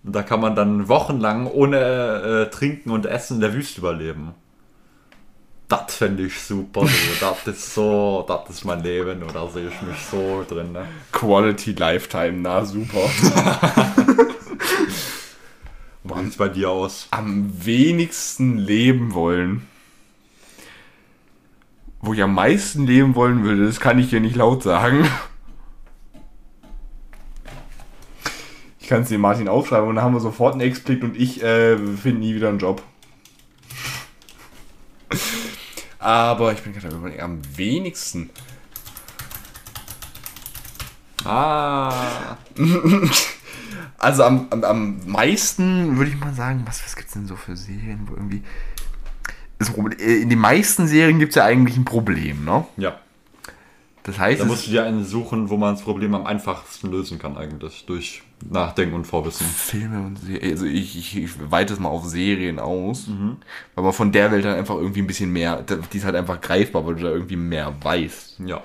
Und 0.02 0.14
da 0.14 0.22
kann 0.22 0.40
man 0.40 0.54
dann 0.54 0.88
wochenlang 0.88 1.46
ohne 1.46 1.78
äh, 1.78 2.50
Trinken 2.50 2.90
und 2.90 3.06
Essen 3.06 3.34
in 3.34 3.40
der 3.40 3.54
Wüste 3.54 3.80
überleben. 3.80 4.34
Das 5.68 5.96
fände 5.96 6.24
ich 6.24 6.40
super. 6.40 6.82
Du. 6.82 6.88
Das 7.20 7.46
ist 7.46 7.74
so, 7.74 8.24
das 8.28 8.50
ist 8.50 8.64
mein 8.64 8.82
Leben 8.82 9.22
und 9.22 9.34
da 9.34 9.48
sehe 9.48 9.68
ich 9.68 9.82
mich 9.82 9.98
so 10.10 10.44
drin. 10.48 10.72
Ne? 10.72 10.86
Quality 11.12 11.72
Lifetime, 11.72 12.38
na 12.40 12.64
super. 12.64 13.00
Wie 16.04 16.22
sieht's 16.22 16.36
bei 16.36 16.48
dir 16.48 16.70
aus? 16.70 17.08
am 17.10 17.50
wenigsten 17.64 18.58
leben 18.58 19.12
wollen. 19.12 19.66
Wo 22.06 22.14
ich 22.14 22.22
am 22.22 22.34
meisten 22.34 22.86
leben 22.86 23.16
wollen 23.16 23.42
würde, 23.42 23.66
das 23.66 23.80
kann 23.80 23.98
ich 23.98 24.10
hier 24.10 24.20
nicht 24.20 24.36
laut 24.36 24.62
sagen. 24.62 25.08
Ich 28.78 28.86
kann 28.86 29.02
es 29.02 29.08
dir 29.08 29.18
Martin 29.18 29.48
aufschreiben 29.48 29.88
und 29.88 29.96
dann 29.96 30.04
haben 30.04 30.14
wir 30.14 30.20
sofort 30.20 30.52
einen 30.52 30.60
Ex-Klick 30.60 31.02
und 31.02 31.16
ich 31.16 31.42
äh, 31.42 31.76
finde 31.76 32.20
nie 32.20 32.36
wieder 32.36 32.48
einen 32.48 32.60
Job. 32.60 32.80
Aber 35.98 36.52
ich 36.52 36.62
bin 36.62 36.74
gerade 36.74 37.20
am 37.20 37.40
wenigsten. 37.56 38.30
Ah, 41.24 42.36
Also 43.98 44.22
am, 44.22 44.46
am, 44.50 44.62
am 44.62 45.00
meisten 45.06 45.96
würde 45.96 46.10
ich 46.10 46.20
mal 46.20 46.32
sagen, 46.32 46.62
was, 46.66 46.84
was 46.84 46.94
gibt 46.94 47.08
es 47.08 47.14
denn 47.14 47.26
so 47.26 47.34
für 47.34 47.56
Serien, 47.56 48.06
wo 48.06 48.14
irgendwie. 48.14 48.42
Das 49.58 49.70
Problem, 49.70 49.98
äh, 49.98 50.16
in 50.22 50.28
den 50.28 50.38
meisten 50.38 50.86
Serien 50.86 51.18
gibt 51.18 51.30
es 51.30 51.36
ja 51.36 51.44
eigentlich 51.44 51.76
ein 51.76 51.84
Problem, 51.84 52.44
ne? 52.44 52.66
ja. 52.76 52.98
Das 54.06 54.20
heißt, 54.20 54.40
Da 54.40 54.44
musst 54.44 54.68
du 54.68 54.70
dir 54.70 54.84
einen 54.84 55.04
suchen, 55.04 55.50
wo 55.50 55.56
man 55.56 55.74
das 55.74 55.82
Problem 55.82 56.14
am 56.14 56.26
einfachsten 56.26 56.92
lösen 56.92 57.18
kann 57.18 57.36
eigentlich. 57.36 57.86
Durch 57.86 58.22
Nachdenken 58.48 58.94
und 58.94 59.04
Vorwissen. 59.04 59.44
Filme 59.44 59.98
und 60.00 60.20
Serien, 60.20 60.52
also 60.52 60.64
ich, 60.64 60.96
ich, 60.96 61.16
ich 61.16 61.50
weite 61.50 61.72
es 61.74 61.80
mal 61.80 61.88
auf 61.88 62.04
Serien 62.04 62.60
aus, 62.60 63.08
weil 63.74 63.82
man 63.82 63.92
von 63.92 64.12
der 64.12 64.30
Welt 64.30 64.44
dann 64.44 64.56
einfach 64.56 64.76
irgendwie 64.76 65.00
ein 65.00 65.08
bisschen 65.08 65.32
mehr, 65.32 65.60
die 65.92 65.98
ist 65.98 66.04
halt 66.04 66.14
einfach 66.14 66.40
greifbar, 66.40 66.86
weil 66.86 66.94
du 66.94 67.02
da 67.02 67.10
irgendwie 67.10 67.34
mehr 67.34 67.74
weißt. 67.82 68.40
Ja. 68.46 68.62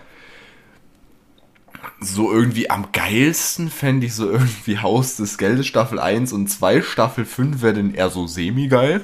So 2.00 2.32
irgendwie 2.32 2.70
am 2.70 2.92
geilsten 2.92 3.72
fände 3.72 4.06
ich 4.06 4.14
so 4.14 4.30
irgendwie 4.32 4.78
Haus 4.78 5.16
des 5.16 5.40
Geldes 5.40 5.66
Staffel 5.66 6.00
1 6.00 6.34
und 6.34 6.50
2, 6.50 6.84
Staffel 6.84 7.26
5 7.26 7.64
wäre 7.64 7.74
dann 7.74 7.96
eher 7.96 8.10
so 8.12 8.28
semi-geil. 8.28 9.04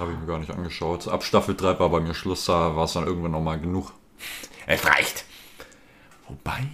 Habe 0.00 0.12
ich 0.12 0.18
mir 0.18 0.26
gar 0.26 0.38
nicht 0.38 0.50
angeschaut. 0.50 1.08
Ab 1.08 1.22
Staffel 1.22 1.54
3 1.54 1.78
war 1.78 1.90
bei 1.90 2.00
mir 2.00 2.14
Schluss, 2.14 2.46
da 2.46 2.74
war 2.74 2.84
es 2.84 2.94
dann 2.94 3.06
irgendwann 3.06 3.32
nochmal 3.32 3.60
genug. 3.60 3.92
Es 4.66 4.86
reicht. 4.86 5.26
Wobei. 6.26 6.66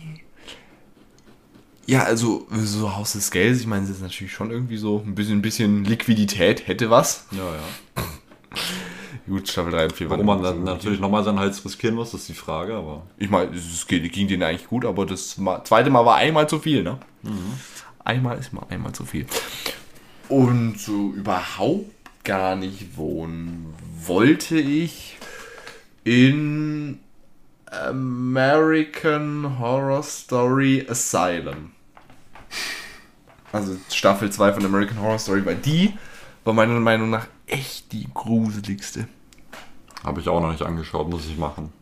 Ja, 1.87 2.05
also 2.05 2.47
so 2.51 2.95
Haus 2.95 3.15
des 3.15 3.33
Geldes, 3.33 3.61
ich 3.61 3.67
meine, 3.67 3.83
es 3.85 3.91
ist 3.91 4.01
natürlich 4.01 4.33
schon 4.33 4.53
irgendwie 4.53 4.77
so 4.77 5.03
ein 5.05 5.17
bisschen, 5.17 5.39
ein 5.39 5.43
bisschen 5.43 5.85
Liquidität, 5.85 6.69
hätte 6.69 6.89
was. 6.89 7.27
Ja, 7.33 7.39
ja. 7.39 8.05
Gut, 9.27 9.49
Staffel 9.49 9.73
3 9.73 9.85
und 9.87 9.93
4 9.93 10.11
Warum 10.11 10.27
man 10.27 10.43
dann 10.43 10.63
natürlich 10.63 11.01
nochmal 11.01 11.25
seinen 11.25 11.41
Hals 11.41 11.65
riskieren 11.65 11.97
muss, 11.97 12.15
ist 12.15 12.29
die 12.29 12.35
Frage, 12.35 12.77
aber. 12.77 13.03
Ich 13.19 13.29
meine, 13.29 13.57
es 13.57 13.89
ging 13.89 14.29
denen 14.29 14.45
eigentlich 14.45 14.69
gut, 14.69 14.85
aber 14.85 15.05
das 15.05 15.37
zweite 15.65 15.91
Mal 15.91 16.07
war 16.07 16.15
einmal 16.15 16.49
zu 16.49 16.61
viel, 16.61 16.85
ne? 16.85 17.01
Einmal 18.05 18.39
ist 18.39 18.53
mal 18.53 18.65
einmal 18.69 18.93
zu 18.93 19.05
viel. 19.05 19.27
Und 20.29 20.79
so 20.79 21.13
überhaupt 21.13 21.96
gar 22.27 22.57
nicht 22.57 22.97
wohnen 22.97 23.73
wollte 24.05 24.59
ich 24.59 25.17
in 26.03 26.99
American 27.67 29.61
Horror 29.61 30.03
Story 30.03 30.85
Asylum. 30.89 31.71
Also 33.53 33.77
Staffel 33.91 34.31
2 34.31 34.55
von 34.55 34.65
American 34.65 35.01
Horror 35.01 35.21
Story, 35.21 35.47
weil 35.47 35.55
die 35.55 35.95
war 36.45 36.53
meiner 36.53 36.79
Meinung 36.81 37.11
nach 37.11 37.29
echt 37.47 37.93
die 37.93 38.09
gruseligste. 38.13 39.07
Habe 40.03 40.21
ich 40.21 40.29
auch 40.29 40.41
noch 40.41 40.51
nicht 40.51 40.63
angeschaut, 40.63 41.09
muss 41.09 41.27
ich 41.27 41.39
machen. 41.39 41.73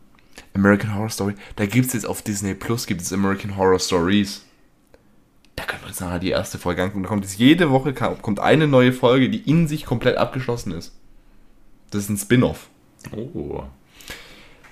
American 0.53 0.93
Horror 0.93 1.09
Story. 1.09 1.33
Da 1.55 1.65
gibt 1.65 1.87
es 1.87 1.93
jetzt 1.93 2.05
auf 2.05 2.21
Disney 2.21 2.53
Plus 2.53 2.85
gibt 2.85 3.01
es 3.01 3.11
American 3.11 3.57
Horror 3.57 3.79
Stories. 3.79 4.44
Da 5.55 5.63
können 5.63 5.83
wir 5.83 5.87
uns 5.87 5.99
nachher 5.99 6.19
die 6.19 6.29
erste 6.29 6.57
Folge 6.57 6.83
angucken. 6.83 7.03
Da 7.03 7.09
kommt 7.09 7.23
jetzt 7.23 7.37
jede 7.37 7.71
Woche 7.71 7.93
kommt 7.93 8.39
eine 8.39 8.67
neue 8.67 8.91
Folge, 8.91 9.29
die 9.29 9.49
in 9.49 9.67
sich 9.67 9.85
komplett 9.85 10.17
abgeschlossen 10.17 10.71
ist. 10.73 10.93
Das 11.91 12.03
ist 12.03 12.09
ein 12.09 12.17
Spin-off. 12.17 12.67
Oh. 13.11 13.63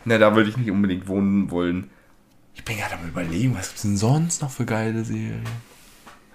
Na, 0.05 0.17
da 0.17 0.35
würde 0.35 0.49
ich 0.49 0.57
nicht 0.57 0.71
unbedingt 0.71 1.07
wohnen 1.07 1.51
wollen. 1.51 1.89
Ich 2.55 2.65
bin 2.65 2.77
gerade 2.77 2.95
am 2.95 3.07
überlegen, 3.07 3.55
was 3.55 3.69
gibt's 3.69 3.83
denn 3.83 3.97
sonst 3.97 4.41
noch 4.41 4.51
für 4.51 4.65
geile 4.65 5.03
Serien? 5.05 5.43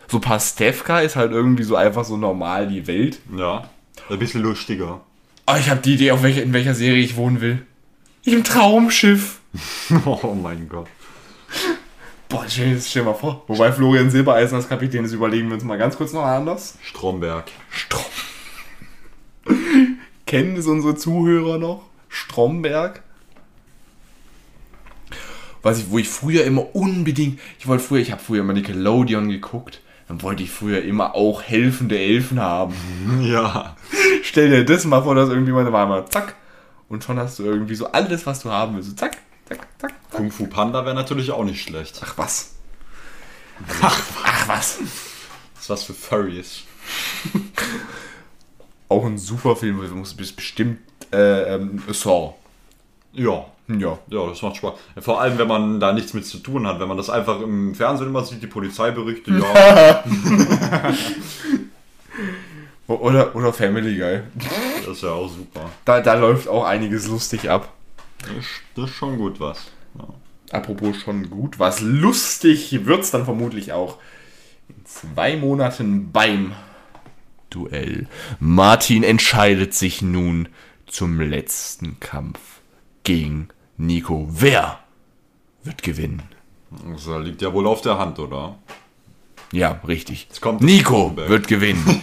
So 0.09 0.21
Pastewka 0.21 1.01
ist 1.01 1.17
halt 1.17 1.33
irgendwie 1.33 1.65
so 1.65 1.77
einfach 1.77 2.05
so 2.05 2.17
normal 2.17 2.69
die 2.69 2.87
Welt. 2.87 3.21
Ja. 3.37 3.69
Ein 4.09 4.19
bisschen 4.19 4.43
lustiger. 4.43 5.03
Oh, 5.47 5.55
ich 5.59 5.69
habe 5.69 5.81
die 5.81 5.95
Idee, 5.95 6.13
auf 6.13 6.23
welche, 6.23 6.41
in 6.41 6.53
welcher 6.53 6.75
Serie 6.75 7.03
ich 7.03 7.17
wohnen 7.17 7.41
will. 7.41 7.67
Im 8.25 8.45
Traumschiff. 8.45 9.41
Oh 10.05 10.35
mein 10.35 10.69
Gott. 10.69 10.89
Boah, 12.29 12.45
stell 12.47 12.75
dir 12.75 12.81
stell 12.81 13.05
mal 13.05 13.15
vor. 13.15 13.45
Wobei 13.47 13.73
Florian 13.73 14.11
Silbereisen 14.11 14.57
als 14.57 14.69
Kapitän 14.69 15.05
ist, 15.05 15.13
überlegen 15.13 15.49
wir 15.49 15.55
uns 15.55 15.65
mal 15.65 15.79
ganz 15.79 15.97
kurz 15.97 16.13
noch 16.13 16.25
anders. 16.25 16.77
Stromberg. 16.83 17.45
Strom. 17.71 18.05
Kennen 20.27 20.57
es 20.57 20.67
unsere 20.67 20.95
Zuhörer 20.95 21.59
noch? 21.59 21.85
Stromberg? 22.09 23.03
Was 25.63 25.79
ich, 25.79 25.91
wo 25.91 25.99
ich 25.99 26.09
früher 26.09 26.45
immer 26.45 26.75
unbedingt, 26.75 27.41
ich 27.59 27.67
wollte 27.67 27.83
früher, 27.83 28.01
ich 28.01 28.13
habe 28.13 28.23
früher 28.23 28.43
immer 28.43 28.53
Nickelodeon 28.53 29.31
geguckt, 29.31 29.81
dann 30.07 30.23
wollte 30.23 30.43
ich 30.43 30.51
früher 30.51 30.83
immer 30.83 31.15
auch 31.15 31.43
helfende 31.43 31.99
Elfen 31.99 32.41
haben. 32.41 32.75
Ja. 33.23 33.77
Stell 34.23 34.51
dir 34.51 34.65
das 34.65 34.85
mal 34.85 35.03
vor, 35.03 35.15
dass 35.15 35.31
irgendjemand 35.31 35.73
war 35.73 35.87
mal 35.87 36.07
zack 36.07 36.37
und 36.89 37.03
schon 37.05 37.19
hast 37.19 37.39
du 37.39 37.45
irgendwie 37.45 37.75
so 37.75 37.87
alles, 37.91 38.27
was 38.27 38.41
du 38.41 38.51
haben 38.51 38.77
willst. 38.77 38.91
So 38.91 38.97
zack. 38.97 39.17
Kung 40.19 40.31
Fu 40.33 40.47
Panda 40.49 40.85
wäre 40.85 40.95
natürlich 40.97 41.31
auch 41.31 41.45
nicht 41.45 41.63
schlecht. 41.63 42.01
Ach 42.05 42.19
was. 42.19 42.55
Ach, 43.81 44.01
ach 44.25 44.49
was. 44.49 44.79
Das 45.55 45.63
ist 45.63 45.71
was 45.71 45.85
für 45.85 45.95
Furries. 45.95 46.65
Auch 48.89 49.05
ein 49.05 49.19
super 49.19 49.55
Film, 49.55 49.81
du 49.81 49.95
musst 49.95 50.17
bestimmt 50.17 50.81
äh, 51.13 51.55
ähm, 51.55 51.83
Saw. 51.93 52.35
Ja. 53.13 53.45
Ja. 53.69 53.99
Ja, 54.09 54.27
das 54.29 54.41
macht 54.43 54.57
Spaß. 54.57 54.73
Vor 55.01 55.21
allem, 55.21 55.39
wenn 55.39 55.47
man 55.47 55.79
da 55.79 55.93
nichts 55.93 56.15
mit 56.15 56.27
zu 56.27 56.39
tun 56.39 56.67
hat. 56.67 56.81
Wenn 56.81 56.89
man 56.89 56.97
das 56.97 57.11
einfach 57.11 57.41
im 57.41 57.75
Fernsehen 57.75 58.09
immer 58.09 58.25
sieht, 58.25 58.43
die 58.43 58.47
Polizeiberichte, 58.47 59.31
ja, 59.33 60.05
Oder, 62.87 63.37
oder 63.37 63.53
Family 63.53 63.97
Guy. 63.99 64.23
das 64.87 64.97
ist 64.97 65.03
ja 65.03 65.11
auch 65.11 65.29
super. 65.29 65.69
Da, 65.85 66.01
da 66.01 66.15
läuft 66.15 66.49
auch 66.49 66.65
einiges 66.65 67.07
lustig 67.07 67.51
ab. 67.51 67.75
Das 68.75 68.89
ist 68.89 68.97
schon 68.97 69.19
gut 69.19 69.39
was. 69.39 69.71
Apropos 70.51 70.97
schon 70.97 71.29
gut, 71.29 71.59
was 71.59 71.81
lustig 71.83 72.87
wird's 72.87 73.11
dann 73.11 73.25
vermutlich 73.27 73.73
auch 73.73 73.99
in 74.69 74.85
zwei 74.87 75.37
Monaten 75.37 76.11
beim 76.11 76.53
Duell. 77.51 78.07
Martin 78.41 79.03
entscheidet 79.03 79.75
sich 79.75 80.01
nun 80.03 80.49
zum 80.87 81.21
letzten 81.21 82.01
Kampf 82.01 82.39
gegen 83.05 83.49
Nico. 83.77 84.29
Wer 84.31 84.79
wird 85.65 85.83
gewinnen? 85.83 86.23
Das 86.93 87.07
liegt 87.25 87.41
ja 87.43 87.53
wohl 87.53 87.67
auf 87.67 87.81
der 87.81 87.99
Hand, 87.99 88.19
oder? 88.19 88.57
Ja, 89.53 89.81
richtig. 89.87 90.29
kommt 90.41 90.61
Nico 90.61 91.15
wird 91.17 91.49
gewinnen. 91.49 91.85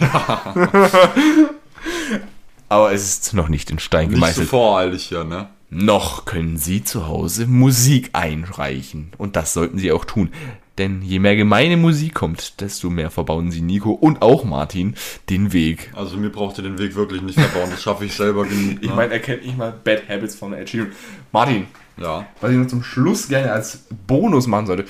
Aber 2.68 2.92
es 2.92 3.02
ist 3.08 3.34
noch 3.34 3.48
nicht 3.48 3.70
in 3.70 3.78
Stein 3.78 4.08
Nicht 4.08 4.16
so 4.16 4.20
gemeißelt. 4.20 4.48
voreilig 4.48 5.04
hier, 5.04 5.22
ne? 5.24 5.48
Noch 5.68 6.24
können 6.24 6.56
Sie 6.56 6.84
zu 6.84 7.08
Hause 7.08 7.46
Musik 7.46 8.10
einreichen. 8.12 9.12
Und 9.18 9.36
das 9.36 9.52
sollten 9.52 9.78
Sie 9.78 9.90
auch 9.90 10.04
tun. 10.04 10.30
Denn 10.78 11.00
je 11.02 11.18
mehr 11.18 11.36
gemeine 11.36 11.76
Musik 11.78 12.14
kommt, 12.14 12.60
desto 12.60 12.90
mehr 12.90 13.10
verbauen 13.10 13.50
Sie 13.50 13.62
Nico 13.62 13.92
und 13.92 14.20
auch 14.20 14.44
Martin 14.44 14.94
den 15.30 15.52
Weg. 15.52 15.90
Also 15.94 16.18
mir 16.18 16.28
braucht 16.28 16.58
ihr 16.58 16.64
den 16.64 16.78
Weg 16.78 16.94
wirklich 16.94 17.22
nicht 17.22 17.40
verbauen, 17.40 17.70
das 17.70 17.82
schaffe 17.82 18.04
ich 18.04 18.12
selber 18.12 18.44
genug. 18.44 18.78
Ich 18.82 18.90
ne? 18.90 18.94
meine, 18.94 19.14
er 19.14 19.20
kennt 19.20 19.44
nicht 19.44 19.56
mal 19.56 19.72
Bad 19.72 20.08
Habits 20.08 20.34
von 20.34 20.52
Ed 20.52 20.68
Sheeran. 20.68 20.92
Martin, 21.32 21.66
ja. 21.96 22.26
was 22.42 22.50
ich 22.50 22.58
noch 22.58 22.66
zum 22.66 22.82
Schluss 22.82 23.28
gerne 23.28 23.52
als 23.52 23.86
Bonus 24.06 24.46
machen 24.46 24.66
sollte. 24.66 24.84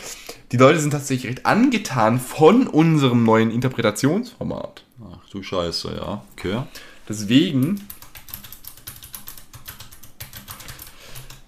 Die 0.51 0.57
Leute 0.57 0.81
sind 0.81 0.90
tatsächlich 0.90 1.31
recht 1.31 1.47
angetan 1.47 2.19
von 2.19 2.66
unserem 2.66 3.24
neuen 3.24 3.53
Interpretationsformat. 3.53 4.82
Ach 5.05 5.28
du 5.31 5.43
Scheiße, 5.43 5.94
ja. 5.97 6.24
Okay. 6.32 6.62
Deswegen 7.09 7.86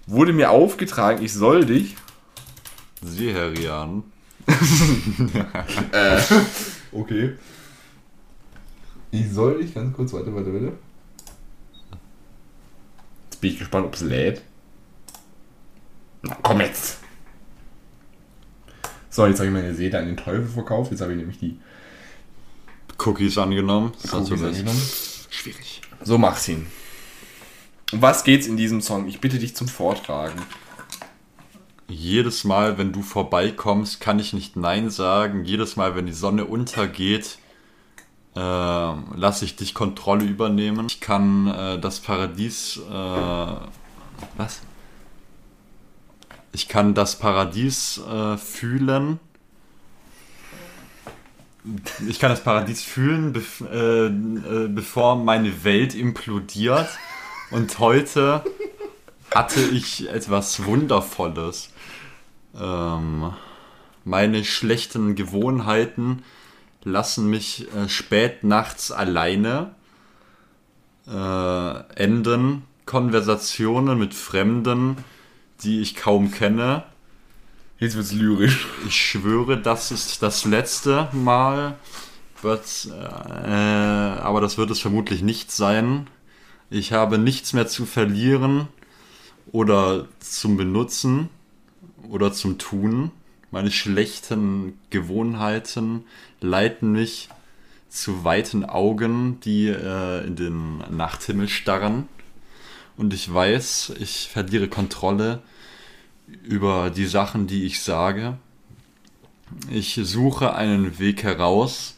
wurde 0.09 0.33
mir 0.33 0.49
aufgetragen, 0.49 1.23
ich 1.23 1.33
soll 1.33 1.65
dich 1.65 1.95
Seherian. 3.01 4.03
Okay. 6.91 7.35
Ich 9.11 9.31
soll 9.31 9.61
dich 9.61 9.75
ganz 9.75 9.95
kurz, 9.95 10.11
warte, 10.11 10.33
warte, 10.33 10.51
warte. 10.51 10.73
Jetzt 13.29 13.41
bin 13.41 13.51
ich 13.51 13.59
gespannt, 13.59 13.85
ob 13.85 13.93
es 13.93 14.01
lädt. 14.01 14.41
Na, 16.23 16.35
komm 16.41 16.61
jetzt! 16.61 16.97
So, 19.11 19.27
jetzt 19.27 19.37
habe 19.37 19.47
ich 19.47 19.53
meine 19.53 19.75
Seele 19.75 19.99
an 19.99 20.07
den 20.07 20.17
Teufel 20.17 20.47
verkauft. 20.47 20.91
Jetzt 20.91 21.01
habe 21.01 21.11
ich 21.11 21.17
nämlich 21.19 21.39
die 21.39 21.59
Cookies 22.97 23.37
angenommen. 23.37 23.91
Das 24.01 24.05
ist 24.05 24.13
Cookies 24.13 24.43
angenommen. 24.43 24.81
schwierig. 25.29 25.81
So, 26.03 26.17
Maxim. 26.17 26.65
Um 27.91 28.01
was 28.01 28.23
geht's 28.23 28.47
in 28.47 28.57
diesem 28.57 28.81
Song? 28.81 29.07
Ich 29.07 29.19
bitte 29.19 29.39
dich 29.39 29.55
zum 29.55 29.67
Vortragen. 29.67 30.41
Jedes 31.87 32.43
Mal, 32.43 32.77
wenn 32.77 32.91
du 32.91 33.01
vorbeikommst, 33.01 33.99
kann 33.99 34.19
ich 34.19 34.31
nicht 34.33 34.55
Nein 34.55 34.91
sagen. 34.91 35.43
Jedes 35.43 35.75
Mal, 35.75 35.95
wenn 35.95 36.05
die 36.05 36.13
Sonne 36.13 36.45
untergeht, 36.45 37.39
äh, 38.35 38.39
lasse 38.39 39.45
ich 39.45 39.55
dich 39.55 39.73
Kontrolle 39.73 40.23
übernehmen. 40.25 40.85
Ich 40.87 41.01
kann 41.01 41.47
äh, 41.47 41.79
das 41.79 41.99
Paradies. 41.99 42.77
Äh, 42.77 43.55
was? 44.37 44.61
Ich 46.51 46.67
kann 46.67 46.93
das 46.93 47.17
Paradies 47.17 47.99
äh, 48.07 48.37
fühlen. 48.37 49.19
Ich 52.07 52.19
kann 52.19 52.29
das 52.29 52.43
Paradies 52.43 52.83
fühlen, 52.83 53.33
bef 53.33 53.61
äh, 53.61 54.07
äh, 54.07 54.67
bevor 54.67 55.15
meine 55.15 55.63
Welt 55.63 55.95
implodiert. 55.95 56.87
Und 57.51 57.79
heute 57.79 58.43
hatte 59.33 59.61
ich 59.61 60.07
etwas 60.09 60.65
Wundervolles. 60.65 61.71
Ähm, 62.59 63.33
meine 64.05 64.45
schlechten 64.45 65.15
Gewohnheiten 65.15 66.23
lassen 66.83 67.29
mich 67.29 67.67
äh, 67.73 67.89
spät 67.89 68.43
nachts 68.43 68.91
alleine 68.91 69.71
äh, 71.07 71.93
enden. 71.95 72.63
Konversationen 72.85 73.99
mit 73.99 74.13
Fremden, 74.13 74.97
die 75.61 75.81
ich 75.81 75.95
kaum 75.95 76.31
kenne. 76.31 76.83
Jetzt 77.77 77.95
wird's 77.95 78.13
lyrisch. 78.13 78.67
Ich 78.87 78.95
schwöre, 78.95 79.57
das 79.57 79.91
ist 79.91 80.21
das 80.21 80.45
letzte 80.45 81.07
Mal. 81.11 81.75
Wird, 82.41 82.87
äh, 82.89 83.51
aber 83.51 84.39
das 84.39 84.57
wird 84.57 84.71
es 84.71 84.79
vermutlich 84.79 85.21
nicht 85.21 85.51
sein. 85.51 86.07
Ich 86.71 86.93
habe 86.93 87.17
nichts 87.17 87.53
mehr 87.53 87.67
zu 87.67 87.85
verlieren 87.85 88.67
oder 89.51 90.07
zum 90.19 90.55
Benutzen 90.55 91.29
oder 92.09 92.31
zum 92.31 92.59
Tun. 92.59 93.09
Meine 93.49 93.71
schlechten 93.71 94.77
Gewohnheiten 94.91 96.03
leiten 96.41 96.91
mich 96.91 97.29
zu 97.89 98.23
weiten 98.23 98.65
Augen, 98.65 99.39
die 99.39 99.67
äh, 99.67 100.25
in 100.27 100.35
den 100.35 100.77
Nachthimmel 100.95 101.49
starren. 101.49 102.07
Und 102.97 103.15
ich 103.15 103.33
weiß, 103.33 103.93
ich 103.99 104.29
verliere 104.31 104.67
Kontrolle 104.67 105.41
über 106.43 106.91
die 106.91 107.07
Sachen, 107.07 107.47
die 107.47 107.65
ich 107.65 107.81
sage. 107.81 108.37
Ich 109.71 109.99
suche 110.03 110.53
einen 110.53 110.99
Weg 110.99 111.23
heraus, 111.23 111.97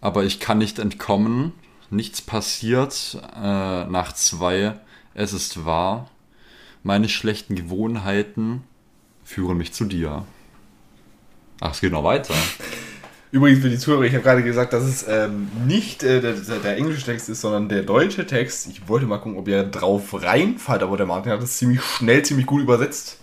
aber 0.00 0.24
ich 0.24 0.40
kann 0.40 0.58
nicht 0.58 0.80
entkommen. 0.80 1.52
Nichts 1.90 2.20
passiert 2.20 3.18
äh, 3.34 3.84
nach 3.84 4.12
zwei. 4.12 4.78
Es 5.14 5.32
ist 5.32 5.64
wahr. 5.64 6.10
Meine 6.82 7.08
schlechten 7.08 7.54
Gewohnheiten 7.54 8.62
führen 9.24 9.58
mich 9.58 9.72
zu 9.72 9.84
dir. 9.84 10.24
Ach, 11.60 11.72
es 11.72 11.80
geht 11.80 11.92
noch 11.92 12.04
weiter. 12.04 12.34
Übrigens 13.30 13.60
für 13.60 13.68
die 13.68 13.78
Zuhörer, 13.78 14.02
ich 14.02 14.14
habe 14.14 14.22
gerade 14.22 14.42
gesagt, 14.42 14.72
dass 14.72 14.84
es 14.84 15.06
ähm, 15.06 15.50
nicht 15.66 16.02
äh, 16.02 16.20
der, 16.20 16.32
der, 16.32 16.58
der 16.60 16.76
englische 16.76 17.04
Text 17.04 17.28
ist, 17.28 17.42
sondern 17.42 17.68
der 17.68 17.82
deutsche 17.82 18.26
Text. 18.26 18.68
Ich 18.68 18.88
wollte 18.88 19.06
mal 19.06 19.18
gucken, 19.18 19.38
ob 19.38 19.48
ihr 19.48 19.64
drauf 19.64 20.22
reinfallt, 20.22 20.82
aber 20.82 20.96
der 20.96 21.06
Martin 21.06 21.32
hat 21.32 21.42
es 21.42 21.58
ziemlich 21.58 21.82
schnell, 21.82 22.22
ziemlich 22.22 22.46
gut 22.46 22.62
übersetzt. 22.62 23.18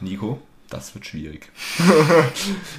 Nico, 0.00 0.40
Das 0.74 0.92
wird 0.92 1.06
schwierig. 1.06 1.52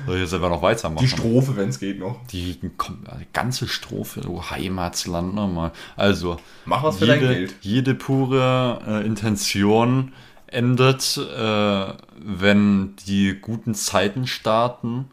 Soll 0.05 0.15
ich 0.15 0.21
jetzt 0.23 0.33
einfach 0.33 0.49
noch 0.49 0.61
weitermachen? 0.61 1.01
Die 1.01 1.09
Strophe, 1.09 1.55
wenn 1.55 1.69
es 1.69 1.79
geht 1.79 1.97
noch. 1.97 2.25
Die, 2.27 2.55
kom- 2.77 2.97
die 3.19 3.27
ganze 3.31 3.69
Strophe, 3.69 4.19
du 4.19 4.41
Heimatsland 4.43 5.33
nochmal. 5.33 5.71
Also, 5.95 6.37
Mach 6.65 6.83
was 6.83 6.97
für 6.97 7.05
jede, 7.05 7.19
dein 7.21 7.29
Geld. 7.35 7.55
Jede 7.61 7.95
pure 7.95 8.81
äh, 8.85 9.05
Intention 9.05 10.11
endet, 10.47 11.15
äh, 11.17 11.93
wenn 12.19 12.95
die 13.07 13.33
guten 13.41 13.73
Zeiten 13.75 14.27
starten. 14.27 15.05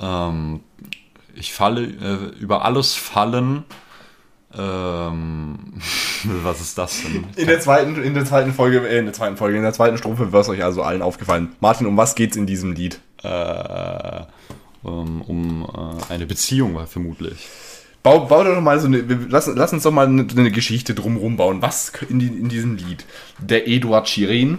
Ähm, 0.00 0.60
ich 1.34 1.52
falle, 1.52 1.82
äh, 1.82 2.38
über 2.40 2.64
alles 2.64 2.94
fallen. 2.94 3.64
Ähm, 4.56 5.58
was 6.42 6.60
ist 6.60 6.76
das 6.76 7.02
denn? 7.02 7.24
In 7.36 7.46
der 7.46 7.60
zweiten, 7.60 8.02
in 8.02 8.14
der 8.14 8.24
zweiten 8.24 8.52
Folge, 8.52 8.86
äh, 8.88 8.98
in 8.98 9.04
der 9.04 9.14
zweiten 9.14 9.36
Folge, 9.36 9.56
in 9.56 9.62
der 9.62 9.72
zweiten 9.72 9.96
Strophe 9.96 10.32
wäre 10.32 10.42
es 10.42 10.48
euch 10.48 10.64
also 10.64 10.82
allen 10.82 11.02
aufgefallen. 11.02 11.54
Martin, 11.60 11.86
um 11.86 11.96
was 11.96 12.14
geht's 12.14 12.36
in 12.36 12.46
diesem 12.46 12.72
Lied? 12.72 13.00
Äh, 13.22 14.22
um 14.82 15.22
um 15.22 15.98
äh, 16.08 16.12
eine 16.12 16.26
Beziehung 16.26 16.86
vermutlich. 16.86 17.48
Bau, 18.02 18.20
bau 18.26 18.42
doch 18.42 18.60
mal 18.62 18.80
so 18.80 18.86
eine, 18.86 18.98
lass, 19.28 19.46
lass 19.46 19.72
uns 19.74 19.82
doch 19.82 19.92
mal 19.92 20.06
eine, 20.06 20.26
eine 20.34 20.50
Geschichte 20.50 20.94
drumherum 20.94 21.36
bauen. 21.36 21.60
Was 21.60 21.92
in, 22.08 22.18
die, 22.18 22.28
in 22.28 22.48
diesem 22.48 22.76
Lied? 22.76 23.04
Der 23.38 23.68
Eduard 23.68 24.08
Chirin, 24.08 24.58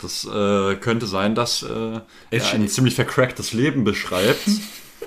Das 0.00 0.24
äh, 0.24 0.76
könnte 0.76 1.06
sein, 1.06 1.34
dass 1.34 1.64
äh, 1.64 2.00
er 2.30 2.52
ein 2.54 2.68
ziemlich 2.68 2.94
vercracktes 2.94 3.52
Leben 3.52 3.82
beschreibt. 3.82 4.48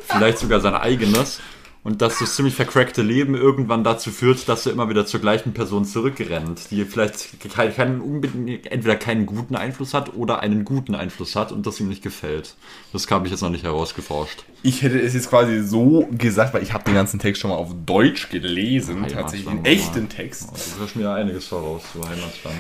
vielleicht 0.08 0.40
sogar 0.40 0.60
sein 0.60 0.76
eigenes. 0.76 1.40
Und 1.84 2.04
dass 2.04 2.20
das 2.20 2.36
ziemlich 2.36 2.54
vercrackte 2.54 3.02
Leben 3.02 3.34
irgendwann 3.34 3.84
dazu 3.84 4.12
führt, 4.12 4.48
dass 4.48 4.68
er 4.68 4.72
immer 4.72 4.88
wieder 4.90 5.08
zur 5.08 5.20
gleichen 5.20 5.52
Person 5.54 5.84
zurückrennt, 5.84 6.70
die 6.70 6.86
vielleicht 6.86 7.40
keinen, 7.76 8.02
unbedingt, 8.02 8.68
entweder 8.72 8.96
keinen 8.96 9.26
guten 9.26 9.56
Einfluss 9.56 9.96
hat 9.96 10.14
oder 10.14 10.42
einen 10.42 10.64
guten 10.64 10.94
Einfluss 10.94 11.36
hat 11.36 11.52
und 11.52 11.66
das 11.66 11.80
ihm 11.80 11.88
nicht 11.88 12.04
gefällt. 12.04 12.54
Das 12.94 13.10
habe 13.10 13.26
ich 13.26 13.32
jetzt 13.32 13.42
noch 13.42 13.50
nicht 13.50 13.64
herausgeforscht. 13.64 14.44
ich 14.62 14.84
hätte 14.84 15.00
es 15.02 15.16
jetzt 15.16 15.30
quasi 15.32 15.64
so 15.64 16.08
gesagt, 16.12 16.54
weil 16.54 16.62
ich 16.62 16.72
habe 16.72 16.84
den 16.84 16.94
ganzen 16.94 17.20
Text 17.20 17.42
schon 17.42 17.50
mal 17.50 17.58
auf 17.58 17.72
Deutsch 17.84 18.30
gelesen, 18.30 18.98
Heimatland 18.98 19.14
tatsächlich 19.20 19.48
nochmal. 19.48 19.66
echten 19.72 20.08
Text. 20.08 20.50
Also, 20.52 20.78
du 20.78 20.84
hast 20.84 20.96
mir 20.96 21.04
ja 21.04 21.16
einiges 21.16 21.48
voraus, 21.48 21.82
so 21.96 22.02
Heimatland. 22.02 22.60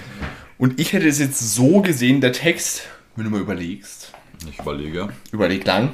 Und 0.57 0.79
ich 0.79 0.93
hätte 0.93 1.07
es 1.07 1.19
jetzt 1.19 1.53
so 1.53 1.81
gesehen, 1.81 2.21
der 2.21 2.31
Text, 2.31 2.87
wenn 3.15 3.25
du 3.25 3.29
mal 3.29 3.41
überlegst, 3.41 4.13
Ich 4.49 4.57
überlege. 4.57 5.09
überleg 5.31 5.63
lang, 5.63 5.93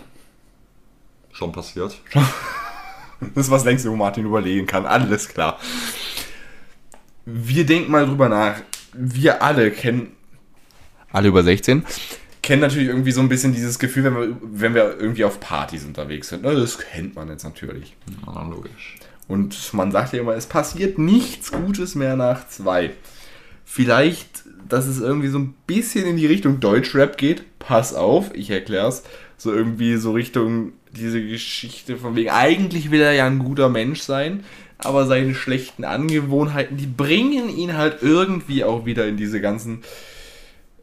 Schon 1.33 1.51
passiert. 1.51 1.99
Das 3.19 3.45
ist 3.45 3.51
was 3.51 3.65
längst, 3.65 3.87
wo 3.87 3.95
Martin 3.95 4.25
überlegen 4.25 4.65
kann. 4.65 4.85
Alles 4.85 5.29
klar. 5.29 5.59
Wir 7.25 7.65
denken 7.65 7.91
mal 7.91 8.05
drüber 8.05 8.29
nach. 8.29 8.61
Wir 8.93 9.41
alle 9.43 9.71
kennen, 9.71 10.11
alle 11.11 11.27
über 11.27 11.43
16, 11.43 11.83
kennen 12.41 12.61
natürlich 12.61 12.87
irgendwie 12.87 13.11
so 13.11 13.19
ein 13.21 13.29
bisschen 13.29 13.53
dieses 13.53 13.77
Gefühl, 13.77 14.05
wenn 14.05 14.15
wir, 14.15 14.37
wenn 14.41 14.73
wir 14.73 14.99
irgendwie 14.99 15.25
auf 15.25 15.39
Partys 15.39 15.83
unterwegs 15.83 16.29
sind. 16.29 16.43
Ne, 16.43 16.55
Das 16.55 16.77
kennt 16.77 17.15
man 17.15 17.27
jetzt 17.27 17.43
natürlich. 17.43 17.95
Ja, 18.25 18.41
logisch. 18.43 18.95
Und 19.27 19.73
man 19.73 19.91
sagt 19.91 20.13
ja 20.13 20.21
immer, 20.21 20.33
es 20.35 20.45
passiert 20.45 20.97
nichts 20.97 21.51
Gutes 21.51 21.95
mehr 21.95 22.15
nach 22.15 22.47
zwei. 22.47 22.91
Vielleicht, 23.65 24.43
dass 24.69 24.87
es 24.87 25.01
irgendwie 25.01 25.27
so 25.27 25.39
ein 25.39 25.55
bisschen 25.67 26.05
in 26.05 26.15
die 26.15 26.25
Richtung 26.25 26.61
Deutschrap 26.61 27.17
geht. 27.17 27.43
Pass 27.59 27.93
auf, 27.93 28.33
ich 28.33 28.49
erklär's. 28.49 29.03
So 29.35 29.53
irgendwie 29.53 29.97
so 29.97 30.13
Richtung 30.13 30.71
diese 30.97 31.25
Geschichte 31.25 31.97
von 31.97 32.15
wegen, 32.15 32.29
eigentlich 32.29 32.91
will 32.91 33.01
er 33.01 33.13
ja 33.13 33.25
ein 33.25 33.39
guter 33.39 33.69
Mensch 33.69 34.01
sein, 34.01 34.43
aber 34.79 35.05
seine 35.05 35.33
schlechten 35.33 35.85
Angewohnheiten, 35.85 36.77
die 36.77 36.85
bringen 36.85 37.49
ihn 37.49 37.77
halt 37.77 38.01
irgendwie 38.01 38.63
auch 38.63 38.85
wieder 38.85 39.07
in 39.07 39.17
diese 39.17 39.41
ganzen 39.41 39.83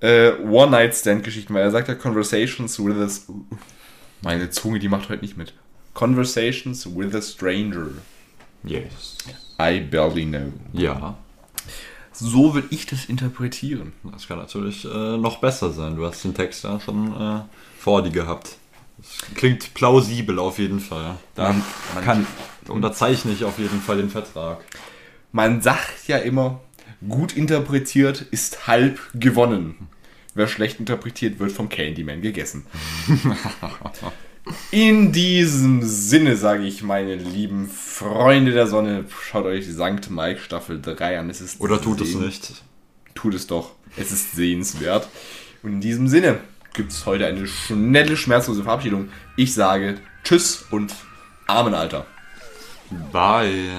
äh, 0.00 0.32
One-Night-Stand-Geschichten, 0.32 1.54
weil 1.54 1.62
er 1.62 1.70
sagt 1.70 1.88
ja 1.88 1.94
Conversations 1.94 2.78
with 2.78 2.96
a... 2.96 3.32
Meine 4.22 4.50
Zunge, 4.50 4.78
die 4.78 4.88
macht 4.88 5.10
heute 5.10 5.22
nicht 5.22 5.36
mit. 5.36 5.52
Conversations 5.92 6.86
with 6.86 7.14
a 7.14 7.20
stranger. 7.20 7.88
Yes. 8.64 9.18
I 9.60 9.80
barely 9.80 10.24
know. 10.24 10.52
Ja. 10.72 11.16
So 12.12 12.54
will 12.54 12.64
ich 12.70 12.86
das 12.86 13.04
interpretieren. 13.06 13.92
Das 14.04 14.26
kann 14.26 14.38
natürlich 14.38 14.84
äh, 14.84 15.16
noch 15.16 15.38
besser 15.40 15.72
sein. 15.72 15.96
Du 15.96 16.06
hast 16.06 16.24
den 16.24 16.34
Text 16.34 16.64
ja 16.64 16.80
schon 16.80 17.14
äh, 17.20 17.40
vor 17.78 18.02
dir 18.02 18.10
gehabt. 18.10 18.56
Klingt 19.34 19.74
plausibel 19.74 20.38
auf 20.38 20.58
jeden 20.58 20.80
Fall. 20.80 21.16
Da 21.34 21.54
Man- 21.94 22.04
kann, 22.04 22.26
unterzeichne 22.68 23.32
ich 23.32 23.44
auf 23.44 23.58
jeden 23.58 23.80
Fall 23.80 23.98
den 23.98 24.10
Vertrag. 24.10 24.64
Man 25.32 25.60
sagt 25.62 26.06
ja 26.06 26.18
immer, 26.18 26.60
gut 27.08 27.36
interpretiert 27.36 28.22
ist 28.30 28.66
halb 28.66 29.00
gewonnen. 29.14 29.88
Wer 30.34 30.48
schlecht 30.48 30.80
interpretiert, 30.80 31.38
wird 31.38 31.52
vom 31.52 31.68
Candyman 31.68 32.20
gegessen. 32.22 32.66
In 34.70 35.12
diesem 35.12 35.82
Sinne 35.82 36.36
sage 36.36 36.64
ich, 36.64 36.82
meine 36.82 37.14
lieben 37.14 37.68
Freunde 37.68 38.52
der 38.52 38.66
Sonne, 38.66 39.06
schaut 39.22 39.46
euch 39.46 39.66
Sankt 39.72 40.10
Mike 40.10 40.40
Staffel 40.40 40.82
3 40.82 41.18
an. 41.20 41.30
Es 41.30 41.40
ist 41.40 41.60
Oder 41.60 41.80
tut 41.80 42.00
es 42.02 42.14
nicht. 42.14 42.62
Tut 43.14 43.34
es 43.34 43.46
doch. 43.46 43.72
Es 43.96 44.12
ist 44.12 44.32
sehenswert. 44.32 45.08
Und 45.62 45.74
in 45.74 45.80
diesem 45.80 46.08
Sinne 46.08 46.40
gibt 46.74 46.92
es 46.92 47.06
heute 47.06 47.26
eine 47.26 47.46
schnelle, 47.46 48.16
schmerzlose 48.16 48.62
Verabschiedung. 48.62 49.08
Ich 49.36 49.54
sage 49.54 49.98
Tschüss 50.22 50.66
und 50.70 50.94
Amen, 51.46 51.74
Alter. 51.74 52.06
Bye. 53.12 53.70